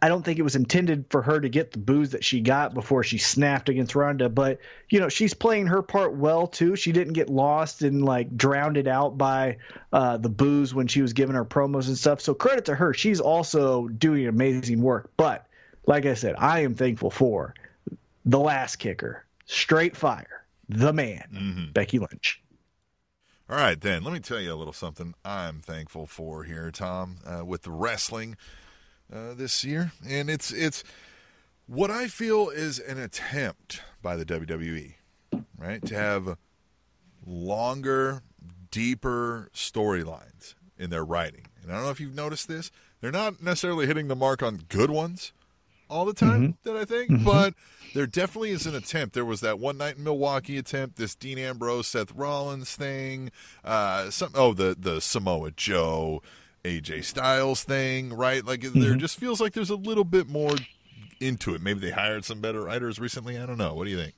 I- 0.02 0.08
don't 0.08 0.24
think 0.24 0.38
it 0.38 0.42
was 0.42 0.56
intended 0.56 1.04
for 1.10 1.22
her 1.22 1.40
to 1.40 1.48
get 1.48 1.72
the 1.72 1.78
booze 1.78 2.10
that 2.10 2.24
she 2.24 2.40
got 2.40 2.74
before 2.74 3.02
she 3.02 3.18
snapped 3.18 3.68
against 3.68 3.94
Ronda, 3.94 4.28
but 4.28 4.58
you 4.90 4.98
know 5.00 5.08
she's 5.08 5.34
playing 5.34 5.66
her 5.66 5.82
part 5.82 6.14
well 6.14 6.46
too. 6.46 6.76
She 6.76 6.92
didn't 6.92 7.12
get 7.12 7.28
lost 7.28 7.82
and 7.82 8.04
like 8.04 8.36
drowned 8.36 8.76
it 8.76 8.86
out 8.88 9.18
by 9.18 9.58
uh, 9.92 10.16
the 10.16 10.28
booze 10.28 10.74
when 10.74 10.86
she 10.86 11.02
was 11.02 11.12
giving 11.12 11.36
her 11.36 11.44
promos 11.44 11.88
and 11.88 11.96
stuff. 11.98 12.20
So 12.20 12.34
credit 12.34 12.64
to 12.66 12.74
her. 12.74 12.94
She's 12.94 13.20
also 13.20 13.88
doing 13.88 14.26
amazing 14.26 14.80
work. 14.80 15.10
But 15.16 15.46
like 15.86 16.06
I 16.06 16.14
said, 16.14 16.34
I 16.38 16.60
am 16.60 16.74
thankful 16.74 17.10
for 17.10 17.54
the 18.24 18.38
Lass 18.38 18.76
Kicker, 18.76 19.24
straight 19.44 19.96
fire, 19.96 20.44
the 20.68 20.92
man, 20.92 21.70
Becky 21.72 21.98
Lynch. 21.98 22.42
All 23.48 23.56
right, 23.56 23.80
then 23.80 24.02
let 24.02 24.12
me 24.12 24.18
tell 24.18 24.40
you 24.40 24.52
a 24.52 24.56
little 24.56 24.72
something 24.72 25.14
I'm 25.24 25.60
thankful 25.60 26.06
for 26.06 26.42
here, 26.42 26.72
Tom, 26.72 27.18
uh, 27.24 27.44
with 27.44 27.62
the 27.62 27.70
wrestling 27.70 28.36
uh, 29.12 29.34
this 29.34 29.64
year, 29.64 29.92
and 30.08 30.28
it's 30.28 30.52
it's 30.52 30.84
what 31.66 31.90
I 31.90 32.08
feel 32.08 32.48
is 32.48 32.78
an 32.78 32.98
attempt 32.98 33.82
by 34.02 34.16
the 34.16 34.24
WWE, 34.24 34.94
right, 35.58 35.84
to 35.84 35.94
have 35.94 36.36
longer, 37.26 38.22
deeper 38.70 39.48
storylines 39.54 40.54
in 40.78 40.90
their 40.90 41.04
writing. 41.04 41.46
And 41.62 41.72
I 41.72 41.76
don't 41.76 41.84
know 41.84 41.90
if 41.90 42.00
you've 42.00 42.14
noticed 42.14 42.48
this; 42.48 42.70
they're 43.00 43.12
not 43.12 43.42
necessarily 43.42 43.86
hitting 43.86 44.08
the 44.08 44.16
mark 44.16 44.42
on 44.42 44.64
good 44.68 44.90
ones 44.90 45.32
all 45.88 46.04
the 46.04 46.14
time 46.14 46.56
that 46.64 46.76
I 46.76 46.84
think, 46.84 47.24
but 47.24 47.54
there 47.94 48.06
definitely 48.06 48.50
is 48.50 48.66
an 48.66 48.74
attempt. 48.74 49.14
There 49.14 49.24
was 49.24 49.40
that 49.40 49.58
one 49.58 49.78
night 49.78 49.96
in 49.96 50.04
Milwaukee 50.04 50.58
attempt, 50.58 50.96
this 50.96 51.14
Dean 51.14 51.38
Ambrose, 51.38 51.86
Seth 51.86 52.12
Rollins 52.12 52.74
thing, 52.74 53.30
uh, 53.64 54.10
some 54.10 54.30
oh 54.34 54.52
the 54.52 54.76
the 54.78 55.00
Samoa 55.00 55.52
Joe, 55.52 56.22
AJ 56.66 57.04
Styles 57.04 57.62
thing, 57.64 58.12
right? 58.12 58.44
Like 58.44 58.62
there 58.62 58.94
just 58.96 59.18
feels 59.18 59.40
like 59.40 59.52
there's 59.52 59.70
a 59.70 59.76
little 59.76 60.04
bit 60.04 60.28
more 60.28 60.54
into 61.20 61.54
it. 61.54 61.62
Maybe 61.62 61.80
they 61.80 61.90
hired 61.90 62.24
some 62.24 62.40
better 62.40 62.62
writers 62.62 62.98
recently. 62.98 63.38
I 63.38 63.46
don't 63.46 63.58
know. 63.58 63.74
What 63.74 63.84
do 63.84 63.90
you 63.90 63.98
think? 63.98 64.14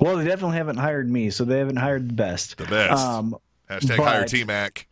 Well, 0.00 0.16
they 0.16 0.24
definitely 0.24 0.56
haven't 0.56 0.76
hired 0.78 1.10
me, 1.10 1.30
so 1.30 1.44
they 1.44 1.58
haven't 1.58 1.76
hired 1.76 2.08
the 2.08 2.14
best. 2.14 2.56
The 2.56 2.64
best. 2.64 3.04
Um, 3.04 3.36
Hashtag 3.68 3.96
but- 3.98 4.06
hire 4.06 4.24
T 4.24 4.44
Mac. 4.44 4.86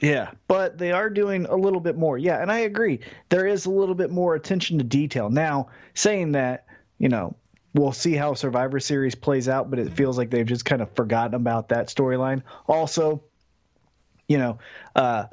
Yeah, 0.00 0.30
but 0.48 0.78
they 0.78 0.92
are 0.92 1.10
doing 1.10 1.44
a 1.46 1.54
little 1.54 1.80
bit 1.80 1.96
more. 1.98 2.16
Yeah, 2.16 2.40
and 2.40 2.50
I 2.50 2.60
agree. 2.60 3.00
There 3.28 3.46
is 3.46 3.66
a 3.66 3.70
little 3.70 3.94
bit 3.94 4.10
more 4.10 4.34
attention 4.34 4.78
to 4.78 4.84
detail. 4.84 5.28
Now, 5.28 5.68
saying 5.92 6.32
that, 6.32 6.64
you 6.98 7.10
know, 7.10 7.36
we'll 7.74 7.92
see 7.92 8.14
how 8.14 8.32
Survivor 8.32 8.80
Series 8.80 9.14
plays 9.14 9.46
out, 9.46 9.68
but 9.68 9.78
it 9.78 9.92
feels 9.92 10.16
like 10.16 10.30
they've 10.30 10.46
just 10.46 10.64
kind 10.64 10.80
of 10.80 10.90
forgotten 10.94 11.34
about 11.34 11.68
that 11.68 11.88
storyline. 11.88 12.42
Also, 12.66 13.22
you 14.26 14.38
know, 14.38 14.58
uh, 14.96 15.24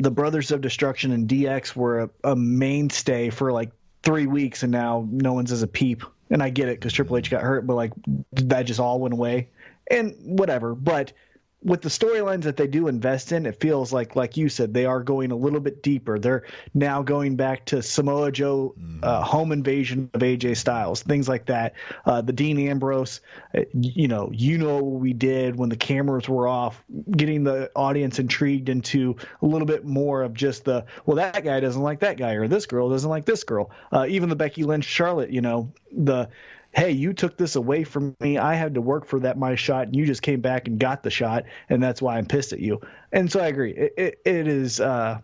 the 0.00 0.10
Brothers 0.10 0.50
of 0.50 0.62
Destruction 0.62 1.12
and 1.12 1.28
DX 1.28 1.76
were 1.76 2.00
a, 2.00 2.10
a 2.24 2.34
mainstay 2.34 3.28
for 3.28 3.52
like 3.52 3.70
three 4.02 4.26
weeks, 4.26 4.62
and 4.62 4.72
now 4.72 5.06
no 5.10 5.34
one's 5.34 5.52
as 5.52 5.62
a 5.62 5.66
peep. 5.66 6.02
And 6.30 6.42
I 6.42 6.48
get 6.48 6.68
it 6.68 6.78
because 6.78 6.92
Triple 6.92 7.18
H 7.18 7.30
got 7.30 7.42
hurt, 7.42 7.66
but 7.66 7.74
like 7.74 7.92
that 8.32 8.62
just 8.62 8.80
all 8.80 8.98
went 8.98 9.12
away, 9.12 9.48
and 9.90 10.14
whatever. 10.24 10.74
But 10.74 11.12
with 11.62 11.82
the 11.82 11.90
storylines 11.90 12.42
that 12.44 12.56
they 12.56 12.66
do 12.66 12.88
invest 12.88 13.32
in, 13.32 13.44
it 13.44 13.60
feels 13.60 13.92
like, 13.92 14.16
like 14.16 14.36
you 14.36 14.48
said, 14.48 14.72
they 14.72 14.86
are 14.86 15.02
going 15.02 15.30
a 15.30 15.36
little 15.36 15.60
bit 15.60 15.82
deeper. 15.82 16.18
They're 16.18 16.44
now 16.72 17.02
going 17.02 17.36
back 17.36 17.66
to 17.66 17.82
Samoa 17.82 18.32
Joe, 18.32 18.74
uh, 19.02 19.22
home 19.22 19.52
invasion 19.52 20.08
of 20.14 20.22
AJ 20.22 20.56
Styles, 20.56 21.02
things 21.02 21.28
like 21.28 21.44
that. 21.46 21.74
Uh, 22.06 22.22
the 22.22 22.32
Dean 22.32 22.58
Ambrose, 22.58 23.20
uh, 23.54 23.62
you 23.74 24.08
know, 24.08 24.30
you 24.32 24.56
know 24.56 24.78
what 24.78 25.00
we 25.00 25.12
did 25.12 25.56
when 25.56 25.68
the 25.68 25.76
cameras 25.76 26.28
were 26.28 26.48
off, 26.48 26.82
getting 27.10 27.44
the 27.44 27.70
audience 27.76 28.18
intrigued 28.18 28.70
into 28.70 29.16
a 29.42 29.46
little 29.46 29.66
bit 29.66 29.84
more 29.84 30.22
of 30.22 30.32
just 30.32 30.64
the, 30.64 30.86
well, 31.04 31.16
that 31.16 31.44
guy 31.44 31.60
doesn't 31.60 31.82
like 31.82 32.00
that 32.00 32.16
guy, 32.16 32.32
or 32.32 32.48
this 32.48 32.64
girl 32.64 32.88
doesn't 32.88 33.10
like 33.10 33.26
this 33.26 33.44
girl. 33.44 33.70
Uh, 33.92 34.06
even 34.08 34.30
the 34.30 34.36
Becky 34.36 34.64
Lynch 34.64 34.86
Charlotte, 34.86 35.30
you 35.30 35.42
know, 35.42 35.70
the 35.92 36.28
hey, 36.72 36.92
you 36.92 37.12
took 37.12 37.36
this 37.36 37.56
away 37.56 37.84
from 37.84 38.16
me. 38.20 38.38
I 38.38 38.54
had 38.54 38.74
to 38.74 38.80
work 38.80 39.06
for 39.06 39.20
that 39.20 39.38
my 39.38 39.54
shot, 39.54 39.86
and 39.86 39.96
you 39.96 40.06
just 40.06 40.22
came 40.22 40.40
back 40.40 40.68
and 40.68 40.78
got 40.78 41.02
the 41.02 41.10
shot, 41.10 41.44
and 41.68 41.82
that's 41.82 42.00
why 42.00 42.16
I'm 42.16 42.26
pissed 42.26 42.52
at 42.52 42.60
you. 42.60 42.80
And 43.12 43.30
so 43.30 43.40
I 43.40 43.48
agree. 43.48 43.72
It 43.72 43.94
it, 43.96 44.20
it 44.24 44.48
is 44.48 44.80
uh, 44.80 45.20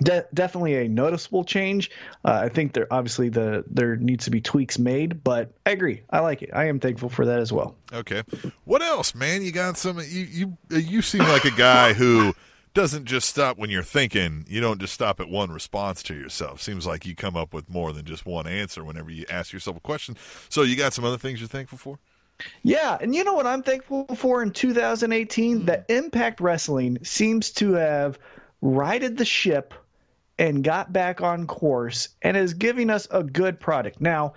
de- 0.00 0.26
definitely 0.34 0.76
a 0.76 0.88
noticeable 0.88 1.44
change. 1.44 1.90
Uh, 2.24 2.40
I 2.44 2.48
think 2.48 2.74
there 2.74 2.86
obviously 2.90 3.28
the 3.28 3.64
there 3.68 3.96
needs 3.96 4.26
to 4.26 4.30
be 4.30 4.40
tweaks 4.40 4.78
made, 4.78 5.24
but 5.24 5.52
I 5.64 5.70
agree. 5.70 6.02
I 6.10 6.20
like 6.20 6.42
it. 6.42 6.50
I 6.52 6.66
am 6.66 6.80
thankful 6.80 7.08
for 7.08 7.26
that 7.26 7.38
as 7.38 7.52
well. 7.52 7.74
Okay. 7.92 8.22
What 8.64 8.82
else, 8.82 9.14
man? 9.14 9.42
You 9.42 9.52
got 9.52 9.78
some. 9.78 9.98
You 9.98 10.04
you 10.04 10.58
you 10.70 11.02
seem 11.02 11.22
like 11.22 11.44
a 11.44 11.50
guy 11.50 11.94
who 11.94 12.34
doesn't 12.74 13.04
just 13.04 13.28
stop 13.28 13.58
when 13.58 13.70
you're 13.70 13.82
thinking. 13.82 14.44
You 14.48 14.60
don't 14.60 14.80
just 14.80 14.94
stop 14.94 15.20
at 15.20 15.28
one 15.28 15.50
response 15.50 16.02
to 16.04 16.14
yourself. 16.14 16.62
Seems 16.62 16.86
like 16.86 17.04
you 17.04 17.14
come 17.14 17.36
up 17.36 17.52
with 17.52 17.68
more 17.68 17.92
than 17.92 18.04
just 18.04 18.24
one 18.24 18.46
answer 18.46 18.84
whenever 18.84 19.10
you 19.10 19.24
ask 19.28 19.52
yourself 19.52 19.76
a 19.76 19.80
question. 19.80 20.16
So 20.48 20.62
you 20.62 20.76
got 20.76 20.92
some 20.92 21.04
other 21.04 21.18
things 21.18 21.40
you're 21.40 21.48
thankful 21.48 21.78
for? 21.78 21.98
Yeah, 22.62 22.98
and 23.00 23.14
you 23.14 23.24
know 23.24 23.34
what 23.34 23.46
I'm 23.46 23.62
thankful 23.62 24.06
for 24.16 24.42
in 24.42 24.50
2018? 24.52 25.66
That 25.66 25.84
hmm. 25.88 25.92
Impact 25.92 26.40
Wrestling 26.40 26.98
seems 27.02 27.50
to 27.52 27.74
have 27.74 28.18
righted 28.60 29.16
the 29.16 29.24
ship 29.24 29.74
and 30.38 30.64
got 30.64 30.92
back 30.92 31.20
on 31.20 31.46
course 31.46 32.08
and 32.22 32.36
is 32.36 32.54
giving 32.54 32.90
us 32.90 33.06
a 33.10 33.22
good 33.22 33.60
product. 33.60 34.00
Now, 34.00 34.34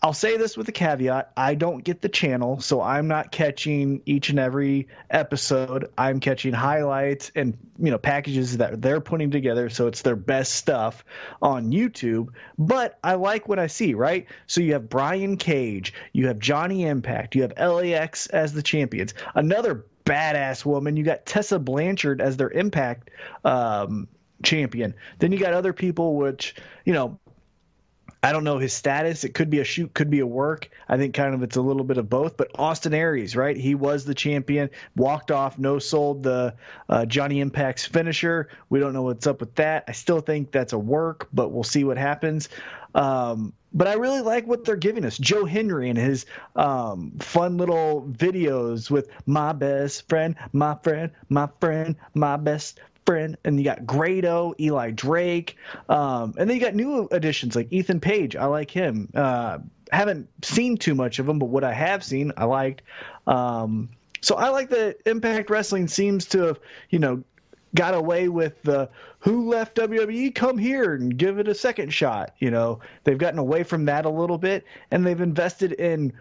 I'll 0.00 0.12
say 0.12 0.36
this 0.36 0.56
with 0.56 0.68
a 0.68 0.72
caveat. 0.72 1.32
I 1.36 1.56
don't 1.56 1.82
get 1.82 2.02
the 2.02 2.08
channel, 2.08 2.60
so 2.60 2.80
I'm 2.80 3.08
not 3.08 3.32
catching 3.32 4.00
each 4.06 4.30
and 4.30 4.38
every 4.38 4.86
episode. 5.10 5.90
I'm 5.98 6.20
catching 6.20 6.52
highlights 6.52 7.32
and, 7.34 7.58
you 7.80 7.90
know, 7.90 7.98
packages 7.98 8.58
that 8.58 8.80
they're 8.80 9.00
putting 9.00 9.32
together, 9.32 9.68
so 9.68 9.88
it's 9.88 10.02
their 10.02 10.14
best 10.14 10.54
stuff 10.54 11.04
on 11.42 11.72
YouTube. 11.72 12.28
But 12.58 12.96
I 13.02 13.14
like 13.14 13.48
what 13.48 13.58
I 13.58 13.66
see, 13.66 13.94
right? 13.94 14.26
So 14.46 14.60
you 14.60 14.72
have 14.74 14.88
Brian 14.88 15.36
Cage, 15.36 15.92
you 16.12 16.28
have 16.28 16.38
Johnny 16.38 16.84
Impact, 16.84 17.34
you 17.34 17.42
have 17.42 17.58
LAX 17.58 18.26
as 18.28 18.52
the 18.52 18.62
champions. 18.62 19.14
Another 19.34 19.84
badass 20.04 20.64
woman, 20.64 20.96
you 20.96 21.02
got 21.02 21.26
Tessa 21.26 21.58
Blanchard 21.58 22.20
as 22.20 22.36
their 22.36 22.50
Impact 22.50 23.10
um, 23.44 24.06
champion. 24.44 24.94
Then 25.18 25.32
you 25.32 25.38
got 25.38 25.54
other 25.54 25.72
people 25.72 26.14
which, 26.14 26.54
you 26.84 26.92
know, 26.92 27.18
I 28.22 28.32
don't 28.32 28.44
know 28.44 28.58
his 28.58 28.72
status. 28.72 29.22
It 29.22 29.34
could 29.34 29.48
be 29.48 29.60
a 29.60 29.64
shoot, 29.64 29.94
could 29.94 30.10
be 30.10 30.20
a 30.20 30.26
work. 30.26 30.68
I 30.88 30.96
think 30.96 31.14
kind 31.14 31.34
of 31.34 31.42
it's 31.42 31.56
a 31.56 31.62
little 31.62 31.84
bit 31.84 31.98
of 31.98 32.10
both. 32.10 32.36
But 32.36 32.50
Austin 32.58 32.92
Aries, 32.92 33.36
right? 33.36 33.56
He 33.56 33.74
was 33.74 34.04
the 34.04 34.14
champion, 34.14 34.70
walked 34.96 35.30
off, 35.30 35.58
no 35.58 35.78
sold 35.78 36.24
the 36.24 36.54
uh, 36.88 37.06
Johnny 37.06 37.40
Impact's 37.40 37.86
finisher. 37.86 38.48
We 38.70 38.80
don't 38.80 38.92
know 38.92 39.02
what's 39.02 39.26
up 39.26 39.40
with 39.40 39.54
that. 39.54 39.84
I 39.86 39.92
still 39.92 40.20
think 40.20 40.50
that's 40.50 40.72
a 40.72 40.78
work, 40.78 41.28
but 41.32 41.50
we'll 41.50 41.62
see 41.62 41.84
what 41.84 41.96
happens. 41.96 42.48
Um, 42.94 43.52
but 43.72 43.86
I 43.86 43.94
really 43.94 44.22
like 44.22 44.46
what 44.46 44.64
they're 44.64 44.76
giving 44.76 45.04
us. 45.04 45.18
Joe 45.18 45.44
Hendry 45.44 45.90
and 45.90 45.98
his 45.98 46.26
um, 46.56 47.12
fun 47.20 47.56
little 47.58 48.08
videos 48.10 48.90
with 48.90 49.10
my 49.26 49.52
best 49.52 50.08
friend, 50.08 50.34
my 50.52 50.74
friend, 50.82 51.12
my 51.28 51.48
friend, 51.60 51.94
my 52.14 52.36
best 52.36 52.80
and 53.16 53.58
you 53.58 53.64
got 53.64 53.86
Grado, 53.86 54.54
Eli 54.60 54.90
Drake, 54.90 55.56
um, 55.88 56.34
and 56.38 56.48
then 56.48 56.56
you 56.56 56.60
got 56.60 56.74
new 56.74 57.08
additions 57.10 57.56
like 57.56 57.72
Ethan 57.72 58.00
Page. 58.00 58.36
I 58.36 58.46
like 58.46 58.70
him. 58.70 59.08
Uh, 59.14 59.58
haven't 59.92 60.28
seen 60.44 60.76
too 60.76 60.94
much 60.94 61.18
of 61.18 61.28
him, 61.28 61.38
but 61.38 61.46
what 61.46 61.64
I 61.64 61.72
have 61.72 62.04
seen, 62.04 62.32
I 62.36 62.44
liked. 62.44 62.82
Um, 63.26 63.88
so 64.20 64.36
I 64.36 64.48
like 64.48 64.70
that 64.70 64.98
Impact 65.06 65.48
Wrestling 65.50 65.88
seems 65.88 66.26
to 66.26 66.40
have, 66.42 66.60
you 66.90 66.98
know, 66.98 67.22
got 67.74 67.94
away 67.94 68.28
with 68.28 68.62
the 68.62 68.88
who 69.20 69.48
left 69.48 69.76
WWE, 69.76 70.34
come 70.34 70.58
here 70.58 70.94
and 70.94 71.16
give 71.16 71.38
it 71.38 71.48
a 71.48 71.54
second 71.54 71.92
shot. 71.92 72.34
You 72.38 72.50
know, 72.50 72.80
they've 73.04 73.18
gotten 73.18 73.38
away 73.38 73.62
from 73.62 73.84
that 73.86 74.04
a 74.04 74.10
little 74.10 74.38
bit, 74.38 74.64
and 74.90 75.06
they've 75.06 75.20
invested 75.20 75.72
in 75.72 76.12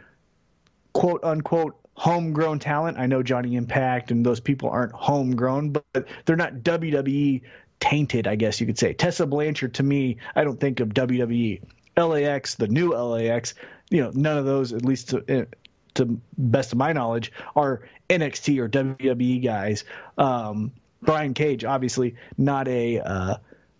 quote 0.94 1.24
unquote 1.24 1.76
homegrown 1.98 2.60
talent. 2.60 2.98
I 2.98 3.08
know 3.08 3.24
Johnny 3.24 3.56
Impact 3.56 4.12
and 4.12 4.24
those 4.24 4.40
people 4.40 4.70
aren't 4.70 4.94
homegrown, 4.94 5.72
but 5.72 6.08
they're 6.26 6.36
not 6.36 6.58
WWE 6.58 7.42
tainted, 7.80 8.28
I 8.28 8.36
guess 8.36 8.62
you 8.62 8.68
could 8.68 8.78
say. 8.78 8.94
Tessa 8.94 9.26
Blanchard, 9.26 9.74
to 9.76 9.84
me, 9.84 10.18
I 10.36 10.44
don't 10.44 10.60
think 10.60 10.80
of 10.80 10.90
WWE. 10.90 11.62
LAX, 11.98 12.54
the 12.54 12.68
new 12.68 12.94
LAX, 12.94 13.56
you 13.90 14.04
know, 14.04 14.12
none 14.14 14.38
of 14.38 14.46
those, 14.46 14.74
at 14.74 14.86
least 14.86 15.10
to, 15.10 15.24
eh, 15.28 15.46
to 15.96 16.22
best 16.38 16.72
of 16.72 16.78
my 16.78 16.94
knowledge, 16.94 17.32
are 17.56 17.82
NXT 18.12 18.60
or 18.60 18.70
WWE 18.70 19.44
guys. 19.44 19.84
Um, 20.20 20.72
Brian 21.02 21.34
Cage, 21.34 21.66
obviously, 21.66 22.16
not 22.38 22.68
a 22.68 23.00
uh, 23.00 23.38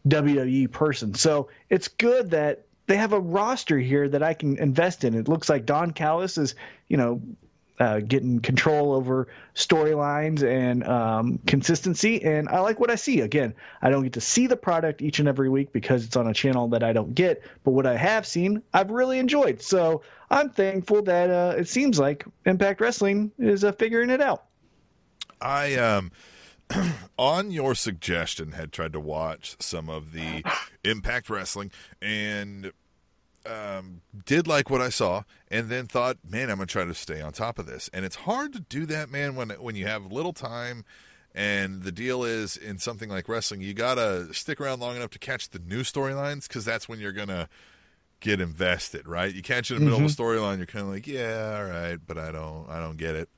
WWE 0.08 0.72
person. 0.72 1.14
So 1.14 1.50
it's 1.70 1.88
good 1.88 2.32
that 2.32 2.64
they 2.88 2.98
have 2.98 3.14
a 3.14 3.20
roster 3.20 3.78
here 3.78 4.10
that 4.10 4.24
I 4.24 4.34
can 4.34 4.58
invest 4.58 5.04
in. 5.04 5.14
It 5.14 5.28
looks 5.28 5.50
like 5.50 5.68
Don 5.68 5.92
Callis 5.92 6.40
is, 6.40 6.56
you 6.88 6.98
know, 6.98 7.22
uh, 7.80 8.00
getting 8.00 8.40
control 8.40 8.94
over 8.94 9.28
storylines 9.56 10.44
and 10.44 10.86
um, 10.88 11.40
consistency. 11.46 12.24
And 12.24 12.50
I 12.50 12.60
like 12.60 12.80
what 12.80 12.90
I 12.90 12.96
see. 12.96 13.22
Again, 13.22 13.54
I 13.82 13.90
don't 13.90 14.04
get 14.04 14.14
to 14.14 14.22
see 14.22 14.48
the 14.48 14.58
product 14.58 15.02
each 15.02 15.20
and 15.20 15.28
every 15.28 15.50
week 15.50 15.72
because 15.72 16.06
it's 16.06 16.16
on 16.16 16.28
a 16.28 16.34
channel 16.34 16.68
that 16.70 16.84
I 16.84 16.94
don't 16.94 17.14
get. 17.14 17.44
But 17.64 17.72
what 17.72 17.86
I 17.86 17.96
have 17.96 18.26
seen, 18.26 18.64
I've 18.74 18.90
really 18.90 19.20
enjoyed. 19.20 19.62
So 19.62 20.02
I'm 20.30 20.50
thankful 20.50 21.04
that 21.04 21.30
uh, 21.30 21.56
it 21.58 21.68
seems 21.68 22.00
like 22.00 22.26
Impact 22.46 22.82
Wrestling 22.82 23.32
is 23.38 23.64
uh, 23.64 23.72
figuring 23.74 24.10
it 24.10 24.22
out. 24.22 24.44
I 25.40 25.76
um 25.76 26.12
on 27.18 27.52
your 27.52 27.76
suggestion 27.76 28.54
had 28.54 28.72
tried 28.72 28.94
to 28.94 29.00
watch 29.00 29.56
some 29.60 29.90
of 29.90 30.14
the 30.14 30.44
Impact 30.84 31.30
Wrestling 31.30 31.72
and 32.02 32.72
um, 33.48 34.02
did 34.26 34.48
like 34.48 34.70
what 34.70 34.82
I 34.82 34.90
saw, 34.90 35.24
and 35.50 35.70
then 35.70 35.88
thought, 35.88 36.18
man, 36.28 36.50
I'm 36.50 36.58
gonna 36.58 36.68
try 36.68 36.86
to 36.86 36.94
stay 36.94 37.22
on 37.22 37.32
top 37.34 37.60
of 37.60 37.66
this. 37.66 37.90
And 37.94 38.06
it's 38.06 38.18
hard 38.18 38.54
to 38.54 38.60
do 38.60 38.86
that, 38.88 39.10
man, 39.10 39.36
when 39.36 39.50
when 39.52 39.76
you 39.76 39.88
have 39.88 40.12
little 40.12 40.34
time. 40.34 40.86
And 41.36 41.84
the 41.84 41.92
deal 41.92 42.24
is, 42.24 42.58
in 42.58 42.80
something 42.80 43.10
like 43.10 43.30
wrestling, 43.30 43.62
you 43.62 43.76
gotta 43.76 44.34
stick 44.34 44.60
around 44.60 44.80
long 44.80 44.96
enough 44.96 45.12
to 45.12 45.20
catch 45.20 45.50
the 45.50 45.60
new 45.60 45.82
storylines 45.84 46.48
because 46.48 46.66
that's 46.66 46.90
when 46.90 47.00
you're 47.00 47.12
gonna 47.12 47.48
get 48.20 48.42
invested, 48.42 49.08
right? 49.08 49.34
You 49.34 49.44
catch 49.44 49.70
it 49.70 49.76
in 49.76 49.82
the 49.82 49.86
middle 49.86 50.00
Mm-hmm. 50.00 50.06
of 50.06 50.12
a 50.12 50.14
storyline, 50.14 50.58
you're 50.58 50.66
kind 50.66 50.86
of 50.86 50.92
like, 50.92 51.06
yeah, 51.06 51.58
all 51.60 51.66
right, 51.66 52.00
but 52.06 52.18
I 52.18 52.32
don't, 52.32 52.68
I 52.70 52.80
don't 52.80 52.98
get 52.98 53.16
it, 53.16 53.30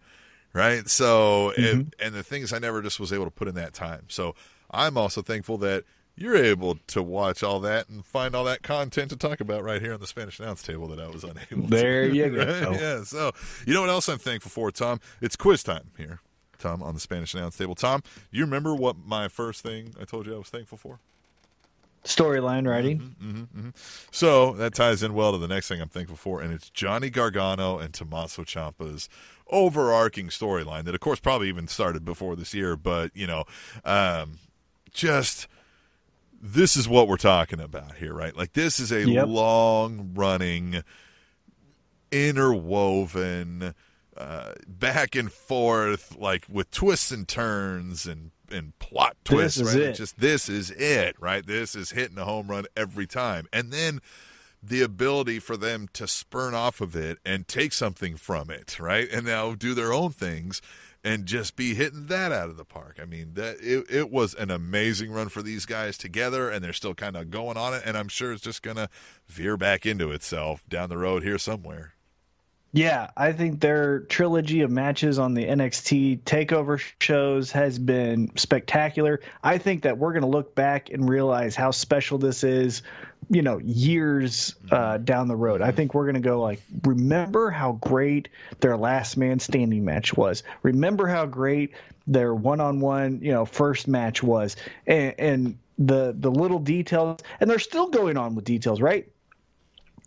right? 0.54 0.88
So, 0.88 1.50
Mm-hmm. 1.58 1.82
it, 1.82 1.96
and 2.00 2.16
the 2.16 2.24
things 2.24 2.54
I 2.54 2.60
never 2.60 2.82
just 2.82 3.00
was 3.00 3.12
able 3.12 3.26
to 3.26 3.32
put 3.32 3.50
in 3.50 3.56
that 3.56 3.74
time. 3.74 4.06
So, 4.08 4.36
I'm 4.72 4.98
also 4.98 5.22
thankful 5.22 5.58
that 5.60 5.84
you're 6.20 6.36
able 6.36 6.78
to 6.88 7.02
watch 7.02 7.44
all 7.44 7.62
that 7.62 7.88
and 7.88 8.06
find 8.06 8.36
all 8.36 8.44
that 8.44 8.62
content 8.62 9.10
to 9.10 9.16
talk 9.16 9.40
about 9.40 9.64
right 9.64 9.82
here 9.82 9.94
on 9.94 10.02
the 10.02 10.08
Spanish 10.08 10.38
announce 10.40 10.62
table 10.62 10.88
that 10.90 11.00
I 11.00 11.08
was 11.08 11.24
unable. 11.24 11.68
There 11.68 12.10
to, 12.10 12.16
you 12.16 12.30
go. 12.36 12.72
Yeah. 12.74 13.04
So, 13.04 13.32
you 13.66 13.74
know 13.74 13.82
what 13.82 13.90
else 13.90 14.10
I'm 14.10 14.18
thankful 14.18 14.52
for, 14.52 14.70
Tom? 14.70 15.00
It's 15.22 15.38
quiz 15.38 15.64
time 15.64 15.92
here, 15.98 16.20
Tom, 16.58 16.84
on 16.84 16.94
the 16.94 17.00
Spanish 17.00 17.34
announce 17.34 17.58
table. 17.58 17.74
Tom, 17.74 18.04
you 18.32 18.44
remember 18.44 18.76
what 18.76 18.98
my 19.06 19.30
first 19.30 19.62
thing 19.62 19.96
I 20.00 20.04
told 20.04 20.28
you 20.28 20.36
I 20.36 20.38
was 20.38 20.50
thankful 20.50 20.78
for? 20.78 21.00
Storyline 22.04 22.68
writing. 22.68 23.16
Mm-hmm. 23.22 23.70
So 24.12 24.54
that 24.54 24.74
ties 24.74 25.04
in 25.04 25.14
well 25.14 25.32
to 25.32 25.38
the 25.38 25.48
next 25.48 25.70
thing 25.70 25.82
I'm 25.82 25.90
thankful 25.90 26.18
for, 26.18 26.42
and 26.42 26.54
it's 26.54 26.70
Johnny 26.70 27.10
Gargano 27.10 27.78
and 27.78 27.94
Tommaso 27.94 28.44
Ciampa's 28.44 29.10
overarching 29.48 30.28
storyline 30.28 30.84
that, 30.84 30.96
of 30.96 31.02
course, 31.02 31.20
probably 31.20 31.48
even 31.50 31.68
started 31.68 32.06
before 32.06 32.36
this 32.36 32.54
year, 32.54 32.76
but 32.76 33.12
you 33.16 33.28
know, 33.28 33.46
um, 33.84 34.38
just 34.92 35.48
this 36.42 36.76
is 36.78 36.88
what 36.88 37.08
we're 37.08 37.18
talking 37.18 37.60
about 37.60 37.96
here, 37.98 38.14
right? 38.14 38.36
Like 38.36 38.54
this 38.54 38.80
is 38.80 38.92
a 38.92 39.08
Yep. 39.08 39.28
long 39.28 40.12
running, 40.14 40.84
interwoven, 42.12 43.74
uh, 44.18 44.54
back 44.68 45.16
and 45.16 45.32
forth, 45.32 46.16
like 46.18 46.46
with 46.50 46.72
twists 46.72 47.12
and 47.12 47.28
turns 47.28 48.06
and 48.06 48.32
and 48.52 48.78
plot 48.80 49.16
twists. 49.24 49.60
is 49.60 49.76
right? 49.76 49.94
Just 49.96 50.20
this 50.20 50.50
is 50.50 50.72
it, 50.72 51.16
right? 51.20 51.46
This 51.46 51.76
is 51.76 51.92
hitting 51.92 52.18
a 52.18 52.26
home 52.26 52.48
run 52.48 52.66
every 52.76 53.06
time, 53.06 53.48
and 53.54 53.72
then 53.72 54.02
the 54.62 54.82
ability 54.82 55.40
for 55.40 55.56
them 55.56 55.88
to 55.94 56.06
spurn 56.08 56.54
off 56.54 56.82
of 56.82 56.96
it 56.96 57.18
and 57.24 57.48
take 57.48 57.72
something 57.72 58.18
from 58.18 58.50
it, 58.50 58.78
right? 58.80 59.08
And 59.10 59.26
now 59.26 59.54
do 59.56 59.74
their 59.74 59.94
own 59.94 60.12
things 60.12 60.62
and 61.04 61.26
just 61.26 61.56
be 61.56 61.74
hitting 61.76 62.08
that 62.08 62.32
out 62.32 62.50
of 62.50 62.58
the 62.58 62.66
park. 62.66 63.00
I 63.02 63.06
mean, 63.06 63.34
that 63.36 63.58
it, 63.62 63.86
it 63.90 64.12
was 64.12 64.34
an 64.34 64.52
amazing 64.52 65.12
run 65.12 65.30
for 65.30 65.42
these 65.42 65.66
guys 65.66 65.98
together 65.98 66.50
and 66.50 66.64
they're 66.64 66.74
still 66.74 66.96
kind 66.96 67.16
of 67.16 67.32
going 67.32 67.58
on 67.58 67.74
it 67.74 67.84
and 67.86 67.98
I'm 67.98 68.10
sure 68.10 68.34
it's 68.34 68.44
just 68.44 68.62
going 68.62 68.78
to 68.78 68.90
veer 69.28 69.58
back 69.58 69.86
into 69.86 70.12
itself 70.12 70.64
down 70.68 70.90
the 70.90 70.98
road 70.98 71.24
here 71.24 71.38
somewhere. 71.38 71.94
Yeah, 72.72 73.10
I 73.18 73.32
think 73.32 73.62
their 73.62 74.02
trilogy 74.02 74.62
of 74.62 74.70
matches 74.70 75.18
on 75.18 75.34
the 75.34 75.46
NXT 75.46 76.22
takeover 76.22 76.80
shows 77.00 77.52
has 77.52 77.80
been 77.80 78.30
spectacular. 78.36 79.22
I 79.44 79.58
think 79.58 79.82
that 79.84 79.98
we're 79.98 80.12
going 80.12 80.22
to 80.22 80.28
look 80.28 80.54
back 80.54 80.92
and 80.92 81.10
realize 81.10 81.56
how 81.56 81.72
special 81.72 82.20
this 82.20 82.44
is, 82.44 82.84
you 83.30 83.42
know, 83.42 83.60
years 83.60 84.56
uh, 84.72 84.98
down 84.98 85.28
the 85.28 85.36
road. 85.36 85.62
I 85.62 85.72
think 85.72 85.94
we're 85.94 86.06
going 86.06 86.16
to 86.16 86.20
go 86.22 86.42
like, 86.42 86.62
remember 86.84 87.52
how 87.52 87.74
great 87.74 88.30
their 88.60 88.76
last 88.76 89.18
man 89.18 89.40
standing 89.40 89.86
match 89.86 90.16
was. 90.16 90.44
Remember 90.64 91.08
how 91.08 91.26
great 91.26 91.74
their 92.08 92.34
one-on-one, 92.34 93.20
you 93.22 93.32
know, 93.32 93.46
first 93.46 93.88
match 93.88 94.24
was, 94.24 94.56
and, 94.88 95.14
and 95.20 95.58
the 95.78 96.16
the 96.18 96.32
little 96.32 96.60
details, 96.60 97.20
and 97.40 97.50
they're 97.50 97.60
still 97.60 97.88
going 97.90 98.18
on 98.18 98.36
with 98.36 98.46
details, 98.46 98.82
right? 98.82 99.08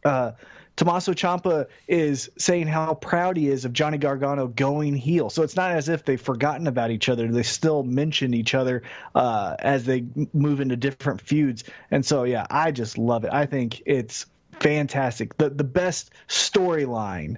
uh, 0.04 0.32
Tommaso 0.76 1.12
Ciampa 1.12 1.66
is 1.86 2.30
saying 2.38 2.66
how 2.66 2.94
proud 2.94 3.36
he 3.36 3.48
is 3.48 3.64
of 3.64 3.72
Johnny 3.72 3.98
Gargano 3.98 4.46
going 4.48 4.94
heel. 4.94 5.28
So 5.30 5.42
it's 5.42 5.56
not 5.56 5.70
as 5.72 5.88
if 5.88 6.04
they've 6.04 6.20
forgotten 6.20 6.66
about 6.66 6.90
each 6.90 7.08
other. 7.08 7.30
They 7.30 7.42
still 7.42 7.82
mention 7.82 8.32
each 8.34 8.54
other 8.54 8.82
uh, 9.14 9.56
as 9.58 9.84
they 9.84 10.04
move 10.32 10.60
into 10.60 10.76
different 10.76 11.20
feuds. 11.20 11.64
And 11.90 12.04
so, 12.04 12.24
yeah, 12.24 12.46
I 12.50 12.70
just 12.70 12.96
love 12.96 13.24
it. 13.24 13.32
I 13.32 13.44
think 13.46 13.82
it's 13.84 14.26
fantastic. 14.60 15.36
The 15.38 15.50
the 15.50 15.64
best 15.64 16.10
storyline 16.28 17.36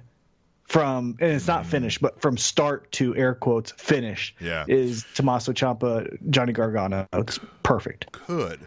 from 0.63 1.15
and 1.19 1.31
it's 1.31 1.47
not 1.47 1.65
finished, 1.65 2.01
but 2.01 2.21
from 2.21 2.37
start 2.37 2.91
to 2.93 3.15
air 3.15 3.35
quotes 3.35 3.71
finish 3.73 4.35
Yeah. 4.39 4.65
is 4.67 5.05
Tommaso 5.13 5.51
Ciampa 5.53 6.17
Johnny 6.29 6.53
Gargano. 6.53 7.05
It's 7.13 7.39
perfect. 7.63 8.11
Could 8.11 8.61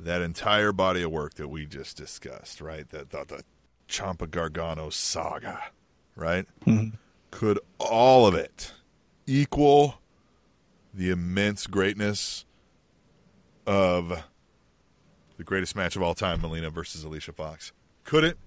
that 0.00 0.20
entire 0.20 0.72
body 0.72 1.02
of 1.02 1.10
work 1.12 1.34
that 1.34 1.48
we 1.48 1.64
just 1.66 1.96
discussed, 1.96 2.60
right? 2.60 2.88
That 2.88 3.10
the, 3.10 3.24
the 3.24 3.44
Ciampa 3.92 4.28
Gargano 4.30 4.90
saga, 4.90 5.62
right? 6.16 6.46
Mm-hmm. 6.66 6.96
Could 7.30 7.60
all 7.78 8.26
of 8.26 8.34
it 8.34 8.72
equal 9.26 10.00
the 10.94 11.10
immense 11.10 11.66
greatness 11.66 12.44
of 13.66 14.24
the 15.36 15.44
greatest 15.44 15.76
match 15.76 15.94
of 15.94 16.02
all 16.02 16.14
time, 16.14 16.40
Melina 16.40 16.70
versus 16.70 17.04
Alicia 17.04 17.32
Fox? 17.32 17.72
Could 18.04 18.24
it? 18.24 18.38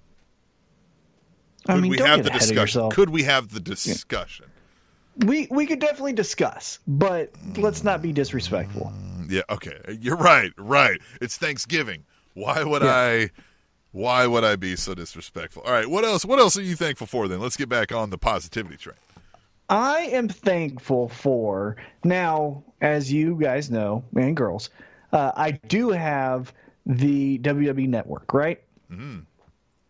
Could 1.66 1.76
I 1.76 1.80
mean, 1.80 1.92
we 1.92 1.98
don't 1.98 2.08
have 2.08 2.24
get 2.24 2.34
the 2.34 2.40
discussion? 2.40 2.90
Could 2.92 3.10
we 3.10 3.24
have 3.24 3.50
the 3.50 3.60
discussion? 3.60 4.48
We 5.26 5.48
we 5.50 5.66
could 5.66 5.80
definitely 5.80 6.14
discuss, 6.14 6.80
but 6.88 7.32
let's 7.56 7.84
not 7.84 8.02
be 8.02 8.12
disrespectful. 8.12 8.92
Mm, 8.94 9.32
yeah, 9.32 9.42
okay. 9.50 9.80
You're 10.02 10.18
right. 10.18 10.52
Right. 10.58 11.00
It's 11.22 11.38
Thanksgiving. 11.38 12.04
Why 12.34 12.64
would 12.64 12.82
Yeah. 12.82 12.94
I 12.94 13.30
why 13.96 14.28
would 14.28 14.44
I 14.44 14.58
be 14.58 14.76
so 14.76 14.94
disrespectful? 14.94 15.64
All 15.66 15.72
right, 15.72 15.88
what 15.90 16.04
else 16.04 16.26
what 16.26 16.38
else 16.38 16.58
are 16.58 16.62
you 16.62 16.76
thankful 16.76 17.08
for 17.08 17.30
then? 17.30 17.40
Let's 17.40 17.56
get 17.56 17.70
back 17.70 17.94
on 17.94 18.10
the 18.10 18.18
positivity 18.18 18.76
train. 18.76 18.98
I 19.70 20.00
am 20.12 20.28
thankful 20.28 21.08
for 21.08 21.78
now, 22.04 22.62
as 22.82 23.12
you 23.12 23.40
guys 23.40 23.72
know, 23.72 24.04
and 24.16 24.36
girls, 24.36 24.70
uh, 25.14 25.32
I 25.36 25.52
do 25.52 25.90
have 25.92 26.54
the 26.86 27.40
WWE 27.40 27.88
Network, 27.88 28.34
right? 28.34 28.62
and, 28.90 29.26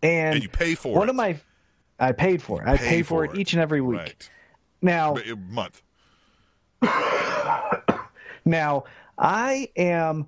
And 0.04 0.42
you 0.44 0.50
pay 0.50 0.76
for 0.76 0.94
one 0.96 1.08
it. 1.08 1.10
of 1.10 1.16
my 1.16 1.38
I 2.00 2.12
paid 2.12 2.44
for 2.44 2.62
it. 2.62 2.68
I 2.68 2.78
pay, 2.78 3.02
for, 3.02 3.26
it 3.26 3.36
each 3.38 3.54
and 3.54 3.62
every 3.62 3.82
week. 3.82 4.00
Right. 4.00 4.30
Now, 4.82 5.16
A 5.18 5.36
month. 5.36 5.82
Now, 8.46 8.84
I 9.18 9.70
am 9.76 10.28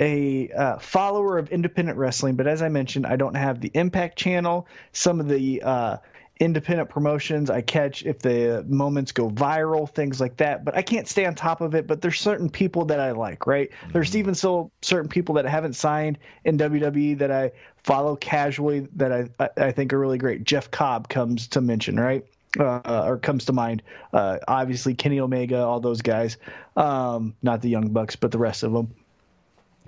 a 0.00 0.50
uh, 0.50 0.78
follower 0.78 1.38
of 1.38 1.50
independent 1.50 1.98
wrestling, 1.98 2.36
but 2.36 2.46
as 2.46 2.62
I 2.62 2.68
mentioned, 2.68 3.06
I 3.06 3.16
don't 3.16 3.34
have 3.34 3.60
the 3.60 3.70
Impact 3.74 4.18
channel. 4.18 4.66
Some 4.92 5.20
of 5.20 5.28
the 5.28 5.62
uh, 5.62 5.96
independent 6.38 6.90
promotions 6.90 7.48
I 7.48 7.62
catch 7.62 8.04
if 8.04 8.18
the 8.18 8.64
moments 8.68 9.12
go 9.12 9.30
viral, 9.30 9.88
things 9.88 10.20
like 10.20 10.36
that. 10.36 10.64
But 10.64 10.76
I 10.76 10.82
can't 10.82 11.08
stay 11.08 11.24
on 11.24 11.34
top 11.34 11.62
of 11.62 11.74
it. 11.74 11.86
But 11.86 12.02
there's 12.02 12.20
certain 12.20 12.50
people 12.50 12.84
that 12.86 13.00
I 13.00 13.12
like, 13.12 13.46
right? 13.46 13.70
There's 13.92 14.14
even 14.16 14.34
so 14.34 14.70
certain 14.82 15.08
people 15.08 15.34
that 15.36 15.46
haven't 15.46 15.74
signed 15.74 16.18
in 16.44 16.58
WWE 16.58 17.18
that 17.18 17.30
I 17.30 17.52
follow 17.82 18.16
casually 18.16 18.88
that 18.96 19.12
I 19.12 19.28
I, 19.38 19.48
I 19.56 19.72
think 19.72 19.92
are 19.92 19.98
really 19.98 20.18
great. 20.18 20.44
Jeff 20.44 20.70
Cobb 20.70 21.08
comes 21.08 21.48
to 21.48 21.60
mention, 21.60 21.98
right? 21.98 22.24
uh, 22.58 23.04
or 23.06 23.18
comes 23.18 23.44
to 23.46 23.52
mind. 23.52 23.82
Uh, 24.12 24.38
obviously, 24.48 24.94
Kenny 24.94 25.20
Omega, 25.20 25.58
all 25.58 25.80
those 25.80 26.02
guys. 26.02 26.36
Um, 26.76 27.34
not 27.42 27.62
the 27.62 27.68
Young 27.68 27.88
Bucks, 27.88 28.16
but 28.16 28.30
the 28.30 28.38
rest 28.38 28.62
of 28.62 28.72
them. 28.72 28.94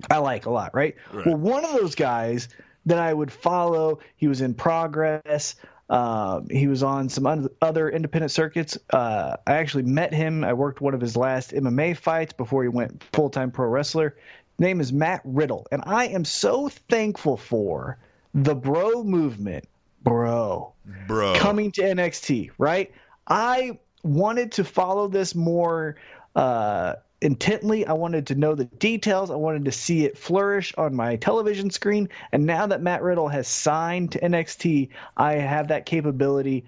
I 0.09 0.17
like 0.17 0.45
a 0.45 0.49
lot, 0.49 0.73
right? 0.73 0.95
Right. 1.11 1.25
Well, 1.25 1.37
one 1.37 1.65
of 1.65 1.73
those 1.73 1.95
guys 1.95 2.49
that 2.85 2.97
I 2.97 3.13
would 3.13 3.31
follow, 3.31 3.99
he 4.17 4.27
was 4.27 4.41
in 4.41 4.53
Progress. 4.53 5.55
Um, 5.89 6.47
he 6.49 6.67
was 6.67 6.83
on 6.83 7.09
some 7.09 7.25
un- 7.25 7.49
other 7.61 7.89
independent 7.89 8.31
circuits. 8.31 8.77
Uh, 8.91 9.35
I 9.47 9.53
actually 9.53 9.83
met 9.83 10.13
him. 10.13 10.43
I 10.43 10.53
worked 10.53 10.81
one 10.81 10.93
of 10.93 11.01
his 11.01 11.17
last 11.17 11.51
MMA 11.51 11.97
fights 11.97 12.33
before 12.33 12.63
he 12.63 12.69
went 12.69 13.03
full 13.13 13.29
time 13.29 13.49
pro 13.51 13.67
wrestler. 13.67 14.15
Name 14.59 14.81
is 14.81 14.93
Matt 14.93 15.21
Riddle, 15.23 15.65
and 15.71 15.81
I 15.85 16.07
am 16.07 16.25
so 16.25 16.69
thankful 16.69 17.37
for 17.37 17.97
the 18.33 18.53
bro 18.53 19.03
movement, 19.03 19.67
bro 20.03 20.73
Bro. 21.07 21.35
coming 21.37 21.71
to 21.73 21.81
NXT, 21.81 22.51
right? 22.57 22.91
I 23.27 23.79
wanted 24.03 24.51
to 24.53 24.63
follow 24.63 25.07
this 25.07 25.33
more 25.33 25.95
uh, 26.35 26.95
intently. 27.21 27.85
I 27.85 27.93
wanted 27.93 28.27
to 28.27 28.35
know 28.35 28.55
the 28.55 28.65
details. 28.65 29.31
I 29.31 29.35
wanted 29.35 29.65
to 29.65 29.71
see 29.71 30.05
it 30.05 30.17
flourish 30.17 30.73
on 30.77 30.95
my 30.95 31.15
television 31.17 31.69
screen. 31.69 32.09
And 32.31 32.45
now 32.45 32.67
that 32.67 32.81
Matt 32.81 33.01
Riddle 33.01 33.27
has 33.27 33.47
signed 33.47 34.11
to 34.13 34.19
NXT, 34.19 34.89
I 35.17 35.33
have 35.33 35.67
that 35.69 35.85
capability 35.85 36.65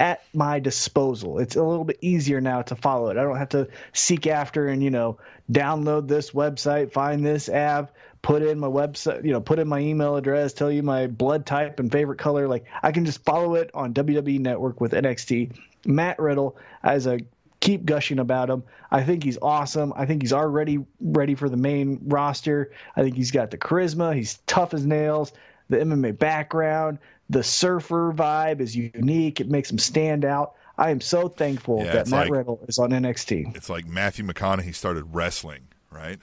at 0.00 0.24
my 0.34 0.58
disposal. 0.58 1.38
It's 1.38 1.56
a 1.56 1.62
little 1.62 1.84
bit 1.84 1.98
easier 2.00 2.40
now 2.40 2.62
to 2.62 2.74
follow 2.74 3.10
it. 3.10 3.16
I 3.16 3.22
don't 3.22 3.36
have 3.36 3.50
to 3.50 3.68
seek 3.92 4.26
after 4.26 4.68
and, 4.68 4.82
you 4.82 4.90
know, 4.90 5.18
download 5.52 6.08
this 6.08 6.32
website, 6.32 6.92
find 6.92 7.24
this 7.24 7.48
app, 7.48 7.94
put 8.20 8.42
in 8.42 8.58
my 8.58 8.66
website, 8.66 9.24
you 9.24 9.32
know, 9.32 9.40
put 9.40 9.58
in 9.58 9.68
my 9.68 9.78
email 9.78 10.16
address, 10.16 10.52
tell 10.52 10.70
you 10.70 10.82
my 10.82 11.06
blood 11.06 11.46
type 11.46 11.78
and 11.78 11.92
favorite 11.92 12.18
color. 12.18 12.48
Like 12.48 12.64
I 12.82 12.90
can 12.90 13.04
just 13.04 13.22
follow 13.24 13.54
it 13.54 13.70
on 13.72 13.94
WWE 13.94 14.40
Network 14.40 14.80
with 14.80 14.92
NXT. 14.92 15.56
Matt 15.86 16.18
Riddle, 16.18 16.56
as 16.82 17.06
a 17.06 17.20
keep 17.64 17.84
gushing 17.84 18.18
about 18.18 18.48
him. 18.50 18.62
I 18.90 19.02
think 19.02 19.24
he's 19.24 19.38
awesome. 19.42 19.92
I 19.96 20.06
think 20.06 20.22
he's 20.22 20.32
already 20.32 20.84
ready 21.00 21.34
for 21.34 21.48
the 21.48 21.56
main 21.56 21.98
roster. 22.04 22.70
I 22.96 23.02
think 23.02 23.16
he's 23.16 23.30
got 23.30 23.50
the 23.50 23.58
charisma. 23.58 24.14
He's 24.14 24.38
tough 24.46 24.74
as 24.74 24.84
nails. 24.86 25.32
The 25.70 25.78
MMA 25.78 26.18
background, 26.18 26.98
the 27.30 27.42
surfer 27.42 28.12
vibe 28.12 28.60
is 28.60 28.76
unique. 28.76 29.40
It 29.40 29.48
makes 29.48 29.70
him 29.70 29.78
stand 29.78 30.24
out. 30.24 30.54
I 30.76 30.90
am 30.90 31.00
so 31.00 31.28
thankful 31.28 31.82
Yeah, 31.84 31.92
that 31.94 32.08
Matt 32.08 32.20
like- 32.24 32.30
Riddle 32.32 32.60
is 32.68 32.78
on 32.78 32.90
NXT. 32.90 33.56
It's 33.56 33.70
like 33.70 33.86
Matthew 33.86 34.24
McConaughey 34.26 34.74
started 34.74 35.04
wrestling, 35.14 35.62
right? 35.90 36.18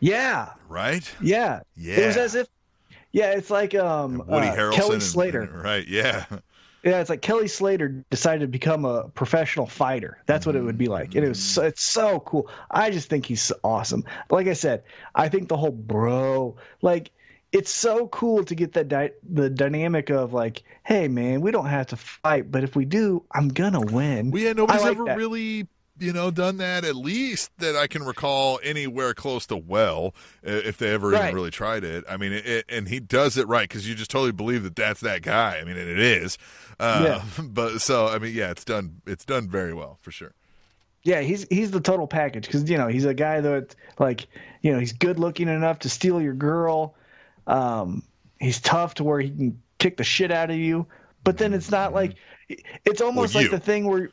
Yeah, 0.00 0.48
Right? 0.68 1.08
yeah, 1.20 1.60
Yeah. 1.76 1.94
It 2.00 2.06
was 2.06 2.16
as 2.16 2.34
if, 2.34 2.48
yeah, 3.12 3.32
it's 3.32 3.50
like 3.50 3.74
um 3.74 4.22
Woody 4.26 4.48
uh, 4.48 4.56
Harrelson. 4.56 4.72
Kelly 4.74 4.94
and- 4.94 5.02
Slater. 5.02 5.40
and- 5.42 5.62
right, 5.62 5.86
yeah. 5.86 6.24
Yeah, 6.82 7.00
it's 7.00 7.10
like 7.10 7.20
Kelly 7.20 7.48
Slater 7.48 7.88
decided 8.10 8.40
to 8.40 8.46
become 8.46 8.84
a 8.84 9.08
professional 9.08 9.66
fighter. 9.66 10.22
That's 10.26 10.46
what 10.46 10.56
it 10.56 10.62
would 10.62 10.78
be 10.78 10.86
like. 10.86 11.14
And 11.14 11.24
it 11.24 11.28
was 11.28 11.42
so, 11.42 11.62
it's 11.62 11.82
so 11.82 12.20
cool. 12.20 12.48
I 12.70 12.90
just 12.90 13.08
think 13.08 13.26
he's 13.26 13.52
awesome. 13.62 14.04
Like 14.30 14.46
I 14.46 14.54
said, 14.54 14.84
I 15.14 15.28
think 15.28 15.48
the 15.48 15.56
whole 15.56 15.72
bro, 15.72 16.56
like 16.80 17.10
it's 17.52 17.70
so 17.70 18.06
cool 18.08 18.44
to 18.44 18.54
get 18.54 18.72
that 18.74 18.88
di- 18.88 19.12
the 19.28 19.50
dynamic 19.50 20.10
of 20.10 20.32
like, 20.32 20.62
hey 20.84 21.08
man, 21.08 21.40
we 21.40 21.50
don't 21.50 21.66
have 21.66 21.88
to 21.88 21.96
fight, 21.96 22.50
but 22.50 22.64
if 22.64 22.76
we 22.76 22.84
do, 22.84 23.24
I'm 23.32 23.48
gonna 23.48 23.80
win. 23.80 24.30
Well, 24.30 24.42
yeah, 24.42 24.52
nobody's 24.52 24.82
like 24.82 24.92
ever 24.92 25.04
that. 25.04 25.16
really, 25.16 25.66
you 26.00 26.12
know, 26.12 26.30
done 26.30 26.56
that. 26.58 26.84
At 26.84 26.96
least 26.96 27.50
that 27.58 27.76
I 27.76 27.86
can 27.86 28.02
recall 28.04 28.58
anywhere 28.62 29.14
close 29.14 29.46
to 29.46 29.56
well, 29.56 30.14
if 30.42 30.78
they 30.78 30.90
ever 30.92 31.10
Right. 31.10 31.24
even 31.24 31.34
really 31.34 31.50
tried 31.50 31.84
it. 31.84 32.04
I 32.08 32.16
mean, 32.16 32.32
it, 32.32 32.64
and 32.68 32.88
he 32.88 33.00
does 33.00 33.36
it 33.36 33.46
right 33.46 33.68
because 33.68 33.88
you 33.88 33.94
just 33.94 34.10
totally 34.10 34.32
believe 34.32 34.62
that 34.62 34.76
that's 34.76 35.00
that 35.00 35.22
guy. 35.22 35.58
I 35.58 35.64
mean, 35.64 35.76
and 35.76 35.88
it 35.90 35.98
is. 35.98 36.38
Uh, 36.78 37.20
But 37.42 37.80
so, 37.80 38.06
I 38.08 38.18
mean, 38.18 38.34
yeah, 38.34 38.50
it's 38.50 38.64
done. 38.64 39.02
It's 39.06 39.24
done 39.24 39.48
very 39.48 39.74
well 39.74 39.98
for 40.00 40.10
sure. 40.10 40.32
Yeah, 41.02 41.20
he's 41.22 41.46
he's 41.48 41.70
the 41.70 41.80
total 41.80 42.06
package 42.06 42.46
because 42.46 42.68
you 42.68 42.76
know 42.76 42.88
he's 42.88 43.06
a 43.06 43.14
guy 43.14 43.40
that 43.40 43.74
like 43.98 44.26
you 44.60 44.72
know 44.72 44.78
he's 44.78 44.92
good 44.92 45.18
looking 45.18 45.48
enough 45.48 45.78
to 45.80 45.88
steal 45.88 46.20
your 46.20 46.34
girl. 46.34 46.94
Um, 47.46 48.02
he's 48.38 48.60
tough 48.60 48.94
to 48.94 49.04
where 49.04 49.18
he 49.20 49.30
can 49.30 49.62
kick 49.78 49.96
the 49.96 50.04
shit 50.04 50.30
out 50.30 50.50
of 50.50 50.56
you, 50.56 50.86
but 51.24 51.38
then 51.38 51.54
it's 51.54 51.70
not 51.70 51.94
like 51.94 52.16
it's 52.84 53.00
almost 53.00 53.34
Well, 53.34 53.44
like 53.44 53.50
the 53.50 53.58
thing 53.58 53.86
where, 53.86 54.10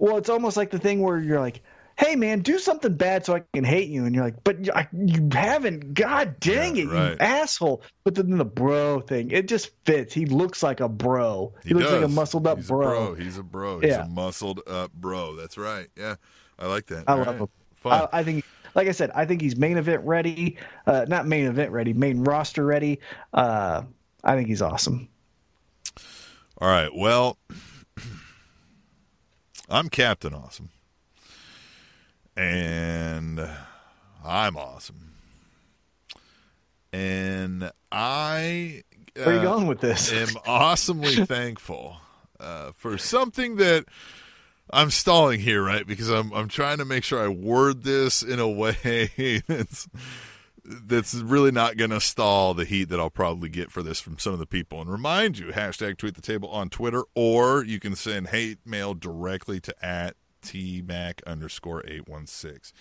well, 0.00 0.16
it's 0.16 0.28
almost 0.28 0.56
like 0.56 0.70
the 0.70 0.78
thing 0.78 1.00
where 1.02 1.18
you're 1.18 1.40
like, 1.40 1.62
hey 1.98 2.14
man, 2.14 2.40
do 2.40 2.58
something 2.58 2.92
bad 2.94 3.24
so 3.24 3.34
I 3.34 3.42
can 3.54 3.64
hate 3.64 3.88
you, 3.88 4.04
and 4.04 4.14
you're 4.14 4.24
like, 4.24 4.44
but 4.44 4.64
you- 4.66 4.72
I, 4.74 4.86
you 4.92 5.28
haven't. 5.32 5.94
God 5.94 6.38
dang 6.40 6.76
Yeah, 6.76 6.82
it, 6.82 6.86
right. 6.88 7.10
you 7.12 7.16
asshole! 7.20 7.82
But 8.04 8.14
then 8.16 8.36
the 8.36 8.44
bro 8.44 9.00
thing, 9.00 9.30
it 9.30 9.48
just 9.48 9.70
fits. 9.84 10.12
He 10.12 10.26
looks 10.26 10.62
like 10.62 10.80
a 10.80 10.88
bro. 10.88 11.54
He, 11.62 11.68
He, 11.68 11.74
looks 11.74 11.90
like 11.90 12.02
a 12.04 12.08
muscled 12.08 12.46
up 12.46 12.58
He's 12.58 12.68
bro. 12.68 12.86
Bro. 12.86 13.14
He's 13.14 13.38
a 13.38 13.42
bro. 13.42 13.80
He's 13.80 13.90
Yeah. 13.90 14.04
a 14.04 14.08
muscled 14.08 14.60
up 14.66 14.92
bro. 14.92 15.36
That's 15.36 15.56
right. 15.56 15.88
Yeah, 15.96 16.16
I 16.58 16.66
like 16.66 16.86
that. 16.86 17.04
I 17.06 17.12
All 17.12 17.18
love 17.18 17.26
right. 17.28 17.36
him. 17.38 17.48
I, 17.86 18.08
I 18.12 18.24
think, 18.24 18.44
like 18.74 18.88
I 18.88 18.92
said, 18.92 19.10
I 19.14 19.24
think 19.26 19.40
he's 19.40 19.56
main 19.56 19.76
event 19.78 20.02
ready. 20.04 20.58
Uh, 20.86 21.06
not 21.08 21.26
main 21.26 21.46
event 21.46 21.70
ready, 21.70 21.92
main 21.94 22.24
roster 22.24 22.64
ready. 22.64 22.98
Uh, 23.32 23.82
I 24.24 24.34
think 24.34 24.48
he's 24.48 24.60
awesome. 24.60 25.08
All 26.58 26.68
right. 26.68 26.90
Well, 26.94 27.38
I'm 29.68 29.88
Captain 29.88 30.32
Awesome. 30.32 30.70
And 32.36 33.40
I'm 34.24 34.56
awesome. 34.56 35.14
And 36.92 37.72
I 37.90 38.82
Where 39.14 39.28
are 39.28 39.32
you 39.32 39.38
uh, 39.40 39.42
going 39.42 39.66
with 39.66 39.80
this? 39.80 40.12
am 40.12 40.28
awesomely 40.46 41.16
thankful 41.26 41.96
uh, 42.38 42.72
for 42.76 42.96
something 42.96 43.56
that 43.56 43.86
I'm 44.70 44.90
stalling 44.90 45.40
here, 45.40 45.62
right? 45.64 45.86
Because 45.86 46.10
I'm 46.10 46.32
I'm 46.32 46.48
trying 46.48 46.78
to 46.78 46.84
make 46.84 47.02
sure 47.02 47.20
I 47.22 47.28
word 47.28 47.82
this 47.82 48.22
in 48.22 48.38
a 48.38 48.48
way 48.48 49.42
that's 49.48 49.88
that's 50.66 51.14
really 51.14 51.50
not 51.50 51.76
going 51.76 51.90
to 51.90 52.00
stall 52.00 52.54
the 52.54 52.64
heat 52.64 52.88
that 52.88 53.00
I'll 53.00 53.10
probably 53.10 53.48
get 53.48 53.70
for 53.70 53.82
this 53.82 54.00
from 54.00 54.18
some 54.18 54.32
of 54.32 54.38
the 54.38 54.46
people. 54.46 54.80
And 54.80 54.90
remind 54.90 55.38
you, 55.38 55.46
hashtag 55.48 55.96
tweet 55.96 56.14
the 56.14 56.20
table 56.20 56.48
on 56.48 56.70
Twitter, 56.70 57.04
or 57.14 57.64
you 57.64 57.78
can 57.78 57.94
send 57.94 58.28
hate 58.28 58.58
mail 58.64 58.94
directly 58.94 59.60
to 59.60 59.84
at 59.84 60.16
tmac 60.42 61.24
underscore 61.26 61.84
eight 61.86 62.08
one 62.08 62.26
six. 62.26 62.72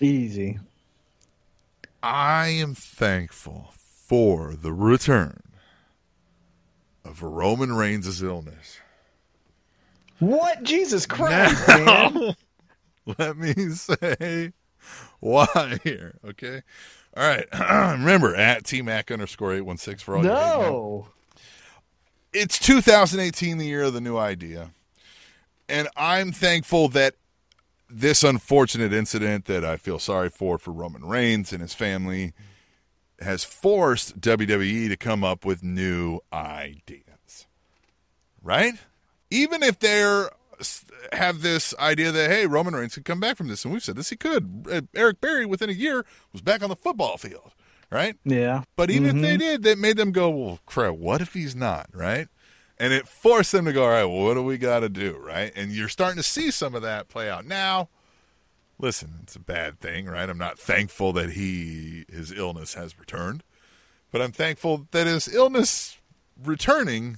Easy. 0.00 0.58
I 2.02 2.48
am 2.48 2.74
thankful 2.74 3.72
for 3.74 4.54
the 4.54 4.72
return 4.72 5.42
of 7.04 7.22
Roman 7.22 7.72
Reigns' 7.74 8.22
illness. 8.22 8.78
What? 10.18 10.62
Jesus 10.62 11.06
Christ, 11.06 11.66
man. 11.68 12.36
Let 13.18 13.36
me 13.36 13.52
say 13.70 14.52
why 15.20 15.78
here, 15.82 16.18
okay? 16.24 16.62
All 17.16 17.22
right. 17.22 17.46
Remember, 17.98 18.34
at 18.34 18.64
tmac 18.64 19.12
underscore 19.12 19.52
816 19.54 20.04
for 20.04 20.16
all 20.16 20.24
your 20.24 20.34
hate. 20.34 20.40
No. 20.40 21.08
It's 22.32 22.58
2018, 22.58 23.56
the 23.56 23.66
year 23.66 23.84
of 23.84 23.94
the 23.94 24.00
new 24.00 24.18
idea. 24.18 24.70
And 25.68 25.88
I'm 25.96 26.30
thankful 26.32 26.88
that 26.88 27.14
this 27.88 28.22
unfortunate 28.22 28.92
incident 28.92 29.46
that 29.46 29.64
I 29.64 29.76
feel 29.76 29.98
sorry 29.98 30.28
for 30.28 30.58
for 30.58 30.72
Roman 30.72 31.04
Reigns 31.04 31.52
and 31.52 31.62
his 31.62 31.72
family 31.72 32.34
has 33.20 33.44
forced 33.44 34.20
WWE 34.20 34.88
to 34.88 34.96
come 34.96 35.24
up 35.24 35.44
with 35.44 35.62
new 35.62 36.20
ideas. 36.32 37.46
Right? 38.42 38.74
Even 39.30 39.62
if 39.62 39.78
they're 39.78 40.30
have 41.12 41.42
this 41.42 41.74
idea 41.78 42.12
that 42.12 42.30
hey, 42.30 42.46
Roman 42.46 42.74
Reigns 42.74 42.94
could 42.94 43.04
come 43.04 43.20
back 43.20 43.36
from 43.36 43.48
this 43.48 43.64
and 43.64 43.72
we've 43.72 43.82
said 43.82 43.96
this 43.96 44.10
he 44.10 44.16
could. 44.16 44.66
Uh, 44.70 44.82
Eric 44.94 45.20
Berry 45.20 45.46
within 45.46 45.70
a 45.70 45.74
year 45.74 46.04
was 46.32 46.42
back 46.42 46.62
on 46.62 46.68
the 46.68 46.76
football 46.76 47.16
field, 47.16 47.52
right? 47.90 48.16
Yeah. 48.24 48.62
But 48.76 48.90
even 48.90 49.16
if 49.16 49.22
they 49.22 49.36
did, 49.36 49.62
that 49.64 49.78
made 49.78 49.96
them 49.96 50.12
go, 50.12 50.30
well, 50.30 50.60
crap, 50.66 50.94
what 50.94 51.20
if 51.20 51.34
he's 51.34 51.54
not, 51.54 51.88
right? 51.92 52.28
And 52.78 52.92
it 52.92 53.08
forced 53.08 53.52
them 53.52 53.64
to 53.64 53.72
go, 53.72 53.84
all 53.84 53.90
right, 53.90 54.04
well, 54.04 54.24
what 54.24 54.34
do 54.34 54.42
we 54.42 54.58
got 54.58 54.80
to 54.80 54.88
do, 54.88 55.16
right? 55.16 55.50
And 55.56 55.72
you're 55.72 55.88
starting 55.88 56.18
to 56.18 56.22
see 56.22 56.50
some 56.50 56.74
of 56.74 56.82
that 56.82 57.08
play 57.08 57.30
out 57.30 57.46
now. 57.46 57.88
Listen, 58.78 59.20
it's 59.22 59.36
a 59.36 59.40
bad 59.40 59.80
thing, 59.80 60.06
right? 60.06 60.28
I'm 60.28 60.36
not 60.36 60.58
thankful 60.58 61.14
that 61.14 61.30
he 61.30 62.04
his 62.10 62.30
illness 62.30 62.74
has 62.74 62.98
returned, 62.98 63.42
but 64.12 64.20
I'm 64.20 64.32
thankful 64.32 64.86
that 64.90 65.06
his 65.06 65.32
illness 65.32 65.96
returning 66.42 67.16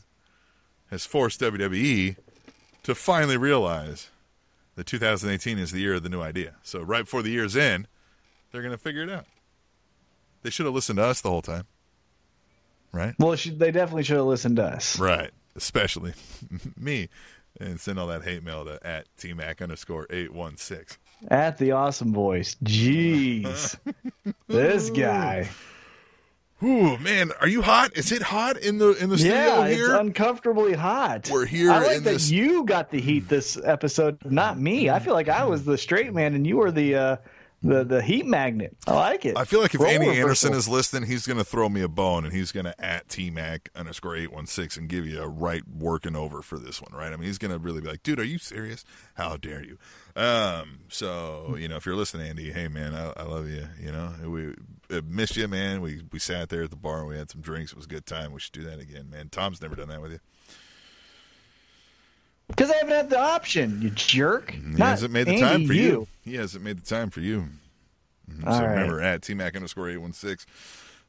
has 0.90 1.04
forced 1.04 1.40
WWE 1.40 2.16
to 2.82 2.94
finally 2.94 3.36
realize 3.36 4.10
that 4.76 4.86
2018 4.86 5.58
is 5.58 5.72
the 5.72 5.80
year 5.80 5.94
of 5.94 6.02
the 6.02 6.08
new 6.08 6.20
idea. 6.20 6.54
So 6.62 6.80
right 6.80 7.04
before 7.04 7.22
the 7.22 7.30
year's 7.30 7.56
end, 7.56 7.88
they're 8.52 8.62
going 8.62 8.72
to 8.72 8.78
figure 8.78 9.02
it 9.02 9.10
out. 9.10 9.26
They 10.42 10.50
should 10.50 10.66
have 10.66 10.74
listened 10.74 10.98
to 10.98 11.04
us 11.04 11.20
the 11.20 11.30
whole 11.30 11.42
time. 11.42 11.64
Right? 12.92 13.14
Well, 13.18 13.36
they 13.36 13.70
definitely 13.70 14.04
should 14.04 14.16
have 14.16 14.26
listened 14.26 14.56
to 14.56 14.64
us. 14.64 14.98
Right. 14.98 15.30
Especially 15.56 16.14
me. 16.76 17.08
And 17.60 17.80
send 17.80 17.98
all 17.98 18.06
that 18.06 18.22
hate 18.22 18.44
mail 18.44 18.64
to 18.66 18.78
at 18.86 19.06
tmac 19.18 19.60
underscore 19.60 20.06
816. 20.10 20.96
At 21.28 21.58
the 21.58 21.72
awesome 21.72 22.12
voice. 22.12 22.54
Jeez. 22.62 23.76
this 24.46 24.90
guy. 24.90 25.48
Ooh, 26.62 26.98
man, 26.98 27.30
are 27.40 27.46
you 27.46 27.62
hot? 27.62 27.96
Is 27.96 28.10
it 28.10 28.22
hot 28.22 28.56
in 28.56 28.78
the 28.78 28.92
in 28.94 29.10
the 29.10 29.18
studio 29.18 29.36
here? 29.36 29.46
yeah, 29.46 29.68
here? 29.68 29.90
it's 29.90 30.00
uncomfortably 30.00 30.74
hot. 30.74 31.28
We're 31.30 31.46
here 31.46 31.70
I 31.70 31.78
like 31.78 32.02
that 32.02 32.04
this- 32.04 32.30
you 32.30 32.64
got 32.64 32.90
the 32.90 33.00
heat 33.00 33.28
this 33.28 33.56
episode, 33.62 34.18
not 34.24 34.58
me. 34.58 34.90
I 34.90 34.98
feel 34.98 35.14
like 35.14 35.28
I 35.28 35.44
was 35.44 35.64
the 35.64 35.78
straight 35.78 36.12
man 36.12 36.34
and 36.34 36.44
you 36.46 36.56
were 36.56 36.72
the 36.72 36.94
uh, 36.96 37.16
the 37.62 37.84
the 37.84 38.02
heat 38.02 38.26
magnet. 38.26 38.76
I 38.88 38.94
like 38.94 39.24
it. 39.24 39.36
I 39.36 39.44
feel 39.44 39.60
like 39.60 39.74
if 39.74 39.80
Role 39.80 39.88
Andy 39.88 40.08
reversal. 40.08 40.22
Anderson 40.22 40.54
is 40.54 40.68
listening, 40.68 41.08
he's 41.08 41.26
going 41.26 41.38
to 41.38 41.44
throw 41.44 41.68
me 41.68 41.80
a 41.82 41.88
bone 41.88 42.24
and 42.24 42.34
he's 42.34 42.50
going 42.52 42.66
to 42.66 42.84
at 42.84 43.08
tmac 43.08 43.68
underscore 43.74 44.16
816 44.16 44.82
and 44.82 44.90
give 44.90 45.06
you 45.06 45.20
a 45.20 45.28
right 45.28 45.62
working 45.68 46.16
over 46.16 46.42
for 46.42 46.58
this 46.58 46.80
one, 46.82 46.92
right? 46.92 47.12
I 47.12 47.16
mean, 47.16 47.24
he's 47.24 47.38
going 47.38 47.52
to 47.52 47.58
really 47.58 47.80
be 47.80 47.88
like, 47.88 48.02
dude, 48.02 48.20
are 48.20 48.24
you 48.24 48.38
serious? 48.38 48.84
How 49.14 49.36
dare 49.36 49.64
you? 49.64 49.78
Um, 50.14 50.80
so, 50.88 51.56
you 51.58 51.68
know, 51.68 51.76
if 51.76 51.86
you're 51.86 51.96
listening, 51.96 52.28
Andy, 52.28 52.52
hey, 52.52 52.68
man, 52.68 52.94
I, 52.94 53.12
I 53.16 53.22
love 53.24 53.48
you. 53.48 53.66
You 53.80 53.92
know, 53.92 54.12
we 54.24 54.54
uh, 54.90 55.00
missed 55.06 55.36
you, 55.36 55.48
man. 55.48 55.80
We, 55.80 56.02
we 56.12 56.18
sat 56.18 56.48
there 56.48 56.62
at 56.62 56.70
the 56.70 56.76
bar 56.76 57.00
and 57.00 57.08
we 57.08 57.16
had 57.16 57.30
some 57.30 57.40
drinks. 57.40 57.72
It 57.72 57.76
was 57.76 57.86
a 57.86 57.90
good 57.90 58.06
time. 58.06 58.32
We 58.32 58.40
should 58.40 58.52
do 58.52 58.64
that 58.64 58.78
again, 58.80 59.10
man. 59.10 59.28
Tom's 59.28 59.60
never 59.60 59.76
done 59.76 59.88
that 59.88 60.00
with 60.00 60.12
you. 60.12 60.20
Because 62.48 62.70
I 62.70 62.76
haven't 62.76 62.94
had 62.94 63.10
the 63.10 63.18
option, 63.20 63.82
you 63.82 63.90
jerk. 63.90 64.52
He 64.52 64.60
Not 64.60 64.88
hasn't 64.88 65.12
made 65.12 65.26
the 65.26 65.32
Andy, 65.32 65.40
time 65.42 65.66
for 65.66 65.74
you. 65.74 66.08
He 66.24 66.36
hasn't 66.36 66.64
made 66.64 66.78
the 66.78 66.86
time 66.86 67.10
for 67.10 67.20
you. 67.20 67.48
Mhm. 68.30 68.46
All 68.46 68.58
so 68.58 68.64
right. 68.64 68.70
remember 68.72 69.00
at 69.00 69.20
tmac 69.22 69.54
underscore 69.54 69.88
816 69.90 70.46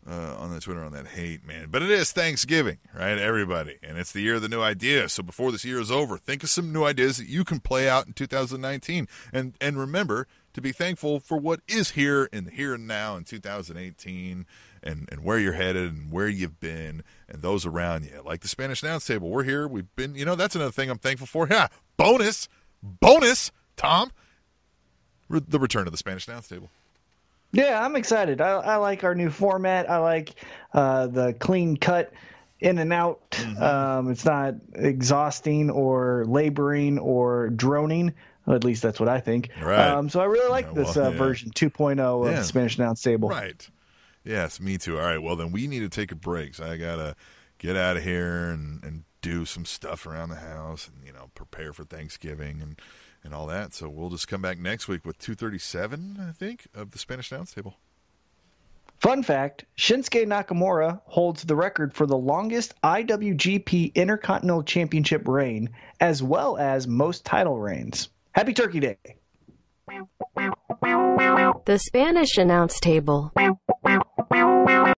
uh, 0.10 0.36
on 0.38 0.52
the 0.54 0.60
Twitter 0.60 0.84
on 0.84 0.92
that 0.94 1.08
hate, 1.08 1.46
man. 1.46 1.68
But 1.70 1.82
it 1.82 1.92
is 1.92 2.12
Thanksgiving, 2.12 2.78
right, 2.94 3.18
everybody? 3.18 3.78
And 3.84 3.98
it's 3.98 4.12
the 4.12 4.22
year 4.22 4.36
of 4.36 4.42
the 4.42 4.50
new 4.50 4.62
idea. 4.62 5.08
So 5.10 5.24
before 5.24 5.52
this 5.52 5.64
year 5.66 5.80
is 5.80 5.92
over, 5.92 6.18
think 6.18 6.44
of 6.44 6.50
some 6.50 6.72
new 6.74 6.84
ideas 6.84 7.18
that 7.18 7.28
you 7.28 7.44
can 7.46 7.60
play 7.60 7.88
out 7.90 8.08
in 8.08 8.14
2019. 8.14 9.08
And, 9.34 9.54
and 9.62 9.78
remember 9.80 10.28
to 10.54 10.62
be 10.62 10.72
thankful 10.72 11.20
for 11.20 11.38
what 11.38 11.62
is 11.68 11.92
here 11.92 12.30
in 12.32 12.46
the 12.46 12.52
here 12.52 12.74
and 12.74 12.88
now 12.88 13.16
in 13.16 13.24
2018 13.24 14.46
and, 14.82 15.10
and 15.12 15.24
where 15.24 15.38
you're 15.38 15.54
headed 15.54 15.92
and 15.92 16.12
where 16.12 16.28
you've 16.28 16.60
been 16.60 17.04
and 17.28 17.42
those 17.42 17.66
around 17.66 18.06
you. 18.06 18.22
Like 18.26 18.42
the 18.42 18.48
Spanish 18.48 18.82
announce 18.84 19.06
table. 19.06 19.30
We're 19.30 19.44
here. 19.44 19.68
We've 19.68 19.94
been, 19.96 20.16
you 20.16 20.26
know, 20.26 20.36
that's 20.36 20.56
another 20.56 20.72
thing 20.72 20.90
I'm 20.90 20.98
thankful 20.98 21.28
for. 21.28 21.48
Yeah. 21.50 21.68
Bonus, 21.98 22.48
bonus, 22.82 23.52
Tom. 23.76 24.12
Re- 25.28 25.42
the 25.48 25.60
return 25.60 25.86
of 25.86 25.92
the 25.92 25.98
Spanish 25.98 26.28
announce 26.28 26.48
table. 26.48 26.70
Yeah, 27.52 27.84
I'm 27.84 27.96
excited. 27.96 28.42
I, 28.42 28.52
I 28.52 28.76
like 28.76 29.04
our 29.04 29.16
new 29.16 29.30
format. 29.30 29.90
I 29.90 29.98
like 29.98 30.34
uh, 30.74 31.08
the 31.08 31.34
clean 31.34 31.78
cut 31.78 32.14
in 32.60 32.78
and 32.78 32.94
out. 32.94 33.32
Mm-hmm. 33.32 33.64
Um, 33.64 34.12
it's 34.12 34.26
not 34.26 34.56
exhausting 34.76 35.70
or 35.70 36.26
laboring 36.28 37.00
or 37.00 37.50
droning. 37.50 38.14
At 38.50 38.64
least 38.64 38.82
that's 38.82 39.00
what 39.00 39.08
I 39.10 39.20
think. 39.20 39.50
Right. 39.62 39.88
Um, 39.90 40.10
so 40.10 40.20
I 40.20 40.26
really 40.26 40.50
like 40.50 40.66
Yeah, 40.68 40.74
this 40.74 40.96
well, 40.96 41.08
uh, 41.08 41.12
yeah. 41.12 41.18
version 41.18 41.52
2.0 41.52 42.26
of 42.26 42.32
Yeah. 42.32 42.40
the 42.40 42.44
Spanish 42.44 42.78
Announce 42.78 43.02
Table. 43.02 43.30
Right. 43.30 43.68
Yes, 44.24 44.60
me 44.60 44.78
too. 44.78 44.98
All 44.98 45.06
right. 45.06 45.22
Well, 45.22 45.36
then 45.36 45.52
we 45.52 45.68
need 45.68 45.80
to 45.82 45.90
take 45.90 46.12
a 46.12 46.16
break. 46.16 46.56
So 46.56 46.66
I 46.66 46.78
gotta 46.78 47.16
get 47.58 47.76
out 47.76 47.98
of 47.98 48.04
here 48.04 48.50
and, 48.50 48.84
and 48.84 49.04
do 49.22 49.46
some 49.46 49.66
stuff 49.66 50.06
around 50.06 50.30
the 50.30 50.36
house 50.38 50.88
and 50.88 51.06
you 51.06 51.12
know 51.14 51.30
prepare 51.36 51.74
for 51.74 51.84
Thanksgiving 51.84 52.62
and 52.62 52.82
and 53.24 53.34
all 53.34 53.46
that. 53.48 53.74
So 53.74 53.90
we'll 53.90 54.10
just 54.10 54.28
come 54.28 54.42
back 54.42 54.58
next 54.58 54.88
week 54.88 55.06
with 55.06 55.18
237, 55.20 56.18
I 56.22 56.32
think, 56.32 56.68
of 56.74 56.92
the 56.92 57.00
Spanish 57.00 57.32
announce 57.32 57.54
table. 57.54 57.76
Fun 59.00 59.24
fact 59.24 59.66
Shinsuke 59.78 60.26
Nakamura 60.26 61.02
holds 61.06 61.44
the 61.44 61.56
record 61.56 61.94
for 61.94 62.06
the 62.06 62.18
longest 62.18 62.74
IWGP 62.84 63.94
Intercontinental 63.96 64.64
Championship 64.64 65.28
reign, 65.28 65.70
as 66.02 66.22
well 66.24 66.58
as 66.58 66.88
most 66.88 67.24
title 67.26 67.60
reigns. 67.60 68.10
Happy 68.40 68.54
Turkey 68.54 68.80
Day. 68.80 68.96
The 71.66 71.78
Spanish 71.78 72.38
announce 72.38 72.80
table. 72.80 73.34